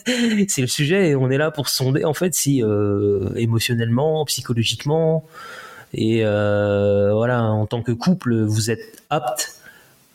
c'est 0.47 0.61
le 0.61 0.67
sujet 0.67 1.09
et 1.09 1.15
on 1.15 1.29
est 1.29 1.37
là 1.37 1.51
pour 1.51 1.69
sonder 1.69 2.05
en 2.05 2.13
fait 2.13 2.33
si 2.33 2.63
euh, 2.63 3.29
émotionnellement, 3.35 4.23
psychologiquement 4.25 5.25
et 5.93 6.21
euh, 6.23 7.13
voilà, 7.13 7.43
en 7.43 7.65
tant 7.65 7.83
que 7.83 7.91
couple, 7.91 8.41
vous 8.43 8.71
êtes 8.71 9.03
apte 9.09 9.57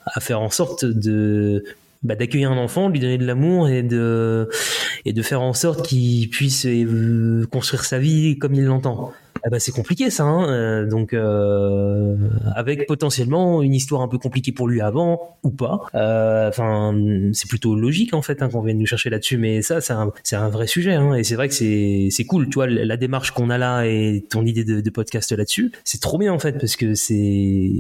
à 0.07 0.21
faire 0.21 0.41
en 0.41 0.51
sorte 0.51 0.85
de 0.85 1.65
bah, 2.03 2.15
d'accueillir 2.15 2.51
un 2.51 2.59
enfant, 2.59 2.89
lui 2.89 2.99
donner 2.99 3.19
de 3.19 3.27
l'amour 3.27 3.69
et 3.69 3.83
de 3.83 4.49
et 5.05 5.13
de 5.13 5.23
faire 5.23 5.43
en 5.43 5.53
sorte 5.53 5.87
qu'il 5.87 6.29
puisse 6.31 6.67
construire 7.51 7.85
sa 7.85 7.99
vie 7.99 8.39
comme 8.39 8.55
il 8.55 8.65
l'entend. 8.65 9.13
Ah 9.49 9.51
bah 9.51 9.61
c'est 9.61 9.73
compliqué 9.73 10.11
ça, 10.11 10.25
hein. 10.25 10.47
Euh, 10.51 10.87
donc 10.87 11.15
euh, 11.15 12.15
avec 12.55 12.87
potentiellement 12.87 13.63
une 13.63 13.75
histoire 13.75 14.03
un 14.03 14.09
peu 14.09 14.19
compliquée 14.19 14.53
pour 14.53 14.69
lui 14.69 14.83
avant 14.83 15.39
ou 15.43 15.49
pas. 15.49 15.87
Euh, 15.95 16.51
enfin, 16.51 16.95
c'est 17.33 17.49
plutôt 17.49 17.75
logique 17.75 18.13
en 18.13 18.21
fait 18.21 18.43
hein, 18.43 18.51
qu'on 18.51 18.61
vienne 18.61 18.77
nous 18.77 18.85
chercher 18.85 19.09
là-dessus, 19.09 19.39
mais 19.39 19.63
ça 19.63 19.81
c'est 19.81 19.95
un, 20.35 20.49
vrai 20.51 20.67
sujet 20.67 20.93
hein, 20.93 21.15
et 21.15 21.25
c'est 21.25 21.35
vrai 21.35 21.49
que 21.49 21.55
c'est 21.55 22.25
cool, 22.29 22.51
tu 22.51 22.57
vois 22.57 22.67
la 22.67 22.97
démarche 22.99 23.31
qu'on 23.31 23.49
a 23.49 23.57
là 23.57 23.85
et 23.87 24.23
ton 24.29 24.45
idée 24.45 24.65
de, 24.65 24.83
de 24.83 24.91
podcast 24.91 25.33
là-dessus, 25.33 25.73
c'est 25.83 26.03
trop 26.03 26.19
bien 26.19 26.35
en 26.35 26.39
fait 26.39 26.59
parce 26.59 26.77
que 26.77 26.93
c'est 26.93 27.71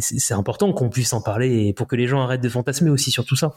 c'est 0.00 0.34
important 0.34 0.74
qu'on 0.74 0.90
puisse 0.90 1.14
en 1.14 1.22
parler 1.22 1.68
et 1.68 1.72
pour 1.72 1.86
que 1.86 1.96
les 1.96 2.06
gens 2.06 2.20
arrêtent 2.20 2.42
de 2.42 2.50
fantasmer 2.50 2.90
aussi 2.90 3.10
sur 3.10 3.24
tout 3.24 3.36
ça 3.36 3.56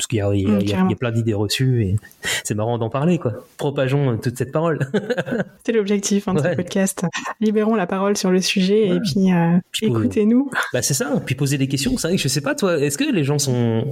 parce 0.00 0.06
qu'il 0.06 0.18
y, 0.18 0.22
a, 0.22 0.94
plein 0.94 1.10
d'idées 1.10 1.34
reçues 1.34 1.84
et 1.84 1.96
c'est 2.42 2.54
marrant 2.54 2.78
d'en 2.78 2.88
parler, 2.88 3.18
quoi. 3.18 3.34
Propageons 3.58 4.16
toute 4.16 4.38
cette 4.38 4.50
parole. 4.50 4.78
c'est 5.66 5.72
l'objectif 5.72 6.26
hein, 6.26 6.32
de 6.32 6.42
ce 6.42 6.56
podcast. 6.56 7.04
Libérons 7.40 7.74
la 7.74 7.86
parole 7.86 8.16
sur 8.16 8.30
le 8.30 8.40
sujet 8.40 8.88
et 8.88 8.98
puis, 9.00 9.30
euh, 9.30 9.58
écoutez-nous. 9.82 10.50
Bah, 10.72 10.80
c'est 10.80 10.94
ça. 10.94 11.20
Puis 11.26 11.34
poser 11.34 11.58
des 11.58 11.68
questions. 11.68 11.98
C'est 11.98 12.08
vrai 12.08 12.16
que 12.16 12.22
je 12.22 12.28
sais 12.28 12.40
pas, 12.40 12.54
toi, 12.54 12.78
est-ce 12.78 12.96
que 12.96 13.12
les 13.12 13.24
gens 13.24 13.38
sont 13.38 13.84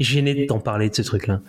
gênés 0.00 0.34
de 0.34 0.46
t'en 0.46 0.58
parler 0.58 0.90
de 0.90 0.96
ce 0.96 1.02
truc-là? 1.02 1.40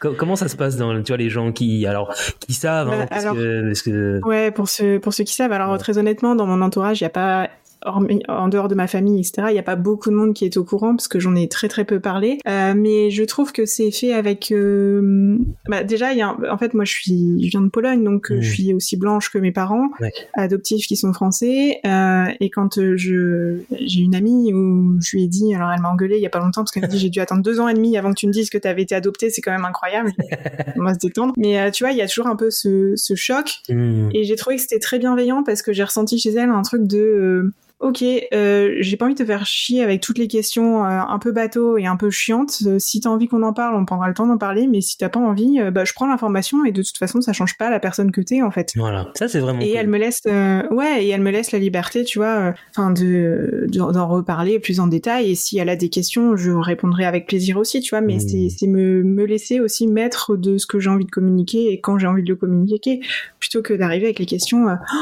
Comment 0.00 0.36
ça 0.36 0.48
se 0.48 0.56
passe 0.56 0.76
dans 0.76 1.02
tu 1.02 1.12
vois 1.12 1.16
les 1.16 1.30
gens 1.30 1.52
qui 1.52 1.86
alors 1.86 2.14
qui 2.40 2.54
savent 2.54 2.90
hein, 2.90 3.06
bah, 3.10 3.32
que, 3.34 4.20
ouais 4.24 4.50
pour 4.50 4.66
ceux 4.66 4.98
pour 4.98 5.12
ceux 5.12 5.24
qui 5.24 5.34
savent 5.34 5.52
alors 5.52 5.76
très 5.76 5.98
honnêtement 5.98 6.34
dans 6.34 6.46
mon 6.46 6.62
entourage 6.62 7.02
il 7.02 7.04
n'y 7.04 7.08
a 7.08 7.10
pas 7.10 7.50
en 7.84 8.48
dehors 8.48 8.68
de 8.68 8.74
ma 8.74 8.86
famille, 8.86 9.20
etc. 9.20 9.48
Il 9.50 9.52
n'y 9.52 9.58
a 9.58 9.64
pas 9.64 9.76
beaucoup 9.76 10.10
de 10.10 10.14
monde 10.14 10.34
qui 10.34 10.44
est 10.44 10.56
au 10.56 10.64
courant 10.64 10.96
parce 10.96 11.08
que 11.08 11.20
j'en 11.20 11.34
ai 11.34 11.48
très 11.48 11.68
très 11.68 11.84
peu 11.84 12.00
parlé. 12.00 12.38
Euh, 12.48 12.74
mais 12.76 13.10
je 13.10 13.22
trouve 13.24 13.52
que 13.52 13.66
c'est 13.66 13.90
fait 13.90 14.12
avec. 14.12 14.50
Euh... 14.52 15.38
Bah, 15.68 15.84
déjà, 15.84 16.12
y 16.14 16.22
a 16.22 16.36
en 16.50 16.58
fait 16.58 16.74
moi 16.74 16.84
je 16.84 16.92
suis 16.92 17.44
je 17.44 17.50
viens 17.50 17.60
de 17.60 17.68
Pologne 17.68 18.02
donc 18.02 18.30
euh, 18.30 18.40
je 18.40 18.50
mmh. 18.50 18.54
suis 18.54 18.74
aussi 18.74 18.96
blanche 18.96 19.30
que 19.30 19.38
mes 19.38 19.52
parents 19.52 19.90
adoptifs 20.32 20.86
qui 20.86 20.96
sont 20.96 21.12
français. 21.12 21.80
Euh, 21.86 22.26
et 22.40 22.50
quand 22.50 22.80
je 22.96 23.58
j'ai 23.80 24.00
une 24.00 24.14
amie 24.14 24.52
où 24.54 24.98
je 25.00 25.16
lui 25.16 25.24
ai 25.24 25.28
dit 25.28 25.54
alors 25.54 25.70
elle 25.70 25.80
m'a 25.80 25.90
engueulé 25.90 26.16
il 26.16 26.22
y 26.22 26.26
a 26.26 26.30
pas 26.30 26.40
longtemps 26.40 26.62
parce 26.62 26.70
qu'elle 26.70 26.82
m'a 26.82 26.88
dit 26.88 26.98
j'ai 27.04 27.10
dû 27.10 27.20
attendre 27.20 27.42
deux 27.42 27.60
ans 27.60 27.68
et 27.68 27.74
demi 27.74 27.96
avant 27.98 28.10
que 28.10 28.18
tu 28.18 28.26
me 28.26 28.32
dises 28.32 28.48
que 28.48 28.58
tu 28.58 28.68
avais 28.68 28.82
été 28.82 28.94
adoptée 28.94 29.30
c'est 29.30 29.42
quand 29.42 29.52
même 29.52 29.64
incroyable. 29.64 30.12
On 30.76 30.82
va 30.82 30.94
se 30.94 30.98
détendre. 30.98 31.34
Mais 31.36 31.70
tu 31.70 31.84
vois 31.84 31.92
il 31.92 31.98
y 31.98 32.02
a 32.02 32.08
toujours 32.08 32.26
un 32.28 32.36
peu 32.36 32.50
ce, 32.50 32.94
ce 32.96 33.14
choc 33.14 33.60
mmh. 33.68 34.10
et 34.14 34.24
j'ai 34.24 34.36
trouvé 34.36 34.56
que 34.56 34.62
c'était 34.62 34.78
très 34.78 34.98
bienveillant 34.98 35.42
parce 35.42 35.60
que 35.62 35.72
j'ai 35.72 35.84
ressenti 35.84 36.18
chez 36.18 36.30
elle 36.30 36.50
un 36.50 36.62
truc 36.62 36.86
de 36.86 37.52
Ok, 37.80 38.02
euh, 38.02 38.76
j'ai 38.80 38.96
pas 38.96 39.04
envie 39.04 39.14
de 39.14 39.18
te 39.18 39.26
faire 39.26 39.44
chier 39.44 39.82
avec 39.82 40.00
toutes 40.00 40.16
les 40.16 40.28
questions 40.28 40.84
euh, 40.84 40.88
un 40.88 41.18
peu 41.18 41.32
bateau 41.32 41.76
et 41.76 41.86
un 41.86 41.96
peu 41.96 42.08
chiantes. 42.08 42.58
Euh, 42.66 42.78
si 42.78 43.00
t'as 43.00 43.10
envie 43.10 43.26
qu'on 43.26 43.42
en 43.42 43.52
parle, 43.52 43.74
on 43.74 43.84
prendra 43.84 44.06
le 44.06 44.14
temps 44.14 44.26
d'en 44.26 44.38
parler. 44.38 44.68
Mais 44.68 44.80
si 44.80 44.96
t'as 44.96 45.08
pas 45.08 45.18
envie, 45.18 45.60
euh, 45.60 45.72
bah 45.72 45.84
je 45.84 45.92
prends 45.92 46.06
l'information 46.06 46.64
et 46.64 46.70
de 46.70 46.82
toute 46.82 46.96
façon 46.96 47.20
ça 47.20 47.32
change 47.32 47.58
pas 47.58 47.70
la 47.70 47.80
personne 47.80 48.12
que 48.12 48.20
t'es 48.20 48.42
en 48.42 48.52
fait. 48.52 48.72
Voilà, 48.76 49.10
ça 49.16 49.26
c'est 49.26 49.40
vraiment. 49.40 49.60
Et 49.60 49.72
elle 49.72 49.88
me 49.88 49.98
laisse, 49.98 50.22
ouais, 50.24 51.04
et 51.04 51.08
elle 51.08 51.20
me 51.20 51.30
laisse 51.30 51.50
la 51.50 51.58
liberté, 51.58 52.04
tu 52.04 52.20
vois, 52.20 52.54
enfin 52.70 52.90
de 52.90 53.66
d'en 53.68 54.08
reparler 54.08 54.60
plus 54.60 54.78
en 54.78 54.86
détail. 54.86 55.32
Et 55.32 55.34
si 55.34 55.58
elle 55.58 55.68
a 55.68 55.76
des 55.76 55.88
questions, 55.88 56.36
je 56.36 56.52
répondrai 56.52 57.04
avec 57.04 57.26
plaisir 57.26 57.58
aussi, 57.58 57.80
tu 57.80 57.90
vois. 57.90 58.00
Mais 58.00 58.16
mmh. 58.16 58.50
c'est 58.56 58.66
me 58.68 59.02
me 59.02 59.24
laisser 59.24 59.58
aussi 59.58 59.88
maître 59.88 60.36
de 60.36 60.58
ce 60.58 60.66
que 60.66 60.78
j'ai 60.78 60.90
envie 60.90 61.06
de 61.06 61.10
communiquer 61.10 61.72
et 61.72 61.80
quand 61.80 61.98
j'ai 61.98 62.06
envie 62.06 62.22
de 62.22 62.28
le 62.28 62.36
communiquer, 62.36 63.00
plutôt 63.40 63.62
que 63.62 63.74
d'arriver 63.74 64.06
avec 64.06 64.20
les 64.20 64.26
questions. 64.26 64.66
Oh, 64.68 64.98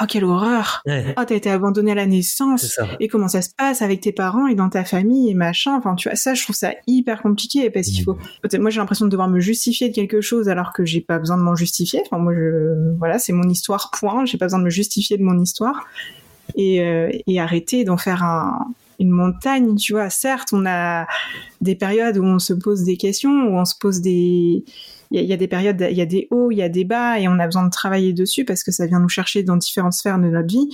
oh 0.00 0.04
quelle 0.08 0.24
horreur 0.24 0.82
ouais. 0.86 1.14
oh 1.18 1.22
t'as 1.26 1.34
été 1.34 1.50
abandonné 1.50 1.92
à 1.92 1.94
la 1.94 2.06
naissance 2.06 2.78
et 3.00 3.08
comment 3.08 3.28
ça 3.28 3.42
se 3.42 3.50
passe 3.56 3.82
avec 3.82 4.00
tes 4.00 4.12
parents 4.12 4.46
et 4.46 4.54
dans 4.54 4.68
ta 4.68 4.84
famille 4.84 5.30
et 5.30 5.34
machin 5.34 5.74
enfin 5.76 5.94
tu 5.94 6.08
vois 6.08 6.16
ça 6.16 6.34
je 6.34 6.42
trouve 6.42 6.56
ça 6.56 6.72
hyper 6.86 7.22
compliqué 7.22 7.70
parce 7.70 7.88
qu'il 7.88 8.04
faut 8.04 8.14
mmh. 8.14 8.58
moi 8.58 8.70
j'ai 8.70 8.80
l'impression 8.80 9.06
de 9.06 9.10
devoir 9.10 9.28
me 9.28 9.40
justifier 9.40 9.88
de 9.88 9.94
quelque 9.94 10.20
chose 10.20 10.48
alors 10.48 10.72
que 10.72 10.84
j'ai 10.84 11.00
pas 11.00 11.18
besoin 11.18 11.36
de 11.36 11.42
m'en 11.42 11.54
justifier 11.54 12.02
enfin 12.04 12.18
moi 12.18 12.34
je 12.34 12.96
voilà 12.98 13.18
c'est 13.18 13.32
mon 13.32 13.48
histoire 13.48 13.90
point 13.90 14.24
j'ai 14.24 14.38
pas 14.38 14.46
besoin 14.46 14.58
de 14.58 14.64
me 14.64 14.70
justifier 14.70 15.16
de 15.16 15.22
mon 15.22 15.38
histoire 15.40 15.86
et, 16.54 16.82
euh, 16.82 17.10
et 17.26 17.40
arrêter 17.40 17.84
d'en 17.84 17.96
faire 17.96 18.22
un 18.22 18.68
une 18.98 19.10
montagne, 19.10 19.76
tu 19.76 19.92
vois. 19.92 20.10
Certes, 20.10 20.48
on 20.52 20.64
a 20.66 21.06
des 21.60 21.74
périodes 21.74 22.18
où 22.18 22.24
on 22.24 22.38
se 22.38 22.52
pose 22.54 22.82
des 22.84 22.96
questions, 22.96 23.48
où 23.48 23.58
on 23.58 23.64
se 23.64 23.74
pose 23.78 24.00
des, 24.00 24.64
il 25.10 25.24
y, 25.24 25.32
a 25.32 25.36
des 25.36 25.48
périodes, 25.48 25.86
il 25.90 25.96
y 25.96 26.00
a 26.00 26.06
des 26.06 26.26
hauts, 26.30 26.50
il 26.50 26.56
y 26.56 26.62
a 26.62 26.68
des 26.68 26.84
bas, 26.84 27.18
et 27.18 27.28
on 27.28 27.38
a 27.38 27.46
besoin 27.46 27.64
de 27.64 27.70
travailler 27.70 28.12
dessus 28.12 28.44
parce 28.44 28.62
que 28.62 28.72
ça 28.72 28.86
vient 28.86 29.00
nous 29.00 29.08
chercher 29.08 29.42
dans 29.42 29.56
différentes 29.56 29.92
sphères 29.92 30.18
de 30.18 30.26
notre 30.26 30.48
vie. 30.48 30.68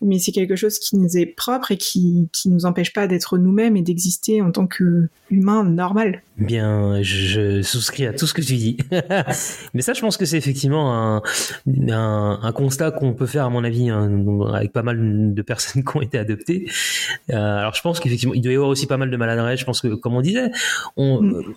Mais 0.00 0.20
c'est 0.20 0.30
quelque 0.30 0.54
chose 0.54 0.78
qui 0.78 0.96
nous 0.96 1.16
est 1.16 1.26
propre 1.26 1.72
et 1.72 1.76
qui 1.76 2.28
qui 2.32 2.48
nous 2.50 2.66
empêche 2.66 2.92
pas 2.92 3.08
d'être 3.08 3.36
nous-mêmes 3.36 3.76
et 3.76 3.82
d'exister 3.82 4.40
en 4.42 4.52
tant 4.52 4.68
que 4.68 5.08
humain 5.28 5.64
normal. 5.64 6.22
Bien, 6.36 7.02
je, 7.02 7.62
souscris 7.62 8.06
à 8.06 8.12
tout 8.12 8.28
ce 8.28 8.34
que 8.34 8.40
tu 8.40 8.54
dis. 8.54 8.76
Mais 9.74 9.82
ça, 9.82 9.94
je 9.94 10.00
pense 10.00 10.16
que 10.16 10.24
c'est 10.24 10.38
effectivement 10.38 10.94
un, 10.94 11.22
un, 11.90 12.38
un 12.40 12.52
constat 12.52 12.92
qu'on 12.92 13.12
peut 13.12 13.26
faire, 13.26 13.44
à 13.44 13.50
mon 13.50 13.64
avis, 13.64 13.90
hein, 13.90 14.24
avec 14.54 14.72
pas 14.72 14.84
mal 14.84 15.34
de 15.34 15.42
personnes 15.42 15.82
qui 15.90 15.96
ont 15.96 16.02
été 16.02 16.16
adoptées. 16.16 16.70
Euh, 17.30 17.58
alors, 17.58 17.74
je 17.74 17.82
pense 17.82 17.98
qu'effectivement, 17.98 18.34
il 18.34 18.40
doit 18.40 18.52
y 18.52 18.56
avoir 18.56 18.70
aussi 18.70 18.86
pas 18.86 18.98
mal 18.98 19.10
de 19.10 19.16
maladresse. 19.16 19.58
Je 19.58 19.64
pense 19.64 19.80
que, 19.80 19.88
comme 19.88 20.14
on 20.14 20.20
disait, 20.20 20.52
on, 20.96 21.22
mm 21.22 21.54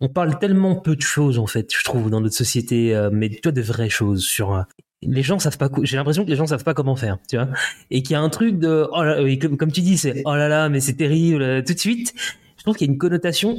on 0.00 0.08
parle 0.08 0.38
tellement 0.38 0.76
peu 0.76 0.96
de 0.96 1.00
choses 1.02 1.38
en 1.38 1.46
fait, 1.46 1.74
je 1.74 1.84
trouve, 1.84 2.10
dans 2.10 2.20
notre 2.20 2.34
société, 2.34 2.94
euh, 2.94 3.10
mais 3.12 3.28
toi 3.30 3.52
de 3.52 3.62
vraies 3.62 3.88
choses 3.88 4.24
sur. 4.24 4.54
Euh, 4.54 4.62
les 5.02 5.22
gens 5.22 5.38
savent 5.38 5.58
pas. 5.58 5.68
J'ai 5.82 5.96
l'impression 5.96 6.24
que 6.24 6.30
les 6.30 6.36
gens 6.36 6.46
savent 6.46 6.64
pas 6.64 6.74
comment 6.74 6.96
faire, 6.96 7.18
tu 7.28 7.36
vois, 7.36 7.48
et 7.90 8.02
qu'il 8.02 8.12
y 8.12 8.14
a 8.16 8.20
un 8.20 8.30
truc 8.30 8.58
de, 8.58 8.86
oh 8.90 9.02
là, 9.02 9.16
comme, 9.58 9.70
tu 9.70 9.82
dis, 9.82 9.98
c'est 9.98 10.22
oh 10.24 10.34
là 10.34 10.48
là, 10.48 10.68
mais 10.68 10.80
c'est 10.80 10.94
terrible, 10.94 11.42
euh, 11.42 11.62
tout 11.62 11.74
de 11.74 11.78
suite. 11.78 12.14
Je 12.56 12.62
trouve 12.62 12.76
qu'il 12.76 12.86
y 12.86 12.90
a 12.90 12.92
une 12.92 12.98
connotation 12.98 13.58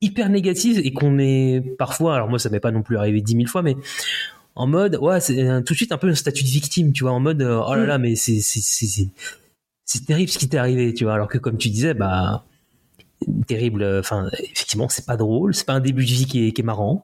hyper 0.00 0.28
négative 0.28 0.80
et 0.82 0.92
qu'on 0.92 1.18
est 1.18 1.60
parfois, 1.76 2.14
alors 2.14 2.28
moi 2.28 2.38
ça 2.38 2.50
m'est 2.50 2.60
pas 2.60 2.70
non 2.70 2.82
plus 2.82 2.96
arrivé 2.96 3.20
dix 3.20 3.34
mille 3.34 3.48
fois, 3.48 3.62
mais 3.62 3.76
en 4.54 4.66
mode, 4.66 4.96
ouais, 4.96 5.20
c'est 5.20 5.36
tout 5.64 5.72
de 5.72 5.76
suite 5.76 5.92
un 5.92 5.98
peu 5.98 6.08
un 6.08 6.14
statut 6.14 6.44
de 6.44 6.48
victime, 6.48 6.92
tu 6.92 7.02
vois, 7.02 7.12
en 7.12 7.20
mode, 7.20 7.42
oh 7.42 7.74
là 7.74 7.84
là, 7.84 7.98
mais 7.98 8.14
c'est 8.14 8.40
c'est 8.40 8.60
c'est 9.84 10.04
terrible 10.04 10.30
ce 10.30 10.38
qui 10.38 10.48
t'est 10.48 10.58
arrivé, 10.58 10.94
tu 10.94 11.04
vois, 11.04 11.14
alors 11.14 11.28
que 11.28 11.38
comme 11.38 11.56
tu 11.56 11.70
disais, 11.70 11.94
bah 11.94 12.44
terrible. 13.46 13.84
Enfin, 13.98 14.28
effectivement, 14.42 14.88
c'est 14.88 15.06
pas 15.06 15.16
drôle, 15.16 15.54
c'est 15.54 15.66
pas 15.66 15.74
un 15.74 15.80
début 15.80 16.04
de 16.04 16.10
vie 16.10 16.26
qui 16.26 16.52
est, 16.56 16.62
marrant, 16.62 17.02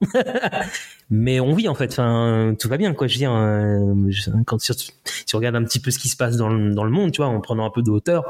mais 1.10 1.40
on 1.40 1.54
vit 1.54 1.68
en 1.68 1.74
fait. 1.74 1.92
Enfin, 1.92 2.54
tout 2.58 2.68
va 2.68 2.76
bien, 2.76 2.94
quoi. 2.94 3.06
Je 3.06 3.14
veux 3.14 3.18
dire, 3.18 3.34
euh, 3.34 4.42
quand 4.46 4.60
si, 4.60 4.72
on 5.32 5.36
regarde 5.36 5.56
un 5.56 5.64
petit 5.64 5.80
peu 5.80 5.90
ce 5.90 5.98
qui 5.98 6.08
se 6.08 6.16
passe 6.16 6.36
dans 6.36 6.48
le, 6.48 6.74
dans 6.74 6.84
le 6.84 6.90
monde, 6.90 7.12
tu 7.12 7.18
vois, 7.18 7.28
en 7.28 7.40
prenant 7.40 7.66
un 7.66 7.70
peu 7.70 7.82
de 7.82 7.90
hauteur, 7.90 8.24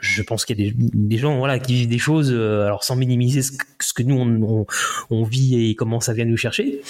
je 0.00 0.22
pense 0.22 0.44
qu'il 0.44 0.60
y 0.60 0.68
a 0.68 0.70
des, 0.70 0.76
des, 0.76 1.18
gens, 1.18 1.38
voilà, 1.38 1.58
qui 1.58 1.74
vivent 1.74 1.88
des 1.88 1.98
choses, 1.98 2.32
euh, 2.32 2.66
alors 2.66 2.84
sans 2.84 2.96
minimiser 2.96 3.42
ce, 3.42 3.52
que 3.94 4.02
nous 4.02 4.16
on, 4.16 4.66
on, 5.10 5.24
vit 5.24 5.70
et 5.70 5.74
comment 5.74 6.00
ça 6.00 6.12
vient 6.12 6.24
nous 6.24 6.36
chercher. 6.36 6.80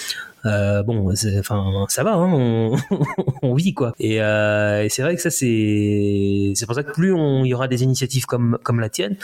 Euh, 0.45 0.83
bon, 0.83 1.13
enfin, 1.39 1.85
ça 1.89 2.03
va, 2.03 2.13
hein, 2.13 2.31
on, 2.33 2.77
on, 3.41 3.53
vit 3.55 3.73
quoi. 3.73 3.93
Et, 3.99 4.21
euh, 4.21 4.83
et 4.83 4.89
c'est 4.89 5.01
vrai 5.01 5.15
que 5.15 5.21
ça, 5.21 5.29
c'est, 5.29 6.53
c'est 6.55 6.65
pour 6.65 6.75
ça 6.75 6.83
que 6.83 6.91
plus 6.91 7.13
il 7.13 7.47
y 7.47 7.53
aura 7.53 7.67
des 7.67 7.83
initiatives 7.83 8.25
comme 8.25 8.57
comme 8.63 8.79
la 8.79 8.89
tienne 8.89 9.15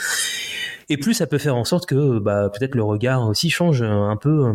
et 0.88 0.96
plus 0.96 1.14
ça 1.14 1.26
peut 1.26 1.38
faire 1.38 1.56
en 1.56 1.64
sorte 1.64 1.86
que 1.86 2.18
bah, 2.18 2.50
peut-être 2.50 2.74
le 2.74 2.82
regard 2.82 3.28
aussi 3.28 3.50
change 3.50 3.82
un 3.82 4.16
peu 4.16 4.52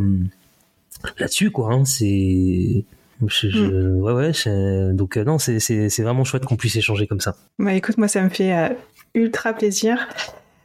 là-dessus, 1.17 1.51
quoi. 1.51 1.73
Hein. 1.73 1.85
c'est. 1.85 2.85
Hmm. 3.21 3.95
Ouais, 4.01 4.11
ouais, 4.11 4.31
donc 4.93 5.15
euh, 5.15 5.23
non, 5.23 5.37
c'est 5.39 5.99
vraiment 5.99 6.25
chouette 6.25 6.43
qu'on 6.43 6.57
puisse 6.57 6.75
échanger 6.75 7.07
comme 7.07 7.21
ça. 7.21 7.35
Bah 7.59 7.73
écoute, 7.73 7.97
moi 7.97 8.09
ça 8.09 8.21
me 8.21 8.29
fait 8.29 8.53
euh, 8.53 8.69
ultra 9.15 9.53
plaisir. 9.53 10.07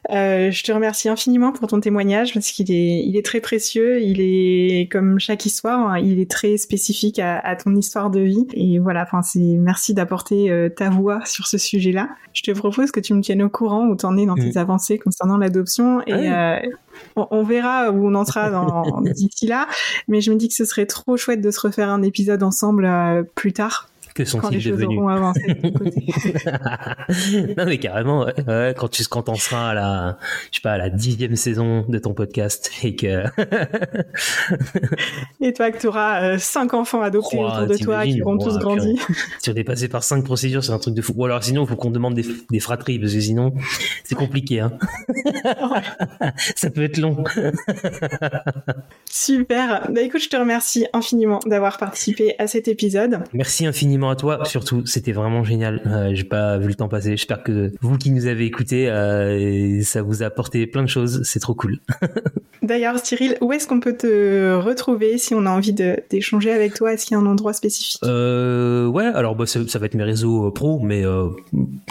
Euh, 0.09 0.49
je 0.51 0.63
te 0.63 0.71
remercie 0.71 1.09
infiniment 1.09 1.51
pour 1.51 1.67
ton 1.67 1.79
témoignage 1.79 2.33
parce 2.33 2.49
qu'il 2.51 2.71
est, 2.71 3.05
il 3.05 3.15
est 3.15 3.25
très 3.25 3.39
précieux. 3.39 4.01
Il 4.01 4.19
est 4.19 4.91
comme 4.91 5.19
chaque 5.19 5.45
histoire, 5.45 5.91
hein, 5.91 5.99
il 5.99 6.19
est 6.19 6.29
très 6.29 6.57
spécifique 6.57 7.19
à, 7.19 7.39
à, 7.39 7.55
ton 7.55 7.75
histoire 7.75 8.09
de 8.09 8.19
vie. 8.19 8.47
Et 8.53 8.79
voilà, 8.79 9.03
enfin, 9.03 9.21
c'est 9.21 9.39
merci 9.39 9.93
d'apporter 9.93 10.49
euh, 10.49 10.69
ta 10.69 10.89
voix 10.89 11.23
sur 11.25 11.47
ce 11.47 11.57
sujet-là. 11.57 12.09
Je 12.33 12.41
te 12.41 12.51
propose 12.51 12.91
que 12.91 12.99
tu 12.99 13.13
me 13.13 13.21
tiennes 13.21 13.43
au 13.43 13.49
courant 13.49 13.87
où 13.87 13.95
t'en 13.95 14.17
es 14.17 14.25
dans 14.25 14.35
tes 14.35 14.57
avancées 14.57 14.97
concernant 14.97 15.37
l'adoption 15.37 16.01
et 16.07 16.31
euh, 16.31 16.57
on, 17.15 17.27
on, 17.29 17.43
verra 17.43 17.91
où 17.91 18.07
on 18.07 18.15
en 18.15 18.25
sera 18.25 18.83
d'ici 19.03 19.47
là. 19.47 19.67
Mais 20.07 20.19
je 20.19 20.31
me 20.31 20.35
dis 20.35 20.47
que 20.47 20.55
ce 20.55 20.65
serait 20.65 20.87
trop 20.87 21.15
chouette 21.15 21.41
de 21.41 21.51
se 21.51 21.59
refaire 21.59 21.89
un 21.89 22.01
épisode 22.01 22.43
ensemble 22.43 22.89
plus 23.35 23.53
tard 23.53 23.90
que 24.13 24.25
sont-ils 24.25 24.63
devenus 24.63 24.99
Non 27.57 27.65
mais 27.65 27.77
carrément, 27.77 28.25
ouais, 28.25 28.73
quand 28.77 28.89
tu 28.89 29.05
quand 29.05 29.29
on 29.29 29.35
sera 29.35 29.69
à 29.69 29.73
la, 29.73 30.17
je 30.51 30.57
sais 30.57 30.61
pas, 30.61 30.73
à 30.73 30.77
la 30.77 30.89
dixième 30.89 31.35
saison 31.35 31.85
de 31.87 31.99
ton 31.99 32.13
podcast 32.13 32.71
et 32.83 32.95
que 32.95 33.07
et 35.41 35.53
toi 35.53 35.71
que 35.71 35.79
tu 35.79 35.87
auras 35.87 36.23
euh, 36.23 36.37
cinq 36.37 36.73
enfants 36.73 37.01
adoptés 37.01 37.37
oh, 37.39 37.45
autour 37.45 37.67
de 37.67 37.77
toi 37.77 38.05
qui 38.05 38.21
auront 38.21 38.37
tous 38.37 38.57
grandi. 38.57 38.99
Tu 39.41 39.49
es 39.49 39.53
dépassé 39.53 39.87
par 39.87 40.03
cinq 40.03 40.23
procédures, 40.23 40.63
c'est 40.63 40.71
un 40.71 40.79
truc 40.79 40.95
de 40.95 41.01
fou. 41.01 41.13
Ou 41.15 41.25
alors 41.25 41.43
sinon, 41.43 41.63
il 41.63 41.67
faut 41.67 41.75
qu'on 41.75 41.91
demande 41.91 42.15
des, 42.15 42.25
des, 42.49 42.59
fratries 42.59 42.99
parce 42.99 43.13
que 43.13 43.19
sinon, 43.19 43.53
c'est 44.03 44.15
compliqué. 44.15 44.59
Hein. 44.59 44.73
Ça 46.55 46.69
peut 46.69 46.83
être 46.83 46.97
long. 46.97 47.23
Super. 49.09 49.89
Bah 49.91 50.01
écoute, 50.01 50.21
je 50.21 50.29
te 50.29 50.37
remercie 50.37 50.85
infiniment 50.93 51.39
d'avoir 51.45 51.77
participé 51.77 52.35
à 52.39 52.47
cet 52.47 52.67
épisode. 52.67 53.19
Merci 53.33 53.65
infiniment 53.65 54.00
à 54.09 54.15
toi, 54.15 54.45
surtout, 54.45 54.85
c'était 54.85 55.11
vraiment 55.11 55.43
génial. 55.43 55.81
Euh, 55.85 56.11
J'ai 56.13 56.23
pas 56.23 56.57
vu 56.57 56.67
le 56.67 56.75
temps 56.75 56.87
passer. 56.87 57.11
J'espère 57.11 57.43
que 57.43 57.71
vous 57.81 57.97
qui 57.97 58.11
nous 58.11 58.25
avez 58.25 58.45
écoutés, 58.45 58.89
euh, 58.89 59.81
ça 59.83 60.01
vous 60.01 60.23
a 60.23 60.27
apporté 60.27 60.67
plein 60.67 60.83
de 60.83 60.87
choses. 60.87 61.21
C'est 61.23 61.39
trop 61.39 61.53
cool. 61.53 61.79
D'ailleurs, 62.63 62.99
Cyril, 62.99 63.37
où 63.41 63.51
est-ce 63.53 63.67
qu'on 63.67 63.79
peut 63.79 63.97
te 63.97 64.53
retrouver 64.55 65.17
si 65.17 65.33
on 65.33 65.45
a 65.45 65.49
envie 65.49 65.73
d'échanger 65.73 66.51
avec 66.51 66.75
toi? 66.75 66.93
Est-ce 66.93 67.05
qu'il 67.05 67.15
y 67.15 67.19
a 67.19 67.21
un 67.21 67.25
endroit 67.25 67.53
spécifique? 67.53 67.99
Euh, 68.03 68.85
Ouais, 68.87 69.05
alors 69.05 69.35
bah, 69.35 69.45
ça, 69.45 69.79
va 69.79 69.85
être 69.85 69.95
mes 69.95 70.03
réseaux 70.03 70.51
pro, 70.51 70.79
mais 70.79 71.03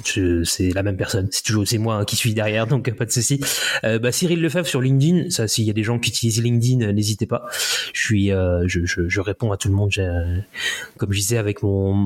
c'est 0.04 0.72
la 0.74 0.82
même 0.82 0.96
personne. 0.96 1.28
C'est 1.30 1.42
toujours 1.44 1.66
c'est 1.66 1.78
moi 1.78 2.04
qui 2.04 2.16
suis 2.16 2.34
derrière, 2.34 2.66
donc 2.66 2.90
pas 2.94 3.04
de 3.04 3.10
souci. 3.10 3.40
Bah, 3.82 4.12
Cyril 4.12 4.40
Lefebvre 4.40 4.66
sur 4.66 4.80
LinkedIn. 4.80 5.30
Ça, 5.30 5.48
s'il 5.48 5.64
y 5.64 5.70
a 5.70 5.72
des 5.72 5.82
gens 5.82 5.98
qui 5.98 6.10
utilisent 6.10 6.42
LinkedIn, 6.42 6.92
n'hésitez 6.92 7.26
pas. 7.26 7.46
Je 7.92 8.00
suis, 8.00 8.28
je, 8.28 8.84
je, 8.84 9.08
je, 9.08 9.20
réponds 9.20 9.52
à 9.52 9.56
tout 9.56 9.68
le 9.68 9.74
monde. 9.74 9.90
Comme 10.98 11.12
je 11.12 11.18
disais 11.18 11.38
avec 11.38 11.62
mon 11.62 11.99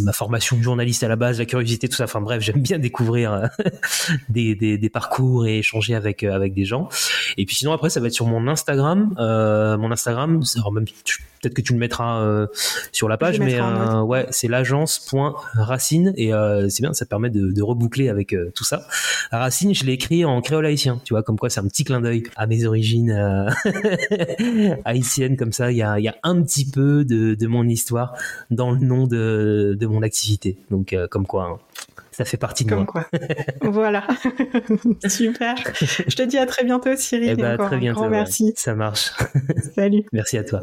ma 0.00 0.12
formation 0.12 0.56
de 0.56 0.62
journaliste 0.62 1.02
à 1.02 1.08
la 1.08 1.16
base, 1.16 1.38
la 1.38 1.46
curiosité, 1.46 1.88
tout 1.88 1.96
ça. 1.96 2.04
Enfin 2.04 2.20
bref, 2.20 2.42
j'aime 2.42 2.60
bien 2.60 2.78
découvrir 2.78 3.32
euh, 3.32 3.46
des, 4.28 4.90
parcours 4.92 5.46
et 5.46 5.58
échanger 5.58 5.94
avec 5.94 6.22
euh, 6.22 6.32
avec 6.32 6.54
des 6.54 6.64
gens. 6.64 6.88
Et 7.36 7.44
puis 7.44 7.56
sinon 7.56 7.72
après, 7.72 7.90
ça 7.90 8.00
va 8.00 8.06
être 8.06 8.14
sur 8.14 8.26
mon 8.26 8.48
Instagram. 8.48 9.14
Euh, 9.18 9.76
mon 9.76 9.90
Instagram, 9.90 10.42
alors 10.56 10.72
même 10.72 10.86
peut-être 11.40 11.54
que 11.54 11.62
tu 11.62 11.72
le 11.72 11.78
mettras 11.78 12.20
euh, 12.20 12.46
sur 12.92 13.08
la 13.08 13.16
page, 13.16 13.40
mais 13.40 13.58
euh, 13.60 14.02
ouais, 14.02 14.26
c'est 14.30 14.48
l'agence.racine 14.48 16.12
et 16.16 16.32
euh, 16.32 16.68
c'est 16.68 16.82
bien, 16.82 16.92
ça 16.92 17.06
permet 17.06 17.30
de, 17.30 17.50
de 17.50 17.62
reboucler 17.62 18.08
avec 18.08 18.34
tout 18.54 18.64
ça. 18.64 18.86
Racine, 19.30 19.74
je 19.74 19.84
l'ai 19.84 19.92
écrit 19.92 20.24
en 20.24 20.40
créole 20.40 20.66
haïtien, 20.66 21.00
tu 21.04 21.14
vois, 21.14 21.22
comme 21.22 21.38
quoi 21.38 21.50
c'est 21.50 21.60
un 21.60 21.68
petit 21.68 21.84
clin 21.84 22.00
d'œil 22.00 22.24
à 22.36 22.46
mes 22.46 22.64
origines 22.64 23.10
haïtiennes, 24.84 25.36
comme 25.36 25.52
ça, 25.52 25.70
il 25.70 25.78
y 25.78 25.82
a, 25.82 25.98
y 25.98 26.08
a, 26.08 26.16
un 26.22 26.42
petit 26.42 26.68
peu 26.68 27.04
de, 27.04 27.34
de, 27.34 27.46
mon 27.46 27.66
histoire 27.66 28.14
dans 28.50 28.70
le 28.72 28.78
nom 28.78 29.06
de, 29.06 29.76
de 29.78 29.86
mon 29.86 30.02
activité. 30.02 30.56
Donc, 30.70 30.96
comme 31.10 31.26
quoi. 31.26 31.44
Hein, 31.44 31.58
ça 32.18 32.24
fait 32.24 32.36
partie 32.36 32.64
de 32.64 32.70
Comme 32.70 32.78
moi. 32.78 32.86
Quoi. 32.86 33.06
voilà. 33.70 34.04
Super. 35.08 35.54
Je 35.78 36.16
te 36.16 36.22
dis 36.22 36.36
à 36.36 36.46
très 36.46 36.64
bientôt, 36.64 36.96
Cyril. 36.96 37.30
Eh 37.30 37.36
ben, 37.36 37.56
très 37.56 37.78
bientôt, 37.78 38.00
grand 38.00 38.10
merci. 38.10 38.52
Ça 38.56 38.74
marche. 38.74 39.12
Salut. 39.76 40.02
Merci 40.12 40.36
à 40.36 40.42
toi. 40.42 40.62